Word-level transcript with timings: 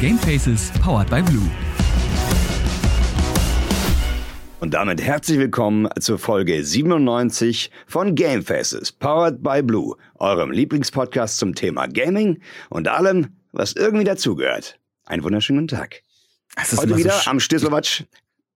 Gamefaces 0.00 0.70
powered 0.80 1.10
by 1.10 1.20
Blue. 1.20 1.50
Und 4.60 4.74
damit 4.74 5.02
herzlich 5.02 5.40
willkommen 5.40 5.88
zur 5.98 6.20
Folge 6.20 6.64
97 6.64 7.72
von 7.88 8.14
Gamefaces, 8.14 8.92
powered 8.92 9.42
by 9.42 9.60
Blue, 9.60 9.96
eurem 10.14 10.52
Lieblingspodcast 10.52 11.38
zum 11.38 11.56
Thema 11.56 11.88
Gaming 11.88 12.40
und 12.70 12.86
allem, 12.86 13.36
was 13.50 13.72
irgendwie 13.72 14.04
dazugehört. 14.04 14.78
Einen 15.04 15.24
wunderschönen 15.24 15.66
Tag. 15.66 16.04
Heute 16.76 16.96
wieder 16.96 17.18
so 17.18 17.30
am 17.30 17.40
Stisselwatsch 17.40 18.04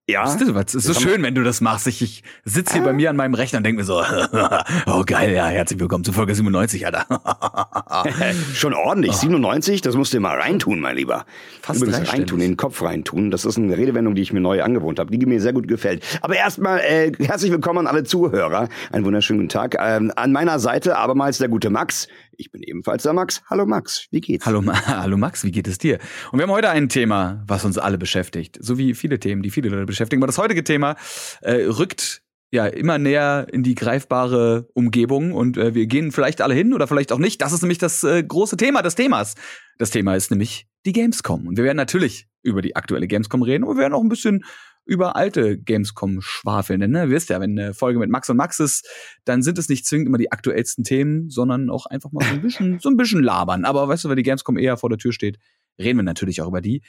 ja. 0.09 0.23
Das 0.23 0.35
ist, 0.35 0.53
das 0.53 0.75
ist 0.75 0.83
so 0.85 0.93
schön, 0.93 1.23
wenn 1.23 1.33
du 1.33 1.43
das 1.43 1.61
machst. 1.61 1.87
Ich, 1.87 2.01
ich 2.01 2.23
sitze 2.43 2.73
hier 2.73 2.81
ah. 2.81 2.85
bei 2.85 2.93
mir 2.93 3.09
an 3.09 3.15
meinem 3.15 3.33
Rechner 3.35 3.57
und 3.57 3.63
denke 3.63 3.79
mir 3.79 3.85
so, 3.85 4.03
oh 4.87 5.03
geil, 5.05 5.33
ja, 5.33 5.47
herzlich 5.47 5.79
willkommen 5.79 6.03
zu 6.03 6.11
Folge 6.11 6.35
97, 6.35 6.85
Alter. 6.85 7.05
Schon 8.53 8.73
ordentlich, 8.73 9.13
97, 9.13 9.81
das 9.81 9.95
musst 9.95 10.13
du 10.13 10.19
mal 10.19 10.37
reintun, 10.37 10.81
mein 10.81 10.97
Lieber. 10.97 11.25
Fast 11.61 11.81
Übrigens 11.81 12.11
reintun, 12.11 12.41
in 12.41 12.51
den 12.51 12.57
Kopf 12.57 12.81
reintun. 12.81 13.31
Das 13.31 13.45
ist 13.45 13.57
eine 13.57 13.77
Redewendung, 13.77 14.15
die 14.15 14.21
ich 14.21 14.33
mir 14.33 14.41
neu 14.41 14.61
angewohnt 14.61 14.99
habe, 14.99 15.15
die 15.15 15.25
mir 15.25 15.39
sehr 15.39 15.53
gut 15.53 15.67
gefällt. 15.69 16.03
Aber 16.21 16.35
erstmal 16.35 16.79
äh, 16.79 17.13
herzlich 17.19 17.51
willkommen 17.51 17.79
an 17.79 17.87
alle 17.87 18.03
Zuhörer. 18.03 18.67
Einen 18.91 19.05
wunderschönen 19.05 19.39
guten 19.39 19.49
Tag. 19.49 19.77
Ähm, 19.79 20.11
an 20.15 20.33
meiner 20.33 20.59
Seite 20.59 20.97
abermals 20.97 21.37
der 21.37 21.47
gute 21.47 21.69
Max. 21.69 22.07
Ich 22.37 22.51
bin 22.51 22.63
ebenfalls 22.63 23.03
der 23.03 23.13
Max. 23.13 23.41
Hallo 23.49 23.65
Max, 23.65 24.07
wie 24.11 24.21
geht's? 24.21 24.45
Hallo, 24.45 24.63
hallo 24.87 25.17
Max, 25.17 25.43
wie 25.43 25.51
geht 25.51 25.67
es 25.67 25.77
dir? 25.77 25.99
Und 26.31 26.39
wir 26.39 26.43
haben 26.43 26.51
heute 26.51 26.69
ein 26.69 26.89
Thema, 26.89 27.43
was 27.47 27.65
uns 27.65 27.77
alle 27.77 27.97
beschäftigt. 27.97 28.57
So 28.59 28.77
wie 28.77 28.93
viele 28.93 29.19
Themen, 29.19 29.43
die 29.43 29.49
viele 29.49 29.69
Leute 29.69 29.85
beschäftigen. 29.85 30.21
Aber 30.21 30.27
das 30.27 30.37
heutige 30.37 30.63
Thema 30.63 30.95
äh, 31.41 31.65
rückt 31.65 32.23
ja 32.51 32.67
immer 32.67 32.97
näher 32.97 33.47
in 33.51 33.63
die 33.63 33.75
greifbare 33.75 34.67
Umgebung 34.73 35.33
und 35.33 35.57
äh, 35.57 35.73
wir 35.73 35.87
gehen 35.87 36.11
vielleicht 36.11 36.41
alle 36.41 36.53
hin 36.53 36.73
oder 36.73 36.87
vielleicht 36.87 37.11
auch 37.11 37.19
nicht. 37.19 37.41
Das 37.41 37.51
ist 37.51 37.61
nämlich 37.61 37.79
das 37.79 38.03
äh, 38.03 38.23
große 38.23 38.57
Thema 38.57 38.81
des 38.81 38.95
Themas. 38.95 39.35
Das 39.79 39.89
Thema 39.89 40.15
ist 40.15 40.29
nämlich 40.29 40.67
die 40.85 40.93
Gamescom. 40.93 41.47
Und 41.47 41.57
wir 41.57 41.63
werden 41.63 41.77
natürlich 41.77 42.27
über 42.43 42.61
die 42.61 42.75
aktuelle 42.75 43.07
Gamescom 43.07 43.41
reden 43.41 43.63
und 43.63 43.77
wir 43.77 43.81
werden 43.81 43.93
auch 43.93 44.03
ein 44.03 44.09
bisschen 44.09 44.43
über 44.85 45.15
alte 45.15 45.57
Gamescom 45.57 46.21
schwafeln. 46.21 46.79
Denn 46.79 46.91
ne, 46.91 47.09
wisst 47.09 47.29
ja, 47.29 47.39
wenn 47.39 47.57
eine 47.57 47.73
Folge 47.73 47.99
mit 47.99 48.09
Max 48.09 48.29
und 48.29 48.37
Max 48.37 48.59
ist, 48.59 48.87
dann 49.25 49.41
sind 49.41 49.57
es 49.57 49.69
nicht 49.69 49.85
zwingend 49.85 50.07
immer 50.07 50.17
die 50.17 50.31
aktuellsten 50.31 50.83
Themen, 50.83 51.29
sondern 51.29 51.69
auch 51.69 51.85
einfach 51.85 52.11
mal 52.11 52.23
so 52.25 52.33
ein 52.33 52.41
bisschen, 52.41 52.79
so 52.81 52.89
ein 52.89 52.97
bisschen 52.97 53.23
labern. 53.23 53.65
Aber 53.65 53.87
weißt 53.87 54.03
du, 54.05 54.09
wenn 54.09 54.17
die 54.17 54.23
Gamescom 54.23 54.57
eher 54.57 54.77
vor 54.77 54.89
der 54.89 54.97
Tür 54.97 55.13
steht, 55.13 55.37
reden 55.79 55.99
wir 55.99 56.03
natürlich 56.03 56.41
auch 56.41 56.47
über 56.47 56.61
die. 56.61 56.81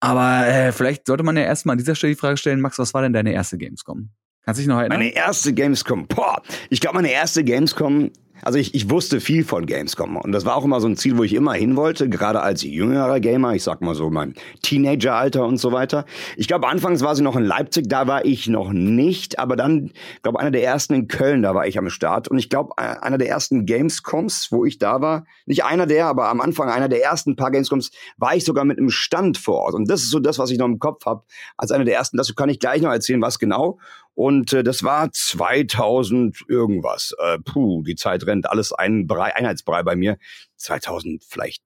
Aber 0.00 0.46
äh, 0.46 0.72
vielleicht 0.72 1.06
sollte 1.06 1.22
man 1.22 1.36
ja 1.36 1.44
erstmal 1.44 1.74
an 1.74 1.78
dieser 1.78 1.94
Stelle 1.94 2.14
die 2.14 2.18
Frage 2.18 2.36
stellen, 2.36 2.60
Max, 2.60 2.78
was 2.78 2.92
war 2.94 3.02
denn 3.02 3.12
deine 3.12 3.32
erste 3.32 3.56
Gamescom? 3.58 4.10
Kannst 4.44 4.58
du 4.58 4.62
dich 4.62 4.68
noch 4.68 4.78
erinnern? 4.78 4.98
Meine 4.98 5.14
erste 5.14 5.52
Gamescom, 5.52 6.08
boah, 6.08 6.42
ich 6.70 6.80
glaube, 6.80 6.96
meine 6.96 7.12
erste 7.12 7.44
Gamescom 7.44 8.10
also 8.42 8.58
ich, 8.58 8.74
ich 8.74 8.90
wusste 8.90 9.20
viel 9.20 9.44
von 9.44 9.66
Gamescom 9.66 10.16
und 10.16 10.32
das 10.32 10.44
war 10.44 10.56
auch 10.56 10.64
immer 10.64 10.80
so 10.80 10.88
ein 10.88 10.96
Ziel, 10.96 11.16
wo 11.16 11.22
ich 11.22 11.34
immer 11.34 11.54
hin 11.54 11.76
wollte, 11.76 12.08
gerade 12.08 12.42
als 12.42 12.62
jüngerer 12.62 13.20
Gamer, 13.20 13.54
ich 13.54 13.62
sag 13.62 13.80
mal 13.80 13.94
so 13.94 14.10
mein 14.10 14.34
Teenageralter 14.62 15.44
und 15.46 15.58
so 15.58 15.72
weiter. 15.72 16.04
Ich 16.36 16.48
glaube, 16.48 16.68
anfangs 16.68 17.02
war 17.02 17.14
sie 17.14 17.22
noch 17.22 17.36
in 17.36 17.44
Leipzig, 17.44 17.88
da 17.88 18.06
war 18.06 18.24
ich 18.24 18.48
noch 18.48 18.72
nicht, 18.72 19.38
aber 19.38 19.56
dann, 19.56 19.92
glaube 20.22 20.40
einer 20.40 20.50
der 20.50 20.64
ersten 20.64 20.94
in 20.94 21.08
Köln, 21.08 21.42
da 21.42 21.54
war 21.54 21.66
ich 21.66 21.78
am 21.78 21.88
Start 21.88 22.28
und 22.28 22.38
ich 22.38 22.50
glaube, 22.50 22.76
einer 22.78 23.18
der 23.18 23.28
ersten 23.28 23.64
Gamescoms, 23.64 24.48
wo 24.50 24.64
ich 24.64 24.78
da 24.78 25.00
war, 25.00 25.24
nicht 25.46 25.64
einer 25.64 25.86
der, 25.86 26.06
aber 26.06 26.28
am 26.28 26.40
Anfang 26.40 26.68
einer 26.68 26.88
der 26.88 27.02
ersten 27.02 27.36
paar 27.36 27.50
Gamescoms, 27.50 27.92
war 28.16 28.34
ich 28.34 28.44
sogar 28.44 28.64
mit 28.64 28.78
einem 28.78 28.90
Stand 28.90 29.38
vor 29.38 29.60
Ort 29.60 29.74
und 29.74 29.88
das 29.88 30.02
ist 30.02 30.10
so 30.10 30.18
das, 30.18 30.38
was 30.38 30.50
ich 30.50 30.58
noch 30.58 30.66
im 30.66 30.78
Kopf 30.78 31.06
habe, 31.06 31.22
als 31.56 31.70
einer 31.70 31.84
der 31.84 31.94
ersten. 31.94 32.16
Das 32.16 32.34
kann 32.34 32.48
ich 32.48 32.58
gleich 32.58 32.82
noch 32.82 32.90
erzählen, 32.90 33.22
was 33.22 33.38
genau. 33.38 33.78
Und 34.14 34.52
äh, 34.52 34.62
das 34.62 34.82
war 34.82 35.10
2000 35.10 36.44
irgendwas. 36.48 37.14
Äh, 37.18 37.38
puh, 37.38 37.82
die 37.82 37.94
Zeit 37.94 38.26
rennt 38.26 38.31
alles 38.42 38.72
ein 38.72 39.06
Brei, 39.06 39.34
Einheitsbrei 39.34 39.82
bei 39.82 39.96
mir. 39.96 40.18
2000 40.56 41.24
vielleicht. 41.24 41.62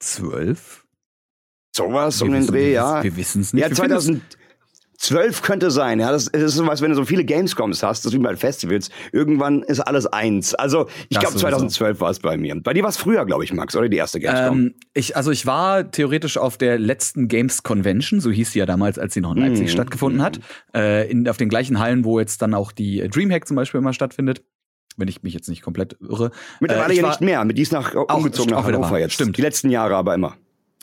Zwölf? 0.00 0.84
Sowas 1.74 2.20
um 2.22 2.32
den 2.32 2.46
Dreh, 2.46 2.72
ja. 2.72 3.02
Wir 3.02 3.16
wissen 3.16 3.42
es 3.42 3.52
nicht. 3.52 3.62
Ja, 3.62 3.70
2000, 3.70 4.22
Zwölf 4.98 5.42
könnte 5.42 5.70
sein, 5.70 6.00
ja. 6.00 6.10
Das, 6.10 6.26
ist 6.26 6.54
so 6.54 6.66
was, 6.66 6.82
wenn 6.82 6.90
du 6.90 6.96
so 6.96 7.04
viele 7.04 7.24
Gamescoms 7.24 7.84
hast, 7.84 8.04
das 8.04 8.12
ist 8.12 8.18
wie 8.18 8.22
bei 8.22 8.34
Festivals. 8.34 8.90
Irgendwann 9.12 9.62
ist 9.62 9.78
alles 9.78 10.06
eins. 10.06 10.56
Also 10.56 10.88
ich 11.08 11.20
glaube 11.20 11.36
2012 11.36 12.00
war 12.00 12.10
es 12.10 12.18
bei 12.18 12.36
mir. 12.36 12.60
Bei 12.60 12.72
dir 12.72 12.82
war 12.82 12.90
es 12.90 12.96
früher, 12.96 13.24
glaube 13.24 13.44
ich, 13.44 13.52
Max, 13.52 13.76
oder 13.76 13.88
die 13.88 13.96
erste 13.96 14.18
Gamescom? 14.18 14.58
Ähm, 14.58 14.74
ich, 14.94 15.16
also 15.16 15.30
ich 15.30 15.46
war 15.46 15.88
theoretisch 15.92 16.36
auf 16.36 16.58
der 16.58 16.80
letzten 16.80 17.28
Games 17.28 17.62
Convention, 17.62 18.20
so 18.20 18.32
hieß 18.32 18.50
sie 18.50 18.58
ja 18.58 18.66
damals, 18.66 18.98
als 18.98 19.14
sie 19.14 19.20
noch 19.20 19.36
in 19.36 19.42
Leipzig 19.42 19.66
mhm. 19.66 19.70
stattgefunden 19.70 20.20
hat. 20.20 20.40
Äh, 20.74 21.08
in, 21.08 21.28
auf 21.28 21.36
den 21.36 21.48
gleichen 21.48 21.78
Hallen, 21.78 22.04
wo 22.04 22.18
jetzt 22.18 22.42
dann 22.42 22.52
auch 22.52 22.72
die 22.72 23.08
Dreamhack 23.08 23.46
zum 23.46 23.54
Beispiel 23.54 23.78
immer 23.78 23.92
stattfindet 23.92 24.42
wenn 24.98 25.08
ich 25.08 25.22
mich 25.22 25.32
jetzt 25.32 25.48
nicht 25.48 25.62
komplett 25.62 25.96
irre. 26.00 26.30
Mittlerweile 26.60 26.92
äh, 26.92 26.96
ja 26.96 27.08
nicht 27.08 27.20
mehr. 27.20 27.44
Mit 27.44 27.56
die 27.56 27.62
ist 27.62 27.72
nach 27.72 27.94
umgezogen 27.94 28.52
nach 28.52 28.64
Hannover 28.64 28.98
jetzt. 28.98 29.14
Stimmt. 29.14 29.36
Die 29.36 29.42
letzten 29.42 29.70
Jahre 29.70 29.96
aber 29.96 30.14
immer. 30.14 30.36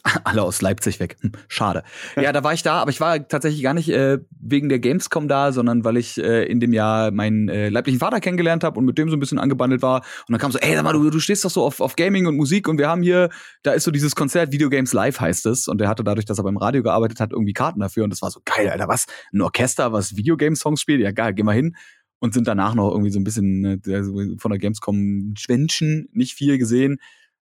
Alle 0.23 0.43
aus 0.43 0.61
Leipzig 0.61 0.99
weg. 0.99 1.17
Hm, 1.21 1.31
schade. 1.47 1.83
Ja, 2.15 2.31
da 2.31 2.43
war 2.43 2.53
ich 2.53 2.61
da, 2.61 2.75
aber 2.75 2.91
ich 2.91 2.99
war 3.01 3.27
tatsächlich 3.27 3.63
gar 3.63 3.73
nicht 3.73 3.89
äh, 3.89 4.19
wegen 4.39 4.69
der 4.69 4.77
Gamescom 4.79 5.27
da, 5.27 5.51
sondern 5.51 5.83
weil 5.83 5.97
ich 5.97 6.17
äh, 6.21 6.45
in 6.45 6.59
dem 6.59 6.73
Jahr 6.73 7.09
meinen 7.11 7.49
äh, 7.49 7.69
leiblichen 7.69 7.99
Vater 7.99 8.19
kennengelernt 8.19 8.63
habe 8.63 8.77
und 8.77 8.85
mit 8.85 8.97
dem 8.99 9.09
so 9.09 9.15
ein 9.15 9.19
bisschen 9.19 9.39
angebandelt 9.39 9.81
war. 9.81 10.01
Und 10.27 10.31
dann 10.31 10.39
kam 10.39 10.51
so, 10.51 10.59
ey, 10.59 10.75
sag 10.75 10.83
mal, 10.83 10.93
du, 10.93 11.09
du 11.09 11.19
stehst 11.19 11.43
doch 11.43 11.49
so 11.49 11.63
auf, 11.63 11.81
auf 11.81 11.95
Gaming 11.95 12.27
und 12.27 12.35
Musik 12.35 12.67
und 12.67 12.77
wir 12.77 12.87
haben 12.87 13.01
hier, 13.01 13.29
da 13.63 13.71
ist 13.71 13.83
so 13.83 13.91
dieses 13.91 14.15
Konzert 14.15 14.51
Video 14.51 14.69
Games 14.69 14.93
Live 14.93 15.19
heißt 15.19 15.47
es. 15.47 15.67
Und 15.67 15.81
der 15.81 15.87
hatte 15.87 16.03
dadurch, 16.03 16.25
dass 16.25 16.37
er 16.37 16.43
beim 16.43 16.57
Radio 16.57 16.83
gearbeitet 16.83 17.19
hat, 17.19 17.31
irgendwie 17.31 17.53
Karten 17.53 17.79
dafür. 17.79 18.03
Und 18.03 18.11
das 18.11 18.21
war 18.21 18.29
so 18.29 18.41
geil, 18.45 18.69
Alter, 18.69 18.87
was? 18.87 19.07
Ein 19.33 19.41
Orchester, 19.41 19.91
was 19.91 20.15
Videogame-Songs 20.15 20.81
spielt? 20.81 21.01
Ja, 21.01 21.11
geil, 21.11 21.33
geh 21.33 21.43
mal 21.43 21.55
hin 21.55 21.75
und 22.19 22.33
sind 22.33 22.47
danach 22.47 22.75
noch 22.75 22.91
irgendwie 22.91 23.11
so 23.11 23.19
ein 23.19 23.23
bisschen 23.23 23.83
äh, 23.83 24.37
von 24.37 24.51
der 24.51 24.59
Gamescom 24.59 25.33
schwänschen, 25.37 26.09
nicht 26.11 26.33
viel 26.33 26.57
gesehen. 26.57 26.97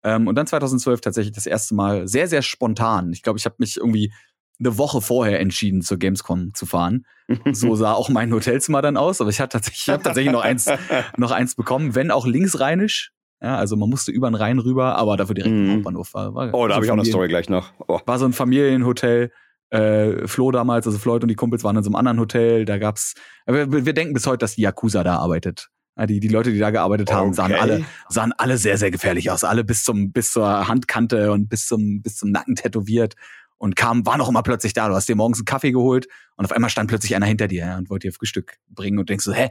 Ähm, 0.03 0.27
und 0.27 0.35
dann 0.35 0.47
2012 0.47 1.01
tatsächlich 1.01 1.35
das 1.35 1.47
erste 1.47 1.75
Mal 1.75 2.07
sehr, 2.09 2.29
sehr 2.29 2.43
spontan. 2.43 3.13
Ich 3.13 3.23
glaube, 3.23 3.39
ich 3.39 3.45
habe 3.45 3.57
mich 3.59 3.77
irgendwie 3.77 4.13
eine 4.59 4.79
Woche 4.79 5.01
vorher 5.01 5.41
entschieden, 5.41 5.83
zur 5.83 5.99
Gamescom 5.99 6.55
zu 6.55 6.67
fahren. 6.67 7.07
So 7.53 7.75
sah 7.75 7.93
auch 7.93 8.09
mein 8.09 8.33
Hotelzimmer 8.33 8.83
dann 8.83 8.97
aus, 8.97 9.21
aber 9.21 9.31
ich 9.31 9.41
habe 9.41 9.49
tatsächlich, 9.49 9.83
ich 9.83 9.93
hab 9.93 10.03
tatsächlich 10.03 10.33
noch 10.33 10.43
eins, 10.43 10.67
noch 11.17 11.33
eins 11.33 11.57
bekommen, 11.57 11.95
wenn 11.95 12.11
auch 12.11 12.27
linksrheinisch. 12.27 13.13
Ja, 13.43 13.57
also 13.57 13.77
man 13.77 13.91
musste 13.91 14.13
über 14.13 14.31
den 14.31 14.35
Rhein 14.35 14.59
rüber, 14.59 14.97
aber 14.97 15.17
dafür 15.17 15.35
direkt 15.35 15.55
im 15.55 15.67
mhm. 15.67 15.73
Hauptbahnhof 15.75 16.15
war. 16.15 16.35
war 16.35 16.55
oh, 16.55 16.67
da 16.67 16.71
so 16.71 16.75
habe 16.77 16.85
ich 16.87 16.91
auch 16.91 16.97
eine 16.97 17.05
Story 17.05 17.29
gleich 17.29 17.49
noch. 17.51 17.73
Oh. 17.87 18.01
War 18.07 18.19
so 18.19 18.25
ein 18.25 18.33
Familienhotel. 18.33 19.31
Äh, 19.71 20.29
Flo 20.29 20.51
damals, 20.51 20.87
also 20.87 20.99
Floyd 20.99 21.23
und 21.23 21.29
die 21.29 21.35
Kumpels 21.35 21.65
waren 21.65 21.77
in 21.77 21.83
so 21.83 21.89
einem 21.89 21.97
anderen 21.97 22.21
Hotel. 22.21 22.65
Da 22.65 22.79
gab's. 22.79 23.15
Wir, 23.47 23.71
wir 23.71 23.93
denken 23.93 24.15
bis 24.15 24.27
heute, 24.27 24.39
dass 24.39 24.55
die 24.55 24.63
Yakuza 24.63 25.03
da 25.03 25.17
arbeitet. 25.17 25.69
Die, 26.09 26.21
die 26.21 26.29
Leute, 26.29 26.53
die 26.53 26.59
da 26.59 26.71
gearbeitet 26.71 27.11
haben, 27.11 27.29
okay. 27.29 27.37
sahen 27.37 27.55
alle, 27.55 27.85
sahen 28.11 28.33
alle 28.37 28.59
sehr, 28.59 28.77
sehr 28.77 28.91
gefährlich 28.91 29.31
aus. 29.31 29.45
Alle 29.45 29.65
bis 29.65 29.83
zum, 29.83 30.13
bis 30.13 30.31
zur 30.31 30.69
Handkante 30.69 31.33
und 31.33 31.49
bis 31.49 31.67
zum, 31.67 32.03
bis 32.03 32.17
zum 32.17 32.31
Nacken 32.31 32.55
tätowiert. 32.55 33.15
Und 33.57 33.77
kam, 33.77 34.05
war 34.05 34.19
noch 34.19 34.29
immer 34.29 34.43
plötzlich 34.43 34.75
da. 34.75 34.89
Du 34.89 34.95
hast 34.95 35.09
dir 35.09 35.17
morgens 35.17 35.39
einen 35.39 35.47
Kaffee 35.47 35.73
geholt 35.73 36.07
und 36.37 36.45
auf 36.45 36.53
einmal 36.53 36.69
stand 36.69 36.91
plötzlich 36.91 37.17
einer 37.17 37.25
hinter 37.25 37.49
dir 37.49 37.65
ja, 37.65 37.79
und 37.79 37.89
wollte 37.89 38.09
dir 38.09 38.13
Frühstück 38.13 38.59
bringen 38.69 38.99
und 38.99 39.09
denkst 39.09 39.25
so, 39.25 39.33
hä? 39.33 39.49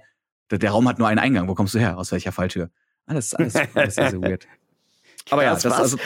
Der, 0.51 0.59
der 0.59 0.69
Raum 0.69 0.87
hat 0.87 0.99
nur 0.99 1.07
einen 1.07 1.17
Eingang. 1.17 1.47
Wo 1.47 1.55
kommst 1.55 1.73
du 1.73 1.79
her? 1.79 1.97
Aus 1.97 2.11
welcher 2.11 2.31
Falltür? 2.31 2.69
Alles, 3.07 3.33
alles, 3.33 3.55
alles 3.73 3.95
sehr, 3.95 4.11
sehr 4.11 4.21
weird. 4.21 4.45
Aber 5.31 5.43
ja, 5.43 5.55
das, 5.55 5.65
also, 5.65 5.97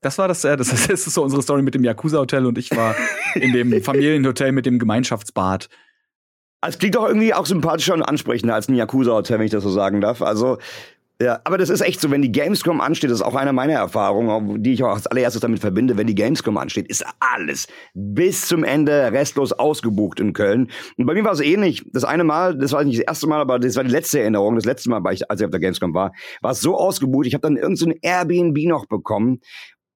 das 0.00 0.18
war 0.18 0.28
das, 0.28 0.44
äh, 0.44 0.56
das, 0.56 0.68
das 0.68 0.88
ist 0.88 1.14
so 1.14 1.22
unsere 1.22 1.42
Story 1.42 1.62
mit 1.62 1.74
dem 1.74 1.84
Yakuza-Hotel 1.84 2.46
und 2.46 2.58
ich 2.58 2.70
war 2.70 2.94
in 3.34 3.52
dem 3.52 3.82
Familienhotel 3.82 4.52
mit 4.52 4.66
dem 4.66 4.78
Gemeinschaftsbad 4.78 5.68
es 6.66 6.78
klingt 6.78 6.94
doch 6.94 7.06
irgendwie 7.06 7.34
auch 7.34 7.46
sympathischer 7.46 7.94
und 7.94 8.02
ansprechender 8.02 8.54
als 8.54 8.68
ein 8.68 8.74
Yakuza-Hotel, 8.74 9.38
wenn 9.38 9.46
ich 9.46 9.52
das 9.52 9.62
so 9.62 9.70
sagen 9.70 10.00
darf. 10.00 10.20
Also, 10.20 10.58
ja, 11.22 11.38
aber 11.44 11.58
das 11.58 11.68
ist 11.68 11.82
echt 11.82 12.00
so, 12.00 12.10
wenn 12.10 12.22
die 12.22 12.32
Gamescom 12.32 12.80
ansteht, 12.80 13.10
das 13.10 13.18
ist 13.18 13.26
auch 13.26 13.34
eine 13.34 13.52
meiner 13.52 13.74
Erfahrungen, 13.74 14.62
die 14.62 14.72
ich 14.72 14.82
auch 14.82 14.94
als 14.94 15.06
allererstes 15.06 15.42
damit 15.42 15.58
verbinde, 15.58 15.98
wenn 15.98 16.06
die 16.06 16.14
Gamescom 16.14 16.56
ansteht, 16.56 16.88
ist 16.88 17.04
alles 17.18 17.68
bis 17.92 18.46
zum 18.46 18.64
Ende 18.64 19.12
restlos 19.12 19.52
ausgebucht 19.52 20.18
in 20.18 20.32
Köln. 20.32 20.70
Und 20.96 21.06
bei 21.06 21.12
mir 21.12 21.24
war 21.24 21.32
es 21.32 21.40
ähnlich. 21.40 21.84
Das 21.92 22.04
eine 22.04 22.24
Mal, 22.24 22.56
das 22.56 22.72
war 22.72 22.84
nicht 22.84 22.98
das 22.98 23.06
erste 23.06 23.26
Mal, 23.26 23.40
aber 23.40 23.58
das 23.58 23.76
war 23.76 23.84
die 23.84 23.90
letzte 23.90 24.20
Erinnerung, 24.20 24.54
das 24.54 24.64
letzte 24.64 24.88
Mal, 24.88 25.02
als 25.04 25.20
ich 25.20 25.44
auf 25.44 25.50
der 25.50 25.60
Gamescom 25.60 25.92
war, 25.92 26.12
war 26.40 26.52
es 26.52 26.60
so 26.60 26.76
ausgebucht, 26.78 27.26
ich 27.26 27.34
habe 27.34 27.42
dann 27.42 27.56
irgendein 27.56 27.76
so 27.76 27.92
Airbnb 28.00 28.56
noch 28.66 28.86
bekommen 28.86 29.40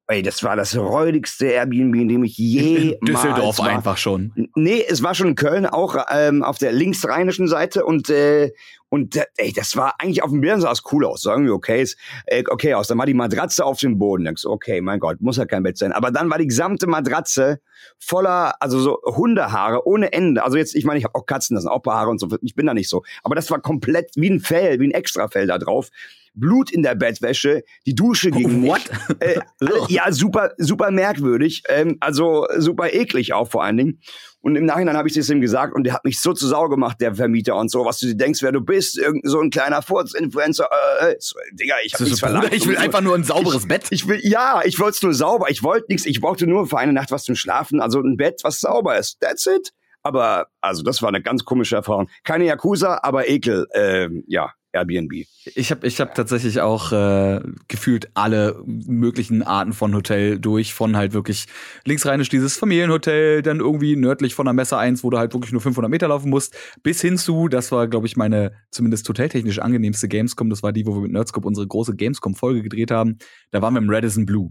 Ey, 0.06 0.22
das 0.22 0.42
war 0.42 0.54
das 0.54 0.76
räudigste 0.76 1.46
Airbnb, 1.46 1.94
in 1.96 2.08
dem 2.08 2.24
ich 2.24 2.36
je 2.36 2.90
In 2.92 3.06
Düsseldorf 3.06 3.58
war. 3.58 3.68
einfach 3.68 3.96
schon. 3.96 4.50
Nee, 4.54 4.84
es 4.86 5.02
war 5.02 5.14
schon 5.14 5.28
in 5.28 5.34
Köln, 5.34 5.64
auch 5.64 5.96
ähm, 6.10 6.42
auf 6.42 6.58
der 6.58 6.72
linksrheinischen 6.72 7.48
Seite 7.48 7.86
und 7.86 8.10
äh, 8.10 8.52
und 8.90 9.16
äh, 9.16 9.24
ey, 9.38 9.52
das 9.52 9.76
war 9.76 9.94
eigentlich 9.98 10.22
auf 10.22 10.30
dem 10.30 10.42
Bildern 10.42 10.60
sah 10.60 10.70
es 10.70 10.82
cool 10.92 11.06
aus, 11.06 11.22
sagen 11.22 11.46
wir 11.46 11.54
okay, 11.54 11.82
ist, 11.82 11.98
äh, 12.26 12.44
okay 12.48 12.74
aus. 12.74 12.86
Dann 12.86 12.98
war 12.98 13.06
die 13.06 13.14
Matratze 13.14 13.64
auf 13.64 13.80
dem 13.80 13.98
Boden, 13.98 14.24
denkst 14.24 14.44
okay, 14.44 14.82
mein 14.82 15.00
Gott, 15.00 15.22
muss 15.22 15.38
ja 15.38 15.46
kein 15.46 15.62
Bett 15.62 15.78
sein. 15.78 15.90
Aber 15.90 16.10
dann 16.10 16.28
war 16.28 16.38
die 16.38 16.46
gesamte 16.46 16.86
Matratze 16.86 17.60
voller, 17.98 18.54
also 18.60 18.78
so 18.78 19.00
Hundehaare 19.04 19.86
ohne 19.86 20.12
Ende. 20.12 20.44
Also 20.44 20.58
jetzt, 20.58 20.76
ich 20.76 20.84
meine, 20.84 20.98
ich 20.98 21.04
habe 21.04 21.14
auch 21.14 21.24
Katzen, 21.24 21.54
das 21.54 21.64
sind 21.64 21.72
auch 21.72 21.82
paar 21.82 21.96
Haare 21.96 22.10
und 22.10 22.20
so. 22.20 22.28
Ich 22.42 22.54
bin 22.54 22.66
da 22.66 22.74
nicht 22.74 22.90
so. 22.90 23.02
Aber 23.22 23.34
das 23.34 23.50
war 23.50 23.60
komplett 23.60 24.10
wie 24.16 24.28
ein 24.28 24.40
Fell, 24.40 24.78
wie 24.78 24.86
ein 24.86 24.92
Extrafell 24.92 25.46
da 25.46 25.56
drauf 25.58 25.88
Blut 26.34 26.70
in 26.70 26.82
der 26.82 26.94
Bettwäsche, 26.94 27.62
die 27.86 27.94
Dusche 27.94 28.30
ging 28.30 28.66
What? 28.66 28.78
nicht. 28.78 29.22
Äh, 29.22 29.40
ja, 29.88 30.10
super, 30.12 30.52
super 30.58 30.90
merkwürdig. 30.90 31.62
Ähm, 31.68 31.96
also 32.00 32.46
super 32.58 32.92
eklig 32.92 33.32
auch 33.32 33.50
vor 33.50 33.64
allen 33.64 33.76
Dingen. 33.76 34.00
Und 34.40 34.56
im 34.56 34.66
Nachhinein 34.66 34.96
habe 34.96 35.08
ich 35.08 35.14
das 35.14 35.30
ihm 35.30 35.40
gesagt 35.40 35.74
und 35.74 35.84
der 35.84 35.94
hat 35.94 36.04
mich 36.04 36.20
so 36.20 36.34
zu 36.34 36.46
Sau 36.46 36.68
gemacht, 36.68 37.00
der 37.00 37.14
Vermieter 37.14 37.56
und 37.56 37.70
so, 37.70 37.86
was 37.86 37.98
du 37.98 38.06
dir 38.06 38.14
denkst, 38.14 38.42
wer 38.42 38.52
du 38.52 38.60
bist, 38.60 38.98
irgend 38.98 39.22
so 39.24 39.40
ein 39.40 39.48
kleiner 39.48 39.80
Furz-Influencer. 39.80 40.68
Äh, 41.00 41.14
so, 41.18 41.38
Digga, 41.52 41.76
ich 41.82 41.94
habe 41.94 42.04
nichts 42.04 42.18
so, 42.18 42.26
verlangt. 42.26 42.52
Ich 42.52 42.66
will 42.66 42.76
einfach 42.76 43.00
nur 43.00 43.14
ein 43.14 43.24
sauberes 43.24 43.62
ich, 43.62 43.68
Bett. 43.68 43.86
Ich 43.90 44.06
will, 44.06 44.20
ja, 44.22 44.60
ich 44.64 44.78
wollte 44.78 44.96
es 44.96 45.02
nur 45.02 45.14
sauber. 45.14 45.46
Ich 45.48 45.62
wollte 45.62 45.86
nichts. 45.88 46.04
Ich 46.04 46.20
brauchte 46.20 46.46
nur 46.46 46.66
für 46.66 46.76
eine 46.76 46.92
Nacht 46.92 47.10
was 47.10 47.24
zum 47.24 47.36
Schlafen. 47.36 47.80
Also 47.80 48.00
ein 48.00 48.18
Bett, 48.18 48.40
was 48.42 48.60
sauber 48.60 48.98
ist. 48.98 49.18
That's 49.20 49.46
it. 49.46 49.72
Aber 50.02 50.48
also 50.60 50.82
das 50.82 51.00
war 51.00 51.08
eine 51.08 51.22
ganz 51.22 51.46
komische 51.46 51.76
Erfahrung. 51.76 52.10
Keine 52.24 52.44
Yakuza, 52.44 53.00
aber 53.02 53.28
Ekel. 53.28 53.66
Ähm, 53.72 54.24
ja, 54.26 54.52
Airbnb. 54.74 55.12
Ich 55.54 55.70
habe 55.70 55.86
ich 55.86 56.00
hab 56.00 56.14
tatsächlich 56.14 56.60
auch 56.60 56.92
äh, 56.92 57.40
gefühlt 57.68 58.10
alle 58.14 58.60
möglichen 58.66 59.42
Arten 59.42 59.72
von 59.72 59.94
Hotel 59.94 60.38
durch, 60.38 60.74
von 60.74 60.96
halt 60.96 61.12
wirklich 61.12 61.46
linksrheinisch 61.84 62.28
dieses 62.28 62.56
Familienhotel, 62.56 63.42
dann 63.42 63.60
irgendwie 63.60 63.96
nördlich 63.96 64.34
von 64.34 64.46
der 64.46 64.52
Messe 64.52 64.76
1, 64.76 65.04
wo 65.04 65.10
du 65.10 65.18
halt 65.18 65.32
wirklich 65.32 65.52
nur 65.52 65.60
500 65.60 65.90
Meter 65.90 66.08
laufen 66.08 66.30
musst, 66.30 66.56
bis 66.82 67.00
hin 67.00 67.16
zu, 67.16 67.48
das 67.48 67.72
war, 67.72 67.88
glaube 67.88 68.06
ich, 68.06 68.16
meine 68.16 68.52
zumindest 68.70 69.08
hoteltechnisch 69.08 69.60
angenehmste 69.60 70.08
Gamescom, 70.08 70.50
das 70.50 70.62
war 70.62 70.72
die, 70.72 70.86
wo 70.86 70.94
wir 70.94 71.02
mit 71.02 71.12
Nerdscope 71.12 71.46
unsere 71.46 71.66
große 71.66 71.94
Gamescom-Folge 71.94 72.62
gedreht 72.62 72.90
haben, 72.90 73.18
da 73.50 73.62
waren 73.62 73.74
wir 73.74 73.80
im 73.80 73.90
Radisson 73.90 74.26
Blue. 74.26 74.50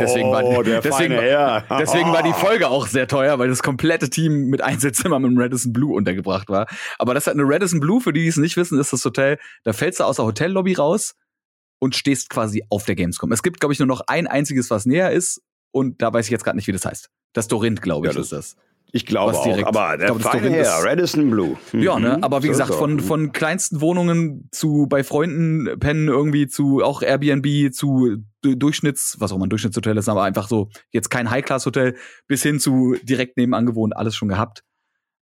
Deswegen 0.00 0.30
war, 0.30 0.44
Oh, 0.44 0.62
der 0.62 0.80
deswegen, 0.80 1.14
feine 1.16 1.64
deswegen 1.80 2.12
war 2.12 2.22
die 2.22 2.32
Folge 2.32 2.68
auch 2.68 2.86
sehr 2.86 3.06
teuer, 3.08 3.38
weil 3.38 3.48
das 3.48 3.62
komplette 3.62 4.10
Team 4.10 4.46
mit 4.46 4.62
Einzelzimmern 4.62 5.24
im 5.24 5.38
Radisson 5.38 5.72
Blue 5.72 5.94
untergebracht 5.94 6.48
war. 6.48 6.66
Aber 6.98 7.14
das 7.14 7.26
hat 7.26 7.34
eine 7.34 7.44
Radisson 7.44 7.80
Blue, 7.80 8.00
für 8.00 8.12
die, 8.12 8.22
die 8.22 8.28
es 8.28 8.36
nicht 8.36 8.56
wissen, 8.56 8.78
ist 8.78 8.92
das 8.92 9.04
Hotel, 9.04 9.38
da 9.64 9.72
fällst 9.72 10.00
du 10.00 10.04
aus 10.04 10.16
der 10.16 10.24
Hotellobby 10.24 10.74
raus 10.74 11.14
und 11.78 11.94
stehst 11.94 12.30
quasi 12.30 12.64
auf 12.70 12.84
der 12.84 12.94
Gamescom. 12.94 13.32
Es 13.32 13.42
gibt, 13.42 13.60
glaube 13.60 13.72
ich, 13.72 13.78
nur 13.78 13.88
noch 13.88 14.02
ein 14.06 14.26
einziges, 14.26 14.70
was 14.70 14.86
näher 14.86 15.10
ist 15.12 15.42
und 15.72 16.00
da 16.02 16.12
weiß 16.12 16.26
ich 16.26 16.30
jetzt 16.30 16.44
gerade 16.44 16.56
nicht, 16.56 16.66
wie 16.68 16.72
das 16.72 16.84
heißt. 16.86 17.10
Das 17.32 17.48
Dorint, 17.48 17.82
glaube 17.82 18.06
ich, 18.06 18.12
Ja, 18.14 18.18
das- 18.18 18.32
ist 18.32 18.32
das. 18.32 18.56
Ich 18.92 19.04
glaube 19.04 19.32
Was 19.32 19.38
auch. 19.38 19.44
direkt- 19.44 19.66
Aber 19.66 19.94
ich 19.94 20.00
der 20.00 20.14
feine 20.14 20.40
Dorint 20.48 20.56
Herr, 20.66 20.78
ist- 20.78 20.84
Radisson 20.86 21.30
Blue. 21.30 21.56
Ja, 21.72 21.98
ne? 21.98 22.16
Mhm. 22.18 22.24
Aber 22.24 22.42
wie 22.42 22.46
So 22.46 22.52
gesagt, 22.52 22.74
von, 22.74 23.00
von 23.00 23.32
kleinsten 23.32 23.80
Wohnungen 23.80 24.48
zu 24.52 24.86
bei 24.88 25.02
Freunden 25.04 25.78
pennen 25.78 26.08
irgendwie 26.08 26.46
zu 26.46 26.82
auch 26.82 27.02
Airbnb 27.02 27.72
zu 27.74 28.18
Du- 28.42 28.54
Durchschnitts, 28.54 29.16
was 29.18 29.32
auch 29.32 29.36
immer 29.36 29.46
ein 29.46 29.50
Durchschnittshotel 29.50 29.96
ist, 29.98 30.08
aber 30.08 30.22
einfach 30.22 30.48
so 30.48 30.70
jetzt 30.92 31.10
kein 31.10 31.30
High-Class-Hotel 31.30 31.96
bis 32.26 32.42
hin 32.42 32.60
zu 32.60 32.96
direkt 33.02 33.36
nebenan 33.36 33.66
gewohnt, 33.66 33.96
alles 33.96 34.14
schon 34.14 34.28
gehabt. 34.28 34.62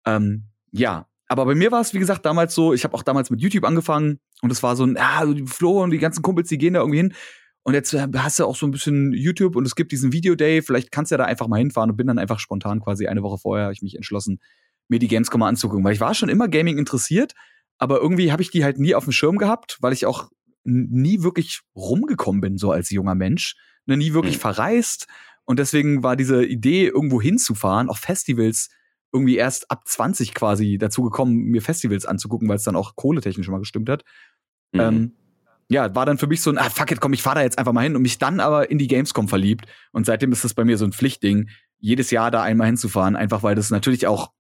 Ähm, 0.07 0.45
ja, 0.73 1.07
aber 1.29 1.45
bei 1.45 1.55
mir 1.55 1.71
war 1.71 1.81
es, 1.81 1.93
wie 1.95 1.99
gesagt, 1.99 2.25
damals 2.27 2.55
so, 2.55 2.73
ich 2.73 2.83
habe 2.85 2.95
auch 2.95 3.03
damals 3.03 3.31
mit 3.31 3.41
YouTube 3.41 3.65
angefangen 3.65 4.19
und 4.43 4.51
es 4.51 4.63
war 4.63 4.75
so 4.75 4.85
ein, 4.85 4.97
ah, 4.99 5.25
so 5.27 5.35
die 5.35 5.47
Flo 5.47 5.83
und 5.83 5.91
die 5.91 5.99
ganzen 5.99 6.23
Kumpels, 6.23 6.49
die 6.49 6.59
gehen 6.59 6.75
da 6.75 6.81
irgendwie 6.81 6.99
hin. 6.99 7.15
Und 7.63 7.75
jetzt 7.75 7.93
äh, 7.93 8.07
hast 8.17 8.39
du 8.39 8.47
auch 8.47 8.57
so 8.57 8.67
ein 8.67 8.71
bisschen 8.71 9.13
YouTube 9.13 9.55
und 9.57 9.67
es 9.67 9.75
gibt 9.75 9.93
diesen 9.93 10.13
Video-Day, 10.13 10.63
vielleicht 10.63 10.91
kannst 10.91 11.11
du 11.11 11.15
ja 11.15 11.19
da 11.19 11.25
einfach 11.25 11.47
mal 11.47 11.59
hinfahren 11.59 11.91
und 11.91 11.97
bin 11.97 12.07
dann 12.07 12.19
einfach 12.19 12.39
spontan 12.39 12.81
quasi 12.81 13.07
eine 13.07 13.23
Woche 13.23 13.39
vorher, 13.39 13.65
habe 13.65 13.75
ich 13.75 13.83
mich 13.83 13.97
entschlossen, 13.97 14.41
mir 14.89 14.99
die 14.99 15.09
Gamescom 15.09 15.41
mal 15.41 15.49
anzugucken, 15.49 15.85
weil 15.85 15.93
ich 15.93 16.01
war 16.01 16.15
schon 16.15 16.29
immer 16.31 16.49
Gaming 16.49 16.79
interessiert, 16.79 17.35
aber 17.79 18.01
irgendwie 18.01 18.33
habe 18.33 18.43
ich 18.43 18.51
die 18.51 18.65
halt 18.65 18.79
nie 18.79 18.95
auf 18.95 19.05
dem 19.05 19.13
Schirm 19.13 19.37
gehabt, 19.39 19.79
weil 19.81 19.93
ich 19.93 20.07
auch 20.07 20.31
nie 20.65 21.23
wirklich 21.23 21.61
rumgekommen 21.77 22.41
bin, 22.41 22.57
so 22.59 22.71
als 22.73 22.91
junger 22.91 23.15
Mensch, 23.15 23.57
ne, 23.87 23.97
nie 23.97 24.13
wirklich 24.15 24.37
Mhm. 24.37 24.41
verreist 24.41 25.07
und 25.45 25.59
deswegen 25.59 26.03
war 26.03 26.17
diese 26.17 26.45
Idee, 26.45 26.87
irgendwo 26.87 27.21
hinzufahren, 27.21 27.89
auf 27.89 27.99
Festivals, 27.99 28.71
irgendwie 29.13 29.37
erst 29.37 29.71
ab 29.71 29.83
20 29.87 30.35
quasi 30.35 30.79
dazu 30.79 31.03
gekommen, 31.03 31.35
mir 31.45 31.63
Festivals 31.63 32.07
anzugucken, 32.07 32.49
weil 32.49 32.57
es 32.57 32.65
dann 32.65 32.77
auch 32.77 32.95
kohletechnisch 32.95 33.49
immer 33.49 33.59
gestimmt 33.59 33.89
hat. 33.89 34.05
Mhm. 34.73 34.81
Ähm, 34.81 35.13
ja, 35.71 35.95
war 35.95 36.05
dann 36.05 36.19
für 36.19 36.27
mich 36.27 36.43
so 36.43 36.51
ein, 36.51 36.59
ah, 36.59 36.69
fuck 36.69 36.91
it, 36.91 37.01
komm, 37.01 37.13
ich 37.13 37.23
fahr 37.23 37.37
da 37.37 37.43
jetzt 37.43 37.57
einfach 37.59 37.73
mal 37.73 37.83
hin 37.83 37.95
und 37.95 38.03
mich 38.03 38.19
dann 38.19 38.41
aber 38.41 38.71
in 38.71 38.79
die 38.79 38.89
Gamescom 38.89 39.29
verliebt. 39.29 39.67
Und 39.93 40.05
seitdem 40.05 40.33
ist 40.33 40.43
das 40.45 40.53
bei 40.53 40.65
mir 40.65 40.77
so 40.77 40.85
ein 40.85 40.93
Pflichtding, 40.93 41.49
jedes 41.79 42.11
Jahr 42.11 42.33
da 42.33 42.43
einmal 42.43 42.67
hinzufahren, 42.67 43.15
einfach 43.15 43.45
weil 43.45 43.55
das 43.55 43.71
natürlich 43.71 44.09
auch 44.09 44.33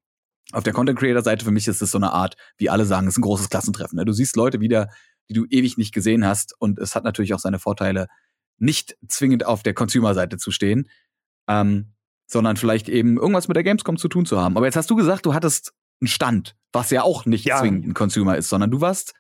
auf 0.53 0.65
der 0.65 0.73
Content 0.73 0.99
Creator 0.99 1.23
Seite 1.23 1.45
für 1.45 1.53
mich 1.53 1.69
ist 1.69 1.81
das 1.81 1.93
so 1.93 1.99
eine 1.99 2.13
Art, 2.13 2.37
wie 2.59 2.69
alle 2.69 2.85
sagen, 2.85 3.07
ist 3.07 3.17
ein 3.17 3.23
großes 3.23 3.49
Klassentreffen. 3.49 3.97
Ne? 3.97 4.05
Du 4.05 4.13
siehst 4.13 4.35
Leute 4.35 4.61
wieder, 4.61 4.89
die 5.29 5.35
du 5.35 5.47
ewig 5.49 5.79
nicht 5.79 5.95
gesehen 5.95 6.27
hast 6.27 6.55
und 6.59 6.81
es 6.81 6.97
hat 6.97 7.05
natürlich 7.05 7.33
auch 7.33 7.39
seine 7.39 7.61
Vorteile, 7.61 8.09
nicht 8.59 8.97
zwingend 9.09 9.47
auf 9.47 9.63
der 9.63 9.73
Consumer 9.73 10.13
Seite 10.15 10.37
zu 10.37 10.51
stehen, 10.51 10.91
ähm, 11.49 11.93
sondern 12.27 12.57
vielleicht 12.57 12.89
eben 12.89 13.17
irgendwas 13.17 13.47
mit 13.47 13.57
der 13.57 13.63
Gamescom 13.63 13.97
zu 13.97 14.09
tun 14.09 14.27
zu 14.27 14.41
haben. 14.41 14.57
Aber 14.57 14.67
jetzt 14.67 14.77
hast 14.77 14.91
du 14.91 14.97
gesagt, 14.97 15.25
du 15.27 15.33
hattest 15.33 15.73
einen 16.01 16.09
Stand, 16.09 16.57
was 16.73 16.91
ja 16.91 17.03
auch 17.03 17.25
nicht 17.25 17.45
Ja. 17.45 17.61
zwingend 17.61 17.87
ein 17.87 17.95
Consumer 17.95 18.37
ist, 18.37 18.49
sondern 18.49 18.73
du 18.73 18.81
warst 18.81 19.15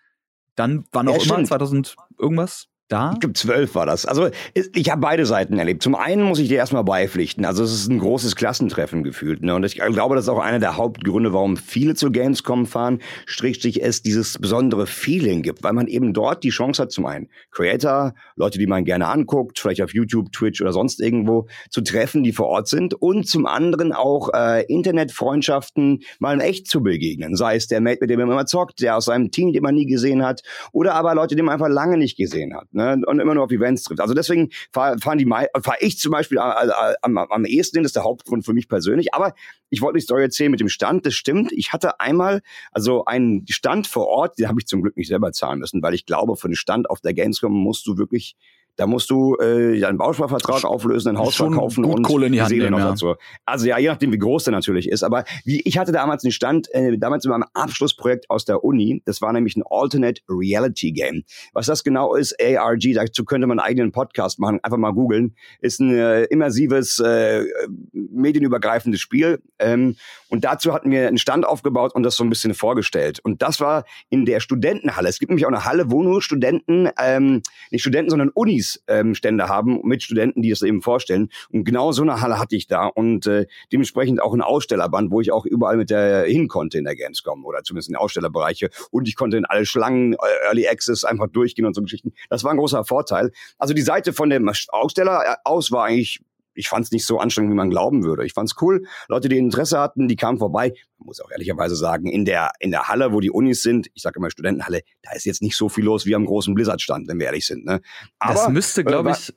dann 0.56 0.85
wann 0.93 1.08
auch 1.08 1.17
Ja, 1.17 1.23
immer 1.23 1.35
stimmt. 1.35 1.49
2000 1.49 1.97
irgendwas 2.19 2.69
da. 2.90 3.14
Ich 3.22 3.34
zwölf 3.34 3.75
war 3.75 3.87
das. 3.87 4.04
Also 4.04 4.28
ich 4.54 4.90
habe 4.90 5.00
beide 5.00 5.25
Seiten 5.25 5.58
erlebt. 5.58 5.82
Zum 5.82 5.94
einen 5.94 6.22
muss 6.22 6.38
ich 6.38 6.48
dir 6.48 6.58
erstmal 6.58 6.84
beipflichten. 6.84 7.44
Also 7.44 7.62
es 7.62 7.72
ist 7.72 7.88
ein 7.88 7.98
großes 7.98 8.37
Klassentreffen 8.37 9.04
gefühlt. 9.04 9.42
Ne? 9.42 9.54
Und 9.54 9.64
ich 9.64 9.76
glaube, 9.76 10.16
das 10.16 10.25
ist 10.25 10.28
auch 10.28 10.40
einer 10.40 10.58
der 10.58 10.76
Hauptgründe, 10.76 11.32
warum 11.32 11.56
viele 11.56 11.94
zu 11.94 12.10
Gamescom 12.10 12.66
fahren, 12.66 13.00
Strichstrich 13.26 13.82
es 13.82 14.02
dieses 14.02 14.38
besondere 14.38 14.87
Feeling 14.87 15.42
gibt. 15.42 15.62
Weil 15.62 15.72
man 15.72 15.87
eben 15.87 16.12
dort 16.12 16.42
die 16.42 16.50
Chance 16.50 16.82
hat, 16.82 16.92
zum 16.92 17.06
einen 17.06 17.28
Creator, 17.52 18.14
Leute, 18.34 18.58
die 18.58 18.66
man 18.66 18.84
gerne 18.84 19.06
anguckt, 19.06 19.58
vielleicht 19.58 19.82
auf 19.82 19.94
YouTube, 19.94 20.32
Twitch 20.32 20.60
oder 20.60 20.72
sonst 20.72 21.00
irgendwo, 21.00 21.46
zu 21.70 21.82
treffen, 21.82 22.25
die 22.25 22.32
vor 22.32 22.46
Ort 22.46 22.69
sind. 22.69 22.94
Und 22.94 23.28
zum 23.28 23.46
anderen 23.46 23.92
auch 23.92 24.31
äh, 24.34 24.64
Internetfreundschaften 24.66 26.00
mal 26.19 26.34
in 26.34 26.40
echt 26.40 26.66
zu 26.66 26.82
begegnen. 26.82 27.37
Sei 27.37 27.54
es 27.54 27.69
der 27.69 27.81
Mate, 27.81 27.98
mit 28.00 28.10
dem 28.10 28.19
man 28.19 28.31
immer 28.31 28.46
zockt, 28.46 28.81
der 28.81 28.96
aus 28.96 29.04
seinem 29.04 29.31
Team, 29.31 29.52
den 29.52 29.62
man 29.62 29.75
nie 29.75 29.87
gesehen 29.87 30.25
hat. 30.25 30.42
Oder 30.72 30.94
aber 30.94 31.14
Leute, 31.14 31.37
die 31.37 31.42
man 31.42 31.54
einfach 31.54 31.69
lange 31.69 31.96
nicht 31.96 32.16
gesehen 32.16 32.54
hat. 32.54 32.66
Ne? 32.72 32.79
Und 32.80 33.20
immer 33.20 33.34
nur 33.34 33.44
auf 33.44 33.50
Events 33.50 33.84
trifft. 33.84 34.00
Also 34.00 34.14
deswegen 34.14 34.50
fahr- 34.72 34.98
fahren 34.98 35.18
die 35.18 35.26
mei- 35.26 35.48
fahr 35.62 35.76
ich 35.80 35.98
zum 35.98 36.12
Beispiel 36.12 36.38
äh, 36.38 36.40
äh, 36.68 36.94
am, 37.02 37.18
am 37.18 37.44
ehesten 37.44 37.76
hin, 37.76 37.82
das 37.82 37.90
ist 37.90 37.96
der 37.96 38.04
Hauptgrund 38.04 38.44
für 38.44 38.52
mich 38.52 38.68
persönlich. 38.68 39.14
Aber 39.14 39.34
ich 39.68 39.82
wollte 39.82 39.98
die 39.98 40.04
Story 40.04 40.22
erzählen 40.22 40.50
mit 40.50 40.60
dem 40.60 40.68
Stand. 40.68 41.06
Das 41.06 41.14
stimmt. 41.14 41.52
Ich 41.52 41.72
hatte 41.72 42.00
einmal 42.00 42.42
also 42.72 43.04
einen 43.04 43.44
Stand 43.48 43.86
vor 43.86 44.06
Ort, 44.08 44.38
den 44.38 44.48
habe 44.48 44.60
ich 44.60 44.66
zum 44.66 44.82
Glück 44.82 44.96
nicht 44.96 45.08
selber 45.08 45.32
zahlen 45.32 45.58
müssen, 45.60 45.82
weil 45.82 45.94
ich 45.94 46.06
glaube, 46.06 46.36
für 46.36 46.48
den 46.48 46.56
Stand 46.56 46.90
auf 46.90 47.00
der 47.00 47.14
Gamescom 47.14 47.52
musst 47.52 47.86
du 47.86 47.96
wirklich 47.98 48.36
da 48.76 48.87
musst 48.87 49.11
du 49.11 49.37
äh, 49.37 49.78
deinen 49.78 49.99
Bausparvertrag 49.99 50.64
auflösen, 50.64 51.11
ein 51.11 51.19
Haus 51.19 51.34
Schon 51.34 51.52
verkaufen 51.52 51.84
gut 51.84 51.96
und 51.96 52.02
Kohle 52.02 52.26
in 52.26 52.32
die 52.32 52.40
Hand 52.40 52.50
nehmen, 52.50 52.70
noch 52.70 52.78
ja. 52.78 52.90
dazu. 52.90 53.14
Also 53.44 53.67
ja, 53.67 53.78
je 53.78 53.88
nachdem, 53.88 54.12
wie 54.12 54.19
groß 54.19 54.44
der 54.44 54.52
natürlich 54.52 54.88
ist. 54.88 55.02
Aber 55.02 55.25
wie, 55.44 55.61
ich 55.61 55.78
hatte 55.78 55.93
damals 55.93 56.25
einen 56.25 56.32
Stand, 56.32 56.72
äh, 56.72 56.96
damals 56.99 57.25
in 57.25 57.31
meinem 57.31 57.44
Abschlussprojekt 57.55 58.31
aus 58.31 58.44
der 58.44 58.64
Uni. 58.64 59.02
Das 59.05 59.20
war 59.20 59.32
nämlich 59.32 59.56
ein 59.56 59.62
Alternate 59.69 60.22
Reality 60.28 60.93
Game. 60.93 61.25
Was 61.52 61.67
das 61.67 61.84
genau 61.84 62.14
ist, 62.14 62.37
ARG, 62.40 62.94
dazu 62.94 63.25
könnte 63.25 63.46
man 63.46 63.58
einen 63.58 63.69
eigenen 63.69 63.93
Podcast 63.93 64.38
machen. 64.38 64.61
Einfach 64.62 64.78
mal 64.78 64.93
googeln. 64.93 65.34
Ist 65.61 65.81
ein 65.81 65.94
äh, 65.94 66.25
immersives, 66.25 66.99
äh, 67.00 67.44
medienübergreifendes 67.93 69.00
Spiel. 69.00 69.43
Ähm, 69.58 69.96
und 70.28 70.44
dazu 70.44 70.73
hatten 70.73 70.90
wir 70.90 71.08
einen 71.08 71.19
Stand 71.19 71.44
aufgebaut 71.44 71.94
und 71.94 72.02
das 72.02 72.16
so 72.16 72.25
ein 72.25 72.31
bisschen 72.31 72.55
vorgestellt. 72.55 73.20
Und 73.20 73.43
das 73.43 73.61
war 73.61 73.84
in 74.08 74.25
der 74.25 74.40
Studentenhalle. 74.40 75.09
Es 75.09 75.18
gibt 75.18 75.30
nämlich 75.30 75.44
auch 75.44 75.50
eine 75.50 75.64
Halle, 75.64 75.90
wo 75.90 76.02
nur 76.02 76.23
Studenten, 76.23 76.88
ähm, 76.99 77.42
nicht 77.71 77.83
Studenten, 77.83 78.11
sondern 78.11 78.30
Unis 78.61 78.83
ähm, 78.87 79.14
Stände 79.14 79.49
haben 79.49 79.81
mit 79.85 80.02
Studenten, 80.02 80.43
die 80.43 80.50
das 80.50 80.62
eben 80.62 80.83
vorstellen. 80.83 81.31
Und 81.50 81.64
genau 81.64 81.93
so 81.93 82.02
eine 82.02 82.21
Halle 82.21 82.38
hatte 82.38 82.57
ich 82.57 82.67
da 82.67 82.87
und 82.87 83.26
äh, 83.26 83.47
dementsprechend 83.73 84.23
auch 84.23 84.35
ein 84.35 84.43
Ausstellerband, 84.43 85.11
wo 85.11 85.21
ich 85.21 85.33
auch 85.33 85.47
überall 85.47 85.76
mit 85.76 85.90
der 85.90 86.25
hin 86.25 86.49
konnte 86.49 86.79
in 86.79 86.85
der 86.85 86.95
Gamescom 86.95 87.45
oder 87.45 87.62
zumindest 87.62 87.88
in 87.88 87.97
Ausstellerbereiche. 87.97 88.71
Und 88.90 89.09
ich 89.09 89.17
konnte 89.17 89.37
in 89.37 89.47
alle 89.47 89.64
Schlangen, 89.64 90.12
äh, 90.14 90.47
Early 90.47 90.69
Access 90.69 91.05
einfach 91.05 91.29
durchgehen 91.29 91.64
und 91.64 91.75
so 91.75 91.83
Geschichten. 91.83 92.12
Das 92.29 92.45
war 92.45 92.50
ein 92.50 92.59
großer 92.59 92.85
Vorteil. 92.85 93.33
Also 93.59 93.75
die 93.75 93.83
Seite 93.83 94.12
von 94.12 94.29
dem 94.31 94.50
Aussteller 94.69 95.23
äh, 95.25 95.37
aus 95.45 95.73
war 95.73 95.85
eigentlich 95.85 96.21
ich 96.54 96.69
fand 96.69 96.85
es 96.85 96.92
nicht 96.92 97.07
so 97.07 97.19
anstrengend, 97.19 97.52
wie 97.52 97.57
man 97.57 97.71
glauben 97.71 98.04
würde. 98.04 98.25
Ich 98.25 98.33
fand 98.33 98.50
es 98.50 98.57
cool. 98.61 98.87
Leute, 99.09 99.28
die 99.28 99.38
Interesse 99.38 99.78
hatten, 99.78 100.09
die 100.09 100.16
kamen 100.16 100.38
vorbei. 100.38 100.73
Man 100.99 101.07
muss 101.07 101.21
auch 101.21 101.30
ehrlicherweise 101.30 101.76
sagen, 101.76 102.09
in 102.09 102.25
der, 102.25 102.52
in 102.59 102.71
der 102.71 102.88
Halle, 102.88 103.12
wo 103.12 103.21
die 103.21 103.30
Unis 103.30 103.62
sind, 103.62 103.88
ich 103.95 104.02
sage 104.02 104.19
immer 104.19 104.30
Studentenhalle, 104.30 104.83
da 105.02 105.12
ist 105.12 105.25
jetzt 105.25 105.42
nicht 105.42 105.57
so 105.57 105.69
viel 105.69 105.85
los 105.85 106.07
wie 106.07 106.14
am 106.14 106.26
großen 106.26 106.54
Blizzard-Stand, 106.54 107.09
wenn 107.09 107.19
wir 107.19 107.26
ehrlich 107.26 107.47
sind. 107.47 107.64
Ne? 107.64 107.80
das 108.21 108.49
müsste, 108.49 108.85
glaube 108.85 109.11
äh, 109.11 109.12
ich, 109.12 109.33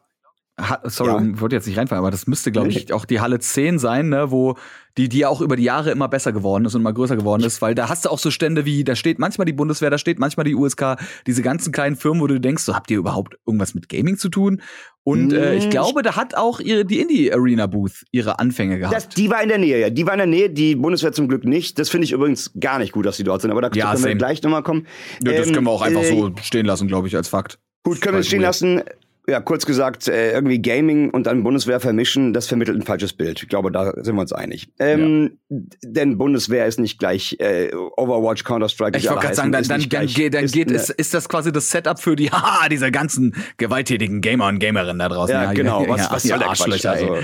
ha, 0.60 0.82
sorry, 0.86 1.12
Ja. 1.24 1.32
ich 1.34 1.42
wollte 1.42 1.56
jetzt 1.56 1.68
nicht 1.68 1.78
reinfallen, 1.78 2.00
aber 2.04 2.12
das 2.12 2.28
müsste, 2.28 2.52
glaube 2.52 2.70
ich, 2.70 2.94
auch 2.94 3.06
die 3.06 3.20
Halle 3.22 3.40
10 3.40 3.80
sein, 3.80 4.10
ne, 4.10 4.32
wo 4.32 4.56
die, 4.98 5.10
die 5.10 5.20
ja 5.20 5.30
auch 5.30 5.42
über 5.42 5.56
die 5.56 5.64
Jahre 5.64 5.90
immer 5.90 6.08
besser 6.08 6.32
geworden 6.32 6.66
ist 6.66 6.76
und 6.76 6.82
immer 6.82 6.94
größer 6.94 7.16
geworden 7.16 7.44
ist, 7.44 7.64
weil 7.64 7.74
da 7.74 7.90
hast 7.90 8.06
du 8.06 8.10
auch 8.10 8.20
so 8.20 8.30
Stände 8.30 8.64
wie, 8.64 8.84
da 8.84 8.96
steht 8.96 9.18
manchmal 9.18 9.46
die 9.46 9.54
Bundeswehr, 9.54 9.90
da 9.90 9.98
steht 9.98 10.20
manchmal 10.20 10.44
die 10.44 10.54
USK, 10.54 10.98
diese 11.26 11.42
ganzen 11.42 11.72
kleinen 11.72 11.96
Firmen, 11.96 12.22
wo 12.22 12.28
du 12.28 12.40
denkst, 12.40 12.64
so 12.64 12.76
habt 12.76 12.92
ihr 12.92 13.00
überhaupt 13.00 13.36
irgendwas 13.48 13.74
mit 13.74 13.90
Gaming 13.90 14.18
zu 14.18 14.30
tun? 14.30 14.62
Und 15.04 15.34
äh, 15.34 15.56
ich 15.56 15.70
glaube, 15.72 16.02
da 16.04 16.16
hat 16.16 16.36
auch 16.36 16.60
ihre, 16.60 16.86
die 16.86 17.00
Indie-Arena-Booth 17.02 18.06
ihre 18.12 18.40
Anfänge 18.40 18.78
gehabt. 18.80 18.96
Das, 18.96 19.10
die 19.10 19.30
war 19.32 19.42
in 19.42 19.50
der 19.50 19.58
Nähe, 19.58 19.80
ja. 19.80 19.90
Die 19.90 20.06
war 20.06 20.14
in 20.14 20.20
der 20.20 20.28
Nähe, 20.28 20.50
die 20.50 20.76
Bundeswehr 20.76 21.12
zum 21.12 21.28
Glück 21.28 21.44
nicht. 21.44 21.78
Das 21.80 21.90
finde 21.90 22.06
ich 22.06 22.12
übrigens 22.14 22.52
gar 22.60 22.78
nicht 22.80 22.92
gut, 22.94 23.06
dass 23.06 23.18
die 23.18 23.24
dort 23.24 23.42
sind. 23.42 23.52
Aber 23.52 23.62
da 23.62 23.70
Ja, 23.74 23.86
können 23.92 23.98
wir 23.98 24.10
same. 24.10 24.16
gleich 24.18 24.42
nochmal 24.44 24.64
kommen. 24.64 24.88
ja, 25.26 25.34
das 25.34 25.48
Ähm, 25.48 25.54
können 25.56 25.66
wir 25.66 25.72
auch 25.72 25.82
einfach 25.82 26.04
äh, 26.04 26.10
so 26.10 26.32
stehen 26.42 26.66
lassen, 26.66 26.88
glaube 26.88 27.08
ich, 27.08 27.16
als 27.18 27.28
Fakt. 27.28 27.60
Gut, 27.84 28.00
können 28.00 28.16
wir 28.16 28.24
stehen 28.24 28.42
lassen. 28.42 28.82
Ja, 29.26 29.40
kurz 29.40 29.66
gesagt, 29.66 30.10
äh, 30.10 30.34
irgendwie 30.34 30.62
Gaming 30.62 31.10
und 31.10 31.28
dann 31.28 31.44
Bundeswehr 31.44 31.80
vermischen, 31.80 32.34
das 32.34 32.48
vermittelt 32.48 32.78
ein 32.78 32.82
falsches 32.82 33.14
Bild. 33.14 33.42
Ich 33.42 33.48
glaube, 33.48 33.72
da 33.72 33.94
sind 33.96 34.16
wir 34.16 34.22
uns 34.22 34.34
einig. 34.34 34.68
Ähm, 34.80 35.38
ja. 35.50 35.60
Denn 35.82 36.18
Bundeswehr 36.18 36.66
ist 36.66 36.78
nicht 36.78 37.00
gleich 37.00 37.38
äh, 37.40 37.74
Overwatch, 37.74 38.44
Counter-Strike. 38.44 38.98
Ich 38.98 39.08
wollte 39.08 39.22
gerade 39.22 39.36
sagen, 39.36 39.52
dann, 39.54 39.64
dann, 39.64 39.88
dann, 39.88 40.08
geht, 40.08 40.34
dann 40.34 40.44
ist, 40.44 40.54
geht 40.54 40.70
ist, 40.70 40.90
ist 40.90 41.14
das 41.14 41.30
quasi 41.30 41.54
das 41.54 41.70
Setup 41.72 42.00
für 42.00 42.18
die, 42.18 42.32
haha, 42.32 42.68
dieser 42.68 42.92
ganzen 42.92 43.34
gewalttätigen 43.58 44.20
Gamer 44.20 44.48
und 44.48 44.60
Gamerinnen 44.60 45.00
da 45.00 45.08
draußen. 45.08 45.34
Ja, 45.34 45.44
ja 45.44 45.54
genau. 45.54 45.88
Was, 45.88 46.02
ja, 46.02 46.12
was 46.12 46.24
soll 46.24 46.40
der 46.40 46.48
Quatsch, 46.50 46.86
also. 46.86 47.18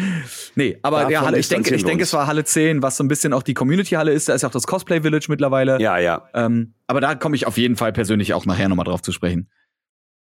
Nee, 0.56 0.78
aber 0.82 1.10
ja, 1.12 1.22
Halle, 1.22 1.38
ich 1.38 1.50
denke, 1.50 1.76
ich 1.76 1.84
denke, 1.84 2.04
es 2.04 2.14
war 2.14 2.28
Halle 2.28 2.46
10, 2.46 2.82
was 2.82 2.96
so 2.96 3.04
ein 3.04 3.10
bisschen 3.10 3.34
auch 3.34 3.44
die 3.44 3.54
Community-Halle 3.54 4.14
ist. 4.14 4.30
Da 4.30 4.34
ist 4.36 4.44
ja 4.44 4.48
auch 4.48 4.54
das 4.54 4.68
Cosplay 4.68 5.02
Village 5.02 5.26
mittlerweile. 5.28 5.82
Ja, 5.82 5.98
ja. 5.98 6.30
Ähm, 6.34 6.76
aber 6.88 7.02
da 7.02 7.16
komme 7.16 7.36
ich 7.36 7.46
auf 7.46 7.58
jeden 7.58 7.76
Fall 7.76 7.92
persönlich 7.92 8.34
auch 8.34 8.46
nachher 8.46 8.70
nochmal 8.70 8.86
drauf 8.86 9.02
zu 9.02 9.12
sprechen. 9.12 9.50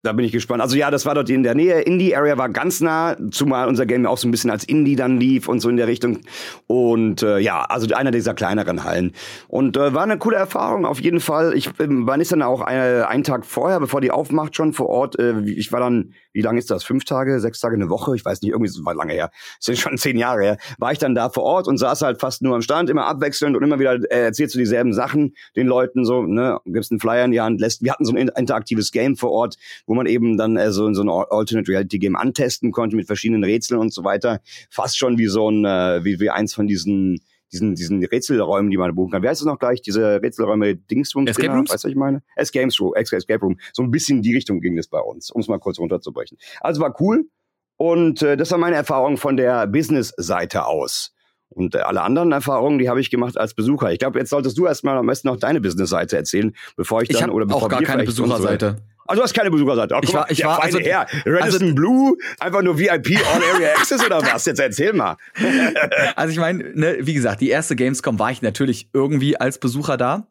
Da 0.08 0.14
bin 0.14 0.24
ich 0.24 0.32
gespannt. 0.32 0.62
Also 0.62 0.78
ja, 0.78 0.90
das 0.90 1.06
war 1.06 1.16
dort 1.16 1.30
in 1.30 1.44
der 1.44 1.54
Nähe. 1.54 1.82
Indie-Area 1.82 2.38
war 2.38 2.48
ganz 2.48 2.80
nah, 2.80 3.18
zumal 3.30 3.68
unser 3.68 3.86
Game 3.86 4.06
auch 4.06 4.18
so 4.18 4.26
ein 4.26 4.32
bisschen 4.32 4.50
als 4.50 4.64
Indie 4.64 4.96
dann 4.96 5.20
lief 5.20 5.50
und 5.50 5.60
so 5.60 5.68
in 5.68 5.76
der 5.76 5.88
Richtung. 5.88 6.20
Und 6.66 7.24
äh, 7.24 7.40
ja, 7.40 7.66
also 7.66 7.94
einer 7.94 8.12
dieser 8.12 8.34
kleineren 8.34 8.86
Hallen. 8.86 9.12
Und 9.50 9.76
äh, 9.76 9.94
war 9.94 10.04
eine 10.04 10.18
coole 10.18 10.38
Erfahrung 10.38 10.86
auf 10.86 11.02
jeden 11.02 11.20
Fall. 11.20 11.54
Ich 11.58 11.68
äh, 11.68 11.88
war 11.90 12.16
nicht 12.16 12.32
dann 12.32 12.42
auch 12.42 12.62
eine, 12.62 13.10
einen 13.10 13.24
Tag 13.24 13.46
vorher, 13.46 13.82
bevor 13.82 14.00
die 14.00 14.10
aufmacht, 14.10 14.56
schon 14.56 14.72
vor 14.72 14.88
Ort. 14.88 15.20
Äh, 15.20 15.42
ich 15.42 15.74
war 15.74 15.82
dann, 15.82 16.14
wie 16.32 16.42
lange 16.42 16.60
ist 16.60 16.72
das? 16.72 16.86
Fünf 16.86 17.04
Tage, 17.04 17.42
sechs 17.42 17.60
Tage, 17.60 17.76
eine 17.76 17.90
Woche? 17.90 18.16
Ich 18.16 18.24
weiß 18.24 18.42
nicht, 18.44 18.52
irgendwie 18.52 18.72
war 18.86 18.96
lange 18.96 19.12
her. 19.12 19.30
Das 19.60 19.68
ist 19.68 19.82
schon 19.82 19.98
zehn 19.98 20.18
Jahre 20.18 20.42
her. 20.42 20.58
War 20.78 20.94
ich 20.94 21.00
dann 21.00 21.16
da 21.16 21.30
vor 21.30 21.44
Ort 21.44 21.68
und 21.68 21.78
saß 21.78 22.02
halt 22.02 22.22
fast 22.22 22.42
nur 22.42 22.56
am 22.56 22.62
Stand, 22.62 22.90
immer 22.90 23.08
abwechselnd 23.08 23.58
und 23.58 23.64
immer 23.64 23.78
wieder 23.78 23.96
äh, 24.10 24.22
erzählst 24.22 24.56
du 24.56 24.60
dieselben 24.60 24.94
Sachen 24.94 25.36
den 25.58 25.68
Leuten 25.68 26.06
so, 26.06 26.22
ne, 26.22 26.62
gibst 26.66 26.92
einen 26.92 27.02
Flyer 27.02 27.26
in 27.26 27.32
die 27.32 27.42
Hand, 27.42 27.60
lässt. 27.60 27.84
Wir 27.84 27.92
hatten 27.92 28.06
so 28.06 28.16
ein 28.16 28.30
interaktives 28.30 28.94
Game 28.94 29.18
vor 29.18 29.32
Ort, 29.32 29.58
wo 29.86 29.97
man 29.98 30.06
eben 30.06 30.38
dann 30.38 30.58
äh, 30.58 30.72
so 30.72 30.88
in 30.88 30.96
so 30.96 31.04
ein 31.04 31.10
Alternate 31.10 31.70
Reality 31.70 32.00
Game 32.00 32.16
antesten 32.16 32.72
konnte 32.72 32.96
mit 32.96 33.08
verschiedenen 33.08 33.44
Rätseln 33.44 33.80
und 33.80 33.94
so 33.94 34.04
weiter. 34.04 34.39
Fast 34.70 34.98
schon 34.98 35.18
wie 35.18 35.27
so 35.27 35.50
ein, 35.50 35.66
äh, 35.66 36.04
wie, 36.04 36.20
wie 36.20 36.30
eins 36.30 36.54
von 36.54 36.68
diesen 36.68 37.20
diesen, 37.51 37.75
diesen 37.75 38.04
Rätselräumen, 38.04 38.72
die 38.72 38.77
man 38.77 38.94
buchen 38.94 39.12
kann. 39.12 39.24
Wie 39.24 39.27
heißt 39.27 39.42
es 39.42 39.48
noch 39.48 39.60
gleich? 39.60 39.82
Diese 39.82 40.22
Rätselräume 40.22 40.75
Dingsrooms? 40.75 41.30
Escape 41.30 41.54
Rooms? 41.54 41.72
Weißt 41.72 41.84
du, 41.84 41.88
was 41.88 41.92
ich 41.92 41.98
meine? 41.98 42.22
Escape 42.36 42.68
Room, 42.80 42.94
Escape 42.96 43.39
Room. 43.39 43.58
So 43.74 43.84
ein 43.84 43.92
bisschen 43.92 44.18
in 44.18 44.24
die 44.24 44.34
Richtung 44.34 44.60
ging 44.60 44.77
es 44.77 44.88
bei 44.88 45.00
uns, 45.00 45.32
um 45.32 45.42
es 45.42 45.48
mal 45.48 45.60
kurz 45.60 45.80
runterzubrechen. 45.80 46.38
Also 46.62 46.82
war 46.82 46.94
cool. 47.00 47.30
Und 47.77 48.22
äh, 48.24 48.38
das 48.38 48.51
war 48.51 48.58
meine 48.58 48.75
Erfahrung 48.75 49.18
von 49.18 49.38
der 49.38 49.68
Business-Seite 49.68 50.66
aus. 50.66 51.13
Und 51.50 51.75
äh, 51.75 51.80
alle 51.80 52.01
anderen 52.01 52.32
Erfahrungen, 52.32 52.80
die 52.80 52.89
habe 52.89 53.00
ich 53.00 53.10
gemacht 53.10 53.38
als 53.38 53.54
Besucher. 53.54 53.92
Ich 53.92 54.00
glaube, 54.00 54.20
jetzt 54.20 54.32
solltest 54.32 54.58
du 54.58 54.66
erstmal 54.66 54.98
am 54.98 55.06
besten 55.06 55.27
noch 55.27 55.38
deine 55.38 55.62
Business-Seite 55.62 56.18
erzählen, 56.18 56.54
bevor 56.75 57.04
ich 57.04 57.10
dann 57.10 57.30
ich 57.30 57.36
oder 57.36 57.46
bevor 57.46 57.63
auch 57.63 57.70
gar 57.70 57.84
keine 57.84 58.04
Besucherseite. 58.04 58.77
Also 59.08 59.22
du 59.22 59.24
hast 59.24 59.34
keine 59.34 59.50
Besucherseite. 59.50 59.96
Ach, 59.96 60.02
ich 60.04 60.14
war, 60.14 60.22
mal, 60.22 60.32
ich 60.32 60.44
war, 60.44 60.62
also, 60.62 60.80
her. 60.80 61.08
Radisson 61.26 61.62
also, 61.62 61.76
Blue, 61.76 62.18
einfach 62.40 62.62
nur 62.62 62.78
VIP 62.78 63.18
All 63.34 63.42
Area 63.54 63.70
Access 63.78 64.06
oder 64.06 64.22
was? 64.22 64.46
Jetzt 64.46 64.60
erzähl 64.60 64.94
mal. 64.94 65.18
also 66.16 66.32
ich 66.32 66.38
meine, 66.38 66.72
ne, 66.74 66.98
wie 67.02 67.14
gesagt, 67.14 67.42
die 67.42 67.50
erste 67.50 67.76
Gamescom 67.76 68.20
war 68.20 68.32
ich 68.32 68.42
natürlich 68.42 68.90
irgendwie 68.94 69.38
als 69.38 69.60
Besucher 69.60 69.98
da. 69.98 70.28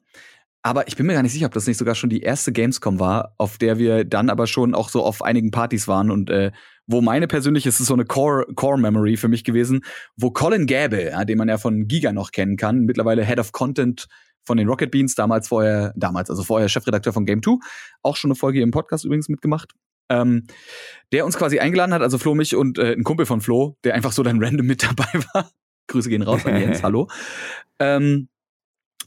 Aber 0.62 0.88
ich 0.88 0.96
bin 0.96 1.06
mir 1.06 1.14
gar 1.14 1.22
nicht 1.22 1.32
sicher, 1.32 1.46
ob 1.46 1.54
das 1.54 1.66
nicht 1.66 1.76
sogar 1.76 1.94
schon 1.94 2.10
die 2.10 2.22
erste 2.22 2.50
Gamescom 2.52 2.98
war, 2.98 3.34
auf 3.38 3.56
der 3.56 3.78
wir 3.78 4.04
dann 4.04 4.28
aber 4.30 4.48
schon 4.48 4.74
auch 4.74 4.88
so 4.88 5.04
auf 5.04 5.22
einigen 5.22 5.52
Partys 5.52 5.86
waren 5.86 6.10
und 6.10 6.28
äh, 6.28 6.50
wo 6.86 7.00
meine 7.00 7.26
persönliche, 7.26 7.68
es 7.68 7.80
ist 7.80 7.86
so 7.86 7.94
eine 7.94 8.04
Core, 8.04 8.46
Core 8.54 8.78
Memory 8.78 9.16
für 9.16 9.28
mich 9.28 9.44
gewesen, 9.44 9.82
wo 10.16 10.30
Colin 10.30 10.66
Gable, 10.66 11.10
ja, 11.10 11.24
den 11.24 11.38
man 11.38 11.48
ja 11.48 11.58
von 11.58 11.88
Giga 11.88 12.12
noch 12.12 12.30
kennen 12.30 12.56
kann, 12.56 12.80
mittlerweile 12.80 13.24
Head 13.24 13.38
of 13.38 13.52
Content 13.52 14.06
von 14.44 14.56
den 14.56 14.68
Rocket 14.68 14.90
Beans, 14.90 15.14
damals 15.14 15.48
vorher, 15.48 15.92
damals, 15.96 16.30
also 16.30 16.44
vorher 16.44 16.68
Chefredakteur 16.68 17.12
von 17.12 17.26
Game 17.26 17.42
2, 17.42 17.56
auch 18.02 18.16
schon 18.16 18.30
eine 18.30 18.36
Folge 18.36 18.60
im 18.62 18.70
Podcast 18.70 19.04
übrigens 19.04 19.28
mitgemacht. 19.28 19.72
Ähm, 20.08 20.46
der 21.10 21.26
uns 21.26 21.36
quasi 21.36 21.58
eingeladen 21.58 21.92
hat, 21.92 22.00
also 22.00 22.18
Flo, 22.18 22.36
mich 22.36 22.54
und 22.54 22.78
äh, 22.78 22.92
ein 22.92 23.02
Kumpel 23.02 23.26
von 23.26 23.40
Flo, 23.40 23.76
der 23.82 23.94
einfach 23.94 24.12
so 24.12 24.22
dann 24.22 24.38
random 24.42 24.66
mit 24.66 24.84
dabei 24.84 25.08
war. 25.34 25.50
Grüße 25.88 26.08
gehen 26.08 26.22
raus 26.22 26.46
an 26.46 26.60
Jens, 26.60 26.82
hallo. 26.84 27.08
Ähm, 27.80 28.28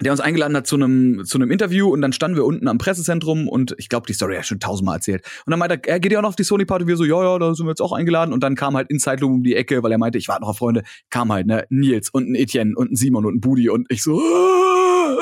der 0.01 0.11
uns 0.11 0.21
eingeladen 0.21 0.55
hat 0.55 0.67
zu 0.67 0.75
einem 0.75 1.25
zu 1.25 1.37
einem 1.37 1.51
Interview 1.51 1.89
und 1.89 2.01
dann 2.01 2.13
standen 2.13 2.37
wir 2.37 2.45
unten 2.45 2.67
am 2.67 2.77
Pressezentrum 2.77 3.47
und 3.47 3.75
ich 3.77 3.89
glaube, 3.89 4.07
die 4.07 4.13
Story 4.13 4.35
hat 4.35 4.45
schon 4.45 4.59
tausendmal 4.59 4.95
erzählt. 4.95 5.25
Und 5.45 5.51
dann 5.51 5.59
meinte 5.59 5.75
er, 5.75 5.93
er 5.93 5.99
geht 5.99 6.11
ja 6.11 6.19
auch 6.19 6.23
noch 6.23 6.29
auf 6.29 6.35
die 6.35 6.43
Sony 6.43 6.65
Party, 6.65 6.87
wir 6.87 6.97
so, 6.97 7.05
ja, 7.05 7.21
ja, 7.21 7.39
da 7.39 7.53
sind 7.53 7.65
wir 7.65 7.71
jetzt 7.71 7.81
auch 7.81 7.91
eingeladen 7.91 8.33
und 8.33 8.41
dann 8.41 8.55
kam 8.55 8.75
halt 8.75 8.89
Inside 8.89 9.17
Loom 9.17 9.35
um 9.35 9.43
die 9.43 9.55
Ecke, 9.55 9.83
weil 9.83 9.91
er 9.91 9.97
meinte, 9.97 10.17
ich 10.17 10.27
warte 10.27 10.41
noch 10.41 10.49
auf 10.49 10.57
Freunde, 10.57 10.83
kam 11.09 11.31
halt, 11.31 11.47
ne, 11.47 11.65
Nils 11.69 12.09
und 12.09 12.29
ein 12.29 12.35
Etienne 12.35 12.73
und 12.75 12.91
ein 12.91 12.95
Simon 12.95 13.25
und 13.25 13.35
ein 13.35 13.41
Budi 13.41 13.69
und 13.69 13.87
ich 13.89 14.03
so 14.03 14.21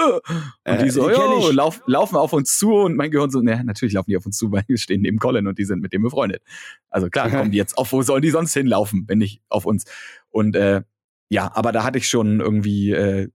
und 0.07 0.21
äh, 0.63 0.83
die 0.83 0.89
so, 0.89 1.09
ja, 1.09 1.51
lauf, 1.51 1.81
laufen 1.85 2.15
auf 2.15 2.33
uns 2.33 2.57
zu 2.57 2.73
und 2.73 2.95
mein 2.95 3.11
Gehirn 3.11 3.29
so, 3.29 3.41
ne, 3.41 3.63
natürlich 3.63 3.93
laufen 3.93 4.09
die 4.09 4.17
auf 4.17 4.25
uns 4.25 4.37
zu, 4.37 4.51
weil 4.51 4.63
wir 4.67 4.77
stehen 4.77 5.01
neben 5.01 5.19
Colin 5.19 5.47
und 5.47 5.57
die 5.57 5.65
sind 5.65 5.81
mit 5.81 5.93
dem 5.93 6.03
befreundet. 6.03 6.41
Also 6.89 7.09
klar, 7.09 7.29
kommen 7.29 7.51
die 7.51 7.57
jetzt 7.57 7.77
auf, 7.77 7.91
wo 7.91 8.01
sollen 8.01 8.21
die 8.21 8.29
sonst 8.29 8.53
hinlaufen, 8.53 9.05
wenn 9.07 9.17
nicht 9.17 9.41
auf 9.49 9.65
uns? 9.65 9.85
Und 10.29 10.55
äh, 10.55 10.83
ja, 11.29 11.51
aber 11.53 11.71
da 11.71 11.83
hatte 11.83 11.97
ich 11.97 12.07
schon 12.07 12.39
irgendwie 12.39 12.91
äh, 12.91 13.29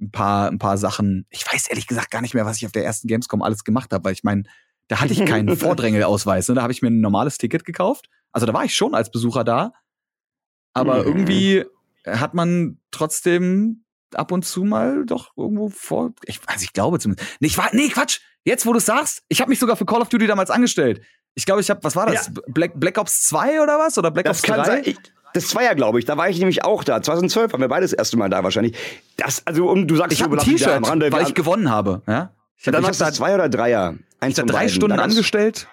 ein 0.00 0.10
paar, 0.10 0.48
ein 0.48 0.58
paar 0.58 0.78
Sachen. 0.78 1.26
Ich 1.30 1.50
weiß 1.50 1.68
ehrlich 1.68 1.86
gesagt 1.86 2.10
gar 2.10 2.22
nicht 2.22 2.34
mehr, 2.34 2.46
was 2.46 2.56
ich 2.56 2.66
auf 2.66 2.72
der 2.72 2.84
ersten 2.84 3.08
Gamescom 3.08 3.42
alles 3.42 3.64
gemacht 3.64 3.92
habe, 3.92 4.04
weil 4.04 4.12
ich 4.12 4.24
meine, 4.24 4.44
da 4.88 5.00
hatte 5.00 5.12
ich 5.12 5.24
keinen 5.24 5.56
Vordrängelausweis. 5.56 6.48
Ne? 6.48 6.54
Da 6.54 6.62
habe 6.62 6.72
ich 6.72 6.82
mir 6.82 6.88
ein 6.88 7.00
normales 7.00 7.38
Ticket 7.38 7.64
gekauft. 7.64 8.08
Also 8.32 8.46
da 8.46 8.52
war 8.52 8.64
ich 8.64 8.74
schon 8.74 8.94
als 8.94 9.10
Besucher 9.10 9.44
da. 9.44 9.72
Aber 10.72 11.00
mhm. 11.00 11.06
irgendwie 11.06 11.64
hat 12.06 12.34
man 12.34 12.78
trotzdem 12.90 13.84
ab 14.14 14.32
und 14.32 14.44
zu 14.44 14.64
mal 14.64 15.04
doch 15.04 15.32
irgendwo 15.36 15.68
vor. 15.68 16.12
Ich, 16.24 16.40
also 16.46 16.62
ich 16.62 16.72
glaube 16.72 16.98
zumindest. 16.98 17.28
Nee, 17.40 17.48
ich 17.48 17.58
war, 17.58 17.68
nee, 17.72 17.88
Quatsch. 17.88 18.20
Jetzt, 18.44 18.64
wo 18.64 18.72
du 18.72 18.80
sagst, 18.80 19.22
ich 19.28 19.40
habe 19.40 19.50
mich 19.50 19.58
sogar 19.58 19.76
für 19.76 19.84
Call 19.84 20.00
of 20.00 20.08
Duty 20.08 20.26
damals 20.26 20.50
angestellt. 20.50 21.02
Ich 21.34 21.44
glaube, 21.44 21.60
ich 21.60 21.68
habe, 21.70 21.84
was 21.84 21.94
war 21.96 22.06
das? 22.06 22.26
Ja. 22.28 22.42
Black, 22.48 22.80
Black 22.80 22.98
Ops 22.98 23.28
2 23.28 23.60
oder 23.60 23.78
was? 23.78 23.98
Oder 23.98 24.10
Black 24.10 24.24
das 24.24 24.38
Ops 24.38 24.48
3? 24.48 24.64
Sein. 24.64 24.82
Ich, 24.86 24.96
das 25.34 25.54
war 25.54 25.62
ja, 25.62 25.74
glaube 25.74 25.98
ich. 25.98 26.04
Da 26.04 26.16
war 26.16 26.28
ich 26.28 26.38
nämlich 26.38 26.64
auch 26.64 26.84
da. 26.84 27.02
2012 27.02 27.52
waren 27.52 27.60
wir 27.60 27.68
beide 27.68 27.82
das 27.82 27.92
erste 27.92 28.16
Mal 28.16 28.28
da 28.28 28.42
wahrscheinlich. 28.44 28.76
Das, 29.16 29.46
also, 29.46 29.68
um, 29.68 29.86
du 29.86 29.96
sagst, 29.96 30.12
ich 30.12 30.22
habe 30.22 30.36
ein 30.36 30.44
T-Shirt, 30.44 30.68
am 30.68 30.84
Rande, 30.84 31.12
weil 31.12 31.26
ich 31.26 31.34
gewonnen 31.34 31.70
habe. 31.70 32.02
Ja? 32.06 32.32
Ich 32.56 32.66
habe 32.66 32.82
hab 32.82 32.96
da 32.96 33.12
zwei 33.12 33.34
oder 33.34 33.48
Dreier. 33.48 33.94
Eins 34.20 34.38
ich 34.38 34.44
drei 34.44 34.68
Stunden 34.68 34.98
angestellt. 34.98 35.68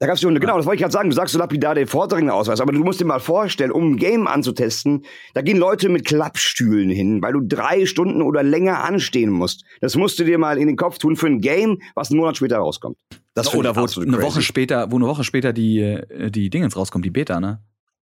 Da 0.00 0.08
gab's 0.08 0.20
schon, 0.20 0.38
genau, 0.38 0.56
das 0.56 0.66
wollte 0.66 0.76
ich 0.76 0.82
gerade 0.82 0.92
sagen. 0.92 1.08
Du 1.08 1.14
sagst 1.14 1.32
so 1.32 1.38
lapidar 1.38 1.74
den 1.74 1.86
Vordringenausweis, 1.86 2.60
aber 2.60 2.72
du 2.72 2.80
musst 2.80 3.00
dir 3.00 3.04
mal 3.04 3.20
vorstellen, 3.20 3.70
um 3.70 3.92
ein 3.92 3.96
Game 3.96 4.26
anzutesten, 4.26 5.04
da 5.34 5.40
gehen 5.40 5.56
Leute 5.56 5.88
mit 5.88 6.04
Klappstühlen 6.04 6.90
hin, 6.90 7.22
weil 7.22 7.32
du 7.32 7.40
drei 7.40 7.86
Stunden 7.86 8.20
oder 8.20 8.42
länger 8.42 8.82
anstehen 8.84 9.30
musst. 9.30 9.64
Das 9.80 9.96
musst 9.96 10.18
du 10.18 10.24
dir 10.24 10.36
mal 10.36 10.58
in 10.58 10.66
den 10.66 10.76
Kopf 10.76 10.98
tun 10.98 11.16
für 11.16 11.26
ein 11.26 11.40
Game, 11.40 11.80
was 11.94 12.10
einen 12.10 12.18
Monat 12.18 12.36
später 12.36 12.58
rauskommt. 12.58 12.96
Das 13.34 13.54
oder 13.54 13.76
wo 13.76 13.86
eine 14.00 14.20
Woche 14.20 14.42
später, 14.42 14.90
wo 14.90 14.96
eine 14.96 15.06
Woche 15.06 15.22
später 15.22 15.52
die, 15.52 15.80
äh, 15.80 16.30
die 16.30 16.50
Dingens 16.50 16.76
rauskommt, 16.76 17.04
die 17.04 17.10
Beta, 17.10 17.40
ne? 17.40 17.60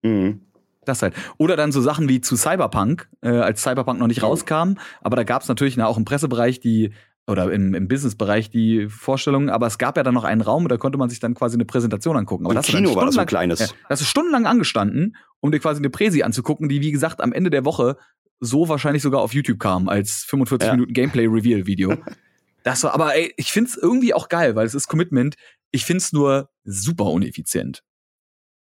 Mhm. 0.04 0.42
Das 0.86 1.02
halt. 1.02 1.14
Oder 1.38 1.56
dann 1.56 1.72
so 1.72 1.82
Sachen 1.82 2.10
wie 2.10 2.22
zu 2.22 2.36
Cyberpunk, 2.36 3.08
äh, 3.22 3.30
als 3.30 3.62
Cyberpunk 3.62 4.00
noch 4.00 4.08
nicht 4.08 4.24
rauskam. 4.24 4.76
Aber 5.02 5.16
da 5.16 5.24
gab 5.24 5.44
es 5.44 5.48
natürlich 5.48 5.78
na, 5.78 5.86
auch 5.86 5.98
im 5.98 6.06
Pressebereich 6.06 6.60
die 6.60 6.92
oder 7.28 7.52
im, 7.52 7.74
im 7.76 7.88
Businessbereich 7.88 8.50
die 8.50 8.88
Vorstellungen, 8.90 9.50
aber 9.50 9.68
es 9.68 9.78
gab 9.78 9.96
ja 9.96 10.04
dann 10.04 10.14
noch 10.14 10.24
einen 10.24 10.42
Raum, 10.42 10.68
da 10.68 10.78
konnte 10.78 10.98
man 10.98 11.10
sich 11.10 11.20
dann 11.20 11.36
quasi 11.36 11.56
eine 11.56 11.66
Präsentation 11.66 12.18
angucken. 12.18 12.46
Aber 12.46 12.56
das 12.56 12.66
Kino 12.66 12.96
war 12.96 13.06
das 13.06 13.14
so 13.16 13.22
ein 13.22 13.28
kleines. 13.28 13.60
Ja, 13.60 13.68
das 13.90 14.02
ist 14.02 14.08
stundenlang 14.08 14.48
angestanden, 14.48 15.16
um 15.40 15.52
dir 15.52 15.60
quasi 15.60 15.80
eine 15.80 15.92
Präsi 15.92 16.24
anzugucken, 16.24 16.68
die 16.68 16.82
wie 16.82 16.92
gesagt 16.92 17.22
am 17.22 17.32
Ende 17.32 17.52
der 17.52 17.64
Woche 17.64 17.98
so 18.40 18.68
wahrscheinlich 18.70 19.04
sogar 19.04 19.22
auf 19.22 19.34
YouTube 19.34 19.60
kam 19.60 19.88
als 19.88 20.24
45 20.28 20.68
ja. 20.68 20.74
Minuten 20.74 20.94
Gameplay 20.94 21.28
Reveal 21.28 21.68
Video. 21.68 21.96
das 22.64 22.84
war, 22.84 22.94
aber 22.96 23.16
ey, 23.16 23.32
ich 23.38 23.52
find's 23.52 23.78
irgendwie 23.78 24.14
auch 24.14 24.28
geil, 24.28 24.56
weil 24.56 24.66
es 24.66 24.74
ist 24.74 24.88
Commitment. 24.88 25.36
Ich 25.70 25.86
find's 25.86 26.12
nur 26.12 26.50
super 26.64 27.06
uneffizient 27.06 27.84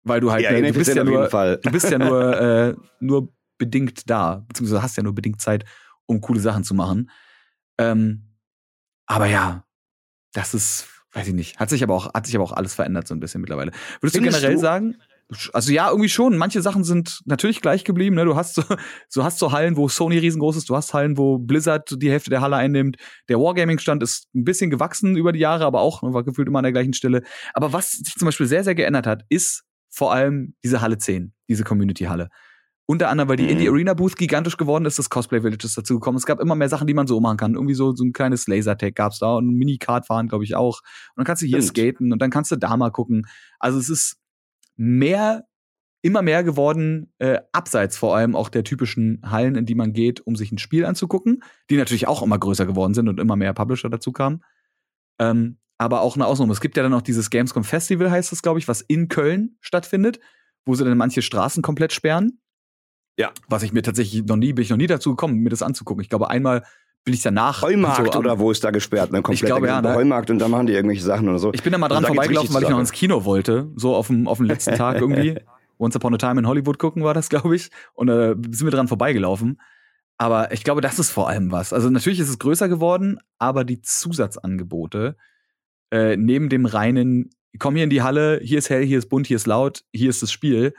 weil 0.04 0.20
du 0.20 0.30
halt 0.30 0.42
ja, 0.42 0.52
ne, 0.52 0.72
du 0.72 0.78
bist 0.78 0.94
ja 0.94 1.04
nur 1.04 1.28
du 1.28 1.70
bist 1.70 1.90
ja 1.90 1.98
nur 1.98 2.40
äh, 2.40 2.74
nur 3.00 3.32
bedingt 3.58 4.08
da 4.08 4.44
beziehungsweise 4.48 4.82
hast 4.82 4.96
ja 4.96 5.02
nur 5.02 5.14
bedingt 5.14 5.40
Zeit 5.40 5.64
um 6.06 6.20
coole 6.20 6.40
Sachen 6.40 6.64
zu 6.64 6.74
machen 6.74 7.10
ähm, 7.78 8.34
aber 9.06 9.26
ja 9.26 9.64
das 10.32 10.54
ist 10.54 10.88
weiß 11.12 11.28
ich 11.28 11.34
nicht 11.34 11.58
hat 11.58 11.70
sich 11.70 11.82
aber 11.82 11.94
auch 11.94 12.12
hat 12.14 12.26
sich 12.26 12.34
aber 12.34 12.44
auch 12.44 12.52
alles 12.52 12.74
verändert 12.74 13.08
so 13.08 13.14
ein 13.14 13.20
bisschen 13.20 13.40
mittlerweile 13.40 13.72
würdest 14.00 14.16
Findest 14.16 14.16
du 14.16 14.20
generell 14.22 14.54
du? 14.54 14.60
sagen 14.60 14.96
also 15.52 15.72
ja, 15.72 15.88
irgendwie 15.88 16.08
schon. 16.08 16.36
Manche 16.36 16.60
Sachen 16.60 16.84
sind 16.84 17.20
natürlich 17.24 17.60
gleich 17.60 17.84
geblieben. 17.84 18.16
Ne? 18.16 18.24
Du 18.24 18.36
hast 18.36 18.54
so, 18.54 18.62
so 19.08 19.24
hast 19.24 19.38
so 19.38 19.52
Hallen, 19.52 19.76
wo 19.76 19.88
Sony 19.88 20.18
riesengroß 20.18 20.56
ist. 20.56 20.68
Du 20.68 20.76
hast 20.76 20.92
Hallen, 20.94 21.16
wo 21.16 21.38
Blizzard 21.38 21.94
die 21.96 22.10
Hälfte 22.10 22.30
der 22.30 22.40
Halle 22.40 22.56
einnimmt. 22.56 22.96
Der 23.28 23.38
Wargaming-Stand 23.38 24.02
ist 24.02 24.28
ein 24.34 24.44
bisschen 24.44 24.70
gewachsen 24.70 25.16
über 25.16 25.32
die 25.32 25.38
Jahre, 25.38 25.64
aber 25.64 25.80
auch 25.80 26.02
war 26.02 26.24
gefühlt 26.24 26.48
immer 26.48 26.58
an 26.58 26.64
der 26.64 26.72
gleichen 26.72 26.94
Stelle. 26.94 27.22
Aber 27.54 27.72
was 27.72 27.92
sich 27.92 28.14
zum 28.14 28.26
Beispiel 28.26 28.46
sehr, 28.46 28.64
sehr 28.64 28.74
geändert 28.74 29.06
hat, 29.06 29.24
ist 29.28 29.64
vor 29.94 30.12
allem 30.12 30.54
diese 30.64 30.80
Halle 30.80 30.98
10, 30.98 31.32
diese 31.48 31.62
Community-Halle. 31.64 32.28
Unter 32.86 33.08
anderem, 33.08 33.28
weil 33.28 33.36
die 33.36 33.44
mhm. 33.44 33.50
Indie 33.50 33.68
Arena 33.68 33.94
Booth 33.94 34.16
gigantisch 34.16 34.58
geworden 34.58 34.84
ist, 34.84 34.98
das 34.98 35.08
Cosplay 35.08 35.40
Village 35.40 35.64
ist 35.64 35.78
dazu 35.78 35.94
gekommen. 35.94 36.18
Es 36.18 36.26
gab 36.26 36.40
immer 36.40 36.54
mehr 36.54 36.68
Sachen, 36.68 36.86
die 36.86 36.92
man 36.92 37.06
so 37.06 37.18
machen 37.20 37.38
kann. 37.38 37.54
Irgendwie 37.54 37.74
so, 37.74 37.94
so 37.94 38.04
ein 38.04 38.12
kleines 38.12 38.46
Lasertag 38.46 38.94
gab's 38.94 39.20
da 39.20 39.36
und 39.36 39.48
ein 39.48 39.54
Mini-Kart 39.54 40.06
fahren, 40.06 40.28
glaube 40.28 40.44
ich, 40.44 40.54
auch. 40.54 40.80
Und 40.82 41.18
dann 41.18 41.24
kannst 41.24 41.42
du 41.42 41.46
hier 41.46 41.62
Stimmt. 41.62 41.76
skaten 41.76 42.12
und 42.12 42.20
dann 42.20 42.30
kannst 42.30 42.50
du 42.50 42.56
da 42.56 42.76
mal 42.76 42.90
gucken. 42.90 43.26
Also 43.58 43.78
es 43.78 43.88
ist 43.88 44.18
mehr, 44.76 45.44
immer 46.02 46.20
mehr 46.20 46.44
geworden, 46.44 47.12
äh, 47.18 47.38
abseits 47.52 47.96
vor 47.96 48.16
allem 48.16 48.36
auch 48.36 48.50
der 48.50 48.64
typischen 48.64 49.22
Hallen, 49.24 49.54
in 49.54 49.64
die 49.64 49.76
man 49.76 49.94
geht, 49.94 50.20
um 50.26 50.36
sich 50.36 50.52
ein 50.52 50.58
Spiel 50.58 50.84
anzugucken, 50.84 51.42
die 51.70 51.76
natürlich 51.76 52.06
auch 52.06 52.22
immer 52.22 52.38
größer 52.38 52.66
geworden 52.66 52.92
sind 52.92 53.08
und 53.08 53.18
immer 53.20 53.36
mehr 53.36 53.54
Publisher 53.54 53.88
dazu 53.88 54.12
kamen. 54.12 54.42
Ähm, 55.18 55.58
aber 55.78 56.00
auch 56.02 56.16
eine 56.16 56.26
Ausnahme. 56.26 56.52
Es 56.52 56.60
gibt 56.60 56.76
ja 56.76 56.82
dann 56.82 56.94
auch 56.94 57.02
dieses 57.02 57.30
Gamescom 57.30 57.64
Festival, 57.64 58.10
heißt 58.10 58.32
das, 58.32 58.42
glaube 58.42 58.58
ich, 58.58 58.68
was 58.68 58.80
in 58.80 59.08
Köln 59.08 59.56
stattfindet, 59.60 60.20
wo 60.64 60.74
sie 60.74 60.84
dann 60.84 60.96
manche 60.96 61.22
Straßen 61.22 61.62
komplett 61.62 61.92
sperren. 61.92 62.40
Ja. 63.18 63.30
Was 63.48 63.62
ich 63.62 63.72
mir 63.72 63.82
tatsächlich 63.82 64.24
noch 64.24 64.36
nie, 64.36 64.52
bin 64.52 64.62
ich 64.62 64.70
noch 64.70 64.76
nie 64.76 64.86
dazu 64.86 65.10
gekommen, 65.10 65.36
mir 65.36 65.50
das 65.50 65.62
anzugucken. 65.62 66.02
Ich 66.02 66.08
glaube, 66.08 66.30
einmal 66.30 66.64
bin 67.04 67.14
ich 67.14 67.22
danach. 67.22 67.62
Heumarkt 67.62 68.14
so, 68.14 68.18
oder 68.18 68.38
wo 68.38 68.50
ist 68.50 68.64
da 68.64 68.70
gesperrt? 68.70 69.12
Ne? 69.12 69.22
Komplett 69.22 69.42
ich 69.42 69.46
glaube, 69.46 69.66
ja. 69.66 69.80
Ne? 69.80 69.94
Heumarkt 69.94 70.30
und 70.30 70.38
da 70.38 70.48
machen 70.48 70.66
die 70.66 70.72
irgendwelche 70.72 71.02
Sachen 71.02 71.28
oder 71.28 71.38
so. 71.38 71.52
Ich 71.52 71.62
bin 71.62 71.72
da 71.72 71.78
mal 71.78 71.88
dran 71.88 71.98
also, 71.98 72.08
vorbeigelaufen, 72.08 72.54
weil 72.54 72.62
ich 72.62 72.68
noch 72.68 72.80
ins 72.80 72.92
Kino 72.92 73.24
wollte. 73.24 73.70
So 73.76 73.94
auf 73.94 74.08
dem, 74.08 74.26
auf 74.26 74.38
dem 74.38 74.46
letzten 74.46 74.74
Tag 74.76 75.00
irgendwie. 75.00 75.38
Once 75.78 75.96
Upon 75.96 76.14
a 76.14 76.18
Time 76.18 76.40
in 76.40 76.46
Hollywood 76.46 76.78
gucken 76.78 77.02
war 77.02 77.14
das, 77.14 77.28
glaube 77.28 77.54
ich. 77.56 77.70
Und 77.94 78.06
da 78.06 78.30
äh, 78.30 78.36
sind 78.50 78.64
wir 78.64 78.70
dran 78.70 78.88
vorbeigelaufen. 78.88 79.60
Aber 80.16 80.52
ich 80.52 80.62
glaube, 80.64 80.80
das 80.80 80.98
ist 80.98 81.10
vor 81.10 81.28
allem 81.28 81.50
was. 81.50 81.72
Also 81.72 81.90
natürlich 81.90 82.20
ist 82.20 82.28
es 82.28 82.38
größer 82.38 82.68
geworden, 82.68 83.18
aber 83.38 83.64
die 83.64 83.82
Zusatzangebote 83.82 85.16
äh, 85.94 86.16
neben 86.16 86.48
dem 86.48 86.66
reinen, 86.66 87.30
komm 87.60 87.76
hier 87.76 87.84
in 87.84 87.90
die 87.90 88.02
Halle, 88.02 88.40
hier 88.42 88.58
ist 88.58 88.68
hell, 88.68 88.84
hier 88.84 88.98
ist 88.98 89.08
bunt, 89.08 89.28
hier 89.28 89.36
ist 89.36 89.46
laut, 89.46 89.84
hier 89.92 90.10
ist 90.10 90.22
das 90.22 90.32
Spiel, 90.32 90.74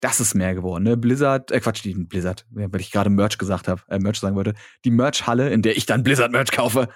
das 0.00 0.20
ist 0.20 0.34
mehr 0.34 0.56
geworden. 0.56 0.82
Ne? 0.82 0.96
Blizzard, 0.96 1.52
äh 1.52 1.60
Quatsch, 1.60 1.84
die 1.84 1.94
Blizzard, 1.94 2.46
weil 2.50 2.80
ich 2.80 2.90
gerade 2.90 3.08
Merch 3.08 3.38
gesagt 3.38 3.68
habe, 3.68 3.80
äh, 3.88 4.00
Merch 4.00 4.18
sagen 4.18 4.34
wollte, 4.34 4.54
die 4.84 4.90
Merch-Halle, 4.90 5.50
in 5.50 5.62
der 5.62 5.76
ich 5.76 5.86
dann 5.86 6.02
Blizzard-Merch 6.02 6.50
kaufe, 6.50 6.88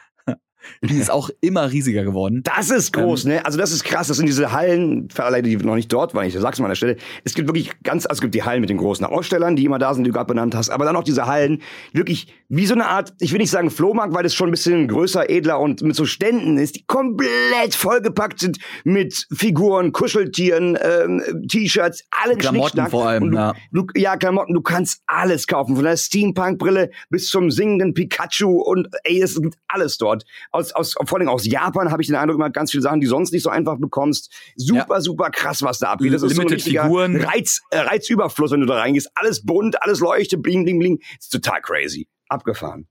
die 0.83 0.97
ist 0.97 1.11
auch 1.11 1.31
immer 1.40 1.71
riesiger 1.71 2.05
geworden. 2.05 2.43
Das 2.45 2.71
ist 2.71 2.93
groß, 2.93 3.25
ähm, 3.25 3.33
ne? 3.33 3.45
Also 3.45 3.59
das 3.59 3.73
ist 3.73 3.85
krass. 3.85 4.09
Das 4.09 4.17
sind 4.17 4.26
diese 4.26 4.52
Hallen, 4.52 5.09
für 5.11 5.25
alle, 5.25 5.43
die 5.43 5.57
noch 5.57 5.75
nicht 5.75 5.93
dort 5.93 6.14
waren, 6.14 6.26
ich 6.26 6.35
sag's 6.35 6.59
mal 6.59 6.67
an 6.67 6.71
der 6.71 6.76
Stelle. 6.76 6.97
Es 7.25 7.35
gibt 7.35 7.49
wirklich 7.49 7.71
ganz, 7.83 8.07
also 8.07 8.19
es 8.19 8.21
gibt 8.21 8.35
die 8.35 8.43
Hallen 8.43 8.61
mit 8.61 8.71
den 8.71 8.76
großen 8.76 9.05
Ausstellern, 9.05 9.57
die 9.57 9.64
immer 9.64 9.79
da 9.79 9.95
sind, 9.95 10.05
die 10.05 10.11
du 10.11 10.14
gerade 10.14 10.26
benannt 10.26 10.55
hast, 10.55 10.71
aber 10.71 10.85
dann 10.85 10.97
auch 10.97 11.05
diese 11.05 11.26
Hallen, 11.26 11.62
wirklich 11.93 12.35
wie 12.49 12.67
so 12.67 12.75
eine 12.75 12.87
Art, 12.87 13.12
ich 13.21 13.33
will 13.33 13.38
nicht 13.38 13.50
sagen 13.50 13.71
Flohmarkt, 13.71 14.14
weil 14.14 14.23
das 14.23 14.35
schon 14.35 14.49
ein 14.49 14.52
bisschen 14.52 14.88
größer, 14.88 15.31
edler 15.31 15.61
und 15.61 15.83
mit 15.83 15.95
so 15.95 16.05
Ständen 16.05 16.59
ist, 16.59 16.76
die 16.76 16.85
komplett 16.85 17.75
vollgepackt 17.75 18.40
sind 18.40 18.59
mit 18.85 19.26
Figuren, 19.33 19.93
Kuscheltieren, 19.93 20.76
ähm, 20.81 21.23
T-Shirts, 21.49 22.05
alle 22.11 22.37
Klamotten 22.37 22.87
vor 22.88 23.09
allem, 23.09 23.31
du, 23.31 23.37
ja. 23.37 23.55
Du, 23.73 23.87
ja, 23.95 24.17
Klamotten, 24.17 24.55
du 24.55 24.62
kannst 24.62 25.02
alles 25.07 25.47
kaufen, 25.47 25.76
von 25.76 25.85
der 25.85 25.97
Steampunk-Brille 25.97 26.90
bis 27.09 27.29
zum 27.29 27.50
singenden 27.50 27.95
Pikachu 27.95 28.61
und 28.61 28.88
ey, 29.05 29.23
es 29.23 29.40
gibt 29.40 29.57
alles 29.69 29.99
dort 29.99 30.25
aus, 30.50 30.73
aus, 30.73 30.95
vor 31.04 31.19
allem 31.19 31.28
aus 31.28 31.47
Japan 31.47 31.90
habe 31.90 32.02
ich 32.02 32.09
den 32.09 32.16
Eindruck 32.16 32.37
immer 32.37 32.50
ganz 32.50 32.71
viele 32.71 32.83
Sachen, 32.83 33.00
die 33.00 33.07
sonst 33.07 33.33
nicht 33.33 33.42
so 33.42 33.50
einfach 33.50 33.78
bekommst. 33.78 34.33
Super, 34.57 34.95
ja. 34.95 35.00
super 35.00 35.30
krass, 35.30 35.62
was 35.62 35.78
da 35.78 35.92
abgeht. 35.92 36.12
Das 36.12 36.23
ist 36.23 36.37
Limited 36.37 36.61
so 36.61 36.71
ein 36.71 36.83
Figuren. 36.83 37.16
Reiz, 37.16 37.61
äh, 37.71 37.78
Reizüberfluss, 37.78 38.50
wenn 38.50 38.61
du 38.61 38.66
da 38.66 38.78
reingehst. 38.78 39.11
Alles 39.14 39.45
bunt, 39.45 39.83
alles 39.83 40.00
leuchtet, 40.00 40.42
bling, 40.42 40.64
bling, 40.64 40.78
bling. 40.78 40.99
ist 41.19 41.30
total 41.30 41.61
crazy. 41.62 42.09
Abgefahren. 42.28 42.88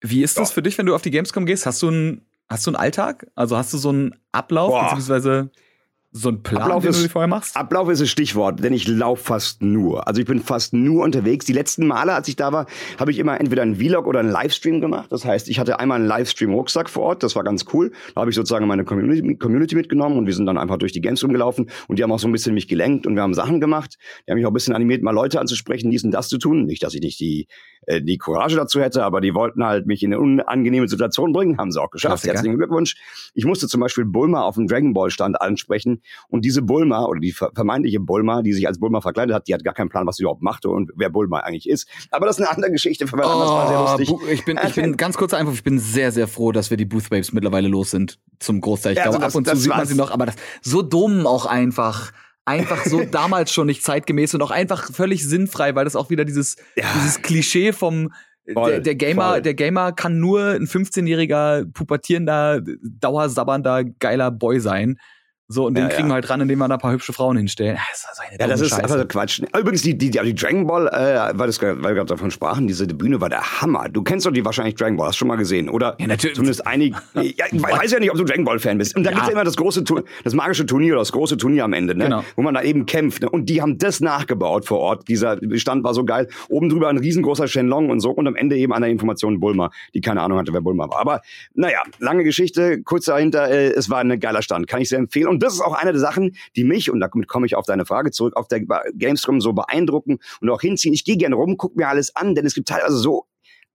Wie 0.00 0.22
ist 0.22 0.38
das 0.38 0.52
für 0.52 0.62
dich, 0.62 0.78
wenn 0.78 0.86
du 0.86 0.94
auf 0.94 1.02
die 1.02 1.10
Gamescom 1.10 1.44
gehst? 1.44 1.66
Hast 1.66 1.82
du 1.82 1.88
einen, 1.88 2.26
hast 2.48 2.66
du 2.66 2.70
einen 2.70 2.76
Alltag? 2.76 3.26
Also 3.34 3.56
hast 3.56 3.72
du 3.72 3.78
so 3.78 3.88
einen 3.88 4.14
Ablauf, 4.32 4.70
Boah. 4.70 4.84
beziehungsweise 4.84 5.50
so 6.10 6.30
ein 6.30 6.42
Plan, 6.42 6.62
Ablauf 6.62 6.82
den 6.82 6.90
ist, 6.90 7.04
du 7.04 7.08
vorher 7.08 7.28
machst? 7.28 7.54
Ablauf 7.54 7.88
ist 7.90 8.00
das 8.00 8.08
Stichwort, 8.08 8.62
denn 8.64 8.72
ich 8.72 8.88
laufe 8.88 9.22
fast 9.22 9.62
nur. 9.62 10.08
Also 10.08 10.20
ich 10.20 10.26
bin 10.26 10.40
fast 10.40 10.72
nur 10.72 11.04
unterwegs. 11.04 11.44
Die 11.44 11.52
letzten 11.52 11.86
Male, 11.86 12.14
als 12.14 12.28
ich 12.28 12.36
da 12.36 12.50
war, 12.50 12.66
habe 12.98 13.10
ich 13.10 13.18
immer 13.18 13.38
entweder 13.38 13.62
einen 13.62 13.76
Vlog 13.76 14.06
oder 14.06 14.20
einen 14.20 14.30
Livestream 14.30 14.80
gemacht. 14.80 15.12
Das 15.12 15.26
heißt, 15.26 15.48
ich 15.48 15.58
hatte 15.58 15.78
einmal 15.78 15.98
einen 15.98 16.08
Livestream-Rucksack 16.08 16.88
vor 16.88 17.02
Ort, 17.02 17.22
das 17.22 17.36
war 17.36 17.44
ganz 17.44 17.66
cool. 17.74 17.92
Da 18.14 18.22
habe 18.22 18.30
ich 18.30 18.36
sozusagen 18.36 18.66
meine 18.66 18.84
Community, 18.84 19.36
Community 19.36 19.74
mitgenommen 19.74 20.16
und 20.16 20.26
wir 20.26 20.34
sind 20.34 20.46
dann 20.46 20.56
einfach 20.56 20.78
durch 20.78 20.92
die 20.92 21.02
Games 21.02 21.22
rumgelaufen 21.22 21.70
und 21.88 21.98
die 21.98 22.02
haben 22.02 22.12
auch 22.12 22.18
so 22.18 22.26
ein 22.26 22.32
bisschen 22.32 22.54
mich 22.54 22.68
gelenkt 22.68 23.06
und 23.06 23.14
wir 23.14 23.22
haben 23.22 23.34
Sachen 23.34 23.60
gemacht. 23.60 23.98
Die 24.26 24.30
haben 24.30 24.38
mich 24.38 24.46
auch 24.46 24.50
ein 24.50 24.54
bisschen 24.54 24.74
animiert, 24.74 25.02
mal 25.02 25.12
Leute 25.12 25.40
anzusprechen, 25.40 25.90
dies 25.90 26.04
und 26.04 26.10
das 26.10 26.28
zu 26.28 26.38
tun. 26.38 26.64
Nicht, 26.64 26.82
dass 26.82 26.94
ich 26.94 27.02
nicht 27.02 27.20
die, 27.20 27.48
äh, 27.88 28.02
die 28.02 28.18
Courage 28.18 28.54
dazu 28.54 28.80
hätte, 28.80 29.02
aber 29.02 29.22
die 29.22 29.34
wollten 29.34 29.64
halt 29.64 29.86
mich 29.86 30.02
in 30.02 30.12
eine 30.12 30.20
unangenehme 30.20 30.86
Situation 30.88 31.32
bringen, 31.32 31.56
haben 31.56 31.72
sie 31.72 31.80
auch 31.80 31.90
geschafft. 31.90 32.12
Klassiker. 32.12 32.34
Herzlichen 32.34 32.58
Glückwunsch. 32.58 32.96
Ich 33.32 33.46
musste 33.46 33.66
zum 33.66 33.80
Beispiel 33.80 34.04
Bulma 34.04 34.42
auf 34.42 34.56
dem 34.56 34.66
Dragon 34.66 34.92
Ball 34.92 35.10
Stand 35.10 35.40
ansprechen 35.40 36.02
und 36.28 36.44
diese 36.44 36.60
Bulma 36.60 37.06
oder 37.06 37.18
die 37.18 37.32
vermeintliche 37.32 37.98
Bulma, 37.98 38.42
die 38.42 38.52
sich 38.52 38.68
als 38.68 38.78
Bulma 38.78 39.00
verkleidet 39.00 39.34
hat, 39.34 39.48
die 39.48 39.54
hat 39.54 39.64
gar 39.64 39.72
keinen 39.72 39.88
Plan, 39.88 40.06
was 40.06 40.16
sie 40.16 40.24
überhaupt 40.24 40.42
machte 40.42 40.68
und 40.68 40.90
wer 40.96 41.08
Bulma 41.08 41.40
eigentlich 41.40 41.66
ist. 41.68 41.88
Aber 42.10 42.26
das 42.26 42.38
ist 42.38 42.46
eine 42.46 42.54
andere 42.54 42.72
Geschichte. 42.72 43.06
Für 43.06 43.16
oh, 43.16 43.20
war 43.20 43.96
sehr 43.96 44.06
lustig. 44.06 44.30
Ich 44.32 44.44
bin, 44.44 44.60
ich 44.62 44.74
bin 44.74 44.96
ganz 44.98 45.16
kurzer 45.16 45.38
Einwurf, 45.38 45.54
ich 45.54 45.64
bin 45.64 45.78
sehr, 45.78 46.12
sehr 46.12 46.28
froh, 46.28 46.52
dass 46.52 46.68
wir 46.68 46.76
die 46.76 46.84
Booth 46.84 47.08
Babes 47.08 47.32
mittlerweile 47.32 47.68
los 47.68 47.90
sind 47.90 48.18
zum 48.38 48.60
Großteil. 48.60 48.92
Ich 48.92 48.98
ja, 48.98 49.04
glaube, 49.04 49.24
also 49.24 49.38
ab 49.38 49.46
und 49.46 49.48
zu 49.48 49.56
sieht 49.56 49.70
man 49.70 49.86
sie 49.86 49.94
noch, 49.94 50.10
aber 50.10 50.26
das 50.26 50.36
so 50.60 50.82
dumm 50.82 51.26
auch 51.26 51.46
einfach 51.46 52.12
einfach 52.48 52.84
so 52.84 53.04
damals 53.10 53.52
schon 53.52 53.66
nicht 53.66 53.84
zeitgemäß 53.84 54.34
und 54.34 54.42
auch 54.42 54.50
einfach 54.50 54.92
völlig 54.92 55.26
sinnfrei, 55.26 55.74
weil 55.74 55.84
das 55.84 55.96
auch 55.96 56.10
wieder 56.10 56.24
dieses, 56.24 56.56
ja. 56.76 56.86
dieses 56.96 57.22
Klischee 57.22 57.72
vom 57.72 58.10
voll, 58.52 58.70
der, 58.70 58.80
der, 58.80 58.94
Gamer, 58.94 59.30
voll. 59.30 59.42
der 59.42 59.54
Gamer 59.54 59.92
kann 59.92 60.18
nur 60.18 60.52
ein 60.52 60.66
15-jähriger, 60.66 61.70
pubertierender, 61.72 62.62
dauersabbernder, 62.82 63.84
geiler 63.84 64.30
Boy 64.30 64.60
sein. 64.60 64.98
So, 65.50 65.66
und 65.66 65.74
den 65.74 65.84
ja, 65.84 65.88
kriegen 65.88 66.08
wir 66.08 66.14
halt 66.14 66.28
ran, 66.28 66.42
indem 66.42 66.58
wir 66.58 66.68
da 66.68 66.74
ein 66.74 66.80
paar 66.80 66.92
hübsche 66.92 67.14
Frauen 67.14 67.38
hinstellen. 67.38 67.78
Das 67.90 68.00
ist 68.00 68.38
ja, 68.38 68.46
das 68.46 68.60
ist 68.60 68.68
Scheiße. 68.68 68.82
einfach 68.82 69.08
Quatsch. 69.08 69.40
Übrigens, 69.58 69.80
die, 69.80 69.96
die, 69.96 70.10
die 70.10 70.34
Dragon 70.34 70.66
Ball, 70.66 70.88
äh, 70.88 71.38
weil, 71.38 71.46
das, 71.46 71.62
weil 71.62 71.80
wir 71.80 71.94
gerade 71.94 72.04
davon 72.04 72.30
sprachen, 72.30 72.66
diese 72.66 72.86
Bühne 72.86 73.18
war 73.22 73.30
der 73.30 73.62
Hammer. 73.62 73.88
Du 73.88 74.02
kennst 74.02 74.26
doch 74.26 74.30
die 74.30 74.44
wahrscheinlich 74.44 74.74
Dragon 74.74 74.98
Ball, 74.98 75.08
hast 75.08 75.16
schon 75.16 75.28
mal 75.28 75.36
gesehen, 75.36 75.70
oder? 75.70 75.96
Ja, 75.98 76.06
natürlich. 76.06 76.36
Zumindest 76.36 76.66
einige. 76.66 76.98
ja, 77.14 77.46
ich 77.50 77.62
weiß 77.62 77.92
ja 77.92 77.98
nicht, 77.98 78.10
ob 78.10 78.18
du 78.18 78.24
Dragon 78.24 78.44
Ball-Fan 78.44 78.76
bist. 78.76 78.94
Und 78.94 79.04
da 79.04 79.10
ja. 79.10 79.14
gibt's 79.14 79.28
ja 79.28 79.32
immer 79.32 79.44
das 79.44 79.56
große, 79.56 79.84
das 80.22 80.34
magische 80.34 80.66
Turnier, 80.66 80.96
das 80.96 81.12
große 81.12 81.38
Turnier 81.38 81.64
am 81.64 81.72
Ende, 81.72 81.94
ne? 81.94 82.04
Genau. 82.04 82.24
Wo 82.36 82.42
man 82.42 82.52
da 82.52 82.60
eben 82.60 82.84
kämpft. 82.84 83.22
Ne? 83.22 83.30
Und 83.30 83.48
die 83.48 83.62
haben 83.62 83.78
das 83.78 84.00
nachgebaut 84.00 84.66
vor 84.66 84.80
Ort. 84.80 85.08
Dieser 85.08 85.38
Stand 85.56 85.82
war 85.82 85.94
so 85.94 86.04
geil. 86.04 86.28
Oben 86.50 86.68
drüber 86.68 86.88
ein 86.88 86.98
riesengroßer 86.98 87.48
Shenlong 87.48 87.88
und 87.88 88.00
so. 88.00 88.10
Und 88.10 88.26
am 88.26 88.36
Ende 88.36 88.58
eben 88.58 88.74
an 88.74 88.82
der 88.82 88.90
Information 88.90 89.40
Bulma, 89.40 89.70
die 89.94 90.02
keine 90.02 90.20
Ahnung 90.20 90.36
hatte, 90.36 90.52
wer 90.52 90.60
Bulma 90.60 90.90
war. 90.90 91.00
Aber, 91.00 91.22
naja, 91.54 91.80
lange 92.00 92.22
Geschichte, 92.22 92.82
kurz 92.82 93.06
dahinter, 93.06 93.48
äh, 93.48 93.68
es 93.68 93.88
war 93.88 94.00
ein 94.00 94.20
geiler 94.20 94.42
Stand. 94.42 94.66
Kann 94.66 94.82
ich 94.82 94.90
sehr 94.90 94.98
empfehlen. 94.98 95.28
Und 95.28 95.37
das 95.42 95.54
ist 95.54 95.60
auch 95.60 95.74
eine 95.74 95.92
der 95.92 96.00
Sachen, 96.00 96.36
die 96.56 96.64
mich, 96.64 96.90
und 96.90 97.00
damit 97.00 97.28
komme 97.28 97.46
ich 97.46 97.54
auf 97.54 97.66
deine 97.66 97.86
Frage 97.86 98.10
zurück, 98.10 98.36
auf 98.36 98.48
der 98.48 98.60
Gamescom 98.94 99.40
so 99.40 99.52
beeindrucken 99.52 100.18
und 100.40 100.50
auch 100.50 100.60
hinziehen. 100.60 100.94
Ich 100.94 101.04
gehe 101.04 101.16
gerne 101.16 101.34
rum, 101.34 101.56
gucke 101.56 101.78
mir 101.78 101.88
alles 101.88 102.14
an, 102.16 102.34
denn 102.34 102.46
es 102.46 102.54
gibt 102.54 102.68
teilweise 102.68 102.96
so 102.96 103.26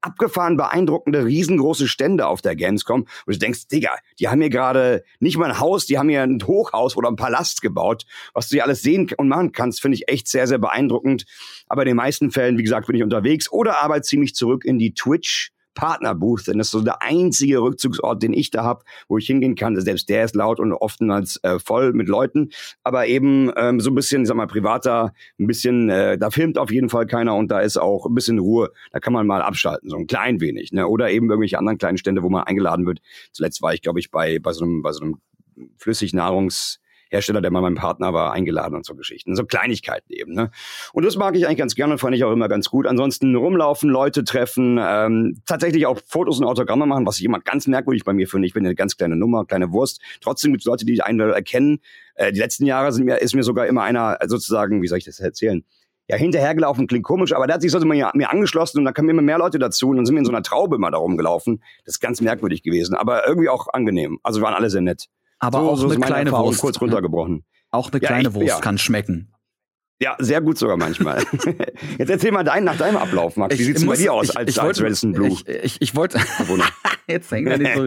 abgefahren 0.04 0.58
beeindruckende, 0.58 1.26
riesengroße 1.26 1.88
Stände 1.88 2.28
auf 2.28 2.42
der 2.42 2.56
Gamescom, 2.56 3.08
wo 3.26 3.32
du 3.32 3.38
denkst, 3.38 3.68
Digga, 3.68 3.96
die 4.20 4.28
haben 4.28 4.42
hier 4.42 4.50
gerade 4.50 5.04
nicht 5.20 5.38
mal 5.38 5.50
ein 5.50 5.60
Haus, 5.60 5.86
die 5.86 5.98
haben 5.98 6.10
hier 6.10 6.24
ein 6.24 6.40
Hochhaus 6.46 6.98
oder 6.98 7.10
ein 7.10 7.16
Palast 7.16 7.62
gebaut. 7.62 8.04
Was 8.34 8.50
du 8.50 8.56
hier 8.56 8.66
alles 8.66 8.82
sehen 8.82 9.10
und 9.18 9.30
machen 9.30 9.52
kannst, 9.54 9.82
finde 9.82 9.96
ich 9.96 10.10
echt 10.10 10.28
sehr, 10.28 10.46
sehr 10.48 10.58
beeindruckend. 10.58 11.26
Aber 11.68 11.84
in 11.84 11.88
den 11.88 11.98
meisten 11.98 12.32
Fällen, 12.32 12.58
wie 12.58 12.64
gesagt, 12.64 12.88
bin 12.88 12.96
ich 12.96 13.04
unterwegs 13.04 13.52
oder 13.52 13.82
arbeite 13.82 14.04
ziemlich 14.04 14.36
zurück 14.36 14.66
in 14.66 14.78
die 14.78 14.94
Twitch 14.94 15.52
Partnerbooth, 15.74 16.48
denn 16.48 16.58
das 16.58 16.68
ist 16.68 16.72
so 16.72 16.82
der 16.82 17.02
einzige 17.02 17.62
Rückzugsort, 17.62 18.22
den 18.22 18.34
ich 18.34 18.52
da 18.52 18.64
habe, 18.64 18.84
wo 19.08 19.18
ich 19.18 19.28
hingehen 19.28 19.56
kann. 19.56 19.80
Selbst 19.80 20.10
der 20.10 20.26
ist 20.26 20.36
laut 20.36 20.60
und 20.60 20.74
oftmals 20.74 21.40
äh, 21.44 21.60
voll 21.60 21.94
mit 21.94 22.08
Leuten, 22.08 22.50
aber 22.84 23.08
eben 23.08 23.52
ähm, 23.56 23.80
so 23.80 23.92
ein 23.92 23.96
bisschen, 23.96 24.24
ich 24.24 24.28
sag 24.28 24.38
mal, 24.38 24.48
privater, 24.48 25.14
ein 25.40 25.48
bisschen, 25.48 25.90
äh, 25.90 26.18
da 26.18 26.30
filmt 26.30 26.58
auf 26.58 26.72
jeden 26.72 26.90
Fall 26.90 27.06
keiner 27.06 27.36
und 27.36 27.50
da 27.50 27.60
ist 27.60 27.78
auch 27.78 28.06
ein 28.06 28.16
bisschen 28.16 28.40
Ruhe. 28.40 28.72
Da 28.92 29.00
kann 29.00 29.14
man 29.14 29.28
mal 29.28 29.42
abschalten, 29.42 29.90
so 29.90 29.98
ein 29.98 30.08
klein 30.08 30.40
wenig, 30.42 30.72
ne? 30.72 30.88
Oder 30.88 31.12
eben 31.12 31.30
irgendwelche 31.30 31.58
anderen 31.58 31.78
kleinen 31.78 31.98
Stände, 31.98 32.24
wo 32.24 32.30
man 32.30 32.44
eingeladen 32.44 32.86
wird. 32.86 33.00
Zuletzt 33.32 33.62
war 33.62 33.74
ich, 33.74 33.82
glaube 33.82 34.00
ich, 34.00 34.12
bei 34.12 34.40
bei 34.40 34.54
so 34.54 34.66
einem 34.66 34.82
bei 34.82 34.92
so 34.92 35.02
einem 35.02 35.18
Flüssignahrungs 35.78 36.80
Hersteller, 37.14 37.42
der 37.42 37.52
mal 37.52 37.62
mein 37.62 37.76
Partner 37.76 38.14
war, 38.14 38.34
eingeladen 38.34 38.76
und 38.76 38.86
so 38.86 38.96
Geschichten. 38.96 39.36
So 39.36 39.46
Kleinigkeiten 39.46 40.12
eben. 40.12 40.34
Ne? 40.34 40.52
Und 40.92 41.06
das 41.06 41.16
mag 41.16 41.36
ich 41.36 41.46
eigentlich 41.46 41.60
ganz 41.60 41.76
gerne 41.76 41.94
und 41.94 42.00
fand 42.00 42.16
ich 42.16 42.24
auch 42.24 42.32
immer 42.32 42.50
ganz 42.50 42.70
gut. 42.70 42.88
Ansonsten 42.88 43.36
rumlaufen, 43.36 43.90
Leute 43.90 44.24
treffen, 44.24 44.80
ähm, 44.82 45.42
tatsächlich 45.46 45.86
auch 45.86 46.00
Fotos 46.06 46.40
und 46.40 46.46
Autogramme 46.46 46.86
machen, 46.86 47.06
was 47.06 47.20
ich 47.20 47.26
immer 47.26 47.40
ganz 47.40 47.68
merkwürdig 47.68 48.04
bei 48.04 48.14
mir 48.14 48.28
finde. 48.28 48.48
Ich 48.48 48.54
bin 48.54 48.66
eine 48.66 48.76
ganz 48.76 48.98
kleine 48.98 49.16
Nummer, 49.16 49.46
kleine 49.46 49.72
Wurst. 49.72 50.02
Trotzdem 50.22 50.52
gibt 50.52 50.64
es 50.64 50.66
Leute, 50.66 50.86
die 50.86 51.02
einen 51.02 51.20
erkennen. 51.20 51.80
Äh, 52.16 52.32
die 52.34 52.40
letzten 52.40 52.66
Jahre 52.66 52.92
sind 52.92 53.06
mir, 53.06 53.22
ist 53.22 53.36
mir 53.36 53.44
sogar 53.44 53.68
immer 53.68 53.84
einer 53.84 54.18
sozusagen, 54.26 54.82
wie 54.82 54.88
soll 54.88 54.98
ich 54.98 55.06
das 55.06 55.20
erzählen? 55.20 55.64
ja, 56.10 56.18
hinterhergelaufen 56.18 56.88
klingt 56.88 57.06
komisch, 57.06 57.34
aber 57.34 57.48
der 57.48 57.56
hat 57.56 57.62
sich 57.62 57.72
so 57.72 57.80
mir, 57.80 58.12
mir 58.14 58.30
angeschlossen 58.30 58.80
und 58.80 58.86
da 58.86 58.92
kamen 58.92 59.10
immer 59.10 59.22
mehr 59.22 59.38
Leute 59.38 59.58
dazu 59.58 59.90
und 59.90 59.98
dann 59.98 60.06
sind 60.06 60.16
wir 60.16 60.20
in 60.20 60.26
so 60.26 60.32
einer 60.32 60.44
Traube 60.44 60.76
immer 60.76 60.92
da 60.92 60.98
rumgelaufen. 60.98 61.64
Das 61.86 61.96
ist 61.96 62.00
ganz 62.02 62.20
merkwürdig 62.20 62.62
gewesen, 62.62 62.96
aber 62.96 63.26
irgendwie 63.28 63.50
auch 63.50 63.68
angenehm. 63.72 64.20
Also 64.22 64.42
waren 64.42 64.54
alle 64.54 64.70
sehr 64.70 64.82
nett. 64.82 65.08
Aber 65.44 65.60
so, 65.60 65.70
auch 65.72 65.76
so 65.76 65.90
eine 65.90 66.00
kleine 66.00 66.30
Erfahrung 66.30 66.48
Wurst. 66.48 66.62
Kurz 66.62 66.80
runtergebrochen. 66.80 67.44
Auch 67.70 67.92
eine 67.92 68.00
kleine 68.00 68.24
ja, 68.24 68.30
ich, 68.30 68.36
Wurst 68.36 68.48
ja. 68.48 68.60
kann 68.60 68.78
schmecken. 68.78 69.33
Ja, 70.04 70.18
sehr 70.20 70.42
gut 70.42 70.58
sogar 70.58 70.76
manchmal. 70.76 71.24
Jetzt 71.98 72.10
erzähl 72.10 72.34
mal 72.34 72.44
dein, 72.44 72.66
nach 72.66 72.76
deinem 72.76 72.98
Ablauf, 72.98 73.38
Max. 73.38 73.58
Wie 73.58 73.64
sieht 73.64 73.78
es 73.78 73.86
bei 73.86 73.96
dir 73.96 74.12
aus 74.12 74.30
ich, 74.30 74.38
als, 74.38 74.50
ich 74.52 74.60
als 74.60 74.68
wollte, 74.68 74.84
Radisson 74.84 75.14
Blue? 75.14 75.30
Ich, 75.30 75.48
ich, 75.48 75.78
ich 75.82 75.96
wollte. 75.96 76.20
Jetzt 77.08 77.32
hängt 77.32 77.48
er 77.48 77.58
nicht 77.58 77.74
so. 77.74 77.86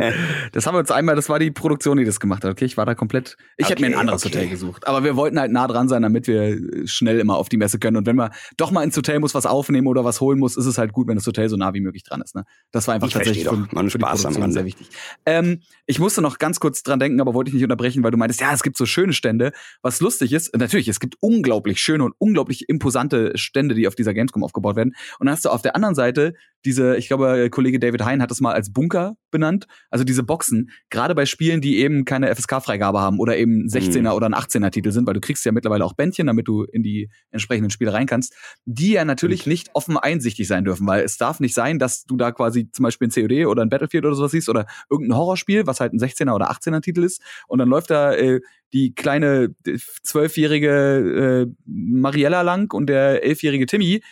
Das 0.52 0.66
haben 0.66 0.74
wir 0.74 0.78
uns 0.78 0.90
einmal, 0.90 1.14
das 1.14 1.28
war 1.28 1.38
die 1.38 1.50
Produktion, 1.50 1.98
die 1.98 2.06
das 2.06 2.18
gemacht 2.18 2.42
hat. 2.42 2.52
Okay, 2.52 2.64
ich 2.64 2.78
war 2.78 2.86
da 2.86 2.94
komplett. 2.94 3.36
Ich 3.58 3.66
okay, 3.66 3.72
hätte 3.72 3.82
mir 3.82 3.88
ein 3.88 4.00
anderes 4.00 4.24
okay. 4.24 4.36
Hotel 4.36 4.48
gesucht. 4.48 4.86
Aber 4.86 5.04
wir 5.04 5.14
wollten 5.16 5.38
halt 5.38 5.52
nah 5.52 5.66
dran 5.66 5.88
sein, 5.88 6.00
damit 6.00 6.26
wir 6.26 6.58
schnell 6.86 7.20
immer 7.20 7.36
auf 7.36 7.50
die 7.50 7.58
Messe 7.58 7.78
können. 7.78 7.98
Und 7.98 8.06
wenn 8.06 8.16
man 8.16 8.30
doch 8.56 8.70
mal 8.70 8.82
ins 8.82 8.96
Hotel 8.96 9.20
muss, 9.20 9.34
was 9.34 9.44
aufnehmen 9.44 9.86
oder 9.86 10.04
was 10.04 10.22
holen 10.22 10.38
muss, 10.38 10.56
ist 10.56 10.66
es 10.66 10.78
halt 10.78 10.92
gut, 10.92 11.08
wenn 11.08 11.16
das 11.16 11.26
Hotel 11.26 11.50
so 11.50 11.56
nah 11.56 11.74
wie 11.74 11.80
möglich 11.80 12.02
dran 12.02 12.22
ist. 12.22 12.34
Ne? 12.34 12.44
Das 12.72 12.88
war 12.88 12.94
einfach 12.94 13.08
ich 13.08 13.14
tatsächlich 13.14 13.46
für, 13.46 13.68
Man 13.72 13.90
für 13.90 13.98
Spaß 13.98 14.20
die 14.20 14.24
Produktion 14.24 14.52
sehr 14.52 14.64
wichtig. 14.64 14.88
Ähm, 15.26 15.60
ich 15.86 15.98
musste 15.98 16.22
noch 16.22 16.38
ganz 16.38 16.60
kurz 16.60 16.82
dran 16.82 16.98
denken, 16.98 17.20
aber 17.20 17.34
wollte 17.34 17.48
ich 17.48 17.54
nicht 17.54 17.64
unterbrechen, 17.64 18.02
weil 18.02 18.10
du 18.10 18.16
meintest, 18.16 18.40
ja, 18.40 18.52
es 18.54 18.62
gibt 18.62 18.78
so 18.78 18.86
schöne 18.86 19.12
Stände. 19.12 19.52
Was 19.82 20.00
lustig 20.00 20.32
ist, 20.32 20.56
natürlich, 20.56 20.88
es 20.88 21.00
gibt 21.00 21.16
unglaublich 21.20 21.80
schöne 21.80 22.04
und 22.06 22.14
unglaublich 22.18 22.68
imposante 22.68 23.32
Stände, 23.36 23.74
die 23.74 23.86
auf 23.86 23.94
dieser 23.94 24.14
Gamescom 24.14 24.42
aufgebaut 24.42 24.76
werden. 24.76 24.94
Und 25.18 25.26
dann 25.26 25.34
hast 25.34 25.44
du 25.44 25.50
auf 25.50 25.62
der 25.62 25.76
anderen 25.76 25.94
Seite 25.94 26.34
diese, 26.64 26.96
ich 26.96 27.06
glaube, 27.06 27.48
Kollege 27.50 27.78
David 27.78 28.04
Hein 28.04 28.20
hat 28.20 28.30
das 28.30 28.40
mal 28.40 28.52
als 28.52 28.72
Bunker 28.72 29.16
benannt. 29.30 29.66
Also 29.90 30.04
diese 30.04 30.24
Boxen, 30.24 30.70
gerade 30.90 31.14
bei 31.14 31.24
Spielen, 31.24 31.60
die 31.60 31.78
eben 31.78 32.04
keine 32.04 32.34
FSK-Freigabe 32.34 33.00
haben 33.00 33.20
oder 33.20 33.36
eben 33.36 33.66
16er 33.66 34.00
mhm. 34.00 34.06
oder 34.08 34.26
ein 34.26 34.34
18er-Titel 34.34 34.90
sind, 34.90 35.06
weil 35.06 35.14
du 35.14 35.20
kriegst 35.20 35.44
ja 35.44 35.52
mittlerweile 35.52 35.84
auch 35.84 35.92
Bändchen, 35.92 36.26
damit 36.26 36.48
du 36.48 36.64
in 36.64 36.82
die 36.82 37.08
entsprechenden 37.30 37.70
Spiele 37.70 37.92
rein 37.92 38.06
kannst, 38.06 38.34
die 38.64 38.92
ja 38.92 39.04
natürlich 39.04 39.46
mhm. 39.46 39.50
nicht 39.50 39.70
offen 39.74 39.96
einsichtig 39.96 40.48
sein 40.48 40.64
dürfen, 40.64 40.86
weil 40.86 41.04
es 41.04 41.18
darf 41.18 41.38
nicht 41.38 41.54
sein, 41.54 41.78
dass 41.78 42.04
du 42.04 42.16
da 42.16 42.32
quasi 42.32 42.70
zum 42.72 42.82
Beispiel 42.82 43.08
ein 43.08 43.12
COD 43.12 43.46
oder 43.46 43.62
ein 43.62 43.68
Battlefield 43.68 44.04
oder 44.04 44.16
sowas 44.16 44.32
siehst 44.32 44.48
oder 44.48 44.66
irgendein 44.90 45.16
Horrorspiel, 45.16 45.66
was 45.66 45.78
halt 45.78 45.92
ein 45.92 46.00
16er 46.00 46.34
oder 46.34 46.50
18er-Titel 46.50 47.04
ist 47.04 47.22
und 47.46 47.58
dann 47.58 47.68
läuft 47.68 47.90
da 47.90 48.12
äh, 48.12 48.40
die 48.72 48.94
kleine 48.94 49.54
zwölfjährige 50.02 51.46
äh, 51.46 51.54
Mariella 51.64 52.42
lang 52.42 52.72
und 52.72 52.88
der 52.88 53.24
elfjährige 53.24 53.66
Timmy 53.66 54.02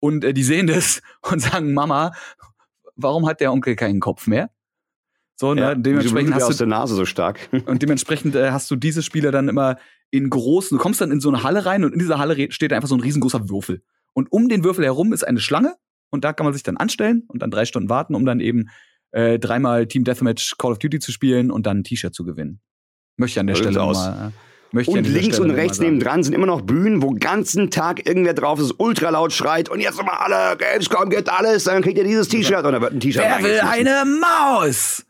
und 0.00 0.24
äh, 0.24 0.34
die 0.34 0.42
sehen 0.42 0.66
das 0.66 1.00
und 1.30 1.40
sagen, 1.40 1.74
Mama, 1.74 2.12
warum 2.96 3.26
hat 3.26 3.40
der 3.40 3.52
Onkel 3.52 3.76
keinen 3.76 4.00
Kopf 4.00 4.26
mehr? 4.26 4.50
So, 5.36 5.54
ne? 5.54 5.60
Ja, 5.60 5.74
dementsprechend 5.74 6.34
hast 6.34 6.42
du 6.42 6.48
aus 6.48 6.56
der 6.58 6.66
Nase 6.66 6.94
so 6.94 7.04
stark. 7.04 7.48
und 7.66 7.82
dementsprechend 7.82 8.34
äh, 8.36 8.50
hast 8.50 8.70
du 8.70 8.76
diese 8.76 9.02
Spiele 9.02 9.30
dann 9.30 9.48
immer 9.48 9.76
in 10.10 10.28
großen, 10.28 10.76
du 10.76 10.82
kommst 10.82 11.00
dann 11.00 11.10
in 11.10 11.20
so 11.20 11.30
eine 11.30 11.42
Halle 11.42 11.64
rein 11.64 11.84
und 11.84 11.92
in 11.92 11.98
dieser 11.98 12.18
Halle 12.18 12.52
steht 12.52 12.72
einfach 12.72 12.88
so 12.88 12.94
ein 12.94 13.00
riesengroßer 13.00 13.48
Würfel. 13.48 13.82
Und 14.12 14.30
um 14.30 14.48
den 14.48 14.62
Würfel 14.62 14.84
herum 14.84 15.12
ist 15.12 15.26
eine 15.26 15.40
Schlange 15.40 15.74
und 16.10 16.22
da 16.24 16.32
kann 16.32 16.44
man 16.44 16.52
sich 16.52 16.62
dann 16.62 16.76
anstellen 16.76 17.24
und 17.28 17.40
dann 17.40 17.50
drei 17.50 17.64
Stunden 17.64 17.88
warten, 17.88 18.14
um 18.14 18.26
dann 18.26 18.40
eben 18.40 18.68
äh, 19.12 19.38
dreimal 19.38 19.86
Team 19.86 20.04
Deathmatch 20.04 20.58
Call 20.58 20.72
of 20.72 20.78
Duty 20.78 20.98
zu 20.98 21.12
spielen 21.12 21.50
und 21.50 21.66
dann 21.66 21.78
ein 21.78 21.84
T-Shirt 21.84 22.14
zu 22.14 22.24
gewinnen. 22.24 22.60
Möchte 23.22 23.38
ich 23.38 23.40
an 23.40 23.46
der 23.46 23.54
Stelle 23.54 23.78
mal. 23.78 24.32
Äh, 24.32 24.74
Möchte 24.74 24.90
und 24.92 25.06
links 25.06 25.36
Stelle 25.36 25.50
und 25.50 25.54
rechts 25.54 25.78
nebendran 25.80 26.22
sind 26.22 26.32
immer 26.32 26.46
noch 26.46 26.62
Bühnen, 26.62 27.02
wo 27.02 27.10
ganzen 27.10 27.70
Tag 27.70 28.06
irgendwer 28.06 28.34
drauf 28.34 28.58
ist, 28.58 28.74
ultra 28.78 29.10
laut 29.10 29.32
schreit 29.32 29.68
und 29.68 29.80
jetzt 29.80 29.98
nochmal 29.98 30.16
alle, 30.18 30.56
Gamescom 30.56 31.10
geht 31.10 31.28
alles, 31.28 31.64
dann 31.64 31.82
kriegt 31.82 31.98
ihr 31.98 32.04
dieses 32.04 32.28
T-Shirt 32.28 32.64
und 32.64 32.72
dann 32.72 32.80
wird 32.80 32.94
ein 32.94 33.00
T-Shirt 33.00 33.22
Wer 33.22 33.44
will 33.44 33.60
eine 33.60 34.04
Maus? 34.04 35.04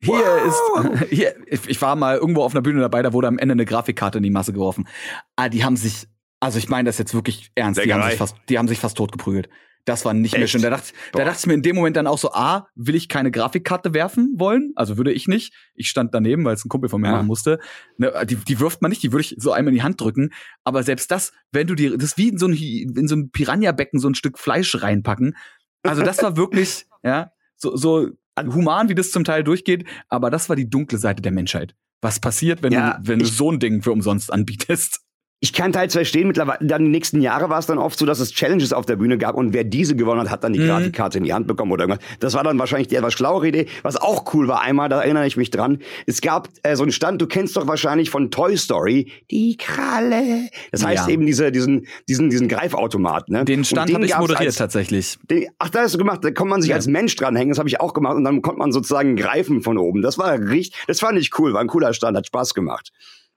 Hier 0.00 0.14
wow. 0.14 1.00
ist, 1.00 1.08
hier, 1.10 1.34
ich 1.46 1.80
war 1.80 1.96
mal 1.96 2.16
irgendwo 2.16 2.42
auf 2.42 2.52
einer 2.52 2.60
Bühne 2.60 2.80
dabei, 2.80 3.02
da 3.02 3.12
wurde 3.12 3.28
am 3.28 3.38
Ende 3.38 3.52
eine 3.52 3.64
Grafikkarte 3.64 4.18
in 4.18 4.24
die 4.24 4.30
Masse 4.30 4.52
geworfen. 4.52 4.88
Ah, 5.36 5.48
die 5.48 5.64
haben 5.64 5.76
sich, 5.76 6.08
also 6.40 6.58
ich 6.58 6.68
meine 6.68 6.88
das 6.88 6.98
jetzt 6.98 7.14
wirklich 7.14 7.52
ernst, 7.54 7.82
die 7.82 7.94
haben, 7.94 8.02
sich 8.02 8.18
fast, 8.18 8.36
die 8.48 8.58
haben 8.58 8.68
sich 8.68 8.80
fast 8.80 8.96
tot 8.96 9.12
geprügelt. 9.12 9.48
Das 9.88 10.04
war 10.04 10.12
nicht 10.12 10.34
Echt? 10.34 10.40
mehr 10.40 10.48
schön. 10.48 10.60
Da 10.60 10.68
dachte, 10.68 10.92
da 11.12 11.24
dachte 11.24 11.38
ich 11.40 11.46
mir 11.46 11.54
in 11.54 11.62
dem 11.62 11.74
Moment 11.74 11.96
dann 11.96 12.06
auch 12.06 12.18
so, 12.18 12.32
A, 12.32 12.68
will 12.74 12.94
ich 12.94 13.08
keine 13.08 13.30
Grafikkarte 13.30 13.94
werfen 13.94 14.34
wollen? 14.36 14.72
Also 14.76 14.98
würde 14.98 15.12
ich 15.12 15.28
nicht. 15.28 15.54
Ich 15.74 15.88
stand 15.88 16.12
daneben, 16.12 16.44
weil 16.44 16.54
es 16.54 16.62
ein 16.62 16.68
Kumpel 16.68 16.90
von 16.90 17.00
mir 17.00 17.08
ja. 17.08 17.14
machen 17.14 17.26
musste. 17.26 17.58
Ne, 17.96 18.12
die, 18.26 18.36
die 18.36 18.60
wirft 18.60 18.82
man 18.82 18.90
nicht, 18.90 19.02
die 19.02 19.12
würde 19.12 19.22
ich 19.22 19.36
so 19.38 19.50
einmal 19.50 19.72
in 19.72 19.76
die 19.76 19.82
Hand 19.82 19.98
drücken. 19.98 20.28
Aber 20.62 20.82
selbst 20.82 21.10
das, 21.10 21.32
wenn 21.52 21.66
du 21.66 21.74
dir, 21.74 21.96
das 21.96 22.10
ist 22.10 22.18
wie 22.18 22.28
in 22.28 22.36
so 22.36 22.46
ein, 22.46 22.52
in 22.52 23.08
so 23.08 23.16
ein 23.16 23.30
Piranha-Becken 23.30 23.98
so 23.98 24.10
ein 24.10 24.14
Stück 24.14 24.38
Fleisch 24.38 24.82
reinpacken. 24.82 25.34
Also 25.82 26.02
das 26.02 26.22
war 26.22 26.36
wirklich, 26.36 26.84
ja, 27.02 27.32
so, 27.56 27.74
so 27.74 28.10
human, 28.38 28.90
wie 28.90 28.94
das 28.94 29.10
zum 29.10 29.24
Teil 29.24 29.42
durchgeht. 29.42 29.86
Aber 30.10 30.30
das 30.30 30.50
war 30.50 30.56
die 30.56 30.68
dunkle 30.68 30.98
Seite 30.98 31.22
der 31.22 31.32
Menschheit. 31.32 31.74
Was 32.02 32.20
passiert, 32.20 32.62
wenn 32.62 32.74
ja, 32.74 32.98
du, 32.98 33.08
wenn 33.08 33.20
du 33.20 33.24
so 33.24 33.50
ein 33.50 33.58
Ding 33.58 33.80
für 33.80 33.92
umsonst 33.92 34.30
anbietest? 34.30 35.00
Ich 35.40 35.52
kann 35.52 35.72
teils 35.72 35.92
verstehen, 35.92 36.26
mittlerweile, 36.26 36.58
dann 36.62 36.84
die 36.84 36.90
nächsten 36.90 37.20
Jahre 37.20 37.48
war 37.48 37.60
es 37.60 37.66
dann 37.66 37.78
oft 37.78 37.96
so, 37.96 38.06
dass 38.06 38.18
es 38.18 38.32
Challenges 38.32 38.72
auf 38.72 38.86
der 38.86 38.96
Bühne 38.96 39.18
gab 39.18 39.36
und 39.36 39.52
wer 39.52 39.62
diese 39.62 39.94
gewonnen 39.94 40.20
hat, 40.22 40.30
hat 40.30 40.42
dann 40.42 40.52
die 40.52 40.58
mhm. 40.58 40.66
Grafikkarte 40.66 41.18
in 41.18 41.24
die 41.24 41.32
Hand 41.32 41.46
bekommen 41.46 41.70
oder 41.70 41.84
irgendwas. 41.84 42.04
Das 42.18 42.34
war 42.34 42.42
dann 42.42 42.58
wahrscheinlich 42.58 42.88
die 42.88 42.96
etwas 42.96 43.14
schlauere 43.14 43.46
Idee. 43.46 43.66
Was 43.82 43.96
auch 43.96 44.34
cool 44.34 44.48
war 44.48 44.62
einmal, 44.62 44.88
da 44.88 45.00
erinnere 45.00 45.26
ich 45.28 45.36
mich 45.36 45.50
dran, 45.50 45.78
es 46.06 46.20
gab 46.20 46.48
äh, 46.64 46.74
so 46.74 46.82
einen 46.82 46.90
Stand, 46.90 47.22
du 47.22 47.28
kennst 47.28 47.56
doch 47.56 47.68
wahrscheinlich 47.68 48.10
von 48.10 48.32
Toy 48.32 48.56
Story, 48.56 49.12
die 49.30 49.56
Kralle. 49.56 50.48
Das 50.72 50.84
heißt 50.84 51.06
ja. 51.06 51.12
eben 51.12 51.24
diese, 51.24 51.52
diesen, 51.52 51.86
diesen, 52.08 52.30
diesen 52.30 52.48
Greifautomat. 52.48 53.28
Ne? 53.28 53.44
Den 53.44 53.64
Stand 53.64 53.94
habe 53.94 54.04
ich 54.04 54.18
moderiert 54.18 54.48
als, 54.48 54.56
tatsächlich. 54.56 55.18
Den, 55.30 55.46
ach, 55.58 55.70
da 55.70 55.82
hast 55.82 55.94
du 55.94 55.98
gemacht, 55.98 56.24
da 56.24 56.32
konnte 56.32 56.50
man 56.50 56.62
sich 56.62 56.70
ja. 56.70 56.76
als 56.76 56.88
Mensch 56.88 57.14
dranhängen, 57.14 57.50
das 57.50 57.60
habe 57.60 57.68
ich 57.68 57.80
auch 57.80 57.94
gemacht 57.94 58.16
und 58.16 58.24
dann 58.24 58.42
konnte 58.42 58.58
man 58.58 58.72
sozusagen 58.72 59.14
greifen 59.14 59.62
von 59.62 59.78
oben. 59.78 60.02
Das 60.02 60.18
war 60.18 60.36
richtig, 60.36 60.76
das 60.88 60.98
fand 60.98 61.16
ich 61.16 61.30
cool, 61.38 61.52
war 61.52 61.60
ein 61.60 61.68
cooler 61.68 61.92
Stand, 61.92 62.16
hat 62.16 62.26
Spaß 62.26 62.54
gemacht. 62.54 62.90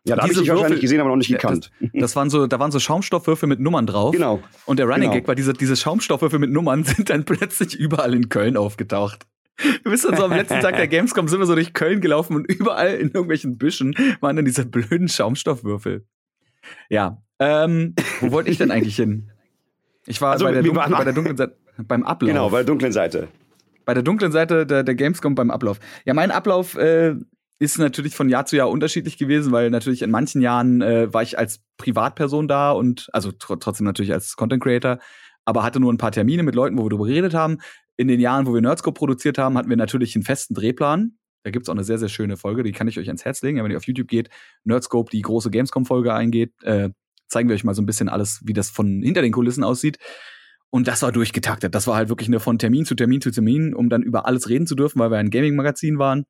Ja, 0.03 0.15
da 0.15 0.23
habe 0.23 0.33
ich 0.33 0.39
dich 0.39 0.49
wahrscheinlich 0.49 0.81
gesehen, 0.81 0.99
aber 0.99 1.09
noch 1.09 1.15
nicht 1.17 1.29
gekannt. 1.29 1.71
Das, 1.79 1.89
das, 1.93 2.15
waren 2.15 2.29
so, 2.29 2.47
da 2.47 2.59
waren 2.59 2.71
so 2.71 2.79
Schaumstoffwürfel 2.79 3.47
mit 3.47 3.59
Nummern 3.59 3.85
drauf. 3.85 4.13
Genau. 4.13 4.41
Und 4.65 4.79
der 4.79 4.87
Running 4.87 5.01
genau. 5.03 5.13
Gag 5.13 5.27
war, 5.27 5.35
diese, 5.35 5.53
diese 5.53 5.75
Schaumstoffwürfel 5.75 6.39
mit 6.39 6.51
Nummern 6.51 6.83
sind 6.85 7.09
dann 7.09 7.23
plötzlich 7.23 7.75
überall 7.75 8.13
in 8.15 8.29
Köln 8.29 8.57
aufgetaucht. 8.57 9.27
Wir 9.83 9.91
wissen 9.91 10.15
so 10.15 10.23
am 10.23 10.31
letzten 10.31 10.59
Tag 10.59 10.77
der 10.77 10.87
Gamescom 10.87 11.27
sind 11.27 11.39
wir 11.39 11.45
so 11.45 11.53
durch 11.53 11.73
Köln 11.73 12.01
gelaufen 12.01 12.35
und 12.35 12.51
überall 12.51 12.95
in 12.95 13.09
irgendwelchen 13.09 13.59
Büschen 13.59 13.93
waren 14.19 14.35
dann 14.35 14.45
diese 14.45 14.65
blöden 14.65 15.07
Schaumstoffwürfel. 15.07 16.03
Ja, 16.89 17.21
ähm, 17.37 17.95
wo 18.21 18.31
wollte 18.31 18.49
ich 18.49 18.57
denn 18.57 18.71
eigentlich 18.71 18.95
hin? 18.95 19.29
Ich 20.07 20.19
war 20.19 20.31
also, 20.31 20.45
bei, 20.45 20.51
der 20.51 20.63
dunklen, 20.63 20.91
bei 20.91 21.03
der 21.03 21.13
dunklen 21.13 21.37
Seite, 21.37 21.57
beim 21.77 22.03
Ablauf. 22.03 22.29
Genau, 22.29 22.49
bei 22.49 22.57
der 22.57 22.65
dunklen 22.65 22.91
Seite. 22.91 23.27
Bei 23.85 23.93
der 23.93 24.03
dunklen 24.03 24.31
Seite 24.31 24.65
der, 24.65 24.83
der 24.83 24.95
Gamescom 24.95 25.35
beim 25.35 25.51
Ablauf. 25.51 25.79
Ja, 26.05 26.13
mein 26.13 26.31
Ablauf 26.31 26.75
äh, 26.75 27.15
ist 27.62 27.78
natürlich 27.78 28.15
von 28.15 28.28
Jahr 28.28 28.47
zu 28.47 28.58
Jahr 28.58 28.71
unterschiedlich 28.71 29.19
gewesen, 29.19 29.52
weil 29.52 29.69
natürlich 29.69 30.02
in 30.02 30.10
manchen 30.10 30.41
Jahren 30.41 30.82
äh, 30.82 31.13
war 31.13 31.21
ich 31.21 31.38
als 31.38 31.62
Privatperson 31.78 32.47
da 32.47 32.71
und 32.71 33.08
also 33.13 33.32
tr 33.32 33.60
trotzdem 33.60 33.86
natürlich 33.86 34.12
als 34.12 34.36
Content 34.36 34.63
Creator, 34.63 34.97
aber 35.45 35.62
hatte 35.62 35.80
nur 35.80 35.93
ein 35.93 36.00
paar 36.00 36.12
Termine 36.12 36.41
mit 36.41 36.56
Leuten, 36.56 36.76
wo 36.80 36.86
wir 36.86 36.89
darüber 36.89 37.06
geredet 37.06 37.36
haben. 37.36 37.60
In 37.97 38.08
den 38.08 38.19
Jahren, 38.19 38.47
wo 38.47 38.54
wir 38.56 38.62
Nerdscope 38.62 38.97
produziert 38.97 39.38
haben, 39.38 39.60
hatten 39.60 39.69
wir 39.69 39.78
natürlich 39.78 40.15
einen 40.15 40.24
festen 40.24 40.56
Drehplan. 40.56 41.19
Da 41.43 41.52
gibt's 41.52 41.69
auch 41.69 41.76
eine 41.76 41.84
sehr, 41.84 42.00
sehr 42.00 42.10
schöne 42.10 42.36
Folge, 42.36 42.63
die 42.63 42.71
kann 42.71 42.88
ich 42.88 42.97
euch 42.97 43.08
ans 43.08 43.26
Herz 43.26 43.43
legen. 43.43 43.63
Wenn 43.63 43.69
ihr 43.69 43.78
auf 43.78 43.86
YouTube 43.86 44.08
geht, 44.08 44.30
Nerdscope, 44.63 45.12
die 45.12 45.21
große 45.21 45.52
Gamescom-Folge 45.52 46.15
eingeht, 46.15 46.54
äh, 46.63 46.89
zeigen 47.28 47.47
wir 47.47 47.54
euch 47.54 47.63
mal 47.63 47.76
so 47.76 47.84
ein 47.84 47.86
bisschen 47.86 48.10
alles, 48.10 48.41
wie 48.43 48.54
das 48.54 48.71
von 48.71 49.04
hinter 49.04 49.21
den 49.21 49.32
Kulissen 49.32 49.63
aussieht. 49.63 50.00
Und 50.71 50.88
das 50.88 51.04
war 51.04 51.12
durchgetaktet. 51.12 51.76
Das 51.76 51.86
war 51.86 51.95
halt 51.95 52.10
wirklich 52.10 52.28
eine 52.28 52.39
von 52.39 52.58
Termin 52.58 52.86
zu 52.86 52.95
Termin 52.95 53.21
zu 53.21 53.30
Termin, 53.30 53.76
um 53.76 53.88
dann 53.88 54.02
über 54.02 54.26
alles 54.26 54.50
reden 54.50 54.65
zu 54.65 54.74
dürfen, 54.74 54.97
weil 54.97 55.12
wir 55.12 55.19
ein 55.19 55.30
Gaming-Magazin 55.30 56.00
waren. 56.00 56.26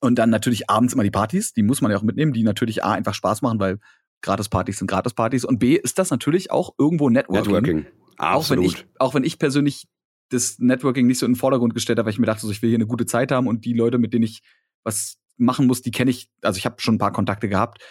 Und 0.00 0.16
dann 0.16 0.30
natürlich 0.30 0.68
abends 0.68 0.94
immer 0.94 1.02
die 1.02 1.10
Partys, 1.10 1.52
die 1.52 1.62
muss 1.62 1.80
man 1.80 1.90
ja 1.90 1.96
auch 1.96 2.02
mitnehmen, 2.02 2.32
die 2.32 2.42
natürlich 2.42 2.84
A 2.84 2.92
einfach 2.92 3.14
Spaß 3.14 3.42
machen, 3.42 3.58
weil 3.58 3.78
Gratispartys 4.22 4.78
sind 4.78 4.88
Gratispartys. 4.88 5.44
Und 5.44 5.58
B 5.58 5.74
ist 5.76 5.98
das 5.98 6.10
natürlich 6.10 6.50
auch 6.50 6.74
irgendwo 6.78 7.08
Networking. 7.10 7.52
Networking. 7.52 7.86
Absolut. 8.18 8.18
Auch 8.18 8.50
wenn 8.50 8.62
ich, 8.62 8.86
auch 8.98 9.14
wenn 9.14 9.24
ich 9.24 9.38
persönlich 9.38 9.86
das 10.30 10.58
Networking 10.58 11.06
nicht 11.06 11.18
so 11.18 11.26
in 11.26 11.32
den 11.32 11.38
Vordergrund 11.38 11.74
gestellt 11.74 11.98
habe, 11.98 12.06
weil 12.06 12.12
ich 12.12 12.18
mir 12.18 12.26
dachte, 12.26 12.46
so, 12.46 12.50
ich 12.50 12.62
will 12.62 12.70
hier 12.70 12.78
eine 12.78 12.86
gute 12.86 13.06
Zeit 13.06 13.30
haben 13.30 13.46
und 13.46 13.64
die 13.64 13.74
Leute, 13.74 13.98
mit 13.98 14.12
denen 14.12 14.24
ich 14.24 14.42
was 14.82 15.18
machen 15.36 15.66
muss, 15.66 15.82
die 15.82 15.90
kenne 15.90 16.10
ich, 16.10 16.28
also 16.42 16.58
ich 16.58 16.64
habe 16.64 16.76
schon 16.78 16.96
ein 16.96 16.98
paar 16.98 17.12
Kontakte 17.12 17.48
gehabt. 17.48 17.82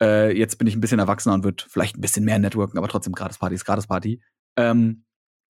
Äh, 0.00 0.36
jetzt 0.36 0.56
bin 0.58 0.66
ich 0.66 0.74
ein 0.74 0.80
bisschen 0.80 0.98
erwachsener 0.98 1.34
und 1.34 1.44
wird 1.44 1.66
vielleicht 1.68 1.96
ein 1.96 2.00
bisschen 2.00 2.24
mehr 2.24 2.38
networken, 2.38 2.78
aber 2.78 2.88
trotzdem 2.88 3.12
Gratisparty 3.12 3.54
ist 3.54 3.64
Gratisparty. 3.64 4.20
Ähm, 4.56 5.04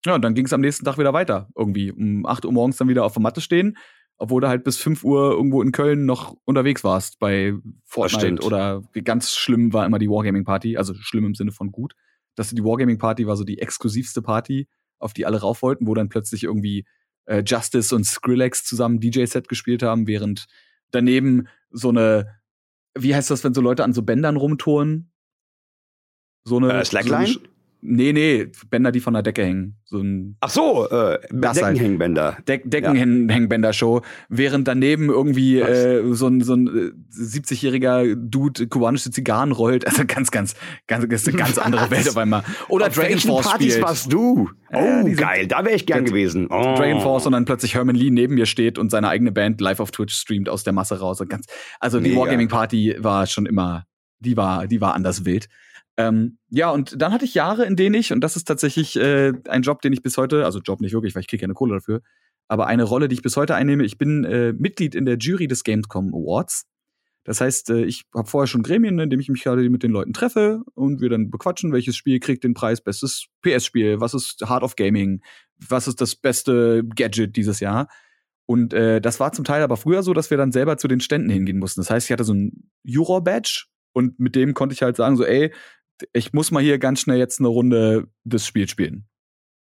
ja, 0.04 0.14
und 0.14 0.22
dann 0.22 0.34
ging 0.34 0.44
es 0.44 0.52
am 0.52 0.60
nächsten 0.60 0.84
Tag 0.84 0.98
wieder 0.98 1.12
weiter. 1.14 1.48
Irgendwie 1.56 1.90
um 1.90 2.26
8 2.26 2.44
Uhr 2.44 2.52
morgens 2.52 2.76
dann 2.76 2.88
wieder 2.88 3.04
auf 3.04 3.14
der 3.14 3.22
Matte 3.22 3.40
stehen, 3.40 3.78
obwohl 4.24 4.40
du 4.40 4.48
halt 4.48 4.64
bis 4.64 4.78
5 4.78 5.04
Uhr 5.04 5.32
irgendwo 5.32 5.60
in 5.60 5.70
Köln 5.70 6.06
noch 6.06 6.34
unterwegs 6.46 6.82
warst 6.82 7.18
bei 7.18 7.52
Fortnite 7.84 8.42
oder 8.42 8.82
ganz 9.04 9.34
schlimm 9.34 9.74
war 9.74 9.84
immer 9.84 9.98
die 9.98 10.08
Wargaming 10.08 10.44
Party, 10.44 10.78
also 10.78 10.94
schlimm 10.94 11.26
im 11.26 11.34
Sinne 11.34 11.52
von 11.52 11.70
gut. 11.70 11.94
Dass 12.34 12.48
die 12.48 12.64
Wargaming 12.64 12.96
Party 12.96 13.26
war 13.26 13.36
so 13.36 13.44
die 13.44 13.58
exklusivste 13.58 14.22
Party, 14.22 14.66
auf 14.98 15.12
die 15.12 15.26
alle 15.26 15.42
rauf 15.42 15.60
wollten, 15.60 15.86
wo 15.86 15.92
dann 15.92 16.08
plötzlich 16.08 16.42
irgendwie 16.42 16.86
äh, 17.26 17.42
Justice 17.46 17.94
und 17.94 18.04
Skrillex 18.04 18.64
zusammen 18.64 18.98
DJ-Set 18.98 19.46
gespielt 19.46 19.82
haben, 19.82 20.06
während 20.06 20.46
daneben 20.90 21.48
so 21.68 21.90
eine, 21.90 22.40
wie 22.94 23.14
heißt 23.14 23.30
das, 23.30 23.44
wenn 23.44 23.52
so 23.52 23.60
Leute 23.60 23.84
an 23.84 23.92
so 23.92 24.00
Bändern 24.00 24.36
rumtouren? 24.36 25.12
So 26.44 26.56
eine 26.56 26.72
äh, 26.72 26.84
Slackline? 26.86 27.26
So 27.26 27.40
Nee, 27.86 28.14
nee, 28.14 28.50
Bänder, 28.70 28.92
die 28.92 29.00
von 29.00 29.12
der 29.12 29.22
Decke 29.22 29.42
hängen. 29.42 29.76
So 29.84 29.98
ein 29.98 30.38
Ach 30.40 30.48
so, 30.48 30.88
äh, 30.88 31.18
Deckenhängbänder. 31.30 32.36
Halt. 32.36 32.48
De 32.48 32.60
Deckenhängbänder-Show. 32.64 34.00
Während 34.30 34.66
daneben 34.66 35.10
irgendwie 35.10 35.60
äh, 35.60 36.14
so 36.14 36.28
ein, 36.28 36.40
so 36.40 36.54
ein 36.54 36.66
äh, 36.66 36.92
70-jähriger 37.14 38.14
Dude 38.16 38.68
kubanische 38.68 39.10
Zigarren 39.10 39.52
rollt. 39.52 39.86
Also 39.86 40.04
ganz, 40.06 40.30
ganz, 40.30 40.54
ganz, 40.86 41.06
ganz, 41.06 41.28
eine 41.28 41.36
ganz 41.36 41.58
andere 41.58 41.90
Welt 41.90 42.08
auf 42.08 42.16
einmal. 42.16 42.42
Oder 42.70 42.86
auf 42.86 42.94
Dragon 42.94 43.18
Force 43.18 43.48
Partys 43.48 43.74
spielt. 43.74 43.86
warst 43.86 44.10
du? 44.10 44.48
Oh, 44.72 45.06
äh, 45.06 45.12
geil, 45.12 45.46
da 45.46 45.62
wäre 45.62 45.76
ich 45.76 45.84
gern 45.84 46.06
gewesen. 46.06 46.46
Oh. 46.48 46.76
Dragon 46.76 47.02
Force 47.02 47.26
und 47.26 47.32
dann 47.32 47.44
plötzlich 47.44 47.74
Herman 47.74 47.96
Lee 47.96 48.10
neben 48.10 48.34
mir 48.34 48.46
steht 48.46 48.78
und 48.78 48.90
seine 48.90 49.10
eigene 49.10 49.30
Band 49.30 49.60
live 49.60 49.80
auf 49.80 49.90
Twitch 49.90 50.14
streamt 50.14 50.48
aus 50.48 50.64
der 50.64 50.72
Masse 50.72 51.00
raus. 51.00 51.20
Und 51.20 51.28
ganz, 51.28 51.46
also 51.80 52.00
die 52.00 52.16
Wargaming 52.16 52.48
Party 52.48 52.96
war 52.98 53.26
schon 53.26 53.44
immer, 53.44 53.84
die 54.20 54.38
war, 54.38 54.66
die 54.66 54.80
war 54.80 54.94
anders 54.94 55.26
wild. 55.26 55.48
Ähm, 55.96 56.38
ja, 56.48 56.70
und 56.70 57.00
dann 57.00 57.12
hatte 57.12 57.24
ich 57.24 57.34
Jahre, 57.34 57.64
in 57.64 57.76
denen 57.76 57.94
ich, 57.94 58.12
und 58.12 58.20
das 58.20 58.36
ist 58.36 58.44
tatsächlich 58.44 58.96
äh, 58.96 59.32
ein 59.48 59.62
Job, 59.62 59.80
den 59.80 59.92
ich 59.92 60.02
bis 60.02 60.16
heute, 60.16 60.44
also 60.44 60.58
Job 60.60 60.80
nicht 60.80 60.92
wirklich, 60.92 61.14
weil 61.14 61.20
ich 61.20 61.28
kriege 61.28 61.42
keine 61.42 61.54
Kohle 61.54 61.74
dafür, 61.74 62.02
aber 62.48 62.66
eine 62.66 62.82
Rolle, 62.82 63.08
die 63.08 63.14
ich 63.14 63.22
bis 63.22 63.36
heute 63.36 63.54
einnehme. 63.54 63.84
Ich 63.84 63.96
bin 63.96 64.24
äh, 64.24 64.52
Mitglied 64.52 64.94
in 64.94 65.06
der 65.06 65.16
Jury 65.18 65.46
des 65.46 65.64
Gamescom 65.64 66.08
Awards. 66.08 66.66
Das 67.24 67.40
heißt, 67.40 67.70
äh, 67.70 67.84
ich 67.84 68.04
habe 68.14 68.28
vorher 68.28 68.46
schon 68.46 68.62
Gremien, 68.62 68.98
in 68.98 69.08
denen 69.08 69.20
ich 69.20 69.28
mich 69.28 69.42
gerade 69.42 69.68
mit 69.70 69.82
den 69.82 69.92
Leuten 69.92 70.12
treffe 70.12 70.62
und 70.74 71.00
wir 71.00 71.08
dann 71.08 71.30
bequatschen, 71.30 71.72
welches 71.72 71.96
Spiel 71.96 72.20
kriegt 72.20 72.44
den 72.44 72.54
Preis, 72.54 72.82
bestes 72.82 73.26
PS-Spiel, 73.42 74.00
was 74.00 74.14
ist 74.14 74.42
Heart 74.46 74.62
of 74.62 74.76
Gaming, 74.76 75.22
was 75.68 75.88
ist 75.88 76.00
das 76.00 76.16
beste 76.16 76.84
Gadget 76.84 77.36
dieses 77.36 77.60
Jahr. 77.60 77.88
Und 78.46 78.74
äh, 78.74 79.00
das 79.00 79.20
war 79.20 79.32
zum 79.32 79.44
Teil 79.44 79.62
aber 79.62 79.78
früher 79.78 80.02
so, 80.02 80.12
dass 80.12 80.30
wir 80.30 80.36
dann 80.36 80.52
selber 80.52 80.76
zu 80.76 80.86
den 80.86 81.00
Ständen 81.00 81.30
hingehen 81.30 81.58
mussten. 81.58 81.80
Das 81.80 81.88
heißt, 81.88 82.06
ich 82.06 82.12
hatte 82.12 82.24
so 82.24 82.34
ein 82.34 82.70
Juror-Badge 82.82 83.64
und 83.94 84.20
mit 84.20 84.34
dem 84.34 84.52
konnte 84.52 84.74
ich 84.74 84.82
halt 84.82 84.96
sagen, 84.96 85.16
so, 85.16 85.24
ey, 85.24 85.50
ich 86.12 86.32
muss 86.32 86.50
mal 86.50 86.62
hier 86.62 86.78
ganz 86.78 87.00
schnell 87.00 87.18
jetzt 87.18 87.38
eine 87.38 87.48
Runde 87.48 88.08
das 88.24 88.46
Spiel 88.46 88.68
spielen. 88.68 89.06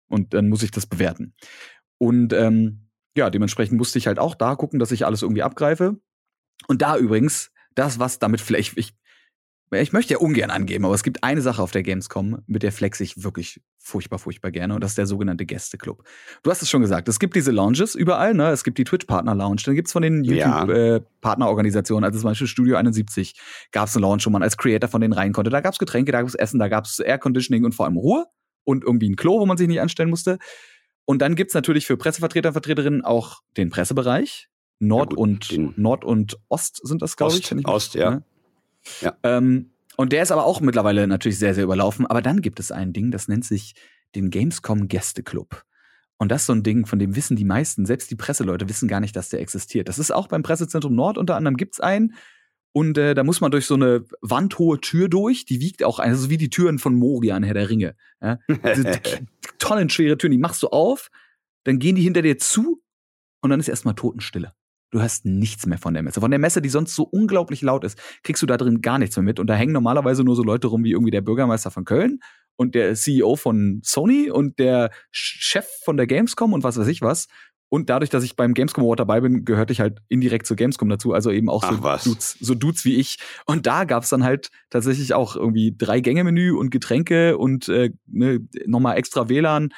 Und 0.09 0.35
dann 0.35 0.49
muss 0.49 0.63
ich 0.63 0.71
das 0.71 0.87
bewerten. 0.87 1.35
Und 1.99 2.33
ähm, 2.33 2.89
ja, 3.17 3.31
dementsprechend 3.31 3.77
musste 3.77 3.99
ich 3.99 4.07
halt 4.07 4.19
auch 4.19 4.35
da 4.35 4.55
gucken, 4.55 4.79
dass 4.79 4.93
ich 4.93 5.07
alles 5.07 5.23
irgendwie 5.23 5.43
abgreife. 5.43 6.01
Und 6.67 6.83
da 6.83 6.97
übrigens, 6.97 7.53
das, 7.75 7.99
was 7.99 8.19
damit 8.19 8.41
vielleicht, 8.41 8.77
ich, 8.77 8.95
ich 9.73 9.93
möchte 9.93 10.15
ja 10.15 10.19
ungern 10.19 10.51
angeben, 10.51 10.85
aber 10.85 10.95
es 10.95 11.05
gibt 11.05 11.23
eine 11.23 11.43
Sache 11.43 11.63
auf 11.63 11.71
der 11.71 11.83
Gamescom, 11.83 12.43
mit 12.47 12.65
der 12.65 12.73
flex 12.73 12.99
ich 13.01 13.23
wirklich 13.23 13.61
furchtbar, 13.79 14.19
furchtbar 14.19 14.51
gerne, 14.51 14.75
und 14.75 14.83
das 14.83 14.93
ist 14.93 14.99
der 14.99 15.07
sogenannte 15.07 15.47
Gästeclub. 15.47 16.03
Du 16.43 16.51
hast 16.51 16.61
es 16.61 16.69
schon 16.69 16.81
gesagt, 16.81 17.09
es 17.09 17.21
gibt 17.21 17.37
diese 17.37 17.53
Lounges 17.53 17.95
überall, 17.95 18.35
ne? 18.35 18.51
Es 18.51 18.65
gibt 18.65 18.79
die 18.79 18.85
Twitch-Partner-Lounge, 18.85 19.63
dann 19.65 19.77
gibt's 19.77 19.93
von 19.93 20.03
den 20.03 20.25
YouTube-Partnerorganisationen, 20.25 22.03
ja. 22.03 22.07
äh, 22.07 22.11
also 22.11 22.21
zum 22.21 22.31
Beispiel 22.31 22.47
Studio 22.49 22.77
71, 22.77 23.41
gab's 23.71 23.95
eine 23.95 24.03
Lounge, 24.03 24.23
wo 24.25 24.31
man 24.31 24.43
als 24.43 24.57
Creator 24.57 24.89
von 24.89 25.01
denen 25.01 25.13
rein 25.13 25.33
konnte. 25.33 25.51
Da 25.51 25.61
gab's 25.61 25.79
Getränke, 25.79 26.11
da 26.11 26.21
gab's 26.21 26.35
Essen, 26.35 26.59
da 26.59 26.69
gab's 26.69 26.99
Air-Conditioning 26.99 27.65
und 27.65 27.75
vor 27.75 27.87
allem 27.87 27.97
Ruhe 27.97 28.27
und 28.65 28.83
irgendwie 28.83 29.09
ein 29.09 29.17
Klo, 29.17 29.39
wo 29.39 29.47
man 29.47 29.57
sich 29.57 29.69
nicht 29.69 29.81
anstellen 29.81 30.11
musste. 30.11 30.39
Und 31.05 31.23
dann 31.23 31.37
gibt's 31.37 31.55
natürlich 31.55 31.87
für 31.87 31.97
Pressevertreter, 31.97 32.53
Vertreterinnen 32.53 33.05
auch 33.05 33.41
den 33.57 33.71
Pressebereich. 33.71 34.49
Nord 34.81 35.13
ja, 35.13 35.19
und 35.19 35.79
Nord 35.79 36.05
und 36.05 36.39
Ost 36.49 36.81
sind 36.83 37.03
das, 37.03 37.17
glaube 37.17 37.35
ich. 37.37 37.67
Ost, 37.67 37.95
ja. 37.95 38.11
Ne? 38.11 38.25
Ja. 39.01 39.17
Ähm, 39.23 39.73
und 39.97 40.13
der 40.13 40.23
ist 40.23 40.33
aber 40.33 40.45
auch 40.45 40.61
mittlerweile 40.61 41.07
natürlich 41.07 41.39
sehr, 41.39 41.55
sehr 41.55 41.65
überlaufen. 41.65 42.07
Aber 42.07 42.23
dann 42.23 42.41
gibt 42.41 42.59
es 42.59 42.73
ein 42.73 42.93
Ding, 42.93 43.11
das 43.11 43.29
nennt 43.29 43.45
sich 43.45 43.75
den 44.15 44.31
Gamescom 44.31 44.89
Gästeclub. 44.89 45.65
Und 46.17 46.31
das 46.31 46.43
ist 46.43 46.47
so 46.47 46.53
ein 46.53 46.63
Ding, 46.63 46.87
von 46.87 46.99
dem 46.99 47.17
wissen 47.17 47.37
die 47.37 47.45
meisten, 47.45 47.87
selbst 47.87 48.11
die 48.11 48.17
Presseleute 48.17 48.69
wissen 48.69 48.89
gar 48.89 49.01
nicht, 49.01 49.17
dass 49.17 49.31
der 49.31 49.41
existiert. 49.41 49.89
Das 49.89 49.99
ist 49.99 50.11
auch 50.11 50.29
beim 50.29 50.43
Pressezentrum 50.43 50.95
Nord 50.95 51.19
unter 51.19 51.37
anderem 51.37 51.57
gibt's 51.57 51.81
einen. 51.81 52.15
Und 52.73 52.99
äh, 52.99 53.15
da 53.15 53.25
muss 53.25 53.41
man 53.41 53.51
durch 53.51 53.67
so 53.67 53.75
eine 53.75 54.05
wandhohe 54.21 54.81
Tür 54.81 55.09
durch, 55.09 55.45
die 55.45 55.61
wiegt 55.61 55.83
auch, 55.83 55.99
also 55.99 56.31
wie 56.31 56.37
die 56.37 56.51
Türen 56.51 56.79
von 56.79 56.95
Moria 56.95 57.35
an 57.35 57.43
Herr 57.43 57.55
der 57.55 57.69
Ringe. 57.69 57.97
Ja? 58.23 58.39
Diese 58.49 59.01
tonnenschwere 59.59 60.19
Türen, 60.19 60.33
die 60.33 60.39
machst 60.39 60.63
du 60.63 60.69
auf, 60.69 61.11
dann 61.65 61.79
gehen 61.79 61.97
die 61.97 62.03
hinter 62.03 62.23
dir 62.23 62.39
zu 62.39 62.83
und 63.41 63.51
dann 63.51 63.59
ist 63.59 63.69
erstmal 63.69 63.95
Totenstille. 63.95 64.55
Du 64.91 65.01
hast 65.01 65.25
nichts 65.25 65.67
mehr 65.67 65.79
von 65.79 65.95
der 65.95 66.03
Messe. 66.03 66.21
Von 66.21 66.31
der 66.31 66.41
Messe, 66.41 66.61
die 66.61 66.69
sonst 66.69 66.95
so 66.95 67.05
unglaublich 67.05 67.63
laut 67.63 67.85
ist, 67.85 67.99
kriegst 68.23 68.43
du 68.43 68.47
da 68.47 68.57
drin 68.57 68.81
gar 68.81 68.99
nichts 68.99 69.17
mehr 69.17 69.23
mit. 69.23 69.39
Und 69.39 69.47
da 69.47 69.55
hängen 69.55 69.73
normalerweise 69.73 70.25
nur 70.25 70.35
so 70.35 70.43
Leute 70.43 70.67
rum 70.67 70.83
wie 70.85 70.91
irgendwie 70.91 71.13
der 71.13 71.21
Bürgermeister 71.21 71.71
von 71.71 71.85
Köln 71.85 72.19
und 72.57 72.75
der 72.75 72.95
CEO 72.95 73.37
von 73.37 73.81
Sony 73.85 74.31
und 74.31 74.59
der 74.59 74.91
Chef 75.13 75.67
von 75.85 75.97
der 75.97 76.07
Gamescom 76.07 76.53
und 76.53 76.65
was 76.65 76.77
weiß 76.77 76.89
ich 76.89 77.03
was. 77.03 77.29
Und 77.71 77.89
dadurch, 77.89 78.11
dass 78.11 78.25
ich 78.25 78.35
beim 78.35 78.53
Gamescom 78.53 78.83
Award 78.83 78.99
dabei 78.99 79.21
bin, 79.21 79.45
gehörte 79.45 79.73
ich 79.73 79.81
halt 79.81 80.01
indirekt 80.09 80.45
zur 80.45 80.57
Gamescom 80.57 80.89
dazu, 80.89 81.13
also 81.13 81.31
eben 81.31 81.49
auch 81.49 81.63
so 81.63 82.11
Dudes, 82.11 82.37
so 82.41 82.55
Dudes 82.57 82.85
wie 82.85 82.97
ich. 82.97 83.19
Und 83.47 83.67
da 83.67 83.85
gab's 83.85 84.09
dann 84.09 84.25
halt 84.25 84.51
tatsächlich 84.71 85.15
auch 85.15 85.37
irgendwie 85.37 85.73
drei 85.79 86.01
Gänge-Menü 86.01 86.53
und 86.53 86.71
Getränke 86.71 87.39
und 87.39 87.69
äh, 87.69 87.91
ne, 88.09 88.41
nochmal 88.67 88.99
extra 88.99 89.29
WLAN. 89.29 89.73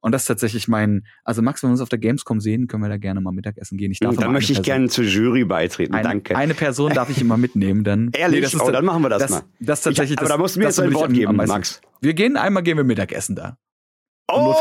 Und 0.00 0.12
das 0.12 0.22
ist 0.22 0.26
tatsächlich 0.28 0.68
mein, 0.68 1.04
also 1.24 1.42
Max, 1.42 1.62
wenn 1.62 1.70
wir 1.70 1.72
uns 1.72 1.80
auf 1.80 1.88
der 1.88 1.98
Gamescom 1.98 2.40
sehen, 2.40 2.68
können 2.68 2.82
wir 2.82 2.88
da 2.88 2.98
gerne 2.98 3.20
mal 3.20 3.32
Mittagessen 3.32 3.76
gehen. 3.78 3.90
Ich 3.90 3.98
darf 3.98 4.16
dann 4.16 4.32
möchte 4.32 4.52
ich 4.52 4.62
gerne 4.62 4.88
zur 4.88 5.04
Jury 5.04 5.44
beitreten. 5.44 5.94
Eine, 5.94 6.08
Danke. 6.08 6.36
Eine 6.36 6.54
Person 6.54 6.92
darf 6.94 7.10
ich 7.10 7.20
immer 7.20 7.36
mitnehmen, 7.36 7.82
dann. 7.82 8.10
Ehrlich? 8.14 8.36
Nee, 8.36 8.42
das 8.42 8.54
ist, 8.54 8.62
oh, 8.62 8.70
dann 8.70 8.84
machen 8.84 9.02
wir 9.02 9.08
das, 9.08 9.22
das 9.22 9.30
mal. 9.30 9.42
Das 9.58 9.82
tatsächlich. 9.82 10.12
Ich, 10.12 10.18
aber 10.18 10.28
das, 10.28 10.36
da 10.36 10.38
musst 10.40 10.56
du 10.56 10.60
mir 10.60 10.66
jetzt 10.66 10.80
ein 10.80 10.94
Wort 10.94 11.12
geben, 11.12 11.36
Max. 11.36 11.80
Wir 12.00 12.14
gehen 12.14 12.36
einmal 12.36 12.62
gehen 12.62 12.76
wir 12.76 12.84
Mittagessen 12.84 13.34
da. 13.34 13.58
Oh, 14.30 14.54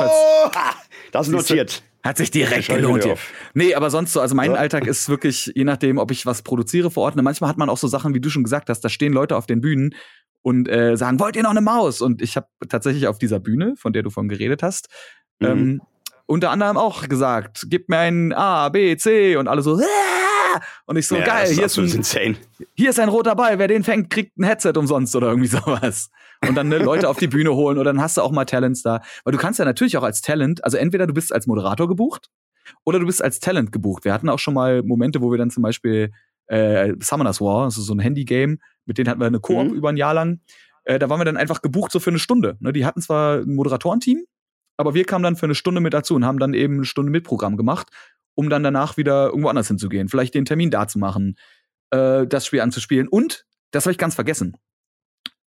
das 1.11 1.27
ist 1.27 1.33
notiert. 1.33 1.83
Hat 2.03 2.17
sich 2.17 2.31
direkt 2.31 2.69
gelohnt 2.69 3.03
hier. 3.03 3.17
Nee, 3.53 3.75
aber 3.75 3.89
sonst 3.89 4.13
so, 4.13 4.21
also 4.21 4.33
mein 4.33 4.55
Alltag 4.55 4.87
ist 4.87 5.09
wirklich, 5.09 5.51
je 5.55 5.65
nachdem, 5.65 5.97
ob 5.97 6.09
ich 6.11 6.25
was 6.25 6.41
produziere 6.41 6.89
vor 6.89 7.03
Ort. 7.03 7.15
Ne, 7.17 7.21
manchmal 7.21 7.49
hat 7.49 7.57
man 7.57 7.69
auch 7.69 7.77
so 7.77 7.87
Sachen, 7.87 8.13
wie 8.13 8.21
du 8.21 8.29
schon 8.29 8.43
gesagt 8.43 8.69
hast, 8.69 8.79
da 8.81 8.89
stehen 8.89 9.11
Leute 9.11 9.35
auf 9.35 9.45
den 9.45 9.59
Bühnen 9.59 9.93
und 10.41 10.69
äh, 10.69 10.95
sagen, 10.95 11.19
wollt 11.19 11.35
ihr 11.35 11.43
noch 11.43 11.51
eine 11.51 11.59
Maus? 11.59 11.99
Und 11.99 12.21
ich 12.21 12.37
habe 12.37 12.47
tatsächlich 12.69 13.07
auf 13.07 13.17
dieser 13.17 13.41
Bühne, 13.41 13.73
von 13.77 13.91
der 13.91 14.03
du 14.03 14.09
vorhin 14.09 14.29
geredet 14.29 14.63
hast, 14.63 14.87
mhm. 15.39 15.47
ähm, 15.47 15.81
unter 16.25 16.51
anderem 16.51 16.77
auch 16.77 17.07
gesagt, 17.07 17.67
gib 17.69 17.89
mir 17.89 17.99
ein 17.99 18.33
A, 18.33 18.69
B, 18.69 18.97
C 18.97 19.37
und 19.37 19.47
alle 19.47 19.61
so, 19.61 19.75
Aah! 19.75 20.61
und 20.85 20.97
ich 20.97 21.07
so, 21.07 21.15
ja, 21.15 21.25
geil, 21.25 21.47
hier 21.47 21.65
ist, 21.65 21.77
ein, 21.77 22.37
hier 22.75 22.89
ist 22.89 22.99
ein 22.99 23.09
roter 23.09 23.35
Ball, 23.35 23.59
wer 23.59 23.67
den 23.67 23.83
fängt, 23.83 24.09
kriegt 24.09 24.37
ein 24.37 24.43
Headset 24.43 24.73
umsonst 24.75 25.15
oder 25.15 25.27
irgendwie 25.27 25.47
sowas 25.47 26.09
und 26.45 26.55
dann 26.55 26.67
ne, 26.69 26.77
Leute 26.77 27.09
auf 27.09 27.17
die 27.17 27.27
Bühne 27.27 27.53
holen 27.53 27.77
oder 27.77 27.91
dann 27.93 28.01
hast 28.01 28.17
du 28.17 28.21
auch 28.21 28.31
mal 28.31 28.45
Talents 28.45 28.83
da. 28.83 29.01
Weil 29.23 29.31
du 29.31 29.37
kannst 29.37 29.59
ja 29.59 29.65
natürlich 29.65 29.97
auch 29.97 30.03
als 30.03 30.21
Talent, 30.21 30.63
also 30.63 30.77
entweder 30.77 31.07
du 31.07 31.13
bist 31.13 31.33
als 31.33 31.47
Moderator 31.47 31.87
gebucht 31.87 32.29
oder 32.83 32.99
du 32.99 33.05
bist 33.05 33.23
als 33.23 33.39
Talent 33.39 33.71
gebucht. 33.71 34.05
Wir 34.05 34.13
hatten 34.13 34.29
auch 34.29 34.39
schon 34.39 34.53
mal 34.53 34.83
Momente, 34.83 35.21
wo 35.21 35.31
wir 35.31 35.37
dann 35.37 35.49
zum 35.49 35.63
Beispiel 35.63 36.11
äh, 36.47 36.93
Summoners 36.99 37.41
War, 37.41 37.65
also 37.65 37.81
so 37.81 37.93
ein 37.93 37.99
Handy-Game, 37.99 38.59
mit 38.85 38.97
denen 38.97 39.09
hatten 39.09 39.19
wir 39.19 39.27
eine 39.27 39.39
Koop 39.39 39.67
mhm. 39.67 39.73
über 39.73 39.89
ein 39.89 39.97
Jahr 39.97 40.13
lang. 40.13 40.41
Äh, 40.83 40.99
da 40.99 41.09
waren 41.09 41.19
wir 41.19 41.25
dann 41.25 41.37
einfach 41.37 41.61
gebucht 41.61 41.91
so 41.91 41.99
für 41.99 42.09
eine 42.09 42.19
Stunde. 42.19 42.57
Ne, 42.59 42.71
die 42.71 42.85
hatten 42.85 43.01
zwar 43.01 43.39
ein 43.39 43.55
Moderatorenteam, 43.55 44.23
aber 44.77 44.93
wir 44.93 45.05
kamen 45.05 45.23
dann 45.23 45.35
für 45.35 45.45
eine 45.45 45.55
Stunde 45.55 45.81
mit 45.81 45.93
dazu 45.93 46.15
und 46.15 46.25
haben 46.25 46.39
dann 46.39 46.53
eben 46.53 46.75
eine 46.75 46.85
Stunde 46.85 47.11
mit 47.11 47.23
Programm 47.23 47.57
gemacht, 47.57 47.89
um 48.35 48.49
dann 48.49 48.63
danach 48.63 48.97
wieder 48.97 49.27
irgendwo 49.27 49.49
anders 49.49 49.67
hinzugehen, 49.67 50.07
vielleicht 50.07 50.35
den 50.35 50.45
Termin 50.45 50.71
da 50.71 50.87
zu 50.87 50.99
machen, 50.99 51.35
äh, 51.89 52.25
das 52.27 52.45
Spiel 52.45 52.61
anzuspielen. 52.61 53.07
Und, 53.07 53.45
das 53.71 53.85
habe 53.85 53.91
ich 53.91 53.97
ganz 53.97 54.15
vergessen, 54.15 54.55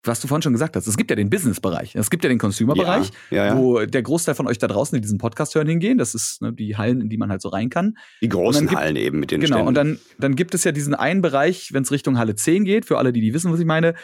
was 0.06 0.20
du 0.20 0.28
vorhin 0.28 0.42
schon 0.42 0.52
gesagt 0.52 0.76
hast, 0.76 0.86
es 0.86 0.96
gibt 0.96 1.10
ja 1.10 1.16
den 1.16 1.30
Business-Bereich, 1.30 1.94
es 1.94 2.10
gibt 2.10 2.24
ja 2.24 2.28
den 2.28 2.38
Consumer-Bereich, 2.38 3.10
ja, 3.30 3.36
ja, 3.36 3.46
ja. 3.46 3.56
wo 3.56 3.80
der 3.80 4.02
Großteil 4.02 4.34
von 4.34 4.46
euch 4.46 4.58
da 4.58 4.66
draußen, 4.66 4.94
die 4.94 5.00
diesen 5.00 5.18
Podcast 5.18 5.54
hören, 5.54 5.66
hingehen. 5.66 5.98
Das 5.98 6.14
ist 6.14 6.42
ne, 6.42 6.52
die 6.52 6.76
Hallen, 6.76 7.00
in 7.00 7.08
die 7.08 7.16
man 7.16 7.30
halt 7.30 7.40
so 7.40 7.48
rein 7.48 7.70
kann. 7.70 7.96
Die 8.20 8.28
großen 8.28 8.66
gibt, 8.66 8.78
Hallen 8.78 8.96
eben 8.96 9.18
mit 9.18 9.30
den 9.30 9.40
Genau, 9.40 9.56
Ständen. 9.56 9.68
und 9.68 9.74
dann, 9.74 9.98
dann 10.18 10.36
gibt 10.36 10.54
es 10.54 10.64
ja 10.64 10.72
diesen 10.72 10.94
einen 10.94 11.22
Bereich, 11.22 11.72
wenn 11.72 11.82
es 11.82 11.90
Richtung 11.90 12.18
Halle 12.18 12.34
10 12.34 12.64
geht, 12.64 12.84
für 12.84 12.98
alle, 12.98 13.12
die, 13.12 13.20
die 13.20 13.32
wissen, 13.32 13.52
was 13.52 13.60
ich 13.60 13.66
meine, 13.66 13.94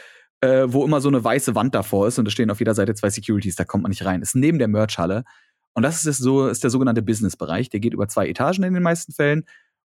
äh, 0.41 0.65
wo 0.67 0.85
immer 0.85 1.01
so 1.01 1.09
eine 1.09 1.23
weiße 1.23 1.55
Wand 1.55 1.75
davor 1.75 2.09
ist 2.09 2.19
und 2.19 2.25
da 2.25 2.31
stehen 2.31 2.51
auf 2.51 2.59
jeder 2.59 2.75
Seite 2.75 2.95
zwei 2.95 3.11
Securities, 3.11 3.57
da 3.57 3.65
kommt 3.65 3.83
man 3.83 3.91
nicht 3.91 4.05
rein. 4.05 4.23
Ist 4.23 4.35
neben 4.35 4.59
der 4.59 4.69
Merch-Halle. 4.69 5.25
Und 5.75 5.83
das 5.83 6.05
ist, 6.05 6.19
so, 6.19 6.49
ist 6.49 6.65
der 6.65 6.71
sogenannte 6.71 7.03
Business-Bereich. 7.03 7.69
Der 7.71 7.81
geht 7.81 7.95
über 7.95 8.09
zwei 8.09 8.29
Etagen 8.29 8.65
in 8.65 8.75
den 8.75 8.83
meisten 8.83 9.13
Fällen. 9.13 9.45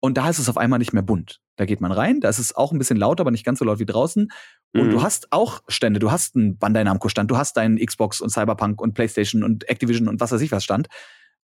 Und 0.01 0.19
da 0.19 0.29
ist 0.29 0.39
es 0.39 0.49
auf 0.49 0.59
einmal 0.59 0.81
nicht 0.81 0.93
mehr 0.93 1.03
bunt. 1.03 1.41
Da 1.57 1.65
geht 1.65 1.81
man 1.81 1.93
rein, 1.93 2.21
da 2.21 2.29
ist 2.29 2.41
es 2.41 2.57
auch 2.57 2.73
ein 2.73 2.79
bisschen 2.79 2.97
lauter, 2.97 3.21
aber 3.21 3.31
nicht 3.31 3.45
ganz 3.45 3.61
so 3.61 3.65
laut 3.65 3.79
wie 3.79 3.87
draußen. 3.87 4.33
Und 4.75 4.87
mhm. 4.87 4.91
du 4.91 5.03
hast 5.03 5.33
auch 5.33 5.63
Stände, 5.69 6.01
du 6.01 6.11
hast 6.11 6.35
einen 6.35 6.59
Bandai 6.59 6.83
Namco 6.83 7.09
Stand, 7.09 7.31
du 7.31 7.37
hast 7.37 7.57
deinen 7.57 7.79
Xbox 7.79 8.21
und 8.21 8.31
Cyberpunk 8.31 8.81
und 8.81 8.95
PlayStation 8.95 9.45
und 9.45 9.69
Activision 9.69 10.09
und 10.09 10.21
was 10.21 10.33
weiß 10.33 10.41
ich 10.41 10.51
was 10.51 10.65
Stand. 10.65 10.89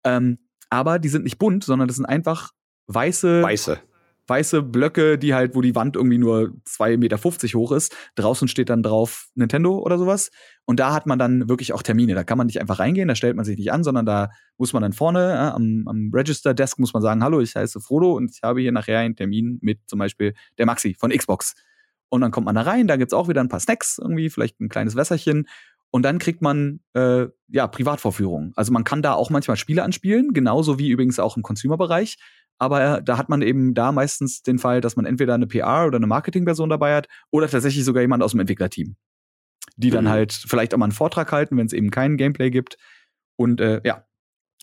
Ähm, 0.03 0.39
aber 0.69 0.99
die 0.99 1.09
sind 1.09 1.23
nicht 1.23 1.39
bunt, 1.39 1.63
sondern 1.63 1.87
das 1.87 1.97
sind 1.97 2.07
einfach 2.07 2.51
weiße, 2.89 3.43
weiße 3.43 3.81
weiße 4.31 4.63
Blöcke, 4.63 5.19
die 5.19 5.35
halt, 5.35 5.55
wo 5.55 5.61
die 5.61 5.75
Wand 5.75 5.97
irgendwie 5.97 6.19
nur 6.19 6.55
2,50 6.67 6.97
Meter 6.99 7.19
hoch 7.59 7.73
ist. 7.73 7.95
Draußen 8.15 8.49
steht 8.49 8.71
dann 8.71 8.83
drauf 8.83 9.29
Nintendo 9.35 9.79
oder 9.79 9.99
sowas. 9.99 10.31
Und 10.65 10.81
da 10.81 10.95
hat 10.95 11.07
man 11.07 11.19
dann 11.19 11.49
wirklich 11.49 11.73
auch 11.73 11.83
Termine. 11.83 12.15
Da 12.15 12.25
kann 12.25 12.39
man 12.39 12.47
nicht 12.47 12.61
einfach 12.61 12.79
reingehen, 12.79 13.09
da 13.09 13.15
stellt 13.15 13.37
man 13.37 13.45
sich 13.45 13.59
nicht 13.59 13.73
an, 13.73 13.85
sondern 13.85 14.07
da 14.07 14.31
muss 14.57 14.73
man 14.73 14.83
dann 14.83 14.93
vorne 14.93 15.33
äh, 15.33 15.55
am, 15.55 15.85
am 15.87 16.11
Register 16.15 16.55
Desk 16.55 16.79
muss 16.79 16.95
man 16.95 17.03
sagen, 17.03 17.23
hallo, 17.23 17.41
ich 17.41 17.57
heiße 17.57 17.81
Frodo 17.81 18.13
und 18.13 18.31
ich 18.31 18.43
habe 18.43 18.61
hier 18.61 18.73
nachher 18.73 19.01
einen 19.01 19.17
Termin 19.17 19.59
mit 19.61 19.81
zum 19.87 19.99
Beispiel 19.99 20.35
der 20.59 20.67
Maxi 20.67 20.95
von 20.99 21.11
Xbox. 21.11 21.55
Und 22.09 22.21
dann 22.23 22.31
kommt 22.31 22.47
man 22.47 22.55
da 22.55 22.63
rein, 22.63 22.87
da 22.87 22.97
gibt's 22.97 23.15
auch 23.15 23.29
wieder 23.29 23.41
ein 23.41 23.49
paar 23.49 23.61
Snacks, 23.61 23.99
irgendwie, 23.99 24.31
vielleicht 24.31 24.61
ein 24.61 24.69
kleines 24.69 24.97
Wässerchen. 24.97 25.47
Und 25.93 26.05
dann 26.05 26.19
kriegt 26.19 26.41
man 26.41 26.81
äh, 26.95 27.27
ja 27.49 27.67
Privatvorführungen. 27.67 28.53
Also 28.55 28.73
man 28.73 28.85
kann 28.85 29.03
da 29.03 29.15
auch 29.15 29.31
manchmal 29.31 29.57
Spiele 29.57 29.83
anspielen, 29.83 30.33
genauso 30.33 30.79
wie 30.79 30.91
übrigens 30.91 31.19
auch 31.19 31.37
im 31.37 31.43
Consumer-Bereich. 31.43 32.17
Aber 32.61 33.01
da 33.01 33.17
hat 33.17 33.31
man 33.31 33.41
eben 33.41 33.73
da 33.73 33.91
meistens 33.91 34.43
den 34.43 34.59
Fall, 34.59 34.83
dass 34.83 34.95
man 34.95 35.07
entweder 35.07 35.35
eine 35.35 35.47
PR 35.47 35.87
oder 35.87 35.97
eine 35.97 36.07
Marketingperson 36.07 36.69
dabei 36.69 36.95
hat 36.95 37.09
oder 37.31 37.49
tatsächlich 37.49 37.85
sogar 37.85 38.03
jemand 38.03 38.23
aus 38.23 38.33
dem 38.33 38.41
Entwicklerteam, 38.41 38.97
die 39.77 39.91
dann 39.91 40.05
mhm. 40.05 40.11
halt 40.11 40.33
vielleicht 40.33 40.75
auch 40.75 40.79
mal 40.79 40.85
einen 40.85 40.93
Vortrag 40.93 41.33
halten, 41.33 41.57
wenn 41.57 41.67
es 41.67 41.73
eben 41.73 41.91
keinen 41.91 42.19
Gameplay 42.19 42.51
gibt. 42.51 42.77
Und 43.37 43.63
äh, 43.63 43.81
ja, 43.83 44.05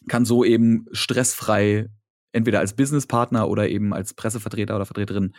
kann 0.07 0.25
so 0.25 0.45
eben 0.45 0.85
stressfrei 0.91 1.89
entweder 2.33 2.59
als 2.59 2.75
Businesspartner 2.75 3.49
oder 3.49 3.67
eben 3.67 3.93
als 3.95 4.13
Pressevertreter 4.13 4.75
oder 4.75 4.85
Vertreterin 4.85 5.33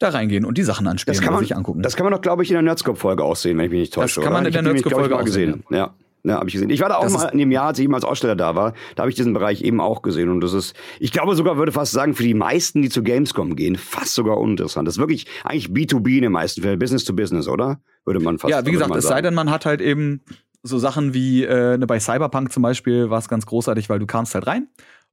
da 0.00 0.08
reingehen 0.08 0.44
und 0.44 0.58
die 0.58 0.64
Sachen 0.64 0.88
anspielen 0.88 1.16
das 1.16 1.24
kann 1.24 1.32
man, 1.32 1.42
sich 1.42 1.54
angucken. 1.54 1.82
Das 1.82 1.94
kann 1.94 2.04
man 2.04 2.12
doch, 2.12 2.20
glaube 2.20 2.42
ich, 2.42 2.50
in 2.50 2.54
der 2.54 2.62
Nerdscope-Folge 2.62 3.22
auch 3.22 3.36
sehen, 3.36 3.56
wenn 3.58 3.66
ich 3.66 3.70
mich 3.70 3.80
nicht 3.80 3.94
täusche. 3.94 4.16
Das 4.16 4.24
kann 4.24 4.32
man 4.32 4.46
in 4.46 4.52
der 4.52 4.62
Nerdscope-Folge 4.62 5.16
auch 5.16 5.26
sehen. 5.28 5.62
Ja. 5.70 5.76
Ja, 5.78 5.94
habe 6.36 6.48
ich 6.48 6.54
gesehen. 6.54 6.70
Ich 6.70 6.80
war 6.80 6.88
da 6.88 6.96
auch 6.96 7.02
das 7.02 7.12
mal 7.12 7.28
in 7.28 7.38
dem 7.38 7.50
Jahr, 7.50 7.66
als 7.66 7.78
ich 7.78 7.84
eben 7.84 7.94
als 7.94 8.04
Aussteller 8.04 8.36
da 8.36 8.54
war, 8.54 8.74
da 8.94 9.02
habe 9.02 9.10
ich 9.10 9.16
diesen 9.16 9.32
Bereich 9.32 9.62
eben 9.62 9.80
auch 9.80 10.02
gesehen. 10.02 10.30
Und 10.30 10.40
das 10.40 10.52
ist, 10.52 10.74
ich 11.00 11.12
glaube 11.12 11.34
sogar, 11.34 11.56
würde 11.56 11.72
fast 11.72 11.92
sagen, 11.92 12.14
für 12.14 12.22
die 12.22 12.34
meisten, 12.34 12.82
die 12.82 12.88
zu 12.88 13.02
Gamescom 13.02 13.56
gehen, 13.56 13.76
fast 13.76 14.14
sogar 14.14 14.38
uninteressant. 14.38 14.86
Das 14.86 14.96
ist 14.96 15.00
wirklich 15.00 15.26
eigentlich 15.44 15.68
B2B 15.68 16.16
in 16.16 16.22
den 16.22 16.32
meisten 16.32 16.62
Fällen, 16.62 16.78
Business 16.78 17.04
to 17.04 17.12
Business, 17.12 17.48
oder? 17.48 17.80
Würde 18.04 18.20
man 18.20 18.38
fast 18.38 18.50
Ja, 18.50 18.64
wie 18.64 18.72
gesagt, 18.72 18.94
es 18.94 19.06
sei 19.06 19.22
denn, 19.22 19.34
man 19.34 19.50
hat 19.50 19.66
halt 19.66 19.80
eben 19.80 20.22
so 20.62 20.78
Sachen 20.78 21.14
wie 21.14 21.44
äh, 21.44 21.78
ne, 21.78 21.86
bei 21.86 22.00
Cyberpunk 22.00 22.52
zum 22.52 22.62
Beispiel 22.62 23.10
war 23.10 23.18
es 23.18 23.28
ganz 23.28 23.46
großartig, 23.46 23.88
weil 23.88 23.98
du 23.98 24.06
kamst 24.06 24.34
halt 24.34 24.46
rein 24.46 24.68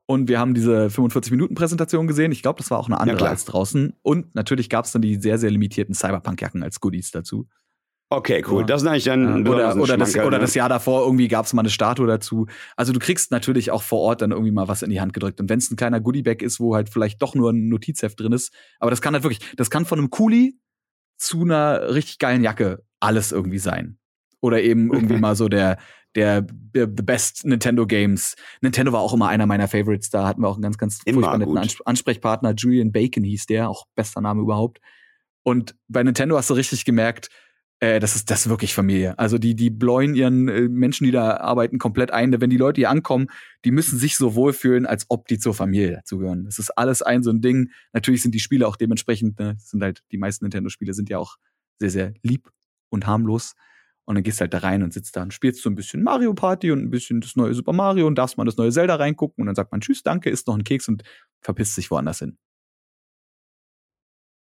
und 0.08 0.30
wir 0.30 0.40
haben 0.40 0.54
diese 0.54 0.88
45-Minuten-Präsentation 0.88 2.08
gesehen. 2.08 2.32
Ich 2.32 2.42
glaube, 2.42 2.58
das 2.60 2.70
war 2.70 2.78
auch 2.78 2.88
eine 2.88 3.00
andere 3.00 3.26
ja, 3.26 3.30
als 3.30 3.46
draußen. 3.46 3.94
Und 4.04 4.36
natürlich 4.36 4.70
gab 4.70 4.86
es 4.86 4.92
dann 4.92 5.02
die 5.02 5.16
sehr, 5.16 5.40
sehr 5.40 5.50
limitierten 5.50 5.96
Cyberpunk-Jacken 5.96 6.62
als 6.64 6.80
Goodies 6.80 7.12
dazu. 7.12 7.48
Okay, 8.10 8.44
cool. 8.48 8.62
Ja. 8.62 8.68
Das 8.68 8.84
ist 8.84 8.88
eigentlich 8.88 9.04
dann. 9.06 9.46
Ja. 9.46 9.52
Oder, 9.52 9.76
oder, 9.78 9.98
das, 9.98 10.16
oder 10.16 10.32
ne? 10.32 10.40
das 10.40 10.54
Jahr 10.54 10.70
davor 10.70 11.04
irgendwie 11.04 11.28
gab 11.28 11.46
es 11.46 11.54
mal 11.54 11.62
eine 11.64 11.70
Statue 11.70 12.06
dazu. 12.06 12.46
Also 12.76 12.94
du 12.94 13.00
kriegst 13.00 13.32
natürlich 13.32 13.72
auch 13.72 13.82
vor 13.82 14.00
Ort 14.00 14.22
dann 14.22 14.32
irgendwie 14.32 14.52
mal 14.52 14.68
was 14.68 14.84
in 14.84 14.92
die 14.92 15.02
Hand 15.02 15.14
gedrückt. 15.14 15.40
Und 15.40 15.50
wenn 15.50 15.58
es 15.58 15.72
ein 15.72 15.76
kleiner 15.76 16.00
Goodiebag 16.00 16.42
ist, 16.42 16.60
wo 16.60 16.76
halt 16.76 16.90
vielleicht 16.90 17.22
doch 17.22 17.34
nur 17.34 17.52
ein 17.52 17.68
Notizheft 17.68 18.20
drin 18.20 18.32
ist, 18.32 18.54
aber 18.80 18.92
das 18.92 19.02
kann 19.02 19.14
halt 19.16 19.24
wirklich, 19.24 19.40
das 19.56 19.70
kann 19.70 19.86
von 19.86 19.98
einem 19.98 20.12
Kuli 20.12 20.60
zu 21.18 21.42
einer 21.42 21.94
richtig 21.94 22.20
geilen 22.20 22.44
Jacke 22.44 22.84
alles 23.00 23.32
irgendwie 23.32 23.60
sein. 23.60 23.98
Oder 24.40 24.62
eben 24.62 24.94
irgendwie 24.94 25.18
mal 25.18 25.36
so 25.36 25.50
der, 25.50 25.78
der, 26.14 26.42
der 26.42 26.86
the 26.86 27.04
best 27.04 27.46
Nintendo 27.46 27.88
Games. 27.88 28.36
Nintendo 28.62 28.92
war 28.92 29.00
auch 29.00 29.14
immer 29.14 29.30
einer 29.30 29.48
meiner 29.48 29.68
Favorites. 29.68 30.12
Da 30.12 30.28
hatten 30.28 30.42
wir 30.42 30.48
auch 30.48 30.56
einen 30.56 30.62
ganz, 30.62 30.78
ganz 30.78 31.00
furchtbar 31.02 31.40
netten 31.40 31.58
Ansprechpartner. 31.86 32.54
Julian 32.56 32.92
Bacon 32.92 33.24
hieß 33.24 33.48
der, 33.48 33.70
auch 33.70 33.88
bester 33.96 34.22
Name 34.22 34.42
überhaupt. 34.42 34.80
Und 35.42 35.76
bei 35.88 36.04
Nintendo 36.04 36.38
hast 36.38 36.50
du 36.50 36.54
richtig 36.54 36.86
gemerkt, 36.86 37.30
äh, 37.80 38.00
das 38.00 38.16
ist 38.16 38.32
das 38.32 38.42
ist 38.42 38.50
wirklich 38.50 38.74
Familie. 38.74 39.18
Also 39.20 39.38
die 39.38 39.56
die 39.56 39.70
bläuen 39.70 40.16
ihren 40.16 40.48
äh, 40.48 40.62
Menschen, 40.70 41.06
die 41.06 41.12
da 41.12 41.38
arbeiten, 41.38 41.78
komplett 41.78 42.12
ein. 42.12 42.40
Wenn 42.40 42.50
die 42.50 42.58
Leute 42.58 42.82
hier 42.82 42.90
ankommen, 42.90 43.28
die 43.66 43.72
müssen 43.72 44.00
sich 44.00 44.16
so 44.18 44.36
wohlfühlen, 44.36 44.86
als 44.86 45.06
ob 45.10 45.28
die 45.28 45.40
zur 45.40 45.54
Familie 45.54 45.92
dazugehören. 45.92 46.46
Das 46.46 46.60
ist 46.60 46.72
alles 46.72 47.02
ein 47.02 47.24
so 47.24 47.32
ein 47.32 47.42
Ding. 47.42 47.72
Natürlich 47.94 48.22
sind 48.22 48.34
die 48.34 48.40
Spiele 48.40 48.68
auch 48.68 48.78
dementsprechend, 48.78 49.40
ne, 49.40 49.56
sind 49.60 49.84
halt 49.84 50.04
die 50.12 50.18
meisten 50.18 50.46
Nintendo-Spiele 50.46 50.94
sind 50.94 51.10
ja 51.10 51.18
auch 51.20 51.36
sehr 51.80 51.90
sehr 51.90 52.14
lieb 52.24 52.50
und 52.90 53.08
harmlos. 53.08 53.56
Und 54.06 54.16
dann 54.16 54.24
gehst 54.24 54.40
halt 54.40 54.54
da 54.54 54.60
rein 54.60 54.84
und 54.84 54.94
sitzt 54.94 55.16
da 55.16 55.24
und 55.24 55.34
spielst 55.34 55.64
so 55.64 55.70
ein 55.70 55.76
bisschen 55.76 56.04
Mario 56.04 56.34
Party 56.36 56.72
und 56.72 56.80
ein 56.80 56.92
bisschen 56.92 57.22
das 57.22 57.36
neue 57.36 57.56
Super 57.56 57.74
Mario 57.74 58.06
und 58.08 58.16
darfst 58.16 58.38
mal 58.38 58.46
das 58.46 58.56
neue 58.56 58.72
Zelda 58.72 58.96
reingucken 58.96 59.42
und 59.42 59.48
dann 59.48 59.56
sagt 59.56 59.72
man 59.72 59.82
Tschüss, 59.82 60.04
danke, 60.04 60.30
isst 60.30 60.48
noch 60.48 60.54
einen 60.54 60.64
Keks 60.64 60.88
und 60.88 61.04
verpisst 61.42 61.76
sich 61.76 61.90
woanders 61.92 62.20
hin. 62.20 62.38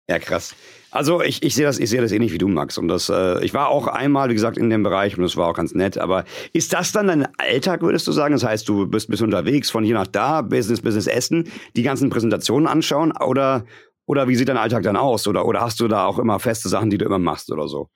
Ja, 0.09 0.19
krass. 0.19 0.55
Also 0.90 1.23
ich, 1.23 1.43
ich 1.43 1.55
sehe 1.55 1.64
das, 1.64 1.79
ich 1.79 1.88
sehe 1.90 2.01
das 2.01 2.12
ähnlich 2.12 2.33
wie 2.33 2.38
du, 2.38 2.47
Max. 2.47 2.79
Und 2.79 2.88
das, 2.88 3.09
äh, 3.09 3.43
ich 3.45 3.55
war 3.55 3.69
auch 3.69 3.87
einmal, 3.87 4.29
wie 4.29 4.35
gesagt, 4.35 4.59
in 4.59 4.71
dem 4.71 4.83
Bereich 4.83 5.17
und 5.17 5.23
das 5.23 5.37
war 5.37 5.49
auch 5.49 5.55
ganz 5.55 5.75
nett. 5.75 5.99
Aber 5.99 6.25
ist 6.53 6.73
das 6.73 6.93
dann 6.93 7.07
dein 7.07 7.27
Alltag, 7.38 7.81
würdest 7.83 8.07
du 8.07 8.12
sagen? 8.12 8.35
Das 8.35 8.45
heißt, 8.45 8.69
du 8.69 8.87
bist, 8.87 9.09
bist 9.09 9.23
unterwegs 9.23 9.71
von 9.71 9.83
hier 9.83 9.95
nach 9.95 10.07
da, 10.07 10.43
Business, 10.43 10.83
Business 10.83 11.07
Essen, 11.07 11.51
die 11.75 11.83
ganzen 11.83 12.11
Präsentationen 12.11 12.69
anschauen 12.69 13.12
oder, 13.17 13.64
oder 14.07 14.29
wie 14.29 14.37
sieht 14.37 14.49
dein 14.49 14.59
Alltag 14.59 14.83
dann 14.83 14.97
aus? 14.97 15.27
Oder, 15.27 15.47
oder 15.47 15.62
hast 15.62 15.81
du 15.81 15.88
da 15.88 16.05
auch 16.05 16.19
immer 16.19 16.38
feste 16.38 16.69
Sachen, 16.69 16.90
die 16.90 16.99
du 16.99 17.07
immer 17.07 17.19
machst 17.19 17.51
oder 17.51 17.67
so? 17.67 17.88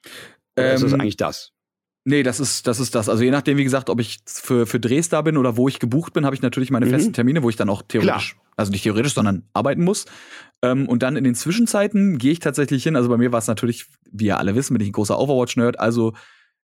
Oder 0.57 0.71
ähm, 0.71 0.75
ist 0.75 0.83
das 0.83 0.93
ähm, 0.93 1.01
eigentlich 1.01 1.19
das? 1.19 1.53
Nee, 2.05 2.23
das 2.23 2.41
ist, 2.41 2.67
das 2.67 2.81
ist 2.81 2.95
das. 2.95 3.11
Also 3.11 3.23
je 3.23 3.31
nachdem, 3.31 3.59
wie 3.59 3.65
gesagt, 3.65 3.91
ob 3.91 4.01
ich 4.01 4.21
für, 4.25 4.67
für 4.67 4.81
Drehs 4.81 5.11
da 5.11 5.21
bin 5.21 5.37
oder 5.37 5.59
wo 5.59 5.69
ich 5.69 5.79
gebucht 5.79 6.15
bin, 6.15 6.25
habe 6.25 6.35
ich 6.35 6.41
natürlich 6.41 6.71
meine 6.71 6.87
mhm. 6.87 6.91
festen 6.91 7.13
Termine, 7.13 7.43
wo 7.43 7.51
ich 7.51 7.57
dann 7.57 7.69
auch 7.69 7.83
theoretisch, 7.83 8.33
Klar. 8.33 8.47
also 8.57 8.73
nicht 8.73 8.83
theoretisch, 8.83 9.13
sondern 9.13 9.43
arbeiten 9.53 9.85
muss. 9.85 10.07
Ähm, 10.63 10.89
und 10.89 11.03
dann 11.03 11.17
in 11.17 11.25
den 11.25 11.35
Zwischenzeiten 11.35 12.19
gehe 12.19 12.33
ich 12.33 12.41
tatsächlich 12.41 12.83
hin. 12.83 12.97
Also 12.97 13.09
bei 13.09 13.17
mir 13.17 13.33
war 13.33 13.39
es 13.39 13.47
natürlich, 13.47 13.87
wie 14.11 14.27
ihr 14.27 14.39
alle 14.39 14.55
wissen, 14.55 14.75
bin 14.75 14.83
ich 14.83 14.89
ein 14.89 14.93
großer 14.93 15.19
Overwatch-Nerd. 15.19 15.79
Also 15.79 16.15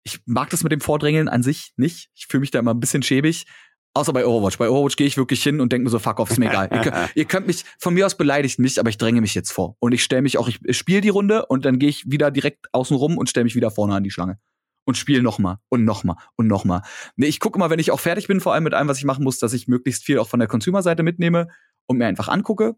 ich 0.04 0.20
mag 0.26 0.50
das 0.50 0.62
mit 0.62 0.72
dem 0.72 0.80
Vordrängeln 0.80 1.28
an 1.28 1.42
sich 1.42 1.72
nicht. 1.76 2.10
Ich 2.14 2.26
fühle 2.26 2.40
mich 2.40 2.50
da 2.50 2.58
immer 2.58 2.74
ein 2.74 2.80
bisschen 2.80 3.02
schäbig. 3.02 3.46
Außer 3.94 4.14
bei 4.14 4.26
Overwatch. 4.26 4.56
Bei 4.56 4.70
Overwatch 4.70 4.96
gehe 4.96 5.06
ich 5.06 5.18
wirklich 5.18 5.42
hin 5.42 5.60
und 5.60 5.70
denke 5.70 5.84
mir 5.84 5.90
so, 5.90 5.98
fuck 5.98 6.18
off, 6.18 6.30
ist 6.30 6.38
mir 6.38 6.48
egal. 6.48 6.68
ihr, 6.72 6.80
könnt, 6.80 6.96
ihr, 7.14 7.24
könnt, 7.26 7.46
mich, 7.46 7.64
von 7.78 7.92
mir 7.92 8.06
aus 8.06 8.16
beleidigt 8.16 8.58
mich, 8.58 8.80
aber 8.80 8.88
ich 8.88 8.96
dränge 8.96 9.20
mich 9.20 9.34
jetzt 9.34 9.52
vor. 9.52 9.76
Und 9.80 9.92
ich 9.92 10.02
stelle 10.02 10.22
mich 10.22 10.38
auch, 10.38 10.48
ich, 10.48 10.58
spiele 10.76 11.02
die 11.02 11.10
Runde 11.10 11.44
und 11.46 11.66
dann 11.66 11.78
gehe 11.78 11.90
ich 11.90 12.10
wieder 12.10 12.30
direkt 12.30 12.68
außen 12.72 12.96
rum 12.96 13.18
und 13.18 13.28
stelle 13.28 13.44
mich 13.44 13.54
wieder 13.54 13.70
vorne 13.70 13.94
an 13.94 14.02
die 14.02 14.10
Schlange 14.10 14.38
und 14.84 14.96
spiele 14.96 15.22
nochmal 15.22 15.58
und 15.68 15.84
nochmal 15.84 16.16
und 16.36 16.46
nochmal. 16.46 16.82
Nee, 17.16 17.26
ich 17.26 17.38
gucke 17.38 17.58
mal, 17.58 17.70
wenn 17.70 17.78
ich 17.78 17.90
auch 17.90 18.00
fertig 18.00 18.28
bin, 18.28 18.40
vor 18.40 18.54
allem 18.54 18.64
mit 18.64 18.74
allem, 18.74 18.88
was 18.88 18.98
ich 18.98 19.04
machen 19.04 19.24
muss, 19.24 19.38
dass 19.38 19.52
ich 19.52 19.68
möglichst 19.68 20.04
viel 20.04 20.18
auch 20.18 20.28
von 20.28 20.40
der 20.40 20.48
Consumer-Seite 20.48 21.02
mitnehme 21.02 21.48
und 21.86 21.98
mir 21.98 22.06
einfach 22.06 22.28
angucke. 22.28 22.76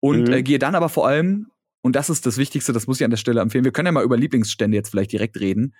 Und 0.00 0.28
mhm. 0.28 0.34
äh, 0.34 0.42
gehe 0.42 0.58
dann 0.58 0.74
aber 0.74 0.88
vor 0.88 1.06
allem, 1.06 1.50
und 1.82 1.96
das 1.96 2.10
ist 2.10 2.26
das 2.26 2.38
Wichtigste, 2.38 2.72
das 2.72 2.86
muss 2.86 3.00
ich 3.00 3.04
an 3.04 3.10
der 3.10 3.16
Stelle 3.16 3.40
empfehlen, 3.40 3.64
wir 3.64 3.72
können 3.72 3.86
ja 3.86 3.92
mal 3.92 4.04
über 4.04 4.16
Lieblingsstände 4.16 4.76
jetzt 4.76 4.90
vielleicht 4.90 5.12
direkt 5.12 5.38
reden. 5.40 5.74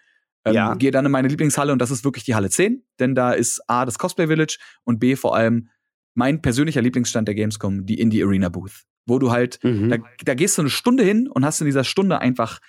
Ähm, 0.44 0.55
ja. 0.55 0.74
Gehe 0.74 0.90
dann 0.90 1.07
in 1.07 1.12
meine 1.12 1.29
Lieblingshalle 1.29 1.72
und 1.72 1.81
das 1.81 1.90
ist 1.90 2.05
wirklich 2.05 2.24
die 2.24 2.35
Halle 2.35 2.50
10, 2.50 2.85
denn 2.98 3.14
da 3.14 3.33
ist 3.33 3.61
A, 3.68 3.85
das 3.85 3.98
Cosplay 3.98 4.26
Village 4.26 4.59
und 4.85 5.00
B, 5.00 5.16
vor 5.16 5.37
allem 5.37 5.68
mein 6.14 6.40
persönlicher 6.40 6.81
Lieblingsstand 6.81 7.29
der 7.29 7.35
Gamescom, 7.35 7.85
die 7.85 8.00
Indie 8.00 8.22
Arena 8.22 8.48
Booth. 8.48 8.85
Wo 9.09 9.18
du 9.18 9.31
halt, 9.31 9.62
mhm. 9.62 9.88
da, 9.90 9.98
da 10.24 10.35
gehst 10.35 10.59
du 10.59 10.62
eine 10.62 10.70
Stunde 10.70 11.05
hin 11.05 11.29
und 11.29 11.44
hast 11.44 11.61
in 11.61 11.66
dieser 11.66 11.85
Stunde 11.85 12.20
einfach 12.20 12.61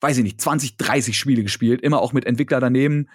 weiß 0.00 0.18
ich 0.18 0.24
nicht, 0.24 0.40
20, 0.40 0.76
30 0.76 1.16
Spiele 1.16 1.42
gespielt, 1.42 1.80
immer 1.80 2.00
auch 2.00 2.12
mit 2.12 2.24
Entwickler 2.26 2.60
daneben. 2.60 3.08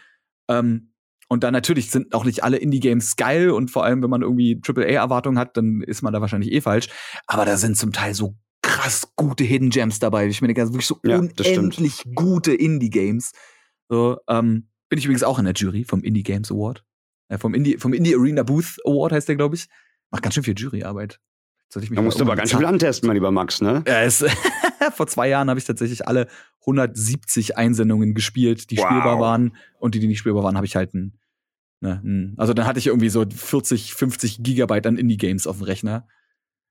Ähm, 0.48 0.91
und 1.32 1.46
dann 1.46 1.54
natürlich 1.54 1.92
sind 1.92 2.14
auch 2.14 2.26
nicht 2.26 2.44
alle 2.44 2.58
Indie-Games 2.58 3.16
geil 3.16 3.52
und 3.52 3.72
vor 3.72 3.86
allem, 3.86 4.04
wenn 4.04 4.10
man 4.10 4.22
irgendwie 4.22 4.60
AAA-Erwartungen 4.62 5.40
hat, 5.40 5.56
dann 5.56 5.80
ist 5.80 6.02
man 6.02 6.12
da 6.12 6.20
wahrscheinlich 6.20 6.52
eh 6.52 6.60
falsch. 6.60 6.90
Aber 7.26 7.46
da 7.46 7.56
sind 7.56 7.78
zum 7.78 7.94
Teil 7.94 8.14
so 8.14 8.36
krass 8.62 9.14
gute 9.16 9.46
Hidden 9.46 9.70
Gems 9.70 10.00
dabei. 10.00 10.28
Ich 10.28 10.42
meine, 10.42 10.58
wirklich 10.58 10.86
so 10.86 11.00
ja, 11.06 11.20
unendlich 11.20 12.04
gute 12.16 12.54
Indie-Games. 12.54 13.32
So, 13.88 14.18
ähm, 14.28 14.68
bin 14.90 15.00
ich 15.00 15.06
übrigens 15.06 15.24
auch 15.24 15.40
in 15.40 15.46
der 15.46 15.54
Jury 15.54 15.86
vom 15.86 16.04
Indie 16.04 16.24
Games 16.24 16.52
Award. 16.52 16.84
Äh, 17.30 17.38
vom 17.38 17.54
Indie, 17.54 17.78
vom 17.78 17.94
Indie 17.94 18.14
Arena 18.14 18.44
Booth 18.44 18.76
Award 18.86 19.14
heißt 19.14 19.30
der, 19.30 19.38
glaube 19.38 19.56
ich. 19.56 19.68
Macht 20.10 20.24
ganz 20.24 20.36
schön 20.36 20.44
viel 20.44 20.58
Juryarbeit. 20.58 21.22
Sollte 21.72 21.86
ich 21.86 21.90
mich 21.90 21.98
da 21.98 22.02
musst 22.02 22.20
du 22.20 22.26
aber 22.26 22.36
ganz 22.36 22.52
schön 22.52 22.66
antesten, 22.66 23.08
mein 23.08 23.16
lieber 23.16 23.32
Max, 23.32 23.62
ne? 23.62 23.82
Ja, 23.88 24.02
es 24.02 24.26
vor 24.94 25.08
zwei 25.08 25.30
Jahren 25.30 25.50
habe 25.50 25.58
ich 25.58 25.66
tatsächlich 25.66 26.06
alle 26.06 26.28
170 26.62 27.58
Einsendungen 27.58 28.14
gespielt, 28.14 28.72
die 28.72 28.78
wow. 28.78 28.86
spielbar 28.86 29.20
waren. 29.22 29.56
Und 29.80 29.96
die, 29.96 30.00
die 30.00 30.08
nicht 30.08 30.20
spielbar 30.20 30.44
waren, 30.44 30.58
habe 30.58 30.66
ich 30.66 30.76
halt 30.76 30.94
ein, 30.94 31.18
ne, 31.80 32.02
ein, 32.04 32.34
also 32.38 32.54
dann 32.54 32.66
hatte 32.66 32.80
ich 32.80 32.88
irgendwie 32.88 33.08
so 33.08 33.26
40, 33.26 33.94
50 33.94 34.44
Gigabyte 34.44 34.86
an 34.86 34.98
Indie-Games 34.98 35.48
auf 35.48 35.60
dem 35.60 35.64
Rechner. 35.64 36.08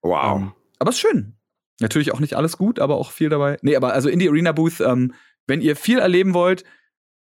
Wow. 0.02 0.36
Ähm, 0.36 0.52
aber 0.78 0.90
ist 0.90 1.00
schön. 1.00 1.34
Natürlich 1.80 2.12
auch 2.12 2.20
nicht 2.20 2.34
alles 2.34 2.58
gut, 2.58 2.78
aber 2.78 2.96
auch 2.96 3.10
viel 3.10 3.30
dabei. 3.30 3.56
Nee, 3.62 3.76
aber 3.76 3.94
also 3.94 4.10
Indie 4.10 4.28
Arena 4.28 4.52
Booth, 4.52 4.80
ähm, 4.80 5.14
wenn 5.46 5.62
ihr 5.62 5.76
viel 5.76 5.98
erleben 5.98 6.34
wollt, 6.34 6.64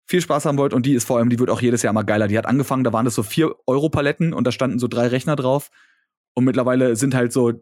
viel 0.06 0.20
Spaß 0.20 0.46
haben 0.46 0.58
wollt 0.58 0.74
und 0.74 0.86
die 0.86 0.96
ist 0.96 1.06
vor 1.06 1.18
allem, 1.18 1.30
die 1.30 1.40
wird 1.40 1.50
auch 1.50 1.62
jedes 1.62 1.82
Jahr 1.82 1.94
mal 1.94 2.04
geiler. 2.04 2.28
Die 2.28 2.38
hat 2.38 2.46
angefangen, 2.46 2.84
da 2.84 2.92
waren 2.92 3.06
das 3.06 3.16
so 3.16 3.24
vier 3.24 3.56
Euro 3.68 3.90
Paletten 3.90 4.34
und 4.34 4.46
da 4.46 4.52
standen 4.52 4.80
so 4.80 4.90
drei 4.90 5.08
Rechner 5.08 5.38
drauf. 5.38 5.70
Und 6.34 6.46
mittlerweile 6.46 6.96
sind 6.96 7.16
halt 7.16 7.32
so 7.32 7.54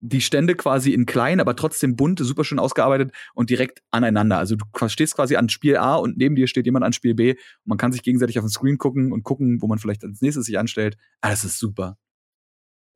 die 0.00 0.20
Stände 0.20 0.54
quasi 0.54 0.92
in 0.92 1.06
klein, 1.06 1.40
aber 1.40 1.56
trotzdem 1.56 1.96
bunt, 1.96 2.18
super 2.18 2.44
schön 2.44 2.58
ausgearbeitet 2.58 3.12
und 3.34 3.50
direkt 3.50 3.82
aneinander. 3.90 4.38
Also 4.38 4.56
du 4.56 4.64
stehst 4.88 5.16
quasi 5.16 5.36
an 5.36 5.48
Spiel 5.48 5.76
A 5.76 5.96
und 5.96 6.16
neben 6.18 6.36
dir 6.36 6.46
steht 6.46 6.66
jemand 6.66 6.84
an 6.84 6.92
Spiel 6.92 7.14
B 7.14 7.34
man 7.64 7.78
kann 7.78 7.92
sich 7.92 8.02
gegenseitig 8.02 8.38
auf 8.38 8.44
den 8.44 8.50
Screen 8.50 8.78
gucken 8.78 9.12
und 9.12 9.22
gucken, 9.22 9.60
wo 9.60 9.66
man 9.66 9.78
vielleicht 9.78 10.04
als 10.04 10.20
nächstes 10.20 10.46
sich 10.46 10.58
anstellt. 10.58 10.96
Ah, 11.20 11.30
das 11.30 11.44
ist 11.44 11.58
super. 11.58 11.96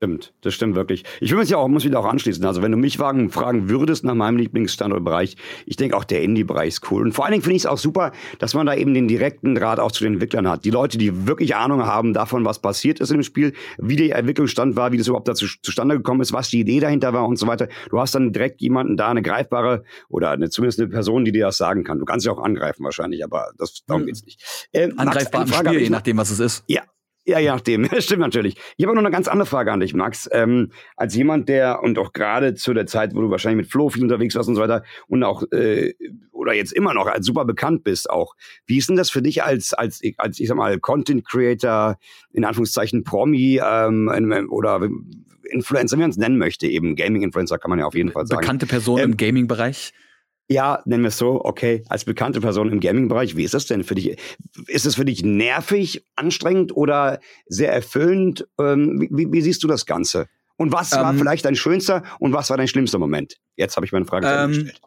Stimmt, 0.02 0.32
das 0.40 0.54
stimmt 0.54 0.76
wirklich. 0.76 1.04
Ich 1.20 1.30
will 1.30 1.40
mich 1.40 1.50
ja 1.50 1.58
auch, 1.58 1.68
muss 1.68 1.84
wieder 1.84 2.00
auch 2.00 2.06
anschließen. 2.06 2.42
Also 2.46 2.62
wenn 2.62 2.72
du 2.72 2.78
mich 2.78 2.96
fragen, 2.96 3.28
fragen 3.28 3.68
würdest 3.68 4.02
nach 4.02 4.14
meinem 4.14 4.38
Lieblingsstandortbereich, 4.38 5.36
ich 5.66 5.76
denke 5.76 5.94
auch 5.94 6.04
der 6.04 6.22
Indie-Bereich 6.22 6.68
ist 6.68 6.90
cool. 6.90 7.02
Und 7.02 7.12
vor 7.12 7.26
allen 7.26 7.32
Dingen 7.32 7.42
finde 7.42 7.56
ich 7.56 7.64
es 7.64 7.66
auch 7.66 7.76
super, 7.76 8.12
dass 8.38 8.54
man 8.54 8.64
da 8.64 8.74
eben 8.74 8.94
den 8.94 9.08
direkten 9.08 9.54
Draht 9.54 9.78
auch 9.78 9.92
zu 9.92 10.04
den 10.04 10.14
Entwicklern 10.14 10.48
hat. 10.48 10.64
Die 10.64 10.70
Leute, 10.70 10.96
die 10.96 11.26
wirklich 11.26 11.54
Ahnung 11.54 11.84
haben 11.84 12.14
davon, 12.14 12.46
was 12.46 12.62
passiert 12.62 12.98
ist 12.98 13.10
im 13.10 13.22
Spiel, 13.22 13.52
wie 13.76 13.96
der 13.96 14.16
Entwicklungsstand 14.16 14.74
war, 14.74 14.90
wie 14.90 14.96
das 14.96 15.06
überhaupt 15.06 15.28
dazu 15.28 15.44
zustande 15.60 15.98
gekommen 15.98 16.22
ist, 16.22 16.32
was 16.32 16.48
die 16.48 16.60
Idee 16.60 16.80
dahinter 16.80 17.12
war 17.12 17.28
und 17.28 17.36
so 17.36 17.46
weiter. 17.46 17.68
Du 17.90 18.00
hast 18.00 18.14
dann 18.14 18.32
direkt 18.32 18.62
jemanden 18.62 18.96
da, 18.96 19.10
eine 19.10 19.20
greifbare 19.20 19.84
oder 20.08 20.30
eine, 20.30 20.48
zumindest 20.48 20.80
eine 20.80 20.88
Person, 20.88 21.26
die 21.26 21.32
dir 21.32 21.44
das 21.44 21.58
sagen 21.58 21.84
kann. 21.84 21.98
Du 21.98 22.06
kannst 22.06 22.24
sie 22.24 22.30
auch 22.30 22.42
angreifen 22.42 22.84
wahrscheinlich, 22.84 23.22
aber 23.22 23.50
das, 23.58 23.84
darum 23.86 24.04
hm. 24.04 24.06
geht's 24.06 24.24
nicht. 24.24 24.68
Äh, 24.72 24.88
Angreifbar 24.96 25.42
im 25.42 25.52
Spiel, 25.52 25.82
je 25.82 25.90
nachdem, 25.90 26.16
was 26.16 26.30
es 26.30 26.40
ist. 26.40 26.64
Ja, 26.68 26.84
ja, 27.30 27.38
je 27.38 27.48
nachdem. 27.48 27.88
Stimmt 27.98 28.20
natürlich. 28.20 28.56
Ich 28.76 28.84
habe 28.84 28.94
noch 28.94 29.02
eine 29.02 29.10
ganz 29.10 29.28
andere 29.28 29.46
Frage 29.46 29.72
an 29.72 29.80
dich, 29.80 29.94
Max. 29.94 30.28
Ähm, 30.32 30.72
als 30.96 31.14
jemand, 31.14 31.48
der 31.48 31.82
und 31.82 31.98
auch 31.98 32.12
gerade 32.12 32.54
zu 32.54 32.74
der 32.74 32.86
Zeit, 32.86 33.14
wo 33.14 33.20
du 33.20 33.30
wahrscheinlich 33.30 33.64
mit 33.64 33.72
Flo 33.72 33.88
viel 33.88 34.02
unterwegs 34.02 34.34
warst 34.34 34.48
und 34.48 34.56
so 34.56 34.60
weiter 34.60 34.82
und 35.06 35.22
auch 35.22 35.44
äh, 35.52 35.94
oder 36.32 36.52
jetzt 36.54 36.72
immer 36.72 36.94
noch 36.94 37.06
als 37.06 37.24
super 37.24 37.44
bekannt 37.44 37.84
bist 37.84 38.10
auch. 38.10 38.34
Wie 38.66 38.78
ist 38.78 38.88
denn 38.88 38.96
das 38.96 39.10
für 39.10 39.22
dich 39.22 39.42
als 39.42 39.72
als 39.72 40.00
als 40.18 40.40
ich 40.40 40.48
sag 40.48 40.56
mal 40.56 40.78
Content 40.80 41.26
Creator 41.26 41.98
in 42.32 42.44
Anführungszeichen 42.44 43.04
Promi 43.04 43.60
ähm, 43.64 44.48
oder 44.50 44.80
Influencer, 45.50 45.96
wie 45.96 46.02
man 46.02 46.10
es 46.10 46.16
nennen 46.16 46.38
möchte, 46.38 46.66
eben 46.66 46.96
Gaming 46.96 47.22
Influencer 47.22 47.58
kann 47.58 47.70
man 47.70 47.78
ja 47.78 47.86
auf 47.86 47.94
jeden 47.94 48.12
Fall 48.12 48.26
sagen. 48.26 48.40
Bekannte 48.40 48.66
Person 48.66 48.98
ähm, 48.98 49.10
im 49.10 49.16
Gaming 49.16 49.46
Bereich. 49.46 49.92
Ja, 50.52 50.82
nennen 50.84 51.04
wir 51.04 51.08
es 51.08 51.18
so, 51.18 51.44
okay, 51.44 51.84
als 51.88 52.04
bekannte 52.04 52.40
Person 52.40 52.72
im 52.72 52.80
Gaming-Bereich, 52.80 53.36
wie 53.36 53.44
ist 53.44 53.54
das 53.54 53.66
denn 53.66 53.84
für 53.84 53.94
dich? 53.94 54.18
Ist 54.66 54.84
es 54.84 54.96
für 54.96 55.04
dich 55.04 55.22
nervig, 55.22 56.04
anstrengend 56.16 56.76
oder 56.76 57.20
sehr 57.46 57.72
erfüllend? 57.72 58.48
Ähm, 58.58 59.06
wie, 59.10 59.30
wie, 59.30 59.40
siehst 59.42 59.62
du 59.62 59.68
das 59.68 59.86
Ganze? 59.86 60.26
Und 60.56 60.72
was 60.72 60.90
ähm, 60.90 61.02
war 61.02 61.14
vielleicht 61.14 61.44
dein 61.44 61.54
schönster 61.54 62.02
und 62.18 62.32
was 62.32 62.50
war 62.50 62.56
dein 62.56 62.66
schlimmster 62.66 62.98
Moment? 62.98 63.36
Jetzt 63.54 63.76
habe 63.76 63.86
ich 63.86 63.92
meine 63.92 64.06
Frage 64.06 64.26
ähm, 64.26 64.48
gestellt. 64.48 64.80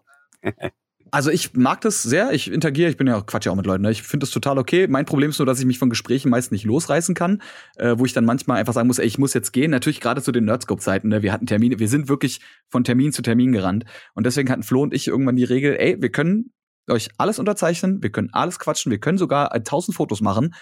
Also 1.13 1.30
ich 1.30 1.54
mag 1.54 1.80
das 1.82 2.02
sehr. 2.02 2.32
Ich 2.32 2.52
interagiere, 2.52 2.89
ich 2.89 2.97
bin 2.97 3.06
ja 3.06 3.15
auch 3.15 3.28
Quatsch 3.28 3.45
ja 3.45 3.52
auch 3.52 3.56
mit 3.56 3.67
Leuten. 3.67 3.84
Ne? 3.84 3.91
Ich 3.91 4.02
finde 4.02 4.23
das 4.23 4.32
total 4.32 4.58
okay. 4.58 4.88
Mein 4.88 5.06
Problem 5.06 5.30
ist 5.30 5.38
nur, 5.38 5.45
dass 5.45 5.60
ich 5.60 5.65
mich 5.67 5.78
von 5.78 5.91
Gesprächen 5.91 6.32
meist 6.32 6.52
nicht 6.52 6.65
losreißen 6.65 7.13
kann, 7.13 7.39
äh, 7.76 7.93
wo 7.99 8.06
ich 8.06 8.13
dann 8.13 8.26
manchmal 8.26 8.58
einfach 8.58 8.73
sagen 8.73 8.88
muss, 8.88 8.97
ey, 8.97 9.06
ich 9.06 9.19
muss 9.19 9.36
jetzt 9.36 9.52
gehen. 9.52 9.69
Natürlich 9.69 10.02
gerade 10.02 10.23
zu 10.23 10.32
den 10.32 10.45
Nerdscope-Zeiten. 10.45 11.10
Ne? 11.10 11.21
Wir 11.21 11.32
hatten 11.32 11.45
Termine, 11.45 11.78
wir 11.78 11.88
sind 11.88 12.10
wirklich 12.10 12.41
von 12.67 12.84
Termin 12.84 13.12
zu 13.12 13.21
Termin 13.21 13.52
gerannt. 13.52 13.86
Und 14.15 14.26
deswegen 14.26 14.49
hatten 14.49 14.63
Flo 14.63 14.82
und 14.82 14.91
ich 14.91 15.08
irgendwann 15.08 15.36
die 15.36 15.43
Regel, 15.43 15.76
ey, 15.78 16.02
wir 16.02 16.10
können 16.10 16.52
euch 16.89 17.10
alles 17.19 17.38
unterzeichnen, 17.38 18.02
wir 18.02 18.12
können 18.12 18.30
alles 18.32 18.58
quatschen, 18.58 18.91
wir 18.91 18.99
können 18.99 19.19
sogar 19.19 19.52
tausend 19.63 19.95
Fotos 19.95 20.19
machen. 20.19 20.56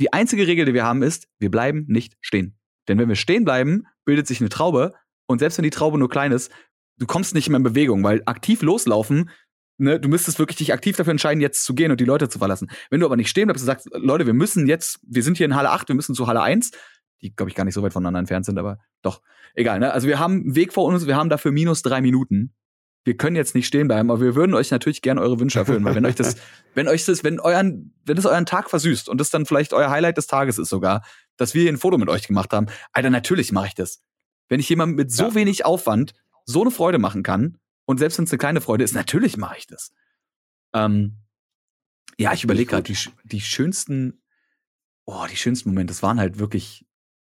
Die 0.00 0.14
einzige 0.14 0.46
Regel, 0.46 0.64
die 0.64 0.72
wir 0.72 0.86
haben, 0.86 1.02
ist, 1.02 1.28
wir 1.38 1.50
bleiben 1.50 1.84
nicht 1.88 2.14
stehen. 2.22 2.56
Denn 2.88 2.98
wenn 2.98 3.10
wir 3.10 3.16
stehen 3.16 3.44
bleiben, 3.44 3.82
bildet 4.06 4.26
sich 4.28 4.40
eine 4.40 4.48
Traube. 4.48 4.94
Und 5.26 5.40
selbst 5.40 5.58
wenn 5.58 5.64
die 5.64 5.68
Traube 5.68 5.98
nur 5.98 6.08
klein 6.08 6.32
ist, 6.32 6.50
du 6.98 7.06
kommst 7.06 7.34
nicht 7.34 7.50
mehr 7.50 7.58
in 7.58 7.64
Bewegung, 7.64 8.02
weil 8.02 8.22
aktiv 8.24 8.62
loslaufen 8.62 9.28
Ne, 9.76 9.98
du 9.98 10.08
müsstest 10.08 10.38
wirklich 10.38 10.58
dich 10.58 10.72
aktiv 10.72 10.96
dafür 10.96 11.10
entscheiden, 11.10 11.40
jetzt 11.40 11.64
zu 11.64 11.74
gehen 11.74 11.90
und 11.90 12.00
die 12.00 12.04
Leute 12.04 12.28
zu 12.28 12.38
verlassen. 12.38 12.70
Wenn 12.90 13.00
du 13.00 13.06
aber 13.06 13.16
nicht 13.16 13.28
stehen 13.28 13.46
bleibst 13.46 13.62
und 13.62 13.66
sagst, 13.66 13.88
Leute, 13.92 14.24
wir 14.24 14.34
müssen 14.34 14.68
jetzt, 14.68 15.00
wir 15.02 15.22
sind 15.24 15.36
hier 15.36 15.46
in 15.46 15.56
Halle 15.56 15.70
8, 15.70 15.88
wir 15.88 15.96
müssen 15.96 16.14
zu 16.14 16.28
Halle 16.28 16.42
1, 16.42 16.70
die, 17.22 17.34
glaube 17.34 17.50
ich, 17.50 17.56
gar 17.56 17.64
nicht 17.64 17.74
so 17.74 17.82
weit 17.82 17.92
voneinander 17.92 18.20
entfernt 18.20 18.46
sind, 18.46 18.56
aber 18.58 18.78
doch, 19.02 19.20
egal. 19.54 19.80
Ne? 19.80 19.92
Also 19.92 20.06
wir 20.06 20.20
haben 20.20 20.34
einen 20.34 20.54
Weg 20.54 20.72
vor 20.72 20.84
uns, 20.84 21.06
wir 21.06 21.16
haben 21.16 21.28
dafür 21.28 21.50
minus 21.50 21.82
drei 21.82 22.00
Minuten. 22.00 22.54
wir 23.04 23.16
können 23.16 23.36
jetzt 23.36 23.54
nicht 23.54 23.66
stehen 23.66 23.88
bleiben, 23.88 24.10
aber 24.10 24.20
wir 24.20 24.34
würden 24.34 24.54
euch 24.54 24.70
natürlich 24.70 25.02
gerne 25.02 25.20
eure 25.20 25.38
Wünsche 25.38 25.58
erfüllen, 25.58 25.84
weil 25.84 25.94
wenn 25.94 26.06
euch 26.06 26.14
das, 26.14 26.36
wenn 26.74 26.88
euch 26.88 27.04
das, 27.04 27.22
wenn 27.24 27.40
euren, 27.40 27.94
wenn 28.04 28.16
es 28.16 28.26
euren 28.26 28.46
Tag 28.46 28.70
versüßt 28.70 29.08
und 29.08 29.20
das 29.20 29.30
dann 29.30 29.44
vielleicht 29.44 29.72
euer 29.72 29.90
Highlight 29.90 30.16
des 30.16 30.26
Tages 30.26 30.58
ist 30.58 30.70
sogar, 30.70 31.04
dass 31.36 31.52
wir 31.52 31.62
hier 31.62 31.72
ein 31.72 31.78
Foto 31.78 31.98
mit 31.98 32.08
euch 32.08 32.26
gemacht 32.26 32.52
haben, 32.52 32.66
Alter, 32.92 33.10
natürlich 33.10 33.52
mache 33.52 33.66
ich 33.66 33.74
das. 33.74 34.02
Wenn 34.48 34.60
ich 34.60 34.68
jemandem 34.68 34.96
mit 34.96 35.12
so 35.12 35.24
ja. 35.24 35.34
wenig 35.34 35.64
Aufwand 35.64 36.14
so 36.46 36.62
eine 36.62 36.70
Freude 36.70 36.98
machen 36.98 37.22
kann, 37.22 37.58
und 37.86 37.98
selbst 37.98 38.18
wenn 38.18 38.24
es 38.24 38.32
eine 38.32 38.38
kleine 38.38 38.60
Freude 38.60 38.84
ist, 38.84 38.94
natürlich 38.94 39.36
mache 39.36 39.56
ich 39.58 39.66
das. 39.66 39.92
Ähm, 40.74 41.18
ja, 42.18 42.32
ich 42.32 42.44
überlege 42.44 42.70
gerade, 42.70 42.82
die, 42.82 42.96
die 43.24 43.40
schönsten, 43.40 44.22
oh, 45.04 45.24
die 45.30 45.36
schönsten 45.36 45.70
Momente, 45.70 45.92
das 45.92 46.02
waren 46.02 46.20
halt 46.20 46.38
wirklich, 46.38 46.86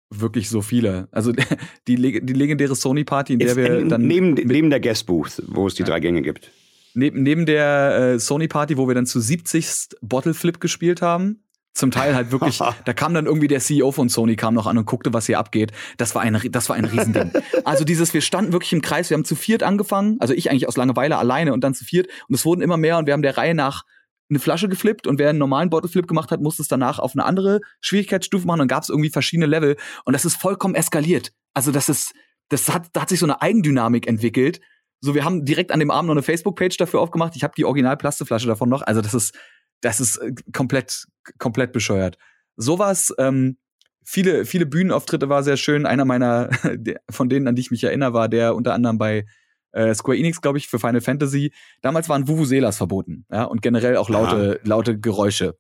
wirklich 0.10 0.50
so 0.50 0.62
viele. 0.62 1.08
Also 1.12 1.32
die, 1.88 1.96
die 1.96 2.34
legendäre 2.34 2.76
Sony-Party, 2.76 3.34
in 3.34 3.40
der 3.40 3.50
Jetzt 3.50 3.58
wir 3.58 3.86
dann. 3.86 4.02
Neben, 4.02 4.34
neben 4.34 4.70
der 4.70 4.80
Guest 4.80 5.06
Booth, 5.08 5.42
wo 5.48 5.68
es 5.68 5.76
die 5.76 5.84
ja. 5.84 5.88
drei 5.88 6.00
Gänge 6.00 6.22
gibt. 6.22 6.52
Neben, 6.94 7.24
neben 7.24 7.46
der 7.46 8.14
äh, 8.14 8.20
Sony-Party, 8.20 8.78
wo 8.78 8.88
wir 8.88 8.96
dann 8.96 9.06
zu 9.06 9.20
70. 9.20 9.98
Bottle 10.02 10.34
Flip 10.34 10.60
gespielt 10.60 11.02
haben. 11.02 11.45
Zum 11.76 11.92
Teil 11.92 12.16
halt 12.16 12.32
wirklich, 12.32 12.58
da 12.86 12.94
kam 12.94 13.14
dann 13.14 13.26
irgendwie 13.26 13.50
der 13.50 13.60
CEO 13.60 13.92
von 13.92 14.10
Sony 14.10 14.38
kam 14.38 14.54
noch 14.54 14.66
an 14.66 14.78
und 14.78 14.86
guckte, 14.86 15.14
was 15.14 15.26
hier 15.26 15.38
abgeht. 15.38 15.74
Das 15.98 16.16
war 16.16 16.22
ein, 16.22 16.40
das 16.50 16.70
war 16.70 16.78
ein 16.78 16.86
Riesending. 16.86 17.32
also 17.66 17.84
dieses, 17.84 18.14
wir 18.14 18.22
standen 18.22 18.54
wirklich 18.54 18.72
im 18.74 18.82
Kreis, 18.82 19.10
wir 19.10 19.16
haben 19.16 19.26
zu 19.26 19.36
viert 19.36 19.62
angefangen, 19.62 20.18
also 20.20 20.34
ich 20.34 20.50
eigentlich 20.50 20.68
aus 20.68 20.78
Langeweile 20.78 21.18
alleine 21.18 21.54
und 21.54 21.64
dann 21.64 21.74
zu 21.74 21.84
viert 21.84 22.08
und 22.28 22.36
es 22.36 22.46
wurden 22.46 22.62
immer 22.62 22.78
mehr 22.78 22.98
und 22.98 23.06
wir 23.08 23.14
haben 23.14 23.22
der 23.22 23.38
Reihe 23.38 23.54
nach 23.54 23.84
eine 24.30 24.40
Flasche 24.40 24.70
geflippt 24.70 25.06
und 25.06 25.20
wer 25.20 25.30
einen 25.30 25.38
normalen 25.38 25.70
Bottle 25.70 25.90
Flip 25.90 26.08
gemacht 26.08 26.32
hat, 26.32 26.42
musste 26.42 26.62
es 26.62 26.68
danach 26.68 26.98
auf 26.98 27.12
eine 27.14 27.26
andere 27.26 27.60
Schwierigkeitsstufe 27.82 28.48
machen 28.48 28.62
und 28.62 28.68
gab 28.68 28.82
es 28.82 28.90
irgendwie 28.90 29.10
verschiedene 29.10 29.46
Level 29.46 29.76
und 30.06 30.14
das 30.14 30.26
ist 30.26 30.38
vollkommen 30.38 30.76
eskaliert. 30.76 31.32
Also 31.54 31.72
das 31.72 31.90
ist, 31.90 32.14
das 32.50 32.74
hat, 32.74 32.88
da 32.94 33.02
hat 33.02 33.10
sich 33.10 33.20
so 33.20 33.26
eine 33.26 33.42
Eigendynamik 33.42 34.08
entwickelt. 34.08 34.62
So, 35.02 35.14
wir 35.14 35.26
haben 35.26 35.46
direkt 35.46 35.72
an 35.72 35.80
dem 35.80 35.92
Abend 35.92 36.08
noch 36.08 36.16
eine 36.16 36.24
Facebook-Page 36.24 36.78
dafür 36.78 37.02
aufgemacht. 37.02 37.36
Ich 37.36 37.44
habe 37.44 37.54
die 37.56 37.66
Original-Plasteflasche 37.66 38.48
davon 38.48 38.70
noch. 38.70 38.82
Also 38.82 39.02
das 39.02 39.14
ist, 39.14 39.38
das 39.82 40.00
ist 40.00 40.18
äh, 40.18 40.34
komplett, 40.54 41.06
komplett 41.38 41.72
bescheuert. 41.72 42.18
Sowas, 42.58 43.14
ähm, 43.18 43.58
viele, 44.04 44.46
viele 44.46 44.66
Bühnenauftritte 44.66 45.30
war 45.30 45.44
sehr 45.44 45.58
schön. 45.58 45.86
Einer 45.86 46.06
meiner, 46.06 46.50
von 47.10 47.30
denen, 47.30 47.48
an 47.48 47.56
die 47.56 47.62
ich 47.62 47.72
mich 47.72 47.84
erinnere, 47.84 48.14
war 48.14 48.30
der 48.30 48.56
unter 48.56 48.74
anderem 48.74 48.98
bei 48.98 49.26
äh, 49.72 49.94
Square 49.94 50.18
Enix, 50.18 50.42
glaube 50.42 50.58
ich, 50.58 50.68
für 50.68 50.80
Final 50.80 51.02
Fantasy. 51.02 51.54
Damals 51.82 52.10
waren 52.10 52.28
Vuvuzelas 52.28 52.78
verboten, 52.78 53.26
ja, 53.32 53.44
und 53.44 53.62
generell 53.62 53.98
auch 53.98 54.10
laute, 54.10 54.60
ah. 54.64 54.68
laute 54.68 55.00
Geräusche, 55.00 55.58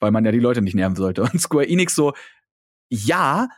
weil 0.00 0.10
man 0.10 0.24
ja 0.24 0.32
die 0.32 0.40
Leute 0.40 0.62
nicht 0.62 0.74
nerven 0.74 0.96
sollte. 0.96 1.22
Und 1.22 1.40
Square 1.40 1.68
Enix 1.68 1.94
so, 1.94 2.12
ja, 2.88 3.48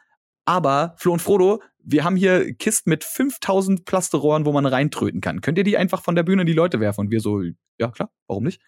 aber 0.44 0.94
Flo 0.98 1.12
und 1.12 1.22
Frodo, 1.22 1.62
wir 1.78 2.04
haben 2.04 2.16
hier 2.16 2.54
Kisten 2.54 2.90
mit 2.90 3.04
5000 3.04 3.84
Plasterohren, 3.86 4.44
wo 4.44 4.52
man 4.52 4.66
reintröten 4.66 5.20
kann. 5.20 5.40
Könnt 5.40 5.58
ihr 5.58 5.64
die 5.64 5.78
einfach 5.78 6.02
von 6.02 6.14
der 6.14 6.22
Bühne 6.22 6.42
in 6.42 6.46
die 6.46 6.52
Leute 6.52 6.80
werfen? 6.80 7.02
Und 7.02 7.10
wir 7.10 7.20
so, 7.20 7.42
ja 7.78 7.90
klar, 7.90 8.10
warum 8.26 8.44
nicht? 8.44 8.60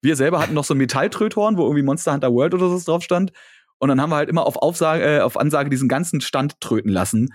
Wir 0.00 0.16
selber 0.16 0.40
hatten 0.40 0.54
noch 0.54 0.64
so 0.64 0.74
ein 0.74 0.78
Metalltröthorn, 0.78 1.56
wo 1.56 1.62
irgendwie 1.62 1.82
Monster 1.82 2.12
Hunter 2.12 2.32
World 2.32 2.54
oder 2.54 2.68
so 2.68 2.92
drauf 2.92 3.02
stand. 3.02 3.32
Und 3.78 3.88
dann 3.88 4.00
haben 4.00 4.10
wir 4.10 4.16
halt 4.16 4.28
immer 4.28 4.46
auf, 4.46 4.56
Aufsage, 4.56 5.04
äh, 5.04 5.20
auf 5.20 5.36
Ansage 5.36 5.70
diesen 5.70 5.88
ganzen 5.88 6.20
Stand 6.20 6.60
tröten 6.60 6.90
lassen. 6.90 7.32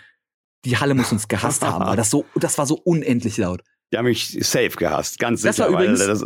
Die 0.65 0.77
Halle 0.77 0.93
muss 0.93 1.11
uns 1.11 1.27
gehasst 1.27 1.65
haben, 1.65 1.85
weil 1.85 1.97
das 1.97 2.09
so, 2.09 2.25
das 2.35 2.57
war 2.57 2.65
so 2.65 2.75
unendlich 2.75 3.37
laut. 3.37 3.61
Die 3.91 3.97
haben 3.97 4.05
mich 4.05 4.37
safe 4.41 4.71
gehasst, 4.71 5.19
ganz 5.19 5.41
das 5.41 5.57
sicher. 5.57 5.71
War 5.71 5.81
übrigens, 5.81 6.05
das, 6.05 6.23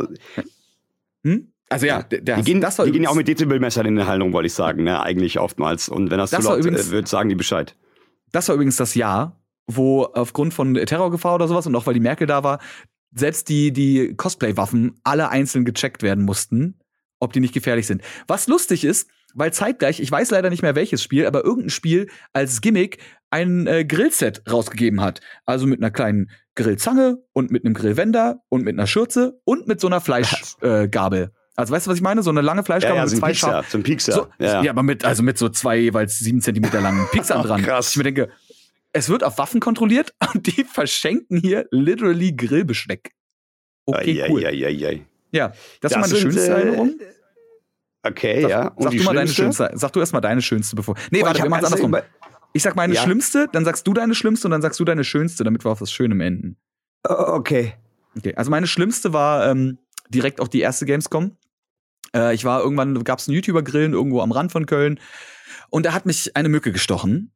hm? 1.24 1.52
Also 1.68 1.86
ja, 1.86 2.02
der, 2.02 2.22
der, 2.22 2.36
die, 2.36 2.42
gehen, 2.42 2.60
das 2.60 2.78
war 2.78 2.86
die 2.86 2.92
gehen 2.92 3.02
ja 3.02 3.10
auch 3.10 3.14
mit 3.14 3.28
Dezibelmessern 3.28 3.84
in 3.84 3.96
den 3.96 4.06
Hallen 4.06 4.22
rum, 4.22 4.32
wollte 4.32 4.46
ich 4.46 4.54
sagen, 4.54 4.84
ne? 4.84 5.02
eigentlich 5.02 5.38
oftmals. 5.38 5.88
Und 5.88 6.10
wenn 6.10 6.18
das, 6.18 6.30
das 6.30 6.44
zu 6.44 6.50
laut 6.50 6.60
übrigens, 6.60 6.90
wird, 6.90 7.08
sagen 7.08 7.28
die 7.28 7.34
Bescheid. 7.34 7.76
Das 8.32 8.48
war 8.48 8.54
übrigens 8.54 8.76
das 8.76 8.94
Jahr, 8.94 9.38
wo 9.66 10.04
aufgrund 10.04 10.54
von 10.54 10.74
Terrorgefahr 10.74 11.34
oder 11.34 11.46
sowas 11.46 11.66
und 11.66 11.76
auch 11.76 11.86
weil 11.86 11.94
die 11.94 12.00
Merkel 12.00 12.26
da 12.26 12.42
war, 12.42 12.58
selbst 13.12 13.48
die, 13.48 13.72
die 13.72 14.14
Cosplay-Waffen 14.14 15.00
alle 15.04 15.30
einzeln 15.30 15.64
gecheckt 15.64 16.02
werden 16.02 16.24
mussten, 16.24 16.78
ob 17.18 17.32
die 17.32 17.40
nicht 17.40 17.54
gefährlich 17.54 17.86
sind. 17.86 18.02
Was 18.26 18.46
lustig 18.46 18.84
ist, 18.84 19.08
weil 19.34 19.52
zeitgleich, 19.52 20.00
ich 20.00 20.10
weiß 20.10 20.30
leider 20.30 20.50
nicht 20.50 20.62
mehr 20.62 20.74
welches 20.74 21.02
Spiel, 21.02 21.26
aber 21.26 21.44
irgendein 21.44 21.70
Spiel 21.70 22.08
als 22.32 22.60
Gimmick 22.60 22.98
ein 23.30 23.66
äh, 23.66 23.84
Grillset 23.84 24.42
rausgegeben 24.50 25.00
hat. 25.00 25.20
Also 25.44 25.66
mit 25.66 25.80
einer 25.80 25.90
kleinen 25.90 26.30
Grillzange 26.54 27.18
und 27.32 27.50
mit 27.50 27.64
einem 27.64 27.74
Grillwender 27.74 28.40
und 28.48 28.64
mit 28.64 28.74
einer 28.74 28.86
Schürze 28.86 29.40
und 29.44 29.66
mit 29.68 29.80
so 29.80 29.86
einer 29.86 30.00
Fleischgabel. 30.00 31.30
Äh, 31.34 31.38
also 31.58 31.74
weißt 31.74 31.86
du, 31.86 31.90
was 31.90 31.96
ich 31.96 32.02
meine? 32.02 32.22
So 32.22 32.30
eine 32.30 32.40
lange 32.40 32.62
Fleischgabel 32.62 32.98
ja, 32.98 33.04
ja, 33.04 33.10
mit 33.10 33.18
zwei 33.18 33.30
Pixar, 33.30 33.68
zum 33.68 33.82
Pixar. 33.82 34.14
So, 34.14 34.26
ja. 34.38 34.62
ja, 34.62 34.70
aber 34.70 34.84
mit, 34.84 35.04
also 35.04 35.24
mit 35.24 35.38
so 35.38 35.48
zwei 35.48 35.76
jeweils 35.76 36.16
sieben 36.20 36.40
Zentimeter 36.40 36.80
langen 36.80 37.04
Pixar 37.10 37.42
dran. 37.42 37.62
Krass. 37.62 37.90
Ich 37.90 37.96
mir 37.96 38.04
denke, 38.04 38.28
es 38.92 39.08
wird 39.08 39.24
auf 39.24 39.38
Waffen 39.38 39.60
kontrolliert 39.60 40.14
und 40.34 40.46
die 40.46 40.64
verschenken 40.64 41.38
hier 41.38 41.66
literally 41.70 42.32
Grillbesteck. 42.32 43.12
Okay, 43.86 44.22
ai, 44.22 44.30
cool. 44.30 44.44
Ai, 44.44 44.66
ai, 44.66 45.06
ja, 45.30 45.48
das, 45.80 45.92
das 45.92 45.92
ist 45.92 45.98
meine 45.98 46.20
schönste 46.20 46.42
äh, 46.42 46.50
Erinnerung. 46.50 46.98
Okay, 48.02 48.42
sag, 48.42 48.50
ja. 48.50 48.68
Und 48.68 48.82
sag 48.84 48.92
du 48.92 49.02
mal 49.02 49.14
deine 49.14 49.28
schönste. 49.28 49.70
Sag 49.74 49.92
du 49.92 50.00
erstmal 50.00 50.22
deine 50.22 50.42
schönste, 50.42 50.76
bevor. 50.76 50.94
Nee, 51.10 51.20
Boah, 51.20 51.26
warte, 51.26 51.42
wir 51.42 51.50
machen 51.50 51.64
es 51.64 51.72
andersrum. 51.72 51.96
Ich 52.54 52.62
sag 52.62 52.76
meine 52.76 52.94
ja. 52.94 53.02
schlimmste, 53.02 53.48
dann 53.52 53.64
sagst 53.64 53.86
du 53.86 53.92
deine 53.92 54.14
schlimmste 54.14 54.46
und 54.46 54.52
dann 54.52 54.62
sagst 54.62 54.80
du 54.80 54.84
deine 54.84 55.04
schönste, 55.04 55.44
damit 55.44 55.64
wir 55.64 55.70
auf 55.70 55.80
das 55.80 55.92
Schöne 55.92 56.24
enden. 56.24 56.56
Oh, 57.06 57.14
okay. 57.14 57.74
Okay, 58.16 58.34
also 58.36 58.50
meine 58.50 58.66
schlimmste 58.66 59.12
war 59.12 59.50
ähm, 59.50 59.78
direkt 60.08 60.40
auch 60.40 60.48
die 60.48 60.60
erste 60.60 60.86
Gamescom. 60.86 61.36
Äh, 62.14 62.34
ich 62.34 62.44
war 62.44 62.62
irgendwann, 62.62 63.04
gab 63.04 63.18
es 63.18 63.28
einen 63.28 63.34
YouTuber-Grillen 63.36 63.92
irgendwo 63.92 64.22
am 64.22 64.32
Rand 64.32 64.50
von 64.50 64.66
Köln 64.66 64.98
und 65.70 65.84
da 65.84 65.92
hat 65.92 66.06
mich 66.06 66.36
eine 66.36 66.48
Mücke 66.48 66.72
gestochen. 66.72 67.32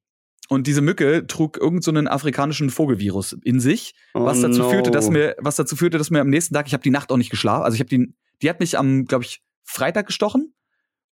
Und 0.52 0.66
diese 0.66 0.82
Mücke 0.82 1.26
trug 1.26 1.56
irgendeinen 1.56 2.04
so 2.04 2.12
afrikanischen 2.12 2.68
Vogelvirus 2.68 3.38
in 3.42 3.58
sich, 3.58 3.94
oh 4.12 4.26
was 4.26 4.42
dazu 4.42 4.58
no. 4.58 4.68
führte, 4.68 4.90
dass 4.90 5.08
mir, 5.08 5.34
was 5.38 5.56
dazu 5.56 5.76
führte, 5.76 5.96
dass 5.96 6.10
mir 6.10 6.20
am 6.20 6.28
nächsten 6.28 6.52
Tag, 6.52 6.66
ich 6.66 6.74
habe 6.74 6.82
die 6.82 6.90
Nacht 6.90 7.10
auch 7.10 7.16
nicht 7.16 7.30
geschlafen. 7.30 7.64
Also 7.64 7.76
ich 7.76 7.80
habe 7.80 7.88
die, 7.88 8.14
die 8.42 8.50
hat 8.50 8.60
mich 8.60 8.76
am, 8.76 9.06
glaube 9.06 9.24
ich, 9.24 9.42
Freitag 9.64 10.08
gestochen 10.08 10.52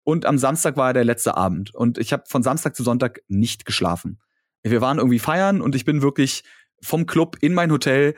und 0.03 0.27
am 0.27 0.37
Samstag 0.37 0.77
war 0.77 0.93
der 0.93 1.05
letzte 1.05 1.39
Abend. 1.39 1.75
Und 1.75 1.97
ich 1.97 2.13
habe 2.13 2.25
von 2.27 2.43
Samstag 2.43 2.77
zu 2.77 2.83
Sonntag 2.83 3.23
nicht 3.29 3.65
geschlafen. 3.65 4.21
Wir 4.63 4.83
waren 4.83 4.99
irgendwie 4.99 5.19
feiern 5.19 5.63
und 5.63 5.75
ich 5.75 5.87
bin 5.87 6.03
wirklich 6.03 6.45
vom 6.83 7.07
Club 7.07 7.39
in 7.41 7.55
mein 7.55 7.73
Hotel, 7.73 8.17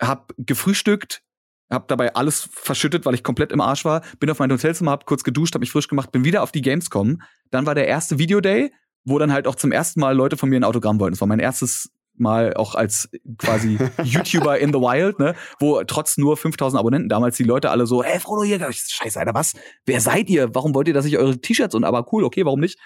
hab 0.00 0.32
gefrühstückt, 0.36 1.22
hab 1.70 1.86
dabei 1.86 2.16
alles 2.16 2.48
verschüttet, 2.52 3.06
weil 3.06 3.14
ich 3.14 3.22
komplett 3.22 3.52
im 3.52 3.60
Arsch 3.60 3.84
war, 3.84 4.02
bin 4.18 4.28
auf 4.30 4.40
mein 4.40 4.50
Hotelzimmer, 4.50 4.90
hab 4.90 5.06
kurz 5.06 5.22
geduscht, 5.22 5.54
hab 5.54 5.60
mich 5.60 5.70
frisch 5.70 5.86
gemacht, 5.86 6.10
bin 6.10 6.24
wieder 6.24 6.42
auf 6.42 6.50
die 6.50 6.62
Gamescom. 6.62 7.22
Dann 7.52 7.66
war 7.66 7.76
der 7.76 7.86
erste 7.86 8.18
Videoday, 8.18 8.72
wo 9.06 9.18
dann 9.18 9.32
halt 9.32 9.46
auch 9.46 9.54
zum 9.54 9.72
ersten 9.72 10.00
Mal 10.00 10.14
Leute 10.14 10.36
von 10.36 10.50
mir 10.50 10.60
ein 10.60 10.64
Autogramm 10.64 11.00
wollten. 11.00 11.14
Das 11.14 11.20
war 11.20 11.28
mein 11.28 11.38
erstes 11.38 11.90
Mal 12.18 12.54
auch 12.54 12.74
als 12.74 13.08
quasi 13.38 13.78
YouTuber 14.02 14.58
in 14.58 14.72
the 14.72 14.78
Wild, 14.80 15.18
ne, 15.18 15.34
wo 15.60 15.82
trotz 15.84 16.16
nur 16.16 16.36
5000 16.36 16.78
Abonnenten 16.78 17.08
damals 17.08 17.36
die 17.36 17.44
Leute 17.44 17.70
alle 17.70 17.86
so, 17.86 18.02
hey 18.02 18.18
Frodo 18.18 18.42
hier, 18.42 18.58
scheiße, 18.58 19.18
Alter, 19.18 19.34
was? 19.34 19.54
Wer 19.84 20.00
seid 20.00 20.28
ihr? 20.28 20.54
Warum 20.54 20.74
wollt 20.74 20.88
ihr, 20.88 20.94
dass 20.94 21.04
ich 21.04 21.18
eure 21.18 21.38
T-Shirts 21.38 21.74
und 21.74 21.84
aber 21.84 22.12
cool, 22.12 22.24
okay, 22.24 22.44
warum 22.44 22.60
nicht? 22.60 22.78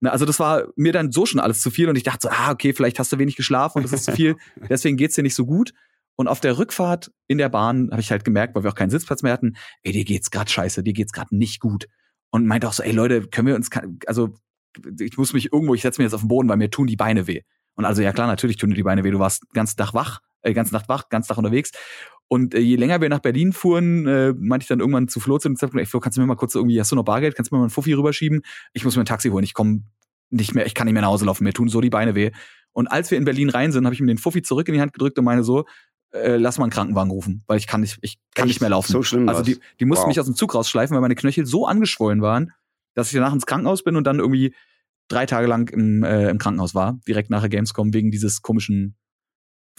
Ne, 0.00 0.10
also 0.10 0.24
das 0.24 0.40
war 0.40 0.68
mir 0.76 0.92
dann 0.92 1.12
so 1.12 1.26
schon 1.26 1.40
alles 1.40 1.60
zu 1.60 1.70
viel 1.70 1.88
und 1.88 1.96
ich 1.96 2.04
dachte 2.04 2.28
so, 2.28 2.28
ah, 2.30 2.52
okay, 2.52 2.72
vielleicht 2.72 2.98
hast 2.98 3.12
du 3.12 3.18
wenig 3.18 3.36
geschlafen 3.36 3.78
und 3.78 3.84
das 3.84 3.92
ist 3.92 4.04
zu 4.04 4.12
viel, 4.12 4.36
deswegen 4.70 4.96
geht's 4.96 5.16
dir 5.16 5.22
nicht 5.22 5.34
so 5.34 5.44
gut. 5.44 5.74
Und 6.16 6.26
auf 6.26 6.40
der 6.40 6.58
Rückfahrt 6.58 7.12
in 7.28 7.38
der 7.38 7.48
Bahn 7.48 7.90
habe 7.90 8.00
ich 8.00 8.10
halt 8.10 8.24
gemerkt, 8.24 8.54
weil 8.54 8.64
wir 8.64 8.70
auch 8.70 8.76
keinen 8.76 8.90
Sitzplatz 8.90 9.22
mehr 9.22 9.32
hatten, 9.32 9.54
ey, 9.82 9.92
dir 9.92 10.04
geht's 10.04 10.30
gerade 10.30 10.50
scheiße, 10.50 10.82
dir 10.82 10.92
geht's 10.92 11.12
gerade 11.12 11.36
nicht 11.36 11.60
gut. 11.60 11.86
Und 12.30 12.46
meinte 12.46 12.68
auch 12.68 12.72
so, 12.72 12.82
ey 12.82 12.92
Leute, 12.92 13.28
können 13.28 13.46
wir 13.46 13.54
uns, 13.54 13.70
also 14.06 14.34
ich 15.00 15.16
muss 15.16 15.32
mich 15.32 15.52
irgendwo, 15.52 15.74
ich 15.74 15.82
setze 15.82 16.00
mich 16.00 16.06
jetzt 16.06 16.14
auf 16.14 16.22
den 16.22 16.28
Boden, 16.28 16.48
weil 16.48 16.56
mir 16.56 16.70
tun 16.70 16.86
die 16.86 16.96
Beine 16.96 17.26
weh. 17.26 17.42
Und 17.74 17.84
also 17.84 18.02
ja 18.02 18.12
klar, 18.12 18.26
natürlich 18.26 18.56
tun 18.56 18.70
dir 18.70 18.76
die 18.76 18.82
Beine 18.82 19.04
weh. 19.04 19.10
Du 19.10 19.18
warst 19.18 19.48
ganz 19.52 19.76
Tag 19.76 19.94
wach, 19.94 20.20
äh, 20.42 20.52
ganze 20.52 20.74
Nacht 20.74 20.88
wach, 20.88 21.08
ganz 21.08 21.28
Tag 21.28 21.38
unterwegs. 21.38 21.72
Und 22.28 22.54
äh, 22.54 22.58
je 22.58 22.76
länger 22.76 23.00
wir 23.00 23.08
nach 23.08 23.20
Berlin 23.20 23.52
fuhren, 23.52 24.06
äh, 24.06 24.34
meinte 24.36 24.64
ich 24.64 24.68
dann 24.68 24.80
irgendwann 24.80 25.08
zu 25.08 25.20
Flo 25.20 25.38
zu 25.38 25.48
dem 25.48 25.56
Zeitpunkt, 25.56 25.80
ey 25.80 25.86
Flo, 25.86 26.00
kannst 26.00 26.18
du 26.18 26.20
mir 26.20 26.26
mal 26.26 26.36
kurz 26.36 26.54
irgendwie, 26.54 26.78
hast 26.78 26.92
du 26.92 26.96
noch 26.96 27.04
Bargeld, 27.04 27.34
kannst 27.34 27.50
du 27.50 27.54
mir 27.54 27.60
mal 27.60 27.64
einen 27.64 27.70
Fuffi 27.70 27.94
rüberschieben? 27.94 28.42
Ich 28.72 28.84
muss 28.84 28.96
mir 28.96 29.02
ein 29.02 29.06
Taxi 29.06 29.30
holen, 29.30 29.44
ich 29.44 29.54
komme 29.54 29.82
nicht 30.30 30.54
mehr, 30.54 30.66
ich 30.66 30.74
kann 30.74 30.84
nicht 30.86 30.92
mehr 30.92 31.02
nach 31.02 31.08
Hause 31.08 31.24
laufen, 31.24 31.44
mir 31.44 31.54
tun 31.54 31.68
so 31.68 31.80
die 31.80 31.90
Beine 31.90 32.14
weh. 32.14 32.30
Und 32.72 32.86
als 32.88 33.10
wir 33.10 33.18
in 33.18 33.24
Berlin 33.24 33.48
rein 33.48 33.72
sind, 33.72 33.84
habe 33.86 33.94
ich 33.94 34.00
mir 34.00 34.08
den 34.08 34.18
Fuffi 34.18 34.42
zurück 34.42 34.68
in 34.68 34.74
die 34.74 34.80
Hand 34.80 34.92
gedrückt 34.92 35.18
und 35.18 35.24
meine 35.24 35.42
so, 35.42 35.64
äh, 36.12 36.36
lass 36.36 36.58
mal 36.58 36.64
einen 36.64 36.72
Krankenwagen 36.72 37.10
rufen, 37.10 37.44
weil 37.46 37.58
ich 37.58 37.66
kann 37.66 37.80
nicht, 37.80 37.98
ich 38.02 38.18
kann 38.34 38.44
Echt? 38.44 38.54
nicht 38.54 38.60
mehr 38.60 38.70
laufen. 38.70 38.92
So 38.92 39.02
schlimm 39.02 39.28
also 39.28 39.42
die, 39.42 39.58
die 39.80 39.84
mussten 39.84 40.02
wow. 40.02 40.08
mich 40.08 40.20
aus 40.20 40.26
dem 40.26 40.34
Zug 40.34 40.54
rausschleifen, 40.54 40.94
weil 40.94 41.00
meine 41.00 41.14
Knöchel 41.14 41.46
so 41.46 41.66
angeschwollen 41.66 42.20
waren, 42.22 42.52
dass 42.98 43.08
ich 43.08 43.14
danach 43.14 43.32
ins 43.32 43.46
Krankenhaus 43.46 43.84
bin 43.84 43.96
und 43.96 44.04
dann 44.04 44.18
irgendwie 44.18 44.54
drei 45.08 45.24
Tage 45.24 45.46
lang 45.46 45.70
im, 45.70 46.02
äh, 46.02 46.28
im 46.28 46.38
Krankenhaus 46.38 46.74
war, 46.74 46.98
direkt 47.06 47.30
nach 47.30 47.40
der 47.40 47.48
Gamescom, 47.48 47.94
wegen 47.94 48.10
dieses 48.10 48.42
komischen 48.42 48.96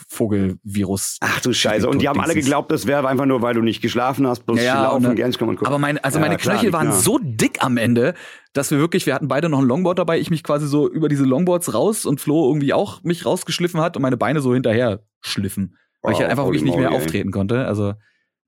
Vogelvirus. 0.07 1.17
Ach 1.19 1.41
du 1.41 1.51
Scheiße. 1.51 1.87
Und 1.89 2.01
die 2.01 2.07
haben 2.07 2.21
alle 2.21 2.33
geglaubt, 2.33 2.71
das 2.71 2.87
wäre 2.87 3.05
einfach 3.05 3.25
nur, 3.25 3.41
weil 3.41 3.53
du 3.53 3.61
nicht 3.61 3.81
geschlafen 3.81 4.25
hast, 4.25 4.45
bloß 4.45 4.61
ja, 4.61 4.83
laufen, 4.83 5.07
und, 5.07 5.15
Gamescom 5.15 5.49
und 5.49 5.55
gucken. 5.57 5.67
Aber 5.67 5.77
meine, 5.77 6.01
also 6.01 6.19
meine 6.19 6.35
ja, 6.35 6.37
Knöchel 6.37 6.69
klar, 6.69 6.81
waren 6.81 6.87
klar. 6.87 7.01
so 7.01 7.19
dick 7.21 7.61
am 7.61 7.75
Ende, 7.75 8.13
dass 8.53 8.71
wir 8.71 8.79
wirklich, 8.79 9.05
wir 9.05 9.13
hatten 9.13 9.27
beide 9.27 9.49
noch 9.49 9.59
ein 9.59 9.65
Longboard 9.65 9.99
dabei, 9.99 10.17
ich 10.19 10.29
mich 10.29 10.43
quasi 10.43 10.67
so 10.67 10.89
über 10.89 11.09
diese 11.09 11.25
Longboards 11.25 11.73
raus 11.73 12.05
und 12.05 12.21
Flo 12.21 12.47
irgendwie 12.47 12.71
auch 12.71 13.03
mich 13.03 13.25
rausgeschliffen 13.25 13.81
hat 13.81 13.97
und 13.97 14.01
meine 14.01 14.15
Beine 14.17 14.39
so 14.39 14.53
hinterher 14.53 15.03
schliffen. 15.19 15.75
Weil 16.01 16.13
wow, 16.13 16.17
ich 16.17 16.21
halt 16.21 16.31
einfach 16.31 16.45
wirklich 16.45 16.63
nicht 16.63 16.77
mehr 16.77 16.91
auftreten 16.91 17.31
konnte. 17.31 17.65
Also 17.65 17.95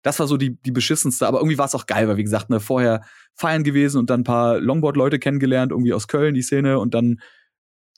das 0.01 0.19
war 0.19 0.27
so 0.27 0.37
die, 0.37 0.57
die 0.61 0.71
beschissenste, 0.71 1.27
aber 1.27 1.39
irgendwie 1.39 1.57
war 1.57 1.65
es 1.65 1.75
auch 1.75 1.85
geil, 1.85 2.07
weil 2.07 2.17
wie 2.17 2.23
gesagt, 2.23 2.49
ne, 2.49 2.59
vorher 2.59 3.01
feiern 3.35 3.63
gewesen 3.63 3.99
und 3.99 4.09
dann 4.09 4.21
ein 4.21 4.25
paar 4.25 4.59
Longboard-Leute 4.59 5.19
kennengelernt, 5.19 5.71
irgendwie 5.71 5.93
aus 5.93 6.07
Köln, 6.07 6.33
die 6.33 6.41
Szene, 6.41 6.79
und 6.79 6.93
dann 6.93 7.19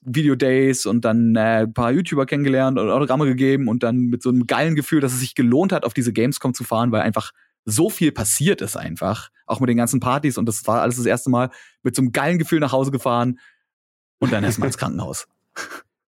Video-Days 0.06 0.86
und 0.86 1.06
dann 1.06 1.36
äh, 1.36 1.64
ein 1.64 1.74
paar 1.74 1.92
YouTuber 1.92 2.26
kennengelernt 2.26 2.78
und 2.78 2.90
Autogramme 2.90 3.26
gegeben 3.26 3.68
und 3.68 3.84
dann 3.84 3.98
mit 4.08 4.22
so 4.22 4.30
einem 4.30 4.48
geilen 4.48 4.76
Gefühl, 4.76 5.00
dass 5.00 5.14
es 5.14 5.20
sich 5.20 5.36
gelohnt 5.36 5.72
hat, 5.72 5.86
auf 5.86 5.94
diese 5.94 6.12
Gamescom 6.12 6.54
zu 6.54 6.64
fahren, 6.64 6.92
weil 6.92 7.02
einfach 7.02 7.32
so 7.66 7.90
viel 7.90 8.12
passiert 8.12 8.62
ist 8.62 8.76
einfach. 8.76 9.30
Auch 9.46 9.60
mit 9.60 9.70
den 9.70 9.78
ganzen 9.78 10.00
Partys 10.00 10.38
und 10.38 10.46
das 10.46 10.66
war 10.68 10.82
alles 10.82 10.98
das 10.98 11.06
erste 11.06 11.30
Mal 11.30 11.50
mit 11.84 11.96
so 11.96 12.02
einem 12.02 12.12
geilen 12.12 12.38
Gefühl 12.38 12.60
nach 12.60 12.74
Hause 12.74 12.92
gefahren 12.92 13.40
und 14.20 14.32
dann 14.32 14.44
erstmal 14.44 14.68
ins 14.68 14.78
Krankenhaus. 14.78 15.28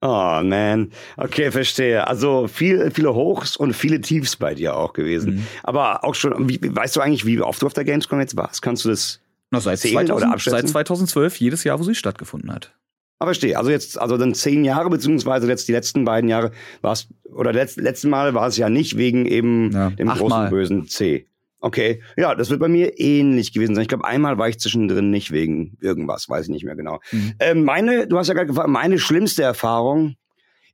Oh 0.04 0.40
man, 0.42 0.90
okay, 1.16 1.50
verstehe. 1.50 2.06
Also 2.06 2.46
viel, 2.46 2.90
viele 2.90 3.14
Hochs 3.14 3.56
und 3.56 3.72
viele 3.72 4.02
Tiefs 4.02 4.36
bei 4.36 4.54
dir 4.54 4.76
auch 4.76 4.92
gewesen. 4.92 5.36
Mhm. 5.36 5.46
Aber 5.62 6.04
auch 6.04 6.14
schon, 6.14 6.46
wie, 6.46 6.60
weißt 6.62 6.94
du 6.96 7.00
eigentlich, 7.00 7.24
wie 7.24 7.40
oft 7.40 7.62
du 7.62 7.66
auf 7.66 7.72
der 7.72 7.84
Gamescom 7.84 8.20
jetzt 8.20 8.36
warst? 8.36 8.60
Kannst 8.60 8.84
du 8.84 8.90
das 8.90 9.20
Na, 9.50 9.60
seit, 9.60 9.78
2000, 9.78 10.42
seit 10.42 10.68
2012, 10.68 11.40
jedes 11.40 11.64
Jahr, 11.64 11.78
wo 11.78 11.84
sie 11.84 11.94
stattgefunden 11.94 12.52
hat. 12.52 12.74
Aber 13.18 13.30
verstehe. 13.30 13.56
Also 13.56 13.70
jetzt, 13.70 13.98
also 13.98 14.18
dann 14.18 14.34
zehn 14.34 14.62
Jahre, 14.66 14.90
beziehungsweise 14.90 15.48
jetzt 15.48 15.68
die 15.68 15.72
letzten 15.72 16.04
beiden 16.04 16.28
Jahre 16.28 16.52
war 16.82 16.92
es, 16.92 17.08
oder 17.32 17.54
letzt, 17.54 17.78
letzten 17.78 18.10
Mal 18.10 18.34
war 18.34 18.48
es 18.48 18.58
ja 18.58 18.68
nicht 18.68 18.98
wegen 18.98 19.24
eben 19.24 19.70
ja, 19.72 19.88
dem 19.88 20.08
großen 20.08 20.28
Mal. 20.28 20.50
bösen 20.50 20.86
C. 20.86 21.26
Okay, 21.64 22.02
ja, 22.18 22.34
das 22.34 22.50
wird 22.50 22.60
bei 22.60 22.68
mir 22.68 23.00
ähnlich 23.00 23.54
gewesen 23.54 23.74
sein. 23.74 23.80
Ich 23.80 23.88
glaube, 23.88 24.04
einmal 24.04 24.36
war 24.36 24.50
ich 24.50 24.58
zwischendrin 24.58 25.10
nicht 25.10 25.30
wegen 25.30 25.78
irgendwas, 25.80 26.28
weiß 26.28 26.44
ich 26.44 26.50
nicht 26.50 26.66
mehr 26.66 26.76
genau. 26.76 27.00
Mhm. 27.10 27.32
Ähm, 27.40 27.64
meine, 27.64 28.06
du 28.06 28.18
hast 28.18 28.28
ja 28.28 28.34
gerade 28.34 28.48
gefragt, 28.48 28.68
meine 28.68 28.98
schlimmste 28.98 29.44
Erfahrung, 29.44 30.16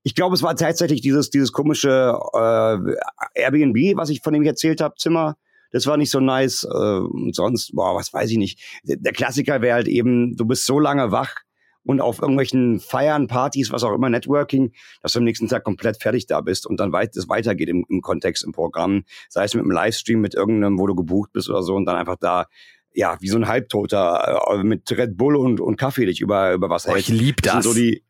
ich 0.02 0.16
glaube, 0.16 0.34
es 0.34 0.42
war 0.42 0.56
tatsächlich 0.56 1.00
dieses, 1.00 1.30
dieses 1.30 1.52
komische 1.52 2.18
äh, 2.32 3.40
Airbnb, 3.40 3.96
was 3.96 4.10
ich 4.10 4.20
von 4.20 4.32
dem 4.32 4.42
ich 4.42 4.48
erzählt 4.48 4.80
habe, 4.80 4.96
Zimmer. 4.96 5.36
Das 5.70 5.86
war 5.86 5.96
nicht 5.96 6.10
so 6.10 6.18
nice. 6.18 6.64
Äh, 6.64 6.74
und 6.74 7.36
sonst, 7.36 7.72
boah, 7.72 7.94
was 7.94 8.12
weiß 8.12 8.28
ich 8.28 8.38
nicht. 8.38 8.58
Der 8.82 9.12
Klassiker 9.12 9.62
wäre 9.62 9.74
halt 9.74 9.86
eben, 9.86 10.36
du 10.36 10.44
bist 10.44 10.66
so 10.66 10.80
lange 10.80 11.12
wach, 11.12 11.36
und 11.84 12.00
auf 12.00 12.20
irgendwelchen 12.20 12.80
Feiern, 12.80 13.26
Partys, 13.26 13.72
was 13.72 13.82
auch 13.84 13.94
immer, 13.94 14.10
Networking, 14.10 14.72
dass 15.02 15.12
du 15.12 15.18
am 15.18 15.24
nächsten 15.24 15.48
Tag 15.48 15.64
komplett 15.64 16.00
fertig 16.00 16.26
da 16.26 16.40
bist 16.40 16.66
und 16.66 16.78
dann 16.78 16.92
weit, 16.92 17.16
es 17.16 17.28
weitergeht 17.28 17.68
im, 17.68 17.84
im 17.88 18.00
Kontext, 18.02 18.44
im 18.44 18.52
Programm, 18.52 19.04
sei 19.28 19.44
es 19.44 19.54
mit 19.54 19.62
einem 19.62 19.72
Livestream, 19.72 20.20
mit 20.20 20.34
irgendeinem, 20.34 20.78
wo 20.78 20.86
du 20.86 20.94
gebucht 20.94 21.32
bist 21.32 21.48
oder 21.48 21.62
so 21.62 21.74
und 21.74 21.86
dann 21.86 21.96
einfach 21.96 22.16
da 22.20 22.46
ja, 22.92 23.16
wie 23.20 23.28
so 23.28 23.36
ein 23.36 23.46
Halbtoter 23.46 24.42
äh, 24.50 24.64
mit 24.64 24.90
Red 24.90 25.16
Bull 25.16 25.36
und, 25.36 25.60
und 25.60 25.76
Kaffee 25.76 26.06
dich 26.06 26.20
über, 26.20 26.52
über 26.52 26.70
was 26.70 26.86
hältst. 26.86 27.08
Ich 27.08 27.20
lieb 27.20 27.40
das. 27.42 27.54
das 27.54 27.64
so 27.64 27.72
die, 27.72 28.02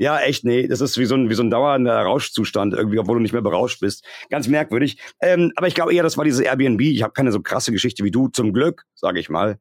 ja, 0.00 0.18
echt, 0.18 0.44
nee, 0.44 0.66
das 0.66 0.80
ist 0.80 0.96
wie 0.96 1.04
so 1.04 1.14
ein, 1.14 1.28
wie 1.28 1.34
so 1.34 1.42
ein 1.42 1.50
dauernder 1.50 2.00
Rauschzustand 2.00 2.72
irgendwie, 2.72 2.98
obwohl 2.98 3.16
du 3.16 3.22
nicht 3.22 3.34
mehr 3.34 3.42
berauscht 3.42 3.80
bist. 3.80 4.02
Ganz 4.30 4.48
merkwürdig. 4.48 4.98
Ähm, 5.20 5.52
aber 5.56 5.66
ich 5.66 5.74
glaube 5.74 5.92
eher, 5.92 6.02
das 6.02 6.16
war 6.16 6.24
dieses 6.24 6.40
Airbnb. 6.40 6.80
Ich 6.80 7.02
habe 7.02 7.12
keine 7.12 7.32
so 7.32 7.42
krasse 7.42 7.70
Geschichte 7.70 8.02
wie 8.02 8.10
du, 8.10 8.28
zum 8.28 8.54
Glück, 8.54 8.84
sage 8.94 9.20
ich 9.20 9.28
mal. 9.28 9.58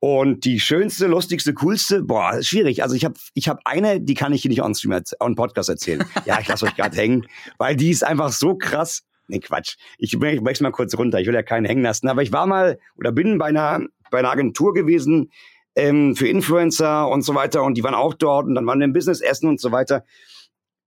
Und 0.00 0.46
die 0.46 0.60
schönste, 0.60 1.06
lustigste, 1.06 1.52
coolste, 1.52 2.02
boah, 2.02 2.42
schwierig. 2.42 2.82
Also 2.82 2.94
ich 2.94 3.04
habe 3.04 3.14
ich 3.34 3.48
hab 3.50 3.60
eine, 3.66 4.00
die 4.00 4.14
kann 4.14 4.32
ich 4.32 4.40
hier 4.40 4.48
nicht 4.48 4.62
on 4.62 4.74
Stream, 4.74 4.98
on 5.20 5.34
Podcast 5.34 5.68
erzählen. 5.68 6.02
ja, 6.24 6.40
ich 6.40 6.48
lasse 6.48 6.64
euch 6.64 6.74
gerade 6.74 6.96
hängen, 6.96 7.26
weil 7.58 7.76
die 7.76 7.90
ist 7.90 8.02
einfach 8.02 8.32
so 8.32 8.56
krass. 8.56 9.02
Nee, 9.28 9.40
Quatsch. 9.40 9.76
Ich, 9.98 10.14
ich 10.14 10.18
brech's 10.18 10.60
mal 10.60 10.72
kurz 10.72 10.96
runter. 10.96 11.20
Ich 11.20 11.26
will 11.26 11.34
ja 11.34 11.42
keinen 11.42 11.66
hängen 11.66 11.82
lassen. 11.82 12.08
Aber 12.08 12.22
ich 12.22 12.32
war 12.32 12.46
mal 12.46 12.78
oder 12.96 13.12
bin 13.12 13.36
bei 13.36 13.46
einer, 13.46 13.80
bei 14.10 14.20
einer 14.20 14.30
Agentur 14.30 14.72
gewesen 14.72 15.30
ähm, 15.76 16.16
für 16.16 16.28
Influencer 16.28 17.06
und 17.08 17.22
so 17.22 17.34
weiter. 17.34 17.62
Und 17.62 17.76
die 17.76 17.84
waren 17.84 17.94
auch 17.94 18.14
dort 18.14 18.46
und 18.46 18.54
dann 18.54 18.66
waren 18.66 18.80
wir 18.80 18.86
im 18.86 18.94
Business 18.94 19.20
essen 19.20 19.48
und 19.48 19.60
so 19.60 19.70
weiter 19.70 20.04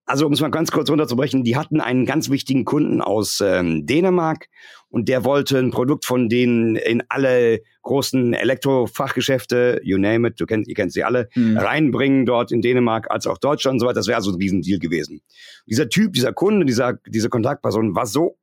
also 0.05 0.25
um 0.25 0.33
es 0.33 0.41
mal 0.41 0.51
ganz 0.51 0.71
kurz 0.71 0.89
runterzubrechen, 0.89 1.43
die 1.43 1.55
hatten 1.55 1.79
einen 1.79 2.05
ganz 2.05 2.29
wichtigen 2.29 2.65
Kunden 2.65 3.01
aus 3.01 3.41
ähm, 3.41 3.85
Dänemark 3.85 4.47
und 4.89 5.07
der 5.07 5.23
wollte 5.23 5.57
ein 5.57 5.71
Produkt 5.71 6.05
von 6.05 6.29
denen 6.29 6.75
in 6.75 7.03
alle 7.09 7.61
großen 7.83 8.33
Elektrofachgeschäfte, 8.33 9.79
you 9.83 9.97
name 9.97 10.27
it, 10.27 10.39
du 10.39 10.45
kennst, 10.45 10.69
ihr 10.69 10.75
kennt 10.75 10.91
sie 10.91 11.03
alle, 11.03 11.29
mhm. 11.35 11.57
reinbringen 11.57 12.25
dort 12.25 12.51
in 12.51 12.61
Dänemark 12.61 13.09
als 13.11 13.27
auch 13.27 13.37
Deutschland 13.37 13.75
und 13.75 13.79
so 13.79 13.85
weiter. 13.85 13.95
Das 13.95 14.07
wäre 14.07 14.21
so 14.21 14.31
ein 14.31 14.37
Riesendeal 14.37 14.79
gewesen. 14.79 15.21
Dieser 15.67 15.89
Typ, 15.89 16.13
dieser 16.13 16.33
Kunde, 16.33 16.65
dieser, 16.65 16.99
diese 17.07 17.29
Kontaktperson 17.29 17.95
war 17.95 18.05
so 18.05 18.37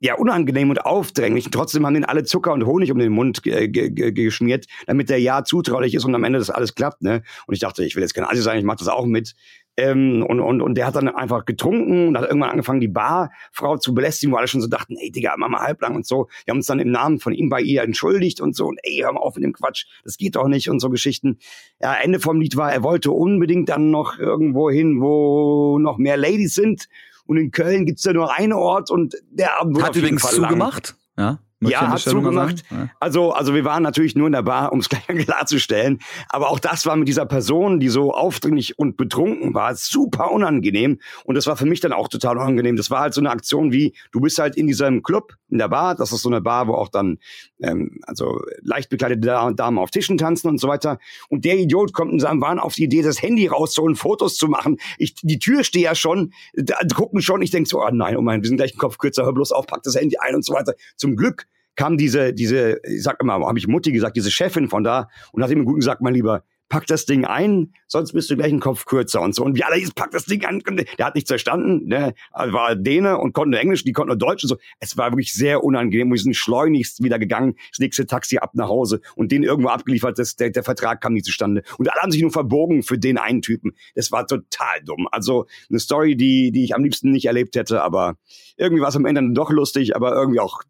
ja, 0.00 0.14
unangenehm 0.14 0.70
und 0.70 0.84
aufdränglich. 0.84 1.46
Und 1.46 1.52
trotzdem 1.52 1.84
haben 1.84 1.94
den 1.94 2.04
alle 2.04 2.24
Zucker 2.24 2.52
und 2.52 2.64
Honig 2.64 2.92
um 2.92 2.98
den 2.98 3.12
Mund 3.12 3.42
geschmiert, 3.42 4.66
damit 4.86 5.10
der 5.10 5.20
ja 5.20 5.42
zutraulich 5.44 5.94
ist 5.94 6.04
und 6.04 6.14
am 6.14 6.24
Ende 6.24 6.38
das 6.38 6.50
alles 6.50 6.74
klappt. 6.74 7.02
Ne? 7.02 7.22
Und 7.46 7.54
ich 7.54 7.60
dachte, 7.60 7.84
ich 7.84 7.96
will 7.96 8.02
jetzt 8.02 8.14
kein 8.14 8.24
Assi 8.24 8.42
sein, 8.42 8.58
ich 8.58 8.64
mache 8.64 8.78
das 8.78 8.88
auch 8.88 9.06
mit. 9.06 9.34
Ähm, 9.78 10.26
und, 10.28 10.40
und, 10.40 10.60
und 10.60 10.74
der 10.74 10.88
hat 10.88 10.96
dann 10.96 11.06
einfach 11.06 11.44
getrunken 11.44 12.08
und 12.08 12.18
hat 12.18 12.24
irgendwann 12.24 12.50
angefangen, 12.50 12.80
die 12.80 12.88
Barfrau 12.88 13.76
zu 13.76 13.94
belästigen, 13.94 14.32
wo 14.32 14.36
alle 14.36 14.48
schon 14.48 14.60
so 14.60 14.66
dachten, 14.66 14.96
ey, 14.96 15.12
Digga, 15.12 15.34
mach 15.38 15.48
mal 15.48 15.60
halblang 15.60 15.94
und 15.94 16.04
so. 16.04 16.26
Wir 16.44 16.50
haben 16.50 16.58
uns 16.58 16.66
dann 16.66 16.80
im 16.80 16.90
Namen 16.90 17.20
von 17.20 17.32
ihm 17.32 17.48
bei 17.48 17.60
ihr 17.60 17.82
entschuldigt 17.82 18.40
und 18.40 18.56
so. 18.56 18.66
Und 18.66 18.80
ey, 18.82 19.02
hör 19.04 19.12
mal 19.12 19.20
auf 19.20 19.36
mit 19.36 19.44
dem 19.44 19.52
Quatsch, 19.52 19.86
das 20.02 20.16
geht 20.16 20.34
doch 20.34 20.48
nicht 20.48 20.68
und 20.68 20.80
so 20.80 20.90
Geschichten. 20.90 21.38
Ja, 21.80 21.94
Ende 21.94 22.18
vom 22.18 22.40
Lied 22.40 22.56
war, 22.56 22.72
er 22.72 22.82
wollte 22.82 23.12
unbedingt 23.12 23.68
dann 23.68 23.92
noch 23.92 24.18
irgendwo 24.18 24.68
hin, 24.68 25.00
wo 25.00 25.78
noch 25.78 25.96
mehr 25.96 26.16
Ladies 26.16 26.54
sind. 26.54 26.88
Und 27.26 27.36
in 27.36 27.52
Köln 27.52 27.86
gibt's 27.86 28.02
ja 28.02 28.12
nur 28.12 28.36
einen 28.36 28.54
Ort 28.54 28.90
und 28.90 29.14
der 29.30 29.60
Abend 29.60 29.76
wurde 29.76 29.86
Hat 29.86 29.94
übrigens 29.94 30.28
zugemacht, 30.28 30.96
ja. 31.16 31.38
Ja, 31.60 31.88
hat 31.88 31.98
zugemacht. 31.98 32.62
Ja. 32.70 32.88
Also, 33.00 33.32
also 33.32 33.54
wir 33.54 33.64
waren 33.64 33.82
natürlich 33.82 34.14
nur 34.14 34.26
in 34.26 34.32
der 34.32 34.42
Bar, 34.42 34.72
um 34.72 34.78
es 34.78 34.88
gleich 34.88 35.06
klarzustellen. 35.06 35.98
Aber 36.28 36.50
auch 36.50 36.60
das 36.60 36.86
war 36.86 36.94
mit 36.96 37.08
dieser 37.08 37.26
Person, 37.26 37.80
die 37.80 37.88
so 37.88 38.12
aufdringlich 38.12 38.78
und 38.78 38.96
betrunken 38.96 39.54
war, 39.54 39.74
super 39.74 40.30
unangenehm. 40.30 41.00
Und 41.24 41.34
das 41.34 41.46
war 41.46 41.56
für 41.56 41.66
mich 41.66 41.80
dann 41.80 41.92
auch 41.92 42.08
total 42.08 42.36
unangenehm. 42.36 42.76
Das 42.76 42.90
war 42.90 43.00
halt 43.00 43.14
so 43.14 43.20
eine 43.20 43.30
Aktion 43.30 43.72
wie, 43.72 43.94
du 44.12 44.20
bist 44.20 44.38
halt 44.38 44.56
in 44.56 44.68
diesem 44.68 45.02
Club, 45.02 45.34
in 45.48 45.58
der 45.58 45.68
Bar. 45.68 45.96
Das 45.96 46.12
ist 46.12 46.22
so 46.22 46.28
eine 46.28 46.40
Bar, 46.40 46.68
wo 46.68 46.74
auch 46.74 46.88
dann 46.88 47.18
ähm, 47.60 47.98
also 48.02 48.40
leicht 48.62 48.88
bekleidete 48.88 49.20
Damen 49.54 49.78
auf 49.78 49.90
Tischen 49.90 50.16
tanzen 50.16 50.48
und 50.48 50.60
so 50.60 50.68
weiter. 50.68 50.98
Und 51.28 51.44
der 51.44 51.58
Idiot 51.58 51.92
kommt 51.92 52.12
in 52.12 52.20
seinem 52.20 52.40
Wahn 52.40 52.60
auf 52.60 52.74
die 52.74 52.84
Idee, 52.84 53.02
das 53.02 53.20
Handy 53.20 53.48
rauszuholen, 53.48 53.96
Fotos 53.96 54.36
zu 54.36 54.46
machen. 54.46 54.78
Ich, 54.96 55.14
die 55.22 55.40
Tür 55.40 55.64
steht 55.64 55.82
ja 55.82 55.94
schon, 55.96 56.32
da, 56.54 56.76
gucken 56.94 57.20
schon. 57.20 57.42
Ich 57.42 57.50
denke 57.50 57.68
so, 57.68 57.82
oh 57.82 57.90
nein, 57.90 58.16
oh 58.16 58.22
mein, 58.22 58.42
wir 58.42 58.48
sind 58.48 58.58
gleich 58.58 58.74
im 58.74 58.78
Kopf 58.78 58.98
kürzer, 58.98 59.24
hör 59.24 59.32
bloß 59.32 59.50
auf, 59.50 59.66
pack 59.66 59.82
das 59.82 59.96
Handy 59.96 60.16
ein 60.18 60.36
und 60.36 60.44
so 60.44 60.54
weiter. 60.54 60.74
Zum 60.96 61.16
Glück 61.16 61.47
kam 61.78 61.96
diese, 61.96 62.34
diese, 62.34 62.80
ich 62.82 63.02
sag 63.02 63.22
immer, 63.22 63.34
habe 63.34 63.58
ich 63.58 63.68
Mutti 63.68 63.92
gesagt, 63.92 64.16
diese 64.16 64.32
Chefin 64.32 64.68
von 64.68 64.82
da 64.82 65.08
und 65.32 65.42
hat 65.42 65.50
ihm 65.50 65.64
gut 65.64 65.76
gesagt, 65.76 66.02
mein 66.02 66.12
Lieber, 66.12 66.42
pack 66.68 66.86
das 66.86 67.06
Ding 67.06 67.24
ein, 67.24 67.72
sonst 67.86 68.12
bist 68.12 68.28
du 68.30 68.36
gleich 68.36 68.52
ein 68.52 68.58
Kopf 68.58 68.84
kürzer 68.84 69.22
und 69.22 69.32
so. 69.34 69.44
Und 69.44 69.56
wie 69.56 69.62
alle 69.62 69.76
hieß, 69.76 69.92
pack 69.92 70.10
das 70.10 70.24
Ding 70.24 70.44
an. 70.44 70.60
Der 70.98 71.06
hat 71.06 71.14
nichts 71.14 71.30
verstanden, 71.30 71.86
ne? 71.86 72.14
war 72.32 72.74
Däne 72.74 73.18
und 73.18 73.32
konnte 73.32 73.58
Englisch, 73.58 73.84
die 73.84 73.92
konnten 73.92 74.08
nur 74.08 74.18
Deutsch 74.18 74.42
und 74.42 74.48
so. 74.48 74.56
Es 74.80 74.96
war 74.96 75.12
wirklich 75.12 75.32
sehr 75.32 75.62
unangenehm. 75.62 76.10
Wir 76.10 76.18
sind 76.18 76.34
schleunigst 76.34 77.02
wieder 77.02 77.20
gegangen, 77.20 77.54
das 77.70 77.78
nächste 77.78 78.06
Taxi 78.06 78.38
ab 78.38 78.50
nach 78.54 78.68
Hause 78.68 79.00
und 79.14 79.30
den 79.30 79.44
irgendwo 79.44 79.68
abgeliefert, 79.68 80.18
das, 80.18 80.34
der, 80.34 80.50
der 80.50 80.64
Vertrag 80.64 81.00
kam 81.00 81.14
nie 81.14 81.22
zustande. 81.22 81.62
Und 81.78 81.90
alle 81.90 82.02
haben 82.02 82.10
sich 82.10 82.22
nur 82.22 82.32
verbogen 82.32 82.82
für 82.82 82.98
den 82.98 83.18
einen 83.18 83.40
Typen. 83.40 83.76
Das 83.94 84.10
war 84.10 84.26
total 84.26 84.82
dumm. 84.84 85.06
Also 85.12 85.46
eine 85.70 85.78
Story, 85.78 86.16
die, 86.16 86.50
die 86.50 86.64
ich 86.64 86.74
am 86.74 86.82
liebsten 86.82 87.12
nicht 87.12 87.26
erlebt 87.26 87.54
hätte, 87.54 87.82
aber 87.82 88.16
irgendwie 88.56 88.82
war 88.82 88.88
es 88.88 88.96
am 88.96 89.06
Ende 89.06 89.22
doch 89.32 89.50
lustig, 89.50 89.96
aber 89.96 90.14
irgendwie 90.14 90.40
auch 90.40 90.62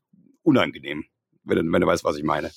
unangenehm, 0.49 1.05
wenn, 1.44 1.72
wenn 1.72 1.80
du 1.80 1.86
weißt, 1.86 2.05
was 2.05 2.16
ich 2.16 2.24
meine. 2.24 2.51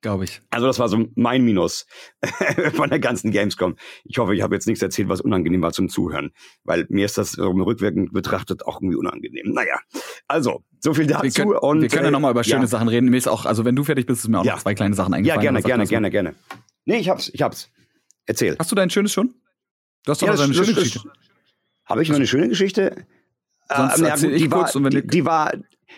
Glaube 0.00 0.24
ich. 0.24 0.40
Also 0.50 0.66
das 0.66 0.78
war 0.78 0.88
so 0.88 1.06
mein 1.16 1.44
Minus 1.44 1.86
von 2.74 2.88
der 2.90 2.98
ganzen 2.98 3.30
Gamescom. 3.30 3.76
Ich 4.04 4.18
hoffe, 4.18 4.34
ich 4.34 4.42
habe 4.42 4.54
jetzt 4.54 4.66
nichts 4.66 4.82
erzählt, 4.82 5.08
was 5.08 5.20
unangenehm 5.20 5.62
war 5.62 5.72
zum 5.72 5.88
Zuhören, 5.88 6.30
weil 6.64 6.86
mir 6.88 7.04
ist 7.04 7.18
das 7.18 7.38
rückwirkend 7.38 8.12
betrachtet 8.12 8.66
auch 8.66 8.80
irgendwie 8.80 8.96
unangenehm. 8.96 9.52
Naja, 9.52 9.78
also 10.26 10.64
so 10.80 10.94
viel 10.94 11.06
dazu. 11.06 11.24
Wir 11.24 11.30
können, 11.30 11.56
und, 11.56 11.82
wir 11.82 11.88
können 11.88 12.04
ja 12.04 12.10
nochmal 12.10 12.30
über 12.30 12.44
schöne 12.44 12.62
ja. 12.62 12.66
Sachen 12.66 12.88
reden. 12.88 13.10
Mir 13.10 13.16
ist 13.16 13.28
auch, 13.28 13.46
also 13.46 13.64
wenn 13.64 13.76
du 13.76 13.84
fertig 13.84 14.06
bist, 14.06 14.22
ist 14.22 14.28
mir 14.28 14.40
auch 14.40 14.44
ja. 14.44 14.54
noch 14.54 14.62
zwei 14.62 14.74
kleine 14.74 14.94
Sachen 14.94 15.14
eingefallen. 15.14 15.42
Ja, 15.42 15.50
gerne, 15.50 15.62
gerne, 15.62 15.86
gerne, 15.86 16.10
gerne. 16.10 16.34
Nee, 16.84 16.98
ich 16.98 17.08
hab's, 17.08 17.30
ich 17.32 17.42
hab's. 17.42 17.70
Erzähl. 18.26 18.56
Hast 18.58 18.70
du 18.70 18.76
dein 18.76 18.90
schönes 18.90 19.12
schon? 19.12 19.34
Du 20.04 20.12
hast 20.12 20.22
doch 20.22 20.26
ja, 20.26 20.34
noch 20.34 20.42
eine 20.42 20.54
schöne 20.54 20.74
Geschichte. 20.74 21.10
Habe 21.84 22.02
ich 22.02 22.08
noch 22.08 22.16
eine 22.16 22.26
schöne 22.26 22.48
Geschichte? 22.48 23.06
Sonst 23.74 24.22
äh, 24.22 24.30
ich 24.30 24.50
kurz 24.50 24.74
und 24.74 24.84
wenn 24.84 24.90
die, 24.90 25.06
die 25.06 25.24
war, 25.24 25.52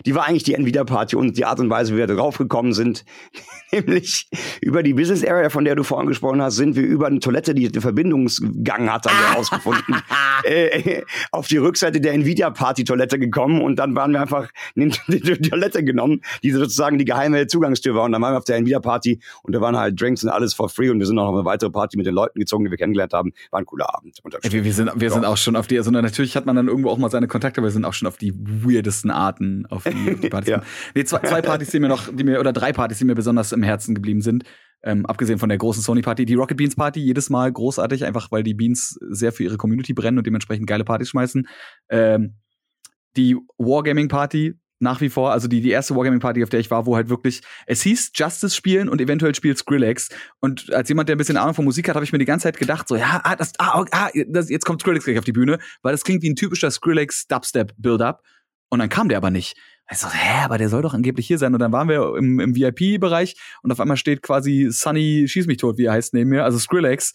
die 0.07 0.14
war 0.14 0.26
eigentlich 0.26 0.45
die 0.45 0.55
Nvidia-Party 0.55 1.16
und 1.16 1.36
die 1.36 1.45
Art 1.45 1.61
und 1.61 1.70
Weise, 1.70 1.95
wie 1.95 1.99
wir 1.99 2.07
darauf 2.07 2.38
gekommen 2.38 2.72
sind, 2.72 3.05
nämlich 3.72 4.28
über 4.61 4.82
die 4.82 4.95
Business 4.95 5.24
Area, 5.24 5.51
von 5.51 5.64
der 5.64 5.76
du 5.76 5.82
vorhin 5.82 6.09
gesprochen 6.09 6.43
hast, 6.43 6.57
sind 6.57 6.76
wir 6.76 6.82
über 6.82 7.07
eine 7.07 7.20
Toilette, 7.20 7.55
die 7.55 7.68
den 7.68 7.82
Verbindungsgang 7.82 8.91
hat, 8.93 9.07
haben 9.07 9.18
wir 9.18 9.30
herausgefunden, 9.32 9.97
äh, 10.45 11.03
auf 11.32 11.49
die 11.49 11.59
Rückseite 11.59 12.01
der 12.01 12.12
Nvidia-Party-Toilette 12.14 13.18
gekommen 13.18 13.61
und 13.61 13.76
dann 13.76 13.95
waren 13.95 14.12
wir 14.12 14.20
einfach 14.20 14.49
in 14.74 14.93
die, 15.09 15.20
Toilette 15.20 15.84
genommen, 15.84 16.20
die 16.43 16.51
sozusagen 16.51 16.99
die 16.99 17.05
geheime 17.05 17.47
Zugangstür 17.47 17.95
war 17.95 18.05
und 18.05 18.12
dann 18.12 18.22
waren 18.22 18.34
wir 18.34 18.38
auf 18.38 18.45
der 18.45 18.57
Nvidia-Party 18.57 19.20
und 19.43 19.55
da 19.55 19.61
waren 19.61 19.76
halt 19.76 20.01
Drinks 20.01 20.24
und 20.24 20.30
alles 20.30 20.55
for 20.55 20.68
free 20.68 20.91
und 20.91 20.99
wir 20.99 21.07
sind 21.07 21.16
noch 21.16 21.28
auf 21.28 21.34
eine 21.34 21.45
weitere 21.45 21.70
Party 21.70 21.97
mit 21.97 22.07
den 22.07 22.14
Leuten 22.14 22.38
gezogen, 22.38 22.64
die 22.64 22.70
wir 22.70 22.78
kennengelernt 22.78 23.12
haben. 23.12 23.32
War 23.51 23.61
ein 23.61 23.66
cooler 23.66 23.95
Abend. 23.95 24.18
Wir, 24.43 24.64
wir, 24.64 24.72
sind, 24.72 24.91
wir 24.95 25.11
sind 25.11 25.24
auch 25.24 25.36
schon 25.36 25.57
auf 25.57 25.66
die, 25.66 25.78
also 25.78 25.91
natürlich 25.91 26.36
hat 26.36 26.47
man 26.47 26.57
dann 26.57 26.68
irgendwo 26.68 26.91
auch 26.91 26.99
mal 26.99 27.11
seine 27.11 27.28
Kontakte, 27.28 27.61
aber 27.61 27.68
wir 27.68 27.72
sind 27.72 27.84
auch 27.84 27.95
schon 27.95 28.09
auf 28.09 28.16
die 28.16 28.32
weirdesten 28.34 29.11
Arten 29.11 29.66
auf 29.66 29.80
die, 29.85 30.16
die 30.16 30.28
Partys. 30.31 30.51
ja. 30.51 30.62
Nee, 30.95 31.05
zwei, 31.05 31.18
zwei 31.20 31.43
Partys, 31.43 31.70
die 31.70 31.81
mir 31.81 31.89
noch, 31.89 32.09
die 32.12 32.24
mir, 32.24 32.41
oder 32.41 32.53
drei 32.53 32.72
Partys, 32.72 32.99
die 32.99 33.05
mir 33.05 33.14
besonders 33.14 33.53
im 33.53 33.62
Herzen 33.62 33.95
geblieben 33.95 34.20
sind. 34.20 34.45
Ähm, 34.83 35.05
abgesehen 35.05 35.39
von 35.39 35.51
der 35.51 35.59
großen 35.59 35.83
Sony-Party, 35.83 36.24
die 36.24 36.35
Rocket 36.35 36.57
Beans 36.57 36.74
Party, 36.74 37.01
jedes 37.01 37.28
Mal 37.28 37.53
großartig, 37.53 38.05
einfach 38.05 38.33
weil 38.33 38.43
die 38.43 38.55
Beans 38.55 38.99
sehr 39.11 39.33
für 39.33 39.45
ihre 39.45 39.59
Community 39.59 39.93
brennen 39.93 40.18
und 40.18 40.26
dementsprechend 40.26 40.66
geile 40.66 40.85
Partys 40.85 41.11
schmeißen. 41.11 41.47
Ähm, 41.91 42.37
die 43.16 43.37
Wargaming 43.59 44.09
Party, 44.09 44.55
nach 44.81 45.01
wie 45.03 45.11
vor, 45.11 45.31
also 45.33 45.47
die, 45.47 45.61
die 45.61 45.70
erste 45.70 45.95
Wargaming-Party, 45.95 46.43
auf 46.43 46.49
der 46.49 46.61
ich 46.61 46.70
war, 46.70 46.87
wo 46.87 46.97
halt 46.97 47.11
wirklich, 47.11 47.43
es 47.66 47.83
hieß 47.83 48.12
Justice 48.14 48.57
spielen 48.57 48.89
und 48.89 49.01
eventuell 49.01 49.35
spielt 49.35 49.59
Skrillex. 49.59 50.09
Und 50.41 50.72
als 50.72 50.89
jemand, 50.89 51.09
der 51.09 51.16
ein 51.16 51.18
bisschen 51.18 51.37
Ahnung 51.37 51.55
von 51.55 51.66
Musik 51.66 51.89
hat, 51.89 51.97
habe 51.97 52.05
ich 52.05 52.12
mir 52.12 52.18
die 52.18 52.24
ganze 52.24 52.45
Zeit 52.45 52.57
gedacht, 52.57 52.89
so, 52.89 52.97
ja, 52.97 53.20
ah, 53.22 53.37
das, 53.37 53.53
ah, 53.59 53.85
ah 53.91 54.09
das, 54.28 54.49
jetzt 54.49 54.64
kommt 54.64 54.81
Skrillex 54.81 55.05
gleich 55.05 55.18
auf 55.18 55.24
die 55.24 55.33
Bühne, 55.33 55.59
weil 55.83 55.93
das 55.93 56.03
klingt 56.03 56.22
wie 56.22 56.31
ein 56.31 56.37
typischer 56.37 56.70
Skrillex-Dubstep-Build-Up. 56.70 58.22
Und 58.70 58.78
dann 58.78 58.89
kam 58.89 59.09
der 59.09 59.18
aber 59.18 59.31
nicht. 59.31 59.57
Ich 59.91 59.99
so, 59.99 60.09
hä, 60.09 60.45
aber 60.45 60.57
der 60.57 60.68
soll 60.68 60.82
doch 60.82 60.95
angeblich 60.95 61.26
hier 61.26 61.38
sein. 61.38 61.53
Und 61.53 61.61
dann 61.61 61.72
waren 61.72 61.88
wir 61.88 62.16
im, 62.16 62.38
im 62.38 62.55
VIP-Bereich 62.55 63.36
und 63.62 63.72
auf 63.72 63.80
einmal 63.80 63.97
steht 63.97 64.22
quasi 64.22 64.68
Sunny 64.70 65.26
Schieß 65.26 65.47
mich 65.47 65.57
tot, 65.57 65.78
wie 65.78 65.86
er 65.86 65.93
heißt, 65.93 66.14
neben 66.14 66.30
mir, 66.30 66.45
also 66.45 66.59
Skrillex. 66.59 67.12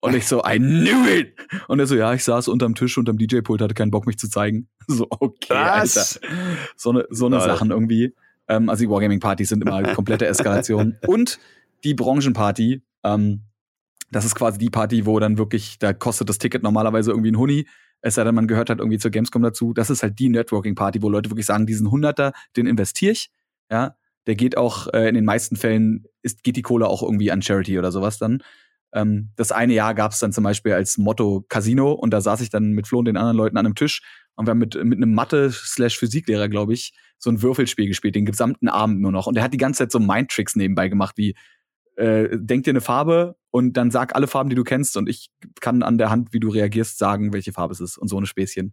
Und 0.00 0.14
ich 0.14 0.28
so, 0.28 0.44
I 0.44 0.58
knew 0.58 1.08
it! 1.08 1.34
Und 1.66 1.80
er 1.80 1.86
so, 1.88 1.96
ja, 1.96 2.14
ich 2.14 2.22
saß 2.22 2.46
unterm 2.46 2.76
Tisch, 2.76 2.96
unterm 2.98 3.18
DJ-Pult, 3.18 3.60
hatte 3.60 3.74
keinen 3.74 3.90
Bock, 3.90 4.06
mich 4.06 4.18
zu 4.18 4.28
zeigen. 4.28 4.68
So, 4.90 5.06
okay, 5.10 5.50
Was? 5.50 6.18
Alter. 6.22 6.28
So 6.74 6.90
eine, 6.90 7.04
so 7.10 7.26
eine 7.26 7.42
Sachen 7.42 7.70
irgendwie. 7.70 8.14
Ähm, 8.48 8.70
also 8.70 8.82
die 8.82 8.88
Wargaming-Partys 8.88 9.50
sind 9.50 9.60
immer 9.60 9.82
komplette 9.94 10.26
Eskalation. 10.26 10.96
Und 11.06 11.38
die 11.84 11.92
Branchenparty, 11.92 12.82
ähm, 13.04 13.42
das 14.10 14.24
ist 14.24 14.34
quasi 14.34 14.56
die 14.56 14.70
Party, 14.70 15.04
wo 15.04 15.18
dann 15.18 15.36
wirklich, 15.36 15.78
da 15.78 15.92
kostet 15.92 16.30
das 16.30 16.38
Ticket 16.38 16.62
normalerweise 16.62 17.10
irgendwie 17.10 17.32
ein 17.32 17.36
Huni. 17.36 17.66
Es 18.00 18.14
sei 18.14 18.24
denn, 18.24 18.34
man 18.34 18.46
gehört 18.46 18.70
halt 18.70 18.78
irgendwie 18.78 18.98
zur 18.98 19.10
Gamescom 19.10 19.42
dazu. 19.42 19.72
Das 19.72 19.90
ist 19.90 20.02
halt 20.02 20.18
die 20.18 20.28
Networking-Party, 20.28 21.02
wo 21.02 21.08
Leute 21.08 21.30
wirklich 21.30 21.46
sagen, 21.46 21.66
diesen 21.66 21.90
Hunderter, 21.90 22.32
den 22.56 22.66
investiere 22.66 23.12
ich. 23.12 23.30
Ja, 23.70 23.96
der 24.26 24.34
geht 24.36 24.56
auch 24.56 24.86
äh, 24.92 25.08
in 25.08 25.14
den 25.14 25.24
meisten 25.24 25.56
Fällen, 25.56 26.04
ist, 26.22 26.42
geht 26.44 26.56
die 26.56 26.62
Kohle 26.62 26.86
auch 26.86 27.02
irgendwie 27.02 27.30
an 27.30 27.42
Charity 27.42 27.78
oder 27.78 27.90
sowas 27.90 28.18
dann. 28.18 28.42
Ähm, 28.92 29.30
das 29.36 29.52
eine 29.52 29.74
Jahr 29.74 29.94
gab 29.94 30.12
es 30.12 30.18
dann 30.18 30.32
zum 30.32 30.44
Beispiel 30.44 30.72
als 30.72 30.96
Motto 30.96 31.44
Casino 31.48 31.92
und 31.92 32.10
da 32.10 32.20
saß 32.20 32.40
ich 32.40 32.50
dann 32.50 32.70
mit 32.70 32.86
Flo 32.86 33.00
und 33.00 33.04
den 33.06 33.16
anderen 33.16 33.36
Leuten 33.36 33.56
an 33.56 33.66
einem 33.66 33.74
Tisch 33.74 34.02
und 34.38 34.46
wir 34.46 34.50
haben 34.50 34.58
mit, 34.58 34.74
mit 34.84 34.98
einem 34.98 35.14
Mathe-Physiklehrer, 35.14 36.48
glaube 36.48 36.72
ich, 36.72 36.92
so 37.18 37.28
ein 37.28 37.42
Würfelspiel 37.42 37.88
gespielt, 37.88 38.14
den 38.14 38.24
gesamten 38.24 38.68
Abend 38.68 39.00
nur 39.00 39.10
noch. 39.10 39.26
Und 39.26 39.34
der 39.34 39.42
hat 39.42 39.52
die 39.52 39.58
ganze 39.58 39.78
Zeit 39.78 39.90
so 39.90 39.98
Mindtricks 39.98 40.54
nebenbei 40.54 40.88
gemacht, 40.88 41.16
wie 41.18 41.34
äh, 41.98 42.28
denk 42.32 42.64
dir 42.64 42.70
eine 42.70 42.80
Farbe 42.80 43.36
und 43.50 43.72
dann 43.72 43.90
sag 43.90 44.14
alle 44.14 44.28
Farben, 44.28 44.50
die 44.50 44.56
du 44.56 44.64
kennst 44.64 44.96
und 44.96 45.08
ich 45.08 45.30
kann 45.60 45.82
an 45.82 45.98
der 45.98 46.10
Hand, 46.10 46.32
wie 46.32 46.40
du 46.40 46.48
reagierst, 46.48 46.98
sagen, 46.98 47.32
welche 47.32 47.52
Farbe 47.52 47.72
es 47.72 47.80
ist 47.80 47.98
und 47.98 48.08
so 48.08 48.16
eine 48.16 48.26
Späßchen. 48.26 48.72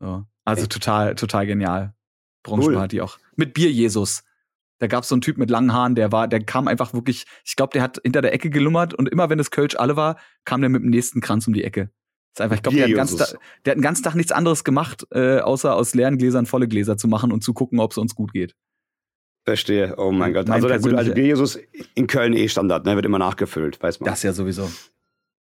So. 0.00 0.24
Also 0.44 0.62
Echt? 0.62 0.72
total, 0.72 1.14
total 1.14 1.46
genial. 1.46 1.94
Branchenparty 2.42 2.96
cool. 2.96 3.02
auch. 3.02 3.18
Mit 3.36 3.54
Bier 3.54 3.70
Jesus. 3.70 4.24
Da 4.78 4.86
gab 4.86 5.02
es 5.02 5.08
so 5.08 5.14
einen 5.14 5.22
Typ 5.22 5.38
mit 5.38 5.50
langen 5.50 5.72
Haaren, 5.72 5.96
der 5.96 6.12
war, 6.12 6.28
der 6.28 6.40
kam 6.40 6.68
einfach 6.68 6.94
wirklich, 6.94 7.26
ich 7.44 7.56
glaube, 7.56 7.72
der 7.72 7.82
hat 7.82 8.00
hinter 8.02 8.22
der 8.22 8.32
Ecke 8.32 8.48
gelummert 8.48 8.94
und 8.94 9.08
immer 9.08 9.28
wenn 9.28 9.38
das 9.38 9.50
Kölsch 9.50 9.74
alle 9.76 9.96
war, 9.96 10.16
kam 10.44 10.60
der 10.60 10.70
mit 10.70 10.82
dem 10.82 10.90
nächsten 10.90 11.20
Kranz 11.20 11.46
um 11.48 11.52
die 11.52 11.64
Ecke. 11.64 11.90
Das 12.34 12.40
ist 12.40 12.40
einfach, 12.42 12.56
ich 12.56 12.62
glaube, 12.62 12.76
der, 12.76 12.86
der 12.86 13.00
hat 13.00 13.36
den 13.66 13.82
ganzen 13.82 14.04
Tag 14.04 14.14
nichts 14.14 14.30
anderes 14.30 14.62
gemacht, 14.62 15.04
äh, 15.10 15.40
außer 15.40 15.74
aus 15.74 15.94
leeren 15.94 16.16
Gläsern 16.16 16.46
volle 16.46 16.68
Gläser 16.68 16.96
zu 16.96 17.08
machen 17.08 17.32
und 17.32 17.42
zu 17.42 17.54
gucken, 17.54 17.80
ob 17.80 17.90
es 17.90 17.98
uns 17.98 18.14
gut 18.14 18.32
geht. 18.32 18.54
Verstehe. 19.48 19.94
Oh 19.96 20.12
mein 20.12 20.34
Gott. 20.34 20.46
Mein 20.46 20.56
also 20.56 20.68
der 20.68 20.78
gute 20.78 20.98
alte 20.98 21.12
Bier 21.12 21.24
Jesus 21.24 21.58
in 21.94 22.06
Köln 22.06 22.34
eh 22.34 22.48
Standard, 22.48 22.84
ne? 22.84 22.96
Wird 22.96 23.06
immer 23.06 23.18
nachgefüllt, 23.18 23.82
weiß 23.82 23.98
man. 24.00 24.10
Das 24.10 24.22
ja 24.22 24.34
sowieso. 24.34 24.68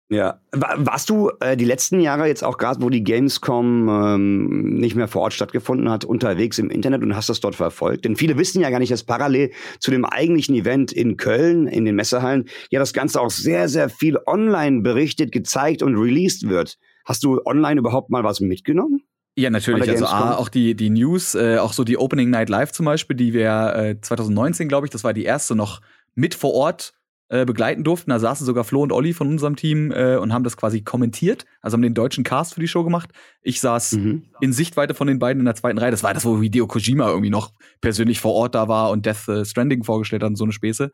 Ja. 0.09 0.41
Warst 0.53 1.11
du 1.11 1.33
äh, 1.41 1.57
die 1.57 1.65
letzten 1.65 1.99
Jahre 1.99 2.29
jetzt 2.29 2.45
auch 2.45 2.59
gerade, 2.59 2.81
wo 2.81 2.91
die 2.91 3.03
Gamescom 3.03 3.89
ähm, 3.89 4.75
nicht 4.77 4.95
mehr 4.95 5.09
vor 5.09 5.23
Ort 5.23 5.33
stattgefunden 5.35 5.91
hat, 5.91 6.05
unterwegs 6.05 6.61
im 6.61 6.71
Internet 6.71 7.03
und 7.03 7.17
hast 7.17 7.29
das 7.29 7.41
dort 7.41 7.57
verfolgt? 7.57 8.05
Denn 8.05 8.15
viele 8.15 8.39
wissen 8.39 8.61
ja 8.61 8.71
gar 8.71 8.79
nicht, 8.79 8.93
dass 8.93 9.03
parallel 9.03 9.51
zu 9.81 9.91
dem 9.91 10.05
eigentlichen 10.05 10.55
Event 10.55 10.93
in 10.93 11.17
Köln, 11.17 11.67
in 11.67 11.85
den 11.85 11.97
Messehallen, 11.97 12.49
ja 12.71 12.79
das 12.79 12.93
Ganze 12.93 13.21
auch 13.21 13.31
sehr, 13.31 13.69
sehr 13.69 13.89
viel 13.89 14.17
online 14.27 14.83
berichtet, 14.83 15.33
gezeigt 15.33 15.83
und 15.83 15.97
released 15.97 16.49
wird. 16.49 16.79
Hast 17.05 17.25
du 17.25 17.41
online 17.45 17.81
überhaupt 17.81 18.11
mal 18.11 18.23
was 18.23 18.39
mitgenommen? 18.39 19.03
Ja, 19.39 19.51
natürlich. 19.51 19.89
Also 19.89 20.07
A, 20.07 20.35
auch 20.35 20.49
die, 20.49 20.75
die 20.75 20.91
News, 20.91 21.37
äh, 21.37 21.59
auch 21.59 21.73
so 21.73 21.85
die 21.85 21.97
Opening 21.97 22.29
Night 22.29 22.49
Live 22.49 22.73
zum 22.73 22.87
Beispiel, 22.87 23.15
die 23.15 23.33
wir 23.33 23.73
äh, 23.77 24.01
2019, 24.01 24.67
glaube 24.67 24.89
ich, 24.89 24.91
das 24.91 25.05
war 25.05 25.13
die 25.13 25.23
erste 25.23 25.55
noch 25.55 25.81
mit 26.17 26.35
vor 26.35 26.55
Ort 26.55 26.93
äh, 27.29 27.45
begleiten 27.45 27.85
durften. 27.85 28.11
Da 28.11 28.19
saßen 28.19 28.45
sogar 28.45 28.65
Flo 28.65 28.83
und 28.83 28.91
Olli 28.91 29.13
von 29.13 29.29
unserem 29.29 29.55
Team 29.55 29.93
äh, 29.93 30.17
und 30.17 30.33
haben 30.33 30.43
das 30.43 30.57
quasi 30.57 30.83
kommentiert, 30.83 31.45
also 31.63 31.77
haben 31.77 31.83
den 31.83 31.95
deutschen 31.95 32.25
Cast 32.25 32.55
für 32.55 32.61
die 32.61 32.67
Show 32.67 32.83
gemacht. 32.83 33.11
Ich 33.41 33.61
saß 33.61 33.93
mhm. 33.93 34.25
in 34.41 34.53
Sichtweite 34.53 34.95
von 34.95 35.07
den 35.07 35.21
beiden 35.21 35.39
in 35.39 35.45
der 35.45 35.55
zweiten 35.55 35.79
Reihe. 35.79 35.93
Das 35.93 36.03
war 36.03 36.13
das, 36.13 36.25
wo 36.25 36.41
Hideo 36.43 36.67
Kojima 36.67 37.09
irgendwie 37.09 37.31
noch 37.31 37.53
persönlich 37.81 38.19
vor 38.19 38.35
Ort 38.35 38.57
da 38.57 38.67
war 38.67 38.91
und 38.91 39.07
Death 39.07 39.29
äh, 39.29 39.45
Stranding 39.45 39.85
vorgestellt 39.85 40.25
hat 40.25 40.31
und 40.31 40.37
so 40.37 40.45
eine 40.45 40.53
Späße. 40.53 40.91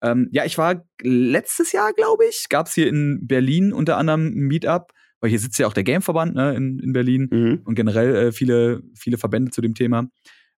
Ähm, 0.00 0.28
ja, 0.30 0.44
ich 0.44 0.56
war 0.58 0.84
letztes 1.02 1.72
Jahr, 1.72 1.92
glaube 1.92 2.24
ich, 2.26 2.46
gab 2.50 2.68
es 2.68 2.74
hier 2.74 2.86
in 2.86 3.26
Berlin 3.26 3.72
unter 3.72 3.96
anderem 3.96 4.28
ein 4.28 4.46
Meetup, 4.46 4.92
weil 5.20 5.30
hier 5.30 5.38
sitzt 5.38 5.58
ja 5.58 5.66
auch 5.66 5.72
der 5.72 5.84
Gameverband 5.84 6.34
ne, 6.34 6.54
in, 6.54 6.78
in 6.78 6.92
Berlin 6.92 7.28
mhm. 7.30 7.60
und 7.64 7.74
generell 7.74 8.14
äh, 8.16 8.32
viele, 8.32 8.82
viele 8.94 9.18
Verbände 9.18 9.50
zu 9.50 9.60
dem 9.60 9.74
Thema. 9.74 10.08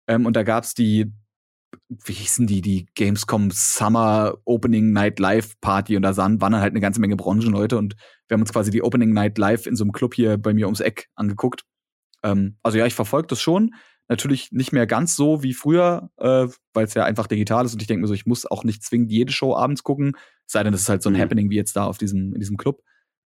Ähm, 0.07 0.27
und 0.27 0.37
da 0.37 0.43
gab 0.43 0.65
es 0.65 0.75
die 0.75 1.13
wie 1.89 2.13
hießen 2.13 2.47
die, 2.47 2.61
die 2.61 2.87
Gamescom 2.95 3.51
Summer 3.51 4.35
Opening 4.45 4.93
Night 4.93 5.19
Live 5.19 5.59
Party 5.61 5.97
und 5.97 6.03
da 6.03 6.13
sahen, 6.13 6.41
waren 6.41 6.57
halt 6.57 6.73
eine 6.73 6.81
ganze 6.81 7.01
Menge 7.01 7.17
Branchenleute 7.17 7.79
und 7.79 7.97
wir 8.29 8.35
haben 8.35 8.43
uns 8.43 8.53
quasi 8.53 8.71
die 8.71 8.83
Opening 8.83 9.13
Night 9.13 9.39
Live 9.39 9.67
in 9.67 9.77
so 9.77 9.85
einem 9.85 9.93
Club 9.93 10.15
hier 10.15 10.39
bei 10.39 10.55
mir 10.55 10.67
ums 10.67 10.81
Eck 10.81 11.09
angeguckt. 11.15 11.65
Ähm, 12.23 12.59
also 12.63 12.79
ja, 12.79 12.87
ich 12.87 12.95
verfolge 12.95 13.29
das 13.29 13.41
schon. 13.41 13.75
Natürlich 14.09 14.53
nicht 14.53 14.73
mehr 14.73 14.87
ganz 14.87 15.17
so 15.17 15.43
wie 15.43 15.55
früher, 15.55 16.11
äh, 16.19 16.49
weil 16.75 16.85
es 16.85 16.95
ja 16.95 17.05
einfach 17.05 17.27
digital 17.27 17.65
ist 17.65 17.73
und 17.73 17.81
ich 17.81 17.89
denke 17.89 18.03
mir 18.03 18.09
so, 18.09 18.15
ich 18.15 18.27
muss 18.27 18.47
auch 18.47 18.65
nicht 18.65 18.83
zwingend 18.83 19.11
jede 19.11 19.33
Show 19.33 19.55
abends 19.55 19.83
gucken, 19.83 20.17
sei 20.47 20.63
denn, 20.63 20.75
es 20.75 20.83
ist 20.83 20.89
halt 20.89 21.03
so 21.03 21.11
ein 21.11 21.15
mhm. 21.15 21.21
Happening 21.21 21.51
wie 21.51 21.57
jetzt 21.57 21.77
da 21.77 21.85
auf 21.85 21.99
diesem, 21.99 22.35
in 22.35 22.41
diesem 22.41 22.57
Club. 22.57 22.83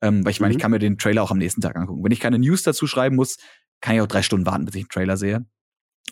Ähm, 0.03 0.25
weil 0.25 0.33
ich 0.33 0.41
meine, 0.41 0.53
mhm. 0.53 0.59
ich 0.59 0.63
kann 0.63 0.71
mir 0.71 0.79
den 0.79 0.99
Trailer 0.99 1.23
auch 1.23 1.31
am 1.31 1.39
nächsten 1.39 1.61
Tag 1.61 1.77
angucken. 1.77 2.05
Wenn 2.05 2.13
ich 2.13 2.21
keine 2.21 2.39
News 2.39 2.63
dazu 2.63 2.87
schreiben 2.87 3.17
muss, 3.17 3.39
kann 3.81 3.95
ich 3.95 4.01
auch 4.01 4.07
drei 4.07 4.23
Stunden 4.23 4.45
warten, 4.45 4.65
bis 4.65 4.75
ich 4.75 4.83
einen 4.83 4.89
Trailer 4.91 5.17
sehe. 5.17 5.47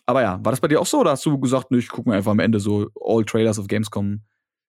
Aber 0.06 0.22
ja, 0.22 0.40
war 0.42 0.52
das 0.52 0.60
bei 0.60 0.68
dir 0.68 0.80
auch 0.80 0.86
so 0.86 1.00
oder 1.00 1.10
hast 1.10 1.26
du 1.26 1.38
gesagt, 1.38 1.70
ne, 1.70 1.78
ich 1.78 1.88
gucke 1.88 2.08
mir 2.08 2.16
einfach 2.16 2.30
am 2.30 2.38
Ende 2.38 2.60
so 2.60 2.88
All 3.00 3.24
Trailers 3.24 3.58
of 3.58 3.66
Gamescom 3.66 4.22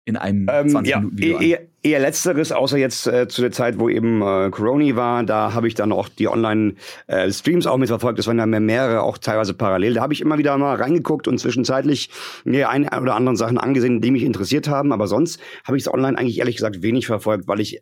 in 0.06 0.16
einem 0.16 0.46
ähm, 0.50 0.68
20 0.68 0.90
ja, 0.90 0.98
Minuten 0.98 1.18
Video 1.18 1.40
eher, 1.40 1.60
eher 1.82 2.00
letzteres, 2.00 2.52
außer 2.52 2.76
jetzt 2.76 3.06
äh, 3.06 3.26
zu 3.26 3.40
der 3.40 3.52
Zeit, 3.52 3.78
wo 3.78 3.88
eben 3.88 4.20
äh, 4.20 4.50
Corona 4.50 4.96
war, 4.96 5.24
da 5.24 5.54
habe 5.54 5.66
ich 5.66 5.74
dann 5.74 5.92
auch 5.92 6.08
die 6.08 6.28
Online-Streams 6.28 7.64
äh, 7.64 7.68
auch 7.68 7.78
mitverfolgt. 7.78 8.18
Das 8.18 8.26
waren 8.26 8.38
ja 8.38 8.46
mehrere, 8.46 9.02
auch 9.02 9.16
teilweise 9.16 9.54
parallel. 9.54 9.94
Da 9.94 10.02
habe 10.02 10.12
ich 10.12 10.20
immer 10.20 10.36
wieder 10.36 10.56
mal 10.58 10.76
reingeguckt 10.76 11.26
und 11.26 11.38
zwischenzeitlich 11.38 12.10
mir 12.44 12.68
ein 12.68 12.86
oder 12.86 13.14
anderen 13.14 13.36
Sachen 13.36 13.56
angesehen, 13.56 14.02
die 14.02 14.10
mich 14.10 14.24
interessiert 14.24 14.68
haben. 14.68 14.92
Aber 14.92 15.06
sonst 15.06 15.40
habe 15.64 15.78
ich 15.78 15.84
es 15.84 15.92
online 15.92 16.18
eigentlich 16.18 16.38
ehrlich 16.38 16.56
gesagt 16.56 16.82
wenig 16.82 17.06
verfolgt, 17.06 17.48
weil 17.48 17.60
ich 17.60 17.80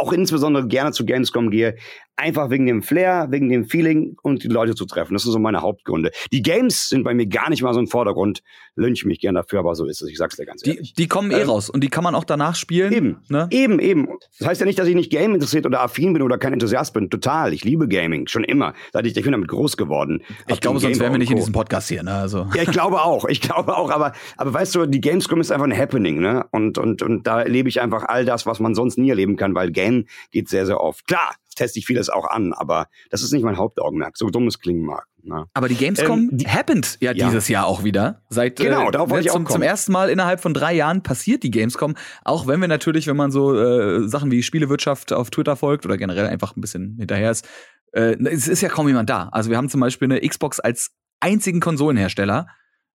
auch 0.00 0.12
insbesondere 0.12 0.66
gerne 0.66 0.92
zu 0.92 1.04
Gamescom 1.04 1.50
gehe, 1.50 1.76
einfach 2.20 2.50
wegen 2.50 2.66
dem 2.66 2.82
Flair, 2.82 3.28
wegen 3.30 3.48
dem 3.48 3.64
Feeling 3.64 4.16
und 4.22 4.44
die 4.44 4.48
Leute 4.48 4.74
zu 4.74 4.84
treffen. 4.84 5.14
Das 5.14 5.22
sind 5.22 5.32
so 5.32 5.38
meine 5.38 5.62
Hauptgründe. 5.62 6.10
Die 6.32 6.42
Games 6.42 6.88
sind 6.88 7.02
bei 7.02 7.14
mir 7.14 7.26
gar 7.26 7.50
nicht 7.50 7.62
mal 7.62 7.72
so 7.72 7.80
im 7.80 7.88
Vordergrund. 7.88 8.42
Lynch 8.76 9.04
mich 9.04 9.20
gerne 9.20 9.40
dafür, 9.40 9.60
aber 9.60 9.74
so 9.74 9.86
ist 9.86 10.02
es. 10.02 10.08
Ich 10.08 10.18
sag's 10.18 10.36
dir 10.36 10.46
ganz 10.46 10.66
ehrlich. 10.66 10.92
Die, 10.94 11.02
die 11.02 11.08
kommen 11.08 11.30
eh 11.30 11.40
ähm, 11.40 11.48
raus 11.48 11.70
und 11.70 11.82
die 11.82 11.88
kann 11.88 12.04
man 12.04 12.14
auch 12.14 12.24
danach 12.24 12.54
spielen. 12.54 12.92
Eben, 12.92 13.16
ne? 13.28 13.48
eben, 13.50 13.78
eben. 13.78 14.08
Das 14.38 14.48
heißt 14.48 14.60
ja 14.60 14.66
nicht, 14.66 14.78
dass 14.78 14.86
ich 14.86 14.94
nicht 14.94 15.10
Game 15.10 15.34
interessiert 15.34 15.66
oder 15.66 15.80
affin 15.80 16.12
bin 16.12 16.22
oder 16.22 16.38
kein 16.38 16.52
Enthusiast 16.52 16.94
bin. 16.94 17.10
Total. 17.10 17.52
Ich 17.52 17.64
liebe 17.64 17.88
Gaming. 17.88 18.26
Schon 18.26 18.44
immer. 18.44 18.74
Seit 18.92 19.06
ich, 19.06 19.16
ich 19.16 19.22
bin 19.22 19.32
damit 19.32 19.48
groß 19.48 19.76
geworden. 19.76 20.22
Ich 20.46 20.60
glaube, 20.60 20.78
sonst 20.78 21.00
wären 21.00 21.12
wir 21.12 21.18
nicht 21.18 21.30
in 21.30 21.36
diesem 21.36 21.52
Podcast 21.52 21.88
hier, 21.88 22.02
ne? 22.02 22.14
Also. 22.14 22.46
Ja, 22.54 22.62
ich 22.62 22.70
glaube 22.70 23.02
auch. 23.02 23.24
Ich 23.26 23.40
glaube 23.40 23.76
auch. 23.76 23.90
Aber, 23.90 24.12
aber 24.36 24.54
weißt 24.54 24.74
du, 24.74 24.86
die 24.86 25.00
Gamescom 25.00 25.40
ist 25.40 25.50
einfach 25.50 25.66
ein 25.66 25.76
Happening, 25.76 26.20
ne? 26.20 26.46
Und, 26.50 26.78
und, 26.78 27.02
und 27.02 27.26
da 27.26 27.42
erlebe 27.42 27.68
ich 27.68 27.80
einfach 27.80 28.04
all 28.04 28.24
das, 28.24 28.46
was 28.46 28.60
man 28.60 28.74
sonst 28.74 28.98
nie 28.98 29.10
erleben 29.10 29.36
kann, 29.36 29.54
weil 29.54 29.70
Game 29.70 30.06
geht 30.30 30.48
sehr, 30.48 30.66
sehr 30.66 30.80
oft. 30.80 31.06
Klar, 31.06 31.34
teste 31.60 31.78
ich 31.78 31.86
vieles 31.86 32.08
auch 32.08 32.26
an, 32.26 32.52
aber 32.52 32.88
das 33.10 33.22
ist 33.22 33.32
nicht 33.32 33.44
mein 33.44 33.58
Hauptaugenmerk, 33.58 34.16
so 34.16 34.30
dumm 34.30 34.46
es 34.46 34.58
klingen 34.58 34.84
mag. 34.84 35.06
Ne? 35.22 35.44
Aber 35.52 35.68
die 35.68 35.74
Gamescom 35.74 36.30
ähm, 36.30 36.30
die, 36.32 36.48
happened 36.48 36.96
ja, 37.00 37.12
ja, 37.12 37.26
dieses 37.26 37.48
Jahr 37.48 37.66
auch 37.66 37.84
wieder. 37.84 38.22
Seit 38.30 38.56
genau, 38.56 38.88
äh, 38.88 38.90
darauf 38.90 39.10
wollte 39.10 39.26
ich 39.26 39.32
zum, 39.32 39.46
auch 39.46 39.50
zum 39.50 39.62
ersten 39.62 39.92
Mal 39.92 40.08
innerhalb 40.08 40.40
von 40.40 40.54
drei 40.54 40.72
Jahren 40.72 41.02
passiert 41.02 41.42
die 41.42 41.50
Gamescom. 41.50 41.94
Auch 42.24 42.46
wenn 42.46 42.60
wir 42.60 42.68
natürlich, 42.68 43.06
wenn 43.06 43.16
man 43.16 43.30
so 43.30 43.54
äh, 43.54 44.08
Sachen 44.08 44.30
wie 44.30 44.42
Spielewirtschaft 44.42 45.12
auf 45.12 45.30
Twitter 45.30 45.56
folgt 45.56 45.84
oder 45.84 45.98
generell 45.98 46.26
einfach 46.26 46.56
ein 46.56 46.62
bisschen 46.62 46.96
hinterher 46.98 47.30
ist, 47.30 47.46
äh, 47.92 48.16
es 48.24 48.48
ist 48.48 48.62
ja 48.62 48.70
kaum 48.70 48.88
jemand 48.88 49.10
da. 49.10 49.28
Also 49.32 49.50
wir 49.50 49.58
haben 49.58 49.68
zum 49.68 49.80
Beispiel 49.80 50.10
eine 50.10 50.26
Xbox 50.26 50.60
als 50.60 50.92
einzigen 51.20 51.60
Konsolenhersteller. 51.60 52.46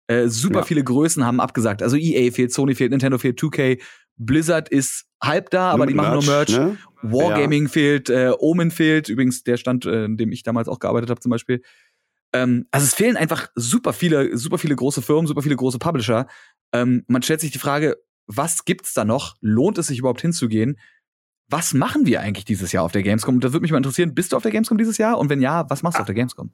Äh, 0.08 0.28
super 0.28 0.60
ja. 0.60 0.66
viele 0.66 0.84
Größen 0.84 1.26
haben 1.26 1.40
abgesagt. 1.40 1.84
Also 1.84 1.98
EA 1.98 2.32
fehlt, 2.32 2.52
Sony 2.52 2.74
fehlt, 2.74 2.92
Nintendo 2.92 3.18
fehlt, 3.20 3.40
2K, 3.40 3.80
Blizzard 4.18 4.70
ist 4.70 5.06
halb 5.22 5.50
da, 5.50 5.72
aber 5.72 5.86
die 5.86 5.94
machen 5.94 6.14
nur 6.14 6.24
Merch. 6.24 6.58
Ne? 6.58 6.78
Wargaming 7.02 7.64
ja. 7.64 7.70
fehlt, 7.70 8.10
äh, 8.10 8.32
Omen 8.38 8.72
fehlt, 8.72 9.10
übrigens 9.10 9.44
der 9.44 9.58
Stand, 9.58 9.86
äh, 9.86 10.06
in 10.06 10.18
dem 10.18 10.32
ich 10.32 10.44
damals 10.44 10.68
auch 10.68 10.80
gearbeitet 10.80 11.10
habe 11.10 11.20
zum 11.20 11.30
Beispiel. 11.30 11.62
Ähm, 12.34 12.66
also 12.72 12.86
es 12.86 12.94
fehlen 12.94 13.18
einfach 13.18 13.50
super 13.56 13.94
viele, 13.94 14.38
super 14.38 14.58
viele 14.58 14.76
große 14.76 15.02
Firmen, 15.02 15.28
super 15.28 15.42
viele 15.42 15.56
große 15.56 15.80
Publisher. 15.80 16.28
Ähm, 16.72 17.04
man 17.08 17.22
stellt 17.22 17.42
sich 17.42 17.52
die 17.52 17.60
Frage, 17.60 17.98
was 18.28 18.66
gibt's 18.66 18.94
da 18.94 19.06
noch? 19.06 19.36
Lohnt 19.42 19.78
es 19.78 19.88
sich 19.88 20.00
überhaupt 20.00 20.22
hinzugehen? 20.22 20.80
Was 21.48 21.74
machen 21.74 22.08
wir 22.08 22.22
eigentlich 22.22 22.46
dieses 22.46 22.72
Jahr 22.72 22.84
auf 22.84 22.92
der 22.92 23.04
Gamescom? 23.04 23.36
Und 23.36 23.44
das 23.44 23.54
würde 23.54 23.62
mich 23.62 23.72
mal 23.72 23.78
interessieren, 23.78 24.16
bist 24.16 24.32
du 24.32 24.38
auf 24.38 24.44
der 24.44 24.52
Gamescom 24.52 24.78
dieses 24.78 24.98
Jahr? 24.98 25.20
Und 25.20 25.30
wenn 25.30 25.42
ja, 25.42 25.70
was 25.70 25.84
machst 25.84 25.98
du 25.98 26.00
ah. 26.00 26.02
auf 26.02 26.08
der 26.08 26.16
Gamescom? 26.16 26.52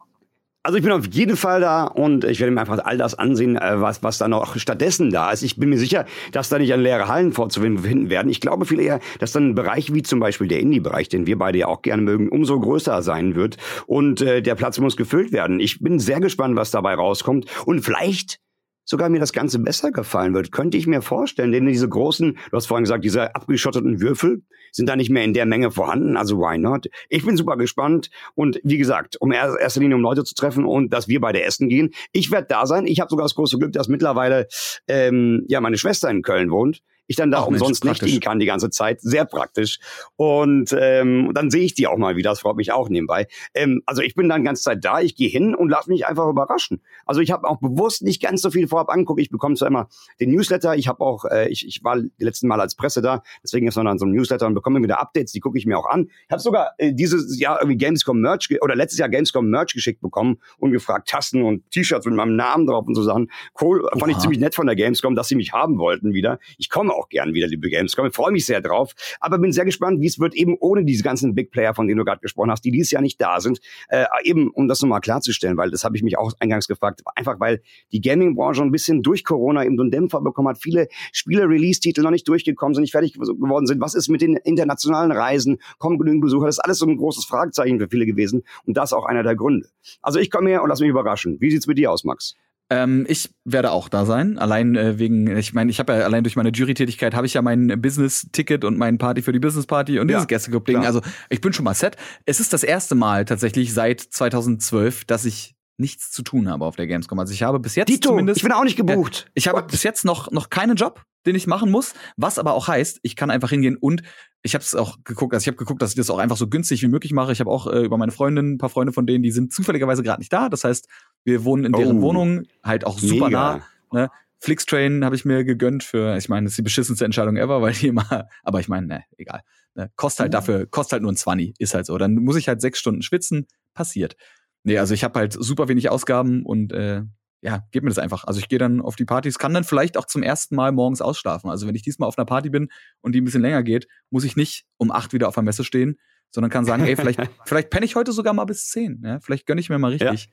Also 0.63 0.77
ich 0.77 0.83
bin 0.83 0.91
auf 0.91 1.07
jeden 1.07 1.37
Fall 1.37 1.59
da 1.59 1.85
und 1.85 2.23
ich 2.23 2.39
werde 2.39 2.51
mir 2.51 2.61
einfach 2.61 2.77
all 2.85 2.95
das 2.95 3.15
ansehen, 3.15 3.55
äh, 3.55 3.81
was, 3.81 4.03
was 4.03 4.19
da 4.19 4.27
noch 4.27 4.55
stattdessen 4.57 5.09
da 5.09 5.31
ist. 5.31 5.41
Ich 5.41 5.57
bin 5.57 5.69
mir 5.69 5.79
sicher, 5.79 6.05
dass 6.33 6.49
da 6.49 6.59
nicht 6.59 6.71
an 6.71 6.81
leere 6.81 7.07
Hallen 7.07 7.33
vorzufinden 7.33 8.11
werden. 8.11 8.29
Ich 8.29 8.41
glaube 8.41 8.65
viel 8.65 8.79
eher, 8.79 8.99
dass 9.17 9.31
dann 9.31 9.49
ein 9.49 9.55
Bereich 9.55 9.91
wie 9.91 10.03
zum 10.03 10.19
Beispiel 10.19 10.47
der 10.47 10.59
Indie-Bereich, 10.59 11.09
den 11.09 11.25
wir 11.25 11.39
beide 11.39 11.57
ja 11.57 11.67
auch 11.67 11.81
gerne 11.81 12.03
mögen, 12.03 12.29
umso 12.29 12.59
größer 12.59 13.01
sein 13.01 13.33
wird. 13.33 13.57
Und 13.87 14.21
äh, 14.21 14.43
der 14.43 14.53
Platz 14.53 14.77
muss 14.77 14.97
gefüllt 14.97 15.31
werden. 15.31 15.59
Ich 15.59 15.79
bin 15.79 15.97
sehr 15.97 16.19
gespannt, 16.19 16.55
was 16.55 16.69
dabei 16.69 16.93
rauskommt. 16.93 17.47
Und 17.65 17.81
vielleicht 17.81 18.39
sogar 18.85 19.09
mir 19.09 19.19
das 19.19 19.33
Ganze 19.33 19.59
besser 19.59 19.91
gefallen 19.91 20.33
wird. 20.33 20.51
Könnte 20.51 20.77
ich 20.77 20.87
mir 20.87 21.01
vorstellen, 21.01 21.51
denn 21.51 21.65
diese 21.65 21.87
großen, 21.87 22.37
du 22.49 22.57
hast 22.57 22.67
vorhin 22.67 22.83
gesagt, 22.83 23.03
diese 23.03 23.35
abgeschotteten 23.35 24.01
Würfel 24.01 24.43
sind 24.71 24.87
da 24.87 24.95
nicht 24.95 25.09
mehr 25.09 25.23
in 25.23 25.33
der 25.33 25.45
Menge 25.45 25.71
vorhanden, 25.71 26.17
also 26.17 26.37
why 26.37 26.57
not? 26.57 26.87
Ich 27.09 27.25
bin 27.25 27.35
super 27.37 27.57
gespannt 27.57 28.09
und 28.35 28.59
wie 28.63 28.77
gesagt, 28.77 29.17
um 29.19 29.31
er 29.31 29.59
erster 29.59 29.81
Linie 29.81 29.97
um 29.97 30.01
Leute 30.01 30.23
zu 30.23 30.33
treffen 30.33 30.65
und 30.65 30.93
dass 30.93 31.07
wir 31.07 31.19
beide 31.19 31.43
essen 31.43 31.69
gehen. 31.69 31.91
Ich 32.11 32.31
werde 32.31 32.47
da 32.49 32.65
sein. 32.65 32.85
Ich 32.85 32.99
habe 32.99 33.09
sogar 33.09 33.25
das 33.25 33.35
große 33.35 33.57
Glück, 33.57 33.73
dass 33.73 33.87
mittlerweile 33.87 34.47
ähm, 34.87 35.45
ja 35.47 35.61
meine 35.61 35.77
Schwester 35.77 36.09
in 36.09 36.21
Köln 36.21 36.51
wohnt 36.51 36.81
ich 37.11 37.15
dann 37.15 37.31
da 37.31 37.41
Ach, 37.41 37.47
umsonst 37.47 37.83
Mensch, 37.83 38.01
nächtigen 38.01 38.21
kann 38.21 38.39
die 38.39 38.45
ganze 38.45 38.69
Zeit. 38.69 39.01
Sehr 39.01 39.25
praktisch. 39.25 39.79
Und 40.15 40.75
ähm, 40.77 41.31
dann 41.33 41.51
sehe 41.51 41.63
ich 41.63 41.73
die 41.73 41.87
auch 41.87 41.97
mal 41.97 42.15
wieder. 42.15 42.31
Das 42.31 42.39
freut 42.39 42.55
mich 42.55 42.71
auch 42.71 42.89
nebenbei. 42.89 43.27
Ähm, 43.53 43.81
also 43.85 44.01
ich 44.01 44.15
bin 44.15 44.27
dann 44.29 44.43
ganze 44.43 44.63
Zeit 44.63 44.83
da. 44.83 44.99
Ich 44.99 45.15
gehe 45.15 45.29
hin 45.29 45.55
und 45.55 45.69
lasse 45.69 45.89
mich 45.89 46.05
einfach 46.07 46.27
überraschen. 46.27 46.81
Also 47.05 47.21
ich 47.21 47.31
habe 47.31 47.47
auch 47.47 47.59
bewusst 47.59 48.01
nicht 48.01 48.21
ganz 48.21 48.41
so 48.41 48.49
viel 48.51 48.67
vorab 48.67 48.89
angeguckt. 48.89 49.21
Ich 49.21 49.29
bekomme 49.29 49.55
zwar 49.55 49.67
immer 49.67 49.87
den 50.19 50.31
Newsletter. 50.31 50.75
Ich 50.75 50.87
habe 50.87 51.01
auch, 51.01 51.25
äh, 51.25 51.49
ich, 51.49 51.67
ich 51.67 51.83
war 51.83 51.99
die 51.99 52.11
letzten 52.17 52.47
Mal 52.47 52.59
als 52.59 52.75
Presse 52.75 53.01
da. 53.01 53.23
Deswegen 53.43 53.67
ist 53.67 53.75
noch 53.75 53.83
dann 53.83 53.99
so 53.99 54.05
ein 54.05 54.11
Newsletter 54.11 54.47
und 54.47 54.53
bekomme 54.53 54.81
wieder 54.81 54.99
Updates. 54.99 55.31
Die 55.31 55.39
gucke 55.39 55.57
ich 55.57 55.65
mir 55.65 55.77
auch 55.77 55.87
an. 55.87 56.09
Ich 56.09 56.31
habe 56.31 56.41
sogar 56.41 56.71
äh, 56.77 56.93
dieses 56.93 57.39
Jahr 57.39 57.59
irgendwie 57.59 57.77
Gamescom 57.77 58.19
Merch 58.19 58.49
oder 58.61 58.75
letztes 58.75 58.99
Jahr 58.99 59.09
Gamescom 59.09 59.49
Merch 59.49 59.73
geschickt 59.73 60.01
bekommen 60.01 60.39
und 60.57 60.71
gefragt 60.71 61.09
Tasten 61.09 61.43
und 61.43 61.69
T-Shirts 61.71 62.05
mit 62.05 62.15
meinem 62.15 62.35
Namen 62.35 62.67
drauf 62.67 62.87
und 62.87 62.95
so 62.95 63.03
Sachen. 63.03 63.31
Cool, 63.59 63.81
Oha. 63.81 63.99
fand 63.99 64.11
ich 64.11 64.17
ziemlich 64.19 64.39
nett 64.39 64.55
von 64.55 64.67
der 64.67 64.75
Gamescom, 64.75 65.15
dass 65.15 65.27
sie 65.27 65.35
mich 65.35 65.53
haben 65.53 65.77
wollten 65.77 66.13
wieder. 66.13 66.39
Ich 66.57 66.69
komme 66.69 66.93
auch 67.01 67.09
gern 67.09 67.33
wieder, 67.33 67.47
liebe 67.47 67.69
Gamescom. 67.69 68.07
Ich 68.07 68.15
freue 68.15 68.31
mich 68.31 68.45
sehr 68.45 68.61
drauf. 68.61 68.93
Aber 69.19 69.37
bin 69.39 69.51
sehr 69.51 69.65
gespannt, 69.65 70.01
wie 70.01 70.07
es 70.07 70.19
wird, 70.19 70.35
eben 70.35 70.55
ohne 70.59 70.85
diese 70.85 71.03
ganzen 71.03 71.35
Big 71.35 71.51
Player, 71.51 71.73
von 71.73 71.87
denen 71.87 71.97
du 71.97 72.05
gerade 72.05 72.21
gesprochen 72.21 72.51
hast, 72.51 72.63
die 72.63 72.71
dieses 72.71 72.91
Jahr 72.91 73.01
nicht 73.01 73.19
da 73.19 73.39
sind. 73.39 73.59
Äh, 73.89 74.05
eben, 74.23 74.49
um 74.51 74.67
das 74.67 74.81
nochmal 74.81 75.01
klarzustellen, 75.01 75.57
weil 75.57 75.71
das 75.71 75.83
habe 75.83 75.95
ich 75.97 76.03
mich 76.03 76.17
auch 76.17 76.31
eingangs 76.39 76.67
gefragt. 76.67 77.01
Einfach 77.15 77.39
weil 77.39 77.61
die 77.91 78.01
Gaming-Branche 78.01 78.61
ein 78.61 78.71
bisschen 78.71 79.01
durch 79.01 79.23
Corona 79.23 79.65
eben 79.65 79.77
so 79.77 79.83
einen 79.83 79.91
Dämpfer 79.91 80.21
bekommen 80.21 80.49
hat. 80.49 80.57
Viele 80.59 80.87
Spiele-Release-Titel 81.11 82.01
noch 82.01 82.11
nicht 82.11 82.27
durchgekommen 82.27 82.75
sind, 82.75 82.83
nicht 82.83 82.91
fertig 82.91 83.13
geworden 83.13 83.65
sind. 83.65 83.81
Was 83.81 83.95
ist 83.95 84.09
mit 84.09 84.21
den 84.21 84.35
internationalen 84.37 85.11
Reisen? 85.11 85.57
Kommen 85.77 85.97
genügend 85.97 86.21
Besucher? 86.21 86.45
Das 86.45 86.55
ist 86.55 86.59
alles 86.59 86.77
so 86.77 86.85
ein 86.85 86.97
großes 86.97 87.25
Fragezeichen 87.25 87.79
für 87.79 87.89
viele 87.89 88.05
gewesen. 88.05 88.43
Und 88.65 88.77
das 88.77 88.93
auch 88.93 89.05
einer 89.05 89.23
der 89.23 89.35
Gründe. 89.35 89.67
Also 90.01 90.19
ich 90.19 90.29
komme 90.29 90.49
her 90.49 90.63
und 90.63 90.69
lass 90.69 90.79
mich 90.79 90.89
überraschen. 90.89 91.39
Wie 91.39 91.51
sieht's 91.51 91.67
mit 91.67 91.77
dir 91.77 91.91
aus, 91.91 92.03
Max? 92.03 92.35
Ähm, 92.71 93.05
ich 93.09 93.29
werde 93.43 93.71
auch 93.71 93.89
da 93.89 94.05
sein, 94.05 94.37
allein 94.37 94.77
äh, 94.77 94.97
wegen, 94.97 95.35
ich 95.35 95.53
meine, 95.53 95.69
ich 95.69 95.79
habe 95.79 95.91
ja 95.91 95.99
allein 96.05 96.23
durch 96.23 96.37
meine 96.37 96.51
Jury-Tätigkeit 96.51 97.13
habe 97.13 97.27
ich 97.27 97.33
ja 97.33 97.41
mein 97.41 97.67
Business-Ticket 97.81 98.63
und 98.63 98.77
mein 98.77 98.97
Party 98.97 99.21
für 99.21 99.33
die 99.33 99.39
Business-Party 99.39 99.99
und 99.99 100.07
ja, 100.07 100.19
dieses 100.19 100.27
Gästeclub-Ding. 100.29 100.85
Also 100.85 101.01
ich 101.29 101.41
bin 101.41 101.51
schon 101.51 101.65
mal 101.65 101.73
set. 101.73 101.97
Es 102.25 102.39
ist 102.39 102.53
das 102.53 102.63
erste 102.63 102.95
Mal 102.95 103.25
tatsächlich 103.25 103.73
seit 103.73 103.99
2012, 103.99 105.03
dass 105.03 105.25
ich 105.25 105.53
nichts 105.77 106.11
zu 106.11 106.21
tun 106.21 106.47
habe 106.47 106.63
auf 106.63 106.77
der 106.77 106.87
Gamescom. 106.87 107.19
Also 107.19 107.33
ich 107.33 107.43
habe 107.43 107.59
bis 107.59 107.75
jetzt 107.75 107.89
Dito, 107.89 108.09
zumindest. 108.09 108.37
Ich 108.37 108.43
bin 108.43 108.53
auch 108.53 108.63
nicht 108.63 108.77
gebucht. 108.77 109.25
Äh, 109.27 109.31
ich 109.33 109.47
habe 109.49 109.57
What? 109.57 109.67
bis 109.67 109.83
jetzt 109.83 110.05
noch 110.05 110.31
noch 110.31 110.49
keinen 110.49 110.77
Job, 110.77 111.03
den 111.25 111.35
ich 111.35 111.47
machen 111.47 111.71
muss, 111.71 111.93
was 112.15 112.39
aber 112.39 112.53
auch 112.53 112.69
heißt, 112.69 112.99
ich 113.03 113.17
kann 113.17 113.29
einfach 113.29 113.49
hingehen 113.49 113.75
und 113.75 114.01
ich 114.43 114.53
habe 114.53 114.63
es 114.63 114.73
auch 114.75 114.97
geguckt, 115.03 115.33
also 115.33 115.43
ich 115.43 115.47
habe 115.47 115.57
geguckt, 115.57 115.81
dass 115.81 115.91
ich 115.91 115.97
das 115.97 116.09
auch 116.09 116.19
einfach 116.19 116.37
so 116.37 116.47
günstig 116.47 116.81
wie 116.81 116.87
möglich 116.87 117.11
mache. 117.11 117.33
Ich 117.33 117.41
habe 117.41 117.51
auch 117.51 117.67
äh, 117.67 117.83
über 117.83 117.97
meine 117.97 118.13
Freundin, 118.13 118.53
ein 118.53 118.57
paar 118.57 118.69
Freunde 118.69 118.93
von 118.93 119.05
denen, 119.05 119.23
die 119.23 119.31
sind 119.31 119.51
zufälligerweise 119.51 120.03
gerade 120.03 120.21
nicht 120.21 120.31
da. 120.31 120.47
Das 120.47 120.63
heißt, 120.63 120.87
wir 121.23 121.43
wohnen 121.43 121.65
in 121.65 121.73
deren 121.73 121.99
oh, 121.99 122.01
Wohnung, 122.01 122.43
halt 122.63 122.85
auch 122.85 122.99
super 122.99 123.25
mega. 123.25 123.63
nah. 123.91 124.01
Ne? 124.03 124.09
Flixtrain 124.39 125.05
habe 125.05 125.15
ich 125.15 125.23
mir 125.23 125.43
gegönnt 125.43 125.83
für, 125.83 126.17
ich 126.17 126.27
meine, 126.27 126.45
das 126.45 126.53
ist 126.53 126.57
die 126.57 126.63
beschissenste 126.63 127.05
Entscheidung 127.05 127.37
ever, 127.37 127.61
weil 127.61 127.73
die 127.73 127.87
immer, 127.87 128.27
aber 128.43 128.59
ich 128.59 128.67
meine, 128.67 128.87
ne, 128.87 129.03
egal. 129.17 129.41
Ne? 129.75 129.91
Kostet 129.95 130.21
halt 130.21 130.33
dafür, 130.33 130.65
kostet 130.65 130.93
halt 130.93 131.03
nur 131.03 131.11
ein 131.11 131.17
20, 131.17 131.53
ist 131.59 131.73
halt 131.73 131.85
so. 131.85 131.97
Dann 131.97 132.15
muss 132.15 132.35
ich 132.35 132.47
halt 132.47 132.59
sechs 132.59 132.79
Stunden 132.79 133.03
schwitzen, 133.03 133.47
passiert. 133.73 134.15
Nee, 134.63 134.77
also 134.77 134.93
ich 134.93 135.03
habe 135.03 135.19
halt 135.19 135.33
super 135.33 135.67
wenig 135.67 135.89
Ausgaben 135.89 136.43
und 136.45 136.73
äh, 136.73 137.03
ja, 137.41 137.63
gib 137.71 137.83
mir 137.83 137.89
das 137.89 137.97
einfach. 137.97 138.23
Also 138.25 138.39
ich 138.39 138.49
gehe 138.49 138.59
dann 138.59 138.81
auf 138.81 138.95
die 138.95 139.05
Partys, 139.05 139.39
kann 139.39 139.53
dann 139.53 139.63
vielleicht 139.63 139.97
auch 139.97 140.05
zum 140.05 140.21
ersten 140.21 140.55
Mal 140.55 140.71
morgens 140.71 141.01
ausschlafen. 141.01 141.49
Also 141.49 141.67
wenn 141.67 141.75
ich 141.75 141.81
diesmal 141.81 142.07
auf 142.07 142.17
einer 142.17 142.25
Party 142.25 142.49
bin 142.49 142.69
und 143.01 143.13
die 143.13 143.21
ein 143.21 143.25
bisschen 143.25 143.41
länger 143.41 143.63
geht, 143.63 143.87
muss 144.09 144.23
ich 144.23 144.35
nicht 144.35 144.65
um 144.77 144.91
acht 144.91 145.13
wieder 145.13 145.27
auf 145.27 145.33
der 145.33 145.43
Messe 145.43 145.63
stehen, 145.63 145.99
sondern 146.29 146.51
kann 146.51 146.65
sagen, 146.65 146.85
ey, 146.85 146.95
vielleicht, 146.95 147.19
vielleicht 147.45 147.69
penne 147.71 147.85
ich 147.85 147.95
heute 147.95 148.11
sogar 148.11 148.33
mal 148.33 148.45
bis 148.45 148.69
zehn. 148.69 149.01
Ja? 149.03 149.19
Vielleicht 149.19 149.47
gönne 149.47 149.59
ich 149.59 149.69
mir 149.69 149.79
mal 149.79 149.91
richtig. 149.91 150.25
Ja. 150.25 150.31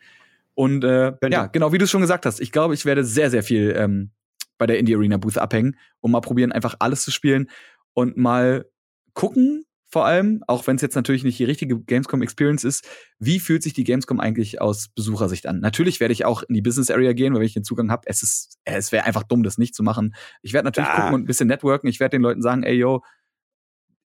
Und 0.58 0.82
äh, 0.82 1.12
ja, 1.30 1.46
genau, 1.46 1.72
wie 1.72 1.78
du 1.78 1.86
schon 1.86 2.00
gesagt 2.00 2.26
hast, 2.26 2.40
ich 2.40 2.50
glaube, 2.50 2.74
ich 2.74 2.84
werde 2.84 3.04
sehr, 3.04 3.30
sehr 3.30 3.44
viel 3.44 3.76
ähm, 3.76 4.10
bei 4.58 4.66
der 4.66 4.80
Indie 4.80 4.96
Arena 4.96 5.16
Booth 5.16 5.38
abhängen 5.38 5.76
und 6.00 6.10
mal 6.10 6.20
probieren, 6.20 6.50
einfach 6.50 6.74
alles 6.80 7.04
zu 7.04 7.12
spielen 7.12 7.48
und 7.92 8.16
mal 8.16 8.66
gucken, 9.14 9.66
vor 9.86 10.04
allem, 10.04 10.42
auch 10.48 10.66
wenn 10.66 10.74
es 10.74 10.82
jetzt 10.82 10.96
natürlich 10.96 11.22
nicht 11.22 11.38
die 11.38 11.44
richtige 11.44 11.78
Gamescom 11.78 12.22
Experience 12.22 12.64
ist, 12.64 12.88
wie 13.20 13.38
fühlt 13.38 13.62
sich 13.62 13.72
die 13.72 13.84
Gamescom 13.84 14.18
eigentlich 14.18 14.60
aus 14.60 14.88
Besuchersicht 14.88 15.46
an? 15.46 15.60
Natürlich 15.60 16.00
werde 16.00 16.10
ich 16.10 16.24
auch 16.24 16.42
in 16.42 16.56
die 16.56 16.60
Business 16.60 16.90
Area 16.90 17.12
gehen, 17.12 17.34
weil 17.34 17.44
ich 17.44 17.54
den 17.54 17.62
Zugang 17.62 17.92
habe. 17.92 18.02
Es 18.06 18.24
ist, 18.24 18.58
es 18.64 18.90
wäre 18.90 19.04
einfach 19.04 19.22
dumm, 19.22 19.44
das 19.44 19.58
nicht 19.58 19.76
zu 19.76 19.84
machen. 19.84 20.16
Ich 20.42 20.54
werde 20.54 20.66
natürlich 20.66 20.88
ja. 20.88 20.96
gucken 20.96 21.14
und 21.14 21.20
ein 21.20 21.26
bisschen 21.26 21.46
networken. 21.46 21.86
Ich 21.86 22.00
werde 22.00 22.16
den 22.16 22.22
Leuten 22.22 22.42
sagen, 22.42 22.64
ey 22.64 22.74
yo, 22.74 23.04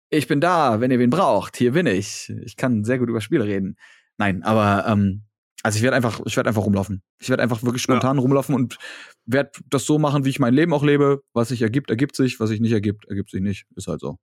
ich 0.09 0.27
bin 0.27 0.39
da, 0.39 0.79
wenn 0.79 0.91
ihr 0.91 0.99
wen 0.99 1.09
braucht. 1.09 1.57
Hier 1.57 1.73
bin 1.73 1.87
ich. 1.87 2.33
Ich 2.43 2.55
kann 2.55 2.85
sehr 2.85 2.99
gut 2.99 3.09
über 3.09 3.19
Spiele 3.19 3.43
reden. 3.43 3.75
Nein, 4.17 4.43
aber 4.43 4.87
ähm, 4.87 5.26
also 5.63 5.77
ich 5.77 5.83
werde 5.83 5.95
einfach, 5.95 6.21
ich 6.25 6.35
werde 6.37 6.49
einfach 6.49 6.63
rumlaufen. 6.63 7.01
Ich 7.19 7.29
werde 7.29 7.43
einfach 7.43 7.63
wirklich 7.63 7.81
spontan 7.81 8.17
ja. 8.17 8.21
rumlaufen 8.21 8.55
und 8.55 8.77
werde 9.25 9.51
das 9.69 9.85
so 9.85 9.99
machen, 9.99 10.23
wie 10.23 10.29
ich 10.29 10.39
mein 10.39 10.53
Leben 10.53 10.73
auch 10.73 10.83
lebe. 10.83 11.23
Was 11.33 11.49
sich 11.49 11.61
ergibt, 11.61 11.89
ergibt 11.89 12.15
sich. 12.15 12.39
Was 12.39 12.49
sich 12.49 12.59
nicht 12.59 12.71
ergibt, 12.71 13.05
ergibt 13.07 13.31
sich 13.31 13.41
nicht. 13.41 13.65
Ist 13.75 13.87
halt 13.87 13.99
so 13.99 14.17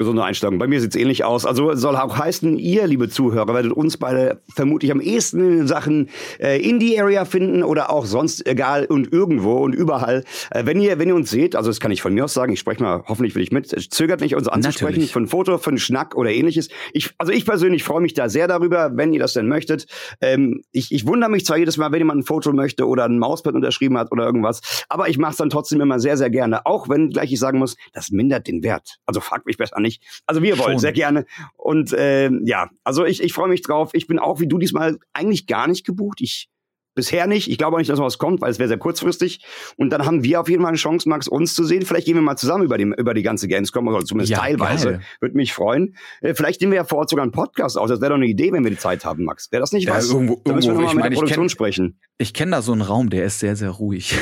gesunde 0.00 0.24
Einstellung. 0.24 0.58
Bei 0.58 0.66
mir 0.66 0.80
sieht's 0.80 0.96
ähnlich 0.96 1.24
aus. 1.24 1.44
Also 1.44 1.74
soll 1.74 1.94
auch 1.94 2.16
heißen, 2.16 2.58
ihr, 2.58 2.86
liebe 2.86 3.10
Zuhörer, 3.10 3.52
werdet 3.52 3.72
uns 3.72 3.98
beide 3.98 4.40
vermutlich 4.48 4.90
am 4.90 5.00
ehesten 5.00 5.60
in 5.60 5.66
Sachen 5.66 6.08
äh, 6.38 6.58
Indie-Area 6.58 7.26
finden 7.26 7.62
oder 7.62 7.90
auch 7.90 8.06
sonst 8.06 8.46
egal 8.46 8.86
und 8.86 9.12
irgendwo 9.12 9.58
und 9.58 9.74
überall. 9.74 10.24
Äh, 10.50 10.64
wenn 10.64 10.80
ihr 10.80 10.98
wenn 10.98 11.08
ihr 11.08 11.14
uns 11.14 11.28
seht, 11.28 11.54
also 11.54 11.68
das 11.68 11.80
kann 11.80 11.92
ich 11.92 12.00
von 12.00 12.14
mir 12.14 12.24
aus 12.24 12.32
sagen, 12.32 12.50
ich 12.50 12.60
spreche 12.60 12.82
mal 12.82 13.04
hoffentlich 13.08 13.34
für 13.34 13.40
dich 13.40 13.52
mit, 13.52 13.68
zögert 13.92 14.22
nicht, 14.22 14.34
uns 14.34 14.48
anzusprechen 14.48 14.92
Natürlich. 14.92 15.12
für 15.12 15.20
ein 15.20 15.26
Foto, 15.26 15.58
für 15.58 15.68
einen 15.68 15.78
Schnack 15.78 16.14
oder 16.16 16.30
ähnliches. 16.30 16.70
Ich, 16.94 17.10
also 17.18 17.30
ich 17.30 17.44
persönlich 17.44 17.84
freue 17.84 18.00
mich 18.00 18.14
da 18.14 18.30
sehr 18.30 18.48
darüber, 18.48 18.92
wenn 18.94 19.12
ihr 19.12 19.20
das 19.20 19.34
denn 19.34 19.48
möchtet. 19.48 19.84
Ähm, 20.22 20.62
ich, 20.72 20.92
ich 20.92 21.06
wundere 21.06 21.30
mich 21.30 21.44
zwar 21.44 21.58
jedes 21.58 21.76
Mal, 21.76 21.92
wenn 21.92 21.98
jemand 21.98 22.20
ein 22.20 22.24
Foto 22.24 22.54
möchte 22.54 22.86
oder 22.86 23.04
ein 23.04 23.18
Mauspad 23.18 23.54
unterschrieben 23.54 23.98
hat 23.98 24.12
oder 24.12 24.24
irgendwas, 24.24 24.62
aber 24.88 25.10
ich 25.10 25.18
mache 25.18 25.32
es 25.32 25.36
dann 25.36 25.50
trotzdem 25.50 25.82
immer 25.82 26.00
sehr, 26.00 26.16
sehr 26.16 26.30
gerne. 26.30 26.64
Auch 26.64 26.88
wenn 26.88 27.10
gleich 27.10 27.30
ich 27.30 27.38
sagen 27.38 27.58
muss, 27.58 27.76
das 27.92 28.10
mindert 28.10 28.46
den 28.46 28.62
Wert. 28.62 28.96
Also 29.04 29.20
fragt 29.20 29.44
mich 29.44 29.58
besser 29.58 29.78
nicht. 29.78 29.89
Also 30.26 30.42
wir 30.42 30.58
wollen, 30.58 30.72
Schon. 30.72 30.78
sehr 30.78 30.92
gerne. 30.92 31.26
Und 31.56 31.92
äh, 31.92 32.30
ja, 32.44 32.70
also 32.84 33.04
ich, 33.04 33.22
ich 33.22 33.32
freue 33.32 33.48
mich 33.48 33.62
drauf. 33.62 33.90
Ich 33.94 34.06
bin 34.06 34.18
auch 34.18 34.40
wie 34.40 34.46
du 34.46 34.58
diesmal 34.58 34.98
eigentlich 35.12 35.46
gar 35.46 35.66
nicht 35.66 35.84
gebucht. 35.84 36.20
Ich 36.20 36.48
Bisher 36.96 37.28
nicht. 37.28 37.48
Ich 37.48 37.56
glaube 37.56 37.76
auch 37.76 37.78
nicht, 37.78 37.88
dass 37.88 38.00
was 38.00 38.18
kommt, 38.18 38.40
weil 38.40 38.50
es 38.50 38.58
wäre 38.58 38.68
sehr 38.68 38.76
kurzfristig. 38.76 39.44
Und 39.76 39.90
dann 39.90 40.04
haben 40.04 40.24
wir 40.24 40.40
auf 40.40 40.48
jeden 40.48 40.62
Fall 40.62 40.70
eine 40.70 40.76
Chance, 40.76 41.08
Max, 41.08 41.28
uns 41.28 41.54
zu 41.54 41.62
sehen. 41.62 41.86
Vielleicht 41.86 42.06
gehen 42.06 42.16
wir 42.16 42.22
mal 42.22 42.36
zusammen 42.36 42.64
über 42.64 42.78
die, 42.78 42.82
über 42.82 43.14
die 43.14 43.22
ganze 43.22 43.46
Gamescom, 43.46 43.86
oder 43.86 44.04
zumindest 44.04 44.32
ja, 44.32 44.38
teilweise. 44.38 44.90
Geil. 44.90 45.00
Würde 45.20 45.36
mich 45.36 45.52
freuen. 45.52 45.94
Äh, 46.20 46.34
vielleicht 46.34 46.60
nehmen 46.60 46.72
wir 46.72 46.78
ja 46.78 46.84
vor 46.84 46.98
Ort 46.98 47.10
sogar 47.10 47.22
einen 47.22 47.30
Podcast 47.30 47.78
aus. 47.78 47.90
Das 47.90 48.00
wäre 48.00 48.10
doch 48.10 48.16
eine 48.16 48.26
Idee, 48.26 48.52
wenn 48.52 48.64
wir 48.64 48.72
die 48.72 48.76
Zeit 48.76 49.04
haben, 49.04 49.24
Max. 49.24 49.52
Wäre 49.52 49.60
das 49.60 49.70
nicht 49.70 49.86
ja, 49.86 49.94
was? 49.94 50.10
Irgendwo, 50.10 50.42
da 50.44 50.52
müssen 50.52 50.74
wir 50.74 50.80
mal 50.80 50.86
mit 50.88 50.96
meine, 50.96 51.10
der 51.10 51.16
Produktion 51.16 51.44
kenn, 51.44 51.48
sprechen. 51.48 52.00
Ich 52.18 52.34
kenne 52.34 52.50
da 52.50 52.60
so 52.62 52.72
einen 52.72 52.82
Raum, 52.82 53.08
der 53.08 53.24
ist 53.24 53.38
sehr, 53.38 53.54
sehr 53.54 53.70
ruhig. 53.70 54.16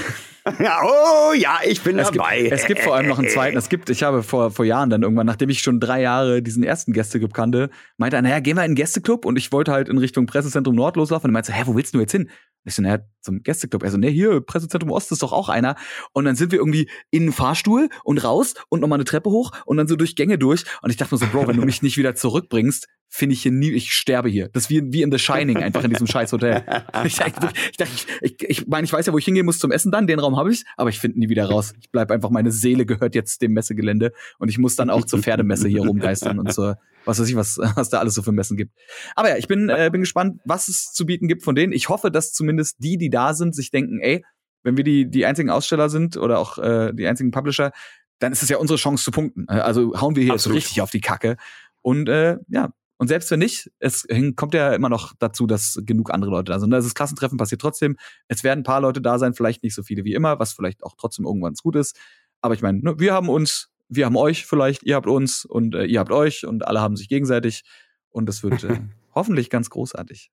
Ja, 0.59 0.81
oh 0.85 1.33
ja, 1.33 1.59
ich 1.65 1.83
bin 1.83 1.99
es 1.99 2.11
dabei. 2.11 2.43
Gibt, 2.43 2.53
es 2.53 2.67
gibt 2.67 2.81
vor 2.81 2.95
allem 2.95 3.09
noch 3.09 3.19
einen 3.19 3.29
zweiten. 3.29 3.57
Es 3.57 3.69
gibt, 3.69 3.91
ich 3.91 4.03
habe 4.03 4.23
vor, 4.23 4.51
vor 4.51 4.65
Jahren 4.65 4.91
dann 4.91 5.03
irgendwann, 5.03 5.27
nachdem 5.27 5.49
ich 5.49 5.61
schon 5.61 5.81
drei 5.81 6.03
Jahre 6.03 6.43
diesen 6.43 6.63
ersten 6.63 6.93
Gästeclub 6.93 7.35
kannte, 7.35 7.71
meinte 7.97 8.17
er, 8.17 8.23
naja, 8.23 8.41
gehen 8.41 8.57
wir 8.57 8.65
in 8.65 8.73
den 8.73 8.77
Gästeclub 8.77 9.25
und 9.25 9.37
ich 9.37 9.53
wollte 9.53 9.73
halt 9.73 9.89
in 9.89 9.99
Richtung 9.99 10.27
Pressezentrum 10.27 10.75
Nord 10.75 10.97
loslaufen. 10.97 11.29
Und 11.29 11.33
er 11.33 11.35
meinte, 11.35 11.53
hä, 11.53 11.63
wo 11.67 11.75
willst 11.75 11.95
du 11.95 12.01
jetzt 12.01 12.13
hin? 12.13 12.31
Ich 12.65 12.75
so, 12.75 12.83
naja, 12.83 12.99
zum 13.21 13.43
Gästeclub. 13.43 13.83
Er 13.83 13.91
so, 13.91 13.97
ne, 13.97 14.09
hier, 14.09 14.41
Pressezentrum 14.41 14.91
Ost 14.91 15.13
ist 15.13 15.23
doch 15.23 15.33
auch 15.33 15.49
einer. 15.49 15.77
Und 16.13 16.25
dann 16.25 16.37
sind 16.37 16.53
wir 16.53 16.59
irgendwie 16.59 16.91
in 17.11 17.25
den 17.25 17.33
Fahrstuhl 17.33 17.89
und 18.05 18.23
raus 18.25 18.55
und 18.69 18.81
nochmal 18.81 18.99
eine 18.99 19.05
Treppe 19.05 19.31
hoch 19.31 19.53
und 19.65 19.77
dann 19.77 19.89
so 19.89 19.97
durch 19.97 20.17
Gänge 20.17 20.39
durch. 20.39 20.65
Und 20.83 20.91
ich 20.91 20.97
dachte 20.97 21.15
mir 21.15 21.19
so, 21.19 21.27
Bro, 21.27 21.49
wenn 21.49 21.57
du 21.57 21.65
mich 21.65 21.83
nicht 21.83 21.97
wieder 21.97 22.15
zurückbringst, 22.15 22.87
finde 23.09 23.35
ich 23.35 23.43
hier 23.43 23.53
nie, 23.53 23.71
ich 23.71 23.93
sterbe 23.93 24.29
hier. 24.29 24.49
Das 24.53 24.65
ist 24.65 24.71
wie, 24.71 24.83
wie 24.93 25.03
in 25.03 25.11
The 25.11 25.19
Shining, 25.19 25.59
einfach 25.59 25.83
in 25.83 25.91
diesem 25.91 26.07
scheiß 26.09 26.33
Hotel. 26.33 26.65
Ich 27.05 27.19
ich, 27.21 27.35
ich, 27.79 28.07
ich, 28.21 28.43
ich 28.49 28.67
meine, 28.67 28.85
ich 28.85 28.93
weiß 28.93 29.07
ja, 29.07 29.13
wo 29.13 29.19
ich 29.19 29.25
hingehen 29.25 29.47
muss 29.47 29.59
zum 29.59 29.73
Essen 29.73 29.91
dann, 29.91 30.07
den 30.07 30.19
Raum 30.19 30.37
habe 30.37 30.53
ich, 30.53 30.65
aber 30.77 30.91
ich 30.91 30.99
finde 31.01 31.19
nie 31.19 31.29
wieder 31.29 31.47
raus. 31.47 31.75
Ich 31.81 31.91
bleib 31.91 32.11
einfach, 32.11 32.31
meine 32.31 32.53
Seele 32.53 32.87
gehört 32.87 33.15
jetzt 33.15 33.41
dem 33.43 33.53
Messegelände 33.53 34.13
und 34.39 34.49
ich 34.49 34.59
muss 34.59 34.77
dann 34.77 34.91
auch 34.91 35.05
zur 35.05 35.21
Pferdemesse 35.21 35.69
hier 35.69 35.83
rumgeistern 35.83 36.39
und 36.39 36.53
zur, 36.53 36.79
was 37.05 37.19
weiß 37.19 37.29
ich, 37.29 37.37
was, 37.37 37.59
was 37.75 37.89
da 37.89 37.99
alles 37.99 38.15
so 38.15 38.23
für 38.23 38.33
Messen 38.33 38.57
gibt. 38.57 38.73
Aber 39.17 39.31
ja, 39.31 39.37
ich 39.37 39.49
bin, 39.49 39.69
äh, 39.69 39.89
bin 39.91 40.03
gespannt, 40.03 40.41
was 40.45 40.69
es 40.69 40.93
zu 40.93 41.07
bieten 41.07 41.29
gibt 41.29 41.43
von 41.43 41.55
denen. 41.55 41.73
Ich 41.73 41.89
hoffe, 41.89 42.11
dass 42.11 42.33
zumindest 42.33 42.77
die, 42.79 42.99
die 42.99 43.11
da 43.11 43.35
sind, 43.35 43.55
sich 43.55 43.71
denken, 43.71 44.01
ey, 44.01 44.25
wenn 44.63 44.77
wir 44.77 44.85
die, 44.85 45.09
die 45.09 45.25
einzigen 45.25 45.51
Aussteller 45.51 45.89
sind 45.89 46.17
oder 46.17 46.39
auch 46.39 46.59
äh, 46.59 46.93
die 46.93 47.07
einzigen 47.07 47.31
Publisher, 47.31 47.73
dann 48.19 48.33
ist 48.33 48.43
es 48.43 48.49
ja 48.49 48.59
unsere 48.59 48.77
Chance 48.77 49.05
zu 49.05 49.11
punkten. 49.13 49.49
Also 49.49 49.99
hauen 49.99 50.17
wir 50.17 50.25
hier 50.25 50.33
Absolut. 50.33 50.57
jetzt 50.57 50.67
richtig 50.67 50.83
auf 50.83 50.91
die 50.91 51.01
Kacke. 51.01 51.37
Und 51.83 52.09
äh, 52.09 52.39
ja, 52.49 52.71
Und 52.99 53.07
selbst 53.09 53.31
wenn 53.31 53.39
nicht, 53.39 53.71
es 53.79 54.07
kommt 54.35 54.55
ja 54.55 54.75
immer 54.75 54.89
noch 54.89 55.15
dazu, 55.19 55.47
dass 55.47 55.81
genug 55.87 56.13
andere 56.13 56.33
Leute 56.33 56.53
da 56.53 56.59
sind. 56.59 56.75
Also 56.75 56.89
das 56.89 56.95
Klassentreffen 56.95 57.39
passiert 57.39 57.61
trotzdem. 57.61 57.97
Es 58.27 58.43
werden 58.43 58.61
ein 58.61 58.65
paar 58.65 58.81
Leute 58.81 59.01
da 59.01 59.19
sein, 59.19 59.35
vielleicht 59.35 59.63
nicht 59.63 59.75
so 59.75 59.85
viele 59.85 60.05
wie 60.05 60.15
immer, 60.15 60.41
was 60.41 60.53
vielleicht 60.53 60.83
auch 60.83 60.95
trotzdem 60.99 61.25
irgendwann 61.25 61.55
gut 61.63 61.77
ist. 61.77 61.97
Aber 62.41 62.55
ich 62.55 62.63
meine, 62.63 62.81
ne, 62.81 62.99
wir 62.99 63.15
haben 63.15 63.29
uns, 63.29 63.71
wir 63.89 64.05
haben 64.05 64.17
euch 64.17 64.47
vielleicht, 64.47 64.83
ihr 64.83 64.97
habt 64.97 65.07
uns 65.07 65.45
und 65.45 65.75
äh, 65.77 65.85
ihr 65.85 66.01
habt 66.01 66.11
euch 66.11 66.45
und 66.45 66.67
alle 66.67 66.81
haben 66.81 66.97
sich 66.97 67.09
gegenseitig. 67.09 67.63
Und 68.11 68.27
das 68.27 68.43
wird 68.43 68.65
äh, 68.65 68.81
hoffentlich 69.15 69.49
ganz 69.49 69.71
großartig. 69.71 70.31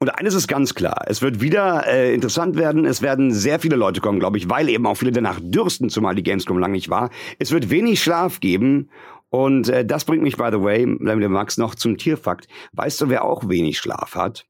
Und 0.00 0.10
eines 0.10 0.34
ist 0.34 0.48
ganz 0.48 0.74
klar, 0.74 1.04
es 1.06 1.22
wird 1.22 1.40
wieder 1.40 1.86
äh, 1.86 2.12
interessant 2.12 2.56
werden. 2.56 2.84
Es 2.84 3.00
werden 3.00 3.32
sehr 3.32 3.60
viele 3.60 3.76
Leute 3.76 4.00
kommen, 4.00 4.18
glaube 4.18 4.36
ich, 4.36 4.50
weil 4.50 4.68
eben 4.68 4.86
auch 4.86 4.96
viele 4.96 5.12
danach 5.12 5.38
dürsten, 5.40 5.88
zumal 5.88 6.16
die 6.16 6.24
Gamescom 6.24 6.58
lang 6.58 6.72
nicht 6.72 6.90
war. 6.90 7.10
Es 7.38 7.52
wird 7.52 7.70
wenig 7.70 8.02
Schlaf 8.02 8.40
geben 8.40 8.90
und 9.34 9.68
äh, 9.68 9.84
das 9.84 10.04
bringt 10.04 10.22
mich, 10.22 10.36
by 10.36 10.50
the 10.52 10.60
way, 10.60 10.86
Max, 10.86 11.58
noch 11.58 11.74
zum 11.74 11.98
Tierfakt. 11.98 12.46
Weißt 12.72 13.00
du, 13.00 13.08
wer 13.08 13.24
auch 13.24 13.48
wenig 13.48 13.78
Schlaf 13.78 14.14
hat? 14.14 14.46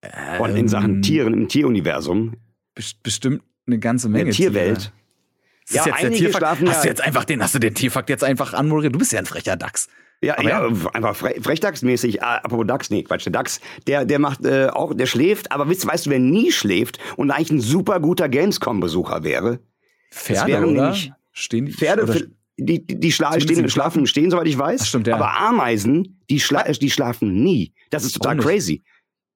Ähm, 0.00 0.40
Und 0.40 0.56
in 0.56 0.68
Sachen 0.68 0.94
ähm, 0.94 1.02
Tieren 1.02 1.34
im 1.34 1.48
Tieruniversum. 1.48 2.36
Bestimmt 3.02 3.42
eine 3.66 3.78
ganze 3.78 4.08
Menge. 4.08 4.22
In 4.22 4.26
der 4.28 4.34
Tierwelt. 4.34 4.92
Tiere. 5.66 5.84
Ja, 5.84 5.86
jetzt 5.86 6.02
der 6.02 6.12
Tierfakt. 6.12 6.46
Hast 6.66 6.84
du 6.84 6.88
jetzt 6.88 7.02
einfach 7.02 7.26
den, 7.26 7.42
hast 7.42 7.54
du 7.54 7.58
den 7.58 7.74
Tierfakt 7.74 8.08
jetzt 8.08 8.24
einfach 8.24 8.54
anmoderiert? 8.54 8.94
Du 8.94 8.98
bist 9.00 9.12
ja 9.12 9.18
ein 9.18 9.26
frecher 9.26 9.56
Dachs. 9.56 9.88
Ja, 10.22 10.40
ja, 10.40 10.48
ja, 10.48 10.66
einfach 10.94 11.14
fre 11.14 11.34
Frechdachsmäßig. 11.38 12.22
Ah, 12.22 12.36
apropos 12.36 12.66
Dachs, 12.66 12.88
nee, 12.88 13.02
Quatsch, 13.02 13.26
der 13.26 13.32
Dachs, 13.32 13.60
der, 13.86 14.06
der 14.06 14.18
macht 14.18 14.46
äh, 14.46 14.68
auch, 14.68 14.94
der 14.94 15.04
schläft, 15.04 15.52
aber 15.52 15.68
weißt, 15.68 15.86
weißt 15.86 16.06
du, 16.06 16.10
wer 16.10 16.20
nie 16.20 16.52
schläft 16.52 16.98
und 17.16 17.30
eigentlich 17.30 17.50
ein 17.50 17.60
super 17.60 18.00
guter 18.00 18.30
Gamescom-Besucher 18.30 19.24
wäre? 19.24 19.60
Pferde, 20.10 20.66
oder? 20.66 20.96
Stehen 21.32 21.66
die, 21.66 21.72
Pferde, 21.72 22.04
oder? 22.04 22.18
Die, 22.58 22.84
die, 22.84 22.98
die 22.98 23.12
schla 23.12 23.40
stehen, 23.40 23.68
schlafen, 23.68 24.06
stehen, 24.06 24.30
soweit 24.30 24.48
ich 24.48 24.58
weiß. 24.58 24.80
Ach, 24.82 24.86
stimmt, 24.86 25.06
ja. 25.06 25.14
Aber 25.14 25.38
Ameisen, 25.38 26.20
die, 26.28 26.40
schla 26.40 26.64
die 26.64 26.90
schlafen 26.90 27.42
nie. 27.42 27.72
Das 27.90 28.04
ist 28.04 28.12
total 28.12 28.38
crazy. 28.38 28.82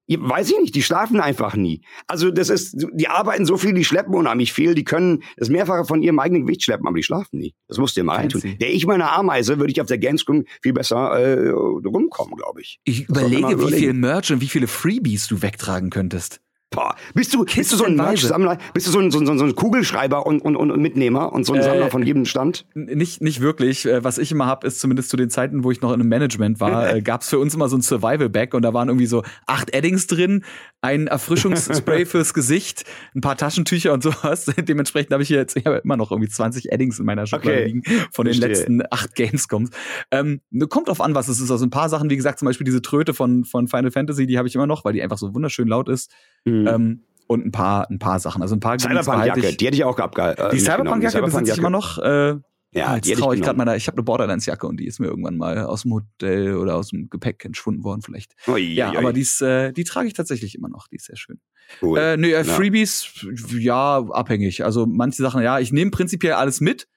Weiß 0.08 0.50
ich 0.50 0.58
nicht, 0.58 0.74
die 0.74 0.82
schlafen 0.82 1.20
einfach 1.20 1.54
nie. 1.54 1.80
Also 2.06 2.30
das 2.30 2.50
ist, 2.50 2.76
die 2.92 3.08
arbeiten 3.08 3.46
so 3.46 3.56
viel, 3.56 3.72
die 3.72 3.84
schleppen 3.84 4.14
unheimlich 4.14 4.52
viel, 4.52 4.74
die 4.74 4.84
können 4.84 5.22
das 5.38 5.48
Mehrfache 5.48 5.84
von 5.84 6.02
ihrem 6.02 6.18
eigenen 6.18 6.42
Gewicht 6.44 6.64
schleppen, 6.64 6.86
aber 6.86 6.96
die 6.96 7.02
schlafen 7.02 7.38
nie. 7.38 7.54
Das 7.68 7.78
musst 7.78 7.96
du 7.96 8.00
dir 8.00 8.04
mal 8.04 8.16
reintun. 8.16 8.42
Der 8.60 8.74
ich 8.74 8.84
meine 8.84 9.10
Ameise, 9.10 9.58
würde 9.58 9.72
ich 9.72 9.80
auf 9.80 9.86
der 9.86 9.98
Gamescom 9.98 10.44
viel 10.60 10.72
besser 10.74 11.12
äh, 11.18 11.48
rumkommen, 11.48 12.36
glaube 12.36 12.60
ich. 12.60 12.80
Ich 12.84 13.08
überlege, 13.08 13.58
wie 13.66 13.72
viel 13.72 13.92
Merch 13.94 14.32
und 14.32 14.40
wie 14.42 14.48
viele 14.48 14.66
Freebies 14.66 15.28
du 15.28 15.40
wegtragen 15.40 15.88
könntest. 15.88 16.40
Boah, 16.72 16.96
bist 17.14 17.34
du, 17.34 17.44
bist 17.44 17.70
du 17.70 17.76
so 17.76 17.84
ein 17.84 17.96
Merch-Sammler? 17.96 18.58
Bist 18.72 18.86
du 18.86 18.90
so 18.90 18.98
ein, 18.98 19.10
so, 19.10 19.20
ein, 19.20 19.38
so 19.38 19.44
ein 19.44 19.54
Kugelschreiber 19.54 20.26
und, 20.26 20.40
und, 20.40 20.56
und 20.56 20.80
Mitnehmer 20.80 21.32
und 21.32 21.44
so 21.44 21.52
ein 21.52 21.60
äh, 21.60 21.62
Sammler 21.62 21.90
von 21.90 22.02
jedem 22.02 22.24
Stand? 22.24 22.64
Nicht, 22.74 23.20
nicht 23.20 23.40
wirklich. 23.40 23.86
Äh, 23.86 24.02
was 24.02 24.18
ich 24.18 24.32
immer 24.32 24.46
hab, 24.46 24.64
ist 24.64 24.80
zumindest 24.80 25.10
zu 25.10 25.16
den 25.16 25.30
Zeiten, 25.30 25.64
wo 25.64 25.70
ich 25.70 25.82
noch 25.82 25.90
in 25.92 26.00
einem 26.00 26.08
Management 26.08 26.60
war, 26.60 26.94
äh, 26.94 27.02
gab's 27.02 27.28
für 27.28 27.38
uns 27.38 27.54
immer 27.54 27.68
so 27.68 27.76
ein 27.76 27.82
Survival-Bag 27.82 28.54
und 28.54 28.62
da 28.62 28.72
waren 28.72 28.88
irgendwie 28.88 29.06
so 29.06 29.22
acht 29.46 29.76
Addings 29.76 30.06
drin, 30.06 30.44
ein 30.80 31.06
Erfrischungsspray 31.06 32.06
fürs 32.06 32.34
Gesicht, 32.34 32.84
ein 33.14 33.20
paar 33.20 33.36
Taschentücher 33.36 33.92
und 33.92 34.02
sowas. 34.02 34.46
Dementsprechend 34.58 35.12
habe 35.12 35.22
ich 35.22 35.28
hier 35.28 35.38
jetzt 35.38 35.56
ich 35.56 35.66
hab 35.66 35.84
immer 35.84 35.96
noch 35.96 36.10
irgendwie 36.10 36.30
20 36.30 36.72
Addings 36.72 36.98
in 36.98 37.04
meiner 37.04 37.26
Schublade 37.26 37.58
okay. 37.58 37.64
liegen 37.66 37.82
von 38.10 38.24
den 38.24 38.34
Verstehe. 38.34 38.48
letzten 38.48 38.82
acht 38.90 39.14
Gamescoms. 39.14 39.70
Ähm, 40.10 40.40
kommt 40.68 40.88
drauf 40.88 41.00
an, 41.00 41.14
was 41.14 41.28
es 41.28 41.40
ist. 41.40 41.50
Also 41.50 41.66
ein 41.66 41.70
paar 41.70 41.88
Sachen, 41.88 42.10
wie 42.10 42.16
gesagt, 42.16 42.38
zum 42.38 42.46
Beispiel 42.46 42.64
diese 42.64 42.82
Tröte 42.82 43.14
von, 43.14 43.44
von 43.44 43.68
Final 43.68 43.90
Fantasy, 43.90 44.26
die 44.26 44.38
habe 44.38 44.48
ich 44.48 44.54
immer 44.54 44.66
noch, 44.66 44.84
weil 44.84 44.92
die 44.92 45.02
einfach 45.02 45.18
so 45.18 45.34
wunderschön 45.34 45.68
laut 45.68 45.88
ist. 45.88 46.10
Mhm. 46.44 46.61
Ähm, 46.66 47.04
und 47.26 47.46
ein 47.46 47.52
paar, 47.52 47.88
ein 47.90 47.98
paar 47.98 48.18
Sachen. 48.18 48.42
Also 48.42 48.54
ein 48.54 48.60
paar 48.60 48.78
Cyberpunk-Jacke, 48.78 49.56
die 49.56 49.66
hätte 49.66 49.76
ich 49.76 49.84
auch 49.84 49.98
abgehalten. 49.98 50.46
Äh, 50.46 50.50
die 50.50 50.60
Cyberpunk-Jacke 50.60 51.22
besitze 51.22 51.52
ich 51.52 51.58
immer 51.58 51.70
noch. 51.70 51.98
Äh, 51.98 52.36
ja, 52.74 52.96
jetzt 52.96 53.18
traue 53.18 53.34
ich 53.34 53.42
gerade 53.42 53.62
da. 53.64 53.76
Ich 53.76 53.86
habe 53.86 53.98
eine 53.98 54.04
Borderlands-Jacke 54.04 54.66
und 54.66 54.78
die 54.78 54.86
ist 54.86 54.98
mir 54.98 55.06
irgendwann 55.06 55.36
mal 55.36 55.58
aus 55.58 55.82
dem 55.82 55.92
Hotel 55.92 56.56
oder 56.56 56.76
aus 56.76 56.88
dem 56.88 57.10
Gepäck 57.10 57.44
entschwunden 57.44 57.84
worden, 57.84 58.00
vielleicht. 58.00 58.34
Ui, 58.48 58.60
ja, 58.60 58.90
ui. 58.90 58.96
aber 58.96 59.12
die, 59.12 59.20
ist, 59.20 59.42
äh, 59.42 59.72
die 59.72 59.84
trage 59.84 60.08
ich 60.08 60.14
tatsächlich 60.14 60.54
immer 60.54 60.68
noch. 60.68 60.88
Die 60.88 60.96
ist 60.96 61.04
sehr 61.04 61.16
schön. 61.16 61.38
Cool. 61.82 61.98
Äh, 61.98 62.16
nee, 62.16 62.32
äh, 62.32 62.44
Freebies, 62.44 63.26
ja. 63.50 63.98
ja, 63.98 64.10
abhängig. 64.10 64.64
Also 64.64 64.86
manche 64.86 65.22
Sachen, 65.22 65.42
ja, 65.42 65.58
ich 65.58 65.70
nehme 65.70 65.90
prinzipiell 65.90 66.32
alles 66.32 66.62
mit. 66.62 66.88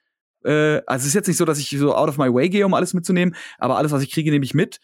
Äh, 0.44 0.80
also 0.86 1.02
es 1.02 1.08
ist 1.08 1.14
jetzt 1.14 1.28
nicht 1.28 1.36
so, 1.36 1.44
dass 1.44 1.58
ich 1.58 1.68
so 1.68 1.94
out 1.94 2.08
of 2.08 2.16
my 2.16 2.32
way 2.32 2.48
gehe, 2.48 2.64
um 2.64 2.72
alles 2.72 2.94
mitzunehmen, 2.94 3.34
aber 3.58 3.76
alles, 3.76 3.92
was 3.92 4.02
ich 4.02 4.10
kriege, 4.10 4.30
nehme 4.30 4.44
ich 4.44 4.54
mit. 4.54 4.80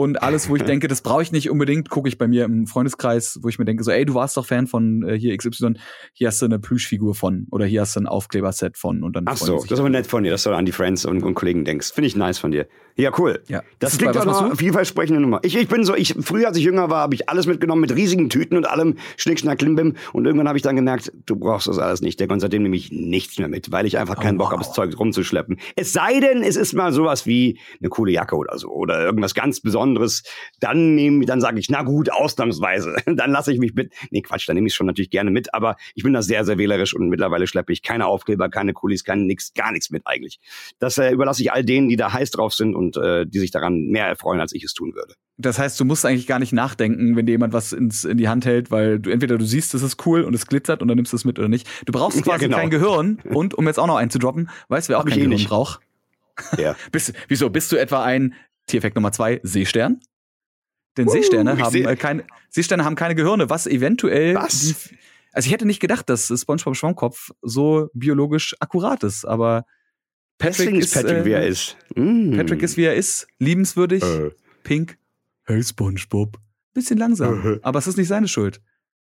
Und 0.00 0.22
alles, 0.22 0.48
wo 0.48 0.56
ich 0.56 0.62
denke, 0.62 0.88
das 0.88 1.02
brauche 1.02 1.20
ich 1.20 1.30
nicht 1.30 1.50
unbedingt, 1.50 1.90
gucke 1.90 2.08
ich 2.08 2.16
bei 2.16 2.26
mir 2.26 2.46
im 2.46 2.66
Freundeskreis, 2.66 3.38
wo 3.42 3.50
ich 3.50 3.58
mir 3.58 3.66
denke, 3.66 3.84
so, 3.84 3.90
ey, 3.90 4.06
du 4.06 4.14
warst 4.14 4.34
doch 4.38 4.46
Fan 4.46 4.66
von 4.66 5.06
äh, 5.06 5.18
hier 5.18 5.36
XY, 5.36 5.74
hier 6.14 6.28
hast 6.28 6.40
du 6.40 6.46
eine 6.46 6.58
Plüschfigur 6.58 7.14
von 7.14 7.46
oder 7.50 7.66
hier 7.66 7.82
hast 7.82 7.96
du 7.96 8.00
ein 8.00 8.06
Aufkleberset 8.06 8.78
von 8.78 9.02
und 9.02 9.14
dann. 9.14 9.24
Ach 9.26 9.36
so, 9.36 9.56
das 9.56 9.72
ist 9.72 9.78
aber 9.78 9.90
nett 9.90 10.06
von 10.06 10.24
dir, 10.24 10.30
dass 10.30 10.44
du 10.44 10.52
an 10.52 10.64
die 10.64 10.72
Friends 10.72 11.04
und, 11.04 11.22
und 11.22 11.34
Kollegen 11.34 11.66
denkst. 11.66 11.92
Finde 11.92 12.06
ich 12.06 12.16
nice 12.16 12.38
von 12.38 12.50
dir. 12.50 12.66
Ja, 12.96 13.12
cool. 13.18 13.42
Ja. 13.48 13.62
Das, 13.78 13.92
das 13.92 13.98
klingt 13.98 14.16
doch 14.16 14.24
noch 14.24 14.42
eine 14.42 14.56
vielversprechende 14.56 15.20
Nummer. 15.20 15.40
Ich, 15.42 15.56
ich 15.56 15.68
bin 15.68 15.84
so, 15.84 15.94
ich, 15.94 16.14
früher, 16.20 16.48
als 16.48 16.56
ich 16.56 16.64
jünger 16.64 16.90
war, 16.90 17.02
habe 17.02 17.14
ich 17.14 17.28
alles 17.28 17.46
mitgenommen 17.46 17.80
mit 17.80 17.94
riesigen 17.94 18.28
Tüten 18.28 18.56
und 18.56 18.68
allem 18.68 18.96
Schnick, 19.16 19.40
Schnack, 19.40 19.58
Klimbim. 19.58 19.96
Und 20.12 20.26
irgendwann 20.26 20.48
habe 20.48 20.58
ich 20.58 20.62
dann 20.62 20.76
gemerkt, 20.76 21.12
du 21.26 21.36
brauchst 21.36 21.66
das 21.66 21.78
alles 21.78 22.00
nicht. 22.02 22.20
Der 22.20 22.30
und 22.30 22.40
seitdem 22.40 22.62
nehme 22.62 22.76
ich 22.76 22.92
nichts 22.92 23.38
mehr 23.38 23.48
mit, 23.48 23.72
weil 23.72 23.86
ich 23.86 23.98
einfach 23.98 24.20
keinen 24.20 24.36
oh, 24.36 24.38
Bock 24.38 24.48
wow. 24.48 24.52
habe, 24.52 24.64
das 24.64 24.72
Zeug 24.72 24.98
rumzuschleppen. 24.98 25.58
Es 25.76 25.92
sei 25.92 26.20
denn, 26.20 26.42
es 26.42 26.56
ist 26.56 26.74
mal 26.74 26.92
sowas 26.92 27.26
wie 27.26 27.58
eine 27.80 27.88
coole 27.88 28.12
Jacke 28.12 28.36
oder 28.36 28.56
so 28.56 28.68
oder 28.68 29.00
irgendwas 29.04 29.34
ganz 29.34 29.60
Besonderes. 29.60 29.89
Dann 30.60 30.94
nehme, 30.94 31.24
dann 31.26 31.40
sage 31.40 31.58
ich, 31.58 31.68
na 31.68 31.82
gut, 31.82 32.10
ausnahmsweise. 32.10 32.96
dann 33.06 33.30
lasse 33.30 33.52
ich 33.52 33.58
mich 33.58 33.74
mit. 33.74 33.92
Nee, 34.10 34.22
Quatsch, 34.22 34.48
dann 34.48 34.54
nehme 34.54 34.68
ich 34.68 34.74
schon 34.74 34.86
natürlich 34.86 35.10
gerne 35.10 35.30
mit. 35.30 35.54
Aber 35.54 35.76
ich 35.94 36.02
bin 36.02 36.12
da 36.12 36.22
sehr, 36.22 36.44
sehr 36.44 36.58
wählerisch 36.58 36.94
und 36.94 37.08
mittlerweile 37.08 37.46
schleppe 37.46 37.72
ich 37.72 37.82
keine 37.82 38.06
Aufkleber, 38.06 38.48
keine 38.48 38.72
Coolies, 38.72 39.04
keine 39.04 39.22
nix, 39.22 39.54
gar 39.54 39.72
nichts 39.72 39.90
mit 39.90 40.02
eigentlich. 40.06 40.40
Das 40.78 40.98
äh, 40.98 41.10
überlasse 41.10 41.42
ich 41.42 41.52
all 41.52 41.64
denen, 41.64 41.88
die 41.88 41.96
da 41.96 42.12
heiß 42.12 42.30
drauf 42.30 42.54
sind 42.54 42.74
und 42.74 42.96
äh, 42.96 43.26
die 43.26 43.38
sich 43.38 43.50
daran 43.50 43.86
mehr 43.86 44.06
erfreuen, 44.06 44.40
als 44.40 44.52
ich 44.52 44.64
es 44.64 44.74
tun 44.74 44.94
würde. 44.94 45.14
Das 45.40 45.58
heißt, 45.58 45.80
du 45.80 45.84
musst 45.84 46.04
eigentlich 46.04 46.26
gar 46.26 46.38
nicht 46.38 46.52
nachdenken, 46.52 47.16
wenn 47.16 47.24
dir 47.24 47.32
jemand 47.32 47.52
was 47.52 47.72
ins, 47.72 48.04
in 48.04 48.18
die 48.18 48.28
Hand 48.28 48.44
hält, 48.44 48.70
weil 48.70 48.98
du 48.98 49.10
entweder 49.10 49.38
du 49.38 49.44
siehst, 49.44 49.72
es 49.74 49.82
ist 49.82 50.04
cool 50.06 50.22
und 50.22 50.34
es 50.34 50.46
glitzert 50.46 50.82
und 50.82 50.88
dann 50.88 50.96
nimmst 50.96 51.12
du 51.12 51.16
es 51.16 51.24
mit 51.24 51.38
oder 51.38 51.48
nicht. 51.48 51.66
Du 51.86 51.92
brauchst 51.92 52.22
quasi 52.22 52.44
ja, 52.44 52.48
genau. 52.48 52.58
kein 52.58 52.70
Gehirn 52.70 53.18
und 53.24 53.54
um 53.54 53.66
jetzt 53.66 53.78
auch 53.78 53.86
noch 53.86 53.96
einzudroppen, 53.96 54.50
weißt 54.68 54.88
du, 54.88 54.92
wer 54.92 54.98
auch 54.98 55.04
Hab 55.04 55.08
kein 55.08 55.18
eh 55.18 55.24
Gehirn 55.24 55.44
braucht? 55.44 55.80
Ja. 56.58 56.76
bist, 56.92 57.12
wieso 57.28 57.50
bist 57.50 57.72
du 57.72 57.76
etwa 57.76 58.04
ein 58.04 58.34
Tiereffekt 58.66 58.96
Nummer 58.96 59.12
zwei 59.12 59.40
Seestern? 59.42 60.00
Denn 60.96 61.08
uh, 61.08 61.10
Seesterne 61.10 61.58
haben 61.58 61.70
seh 61.70 61.84
äh, 61.84 61.96
keine 61.96 62.24
Seesterne 62.48 62.84
haben 62.84 62.96
keine 62.96 63.14
Gehirne, 63.14 63.48
was 63.48 63.66
eventuell 63.66 64.34
was? 64.34 64.60
Die, 64.60 64.74
also 65.32 65.46
ich 65.46 65.52
hätte 65.52 65.66
nicht 65.66 65.80
gedacht, 65.80 66.08
dass 66.08 66.26
SpongeBob 66.26 66.76
Schwammkopf 66.76 67.30
so 67.42 67.88
biologisch 67.94 68.56
akkurat 68.60 69.04
ist, 69.04 69.24
aber 69.24 69.64
Patrick 70.38 70.74
ist, 70.74 70.94
Patrick, 70.94 71.18
äh, 71.18 71.24
wie 71.24 71.32
er 71.32 71.46
ist. 71.46 71.76
Mm. 71.94 72.34
Patrick 72.34 72.62
ist, 72.62 72.76
wie 72.76 72.84
er 72.84 72.94
ist. 72.94 73.26
Liebenswürdig. 73.38 74.02
Äh. 74.02 74.30
Pink. 74.62 74.98
Hey, 75.44 75.62
SpongeBob. 75.62 76.38
Bisschen 76.72 76.98
langsam. 76.98 77.54
Äh. 77.56 77.58
Aber 77.62 77.78
es 77.78 77.86
ist 77.86 77.98
nicht 77.98 78.08
seine 78.08 78.26
Schuld. 78.26 78.60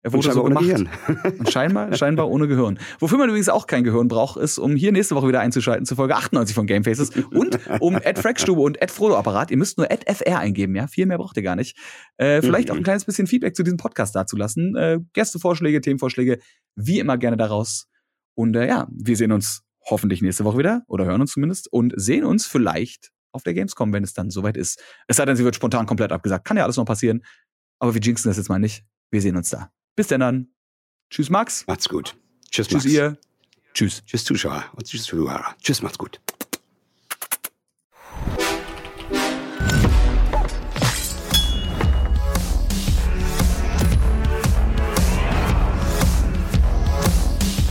Er 0.06 0.14
wurde 0.14 0.32
so 0.32 0.43
gemacht. 0.43 0.64
Gehirn. 0.64 0.88
Und 1.39 1.51
scheinbar, 1.51 1.91
scheinbar 1.95 2.30
ohne 2.30 2.47
Gehirn. 2.47 2.78
Wofür 2.99 3.18
man 3.18 3.28
übrigens 3.28 3.49
auch 3.49 3.66
kein 3.66 3.84
Gehirn 3.84 4.08
braucht, 4.08 4.38
ist, 4.38 4.60
um 4.60 4.76
hier 4.76 4.91
nächste 4.91 5.16
Woche 5.16 5.28
wieder 5.28 5.39
einzuschalten 5.39 5.84
zu 5.88 5.95
Folge 5.95 6.16
98 6.16 6.53
von 6.53 6.68
Gamefaces 6.68 7.10
und 7.32 7.58
um 7.80 7.95
Ed 7.95 8.20
Frackstube 8.20 8.62
und 8.62 8.80
Ed 8.80 8.91
Frodo 8.91 9.18
Apparat. 9.18 9.49
Ihr 9.49 9.58
müsst 9.58 9.80
nur 9.80 9.89
Ed 9.89 10.08
FR 10.08 10.38
eingeben, 10.38 10.76
ja. 10.76 10.86
Viel 10.86 11.08
mehr 11.08 11.18
braucht 11.18 11.38
ihr 11.38 11.41
gar 11.41 11.56
nicht. 11.56 11.76
Äh, 12.18 12.43
vielleicht 12.43 12.70
auch 12.70 12.76
ein 12.76 12.84
kleines 12.84 13.06
bisschen 13.06 13.26
Feedback 13.26 13.56
zu 13.56 13.64
diesem 13.64 13.78
Podcast 13.78 14.16
dazulassen. 14.16 14.76
Äh, 14.76 14.99
Gästevorschläge, 15.14 15.82
Themenvorschläge, 15.82 16.38
wie 16.76 16.99
immer 16.99 17.18
gerne 17.18 17.36
daraus. 17.36 17.88
Und 18.36 18.56
äh, 18.56 18.68
ja, 18.68 18.88
wir 18.91 19.18
sehen 19.18 19.32
uns 19.32 19.64
hoffentlich 19.89 20.22
nächste 20.22 20.45
Woche 20.45 20.60
wieder 20.60 20.84
oder 20.86 21.06
hören 21.06 21.22
uns 21.22 21.32
zumindest 21.32 21.68
und 21.74 21.93
sehen 21.95 22.26
uns 22.26 22.45
vielleicht 22.45 23.10
auf 23.32 23.41
der 23.41 23.56
Gamescom, 23.56 23.91
wenn 23.91 24.03
es 24.03 24.14
dann 24.14 24.30
soweit 24.30 24.56
ist. 24.56 24.80
Es 25.08 25.18
sei 25.18 25.26
denn, 25.26 25.36
sie 25.36 25.43
wird 25.43 25.56
spontan 25.56 25.88
komplett 25.88 26.12
abgesagt. 26.12 26.45
Kann 26.45 26.58
ja 26.58 26.64
alles 26.64 26.78
noch 26.78 26.86
passieren. 26.86 27.24
Aber 27.80 27.95
wir 27.95 28.01
jinxen 28.01 28.30
das 28.30 28.38
jetzt 28.38 28.49
mal 28.49 28.60
nicht. 28.60 28.86
Wir 29.10 29.22
sehen 29.22 29.36
uns 29.36 29.49
da. 29.49 29.72
Bis 29.96 30.08
denn 30.08 30.20
dann. 30.20 30.48
Tschüss, 31.10 31.30
Max. 31.30 31.66
Macht's 31.68 31.88
gut. 31.88 32.16
Tschüss, 32.52 32.70
Max. 32.72 32.84
Tschüss, 32.84 32.93
ihr. 32.93 33.18
Tschüss. 33.74 34.04
Tschüss, 34.06 34.26
Zuschauer 34.26 34.66
und 34.74 34.86
tschüss, 34.86 35.04
Zuhörer. 35.04 35.56
Tschüss, 35.62 35.82
macht's 35.82 35.98
gut. 35.98 36.20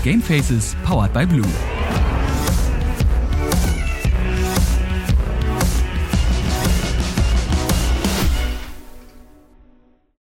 Game 0.02 0.20
Faces 0.20 0.76
powered 0.84 1.14
by 1.14 1.24
Blue. 1.24 1.73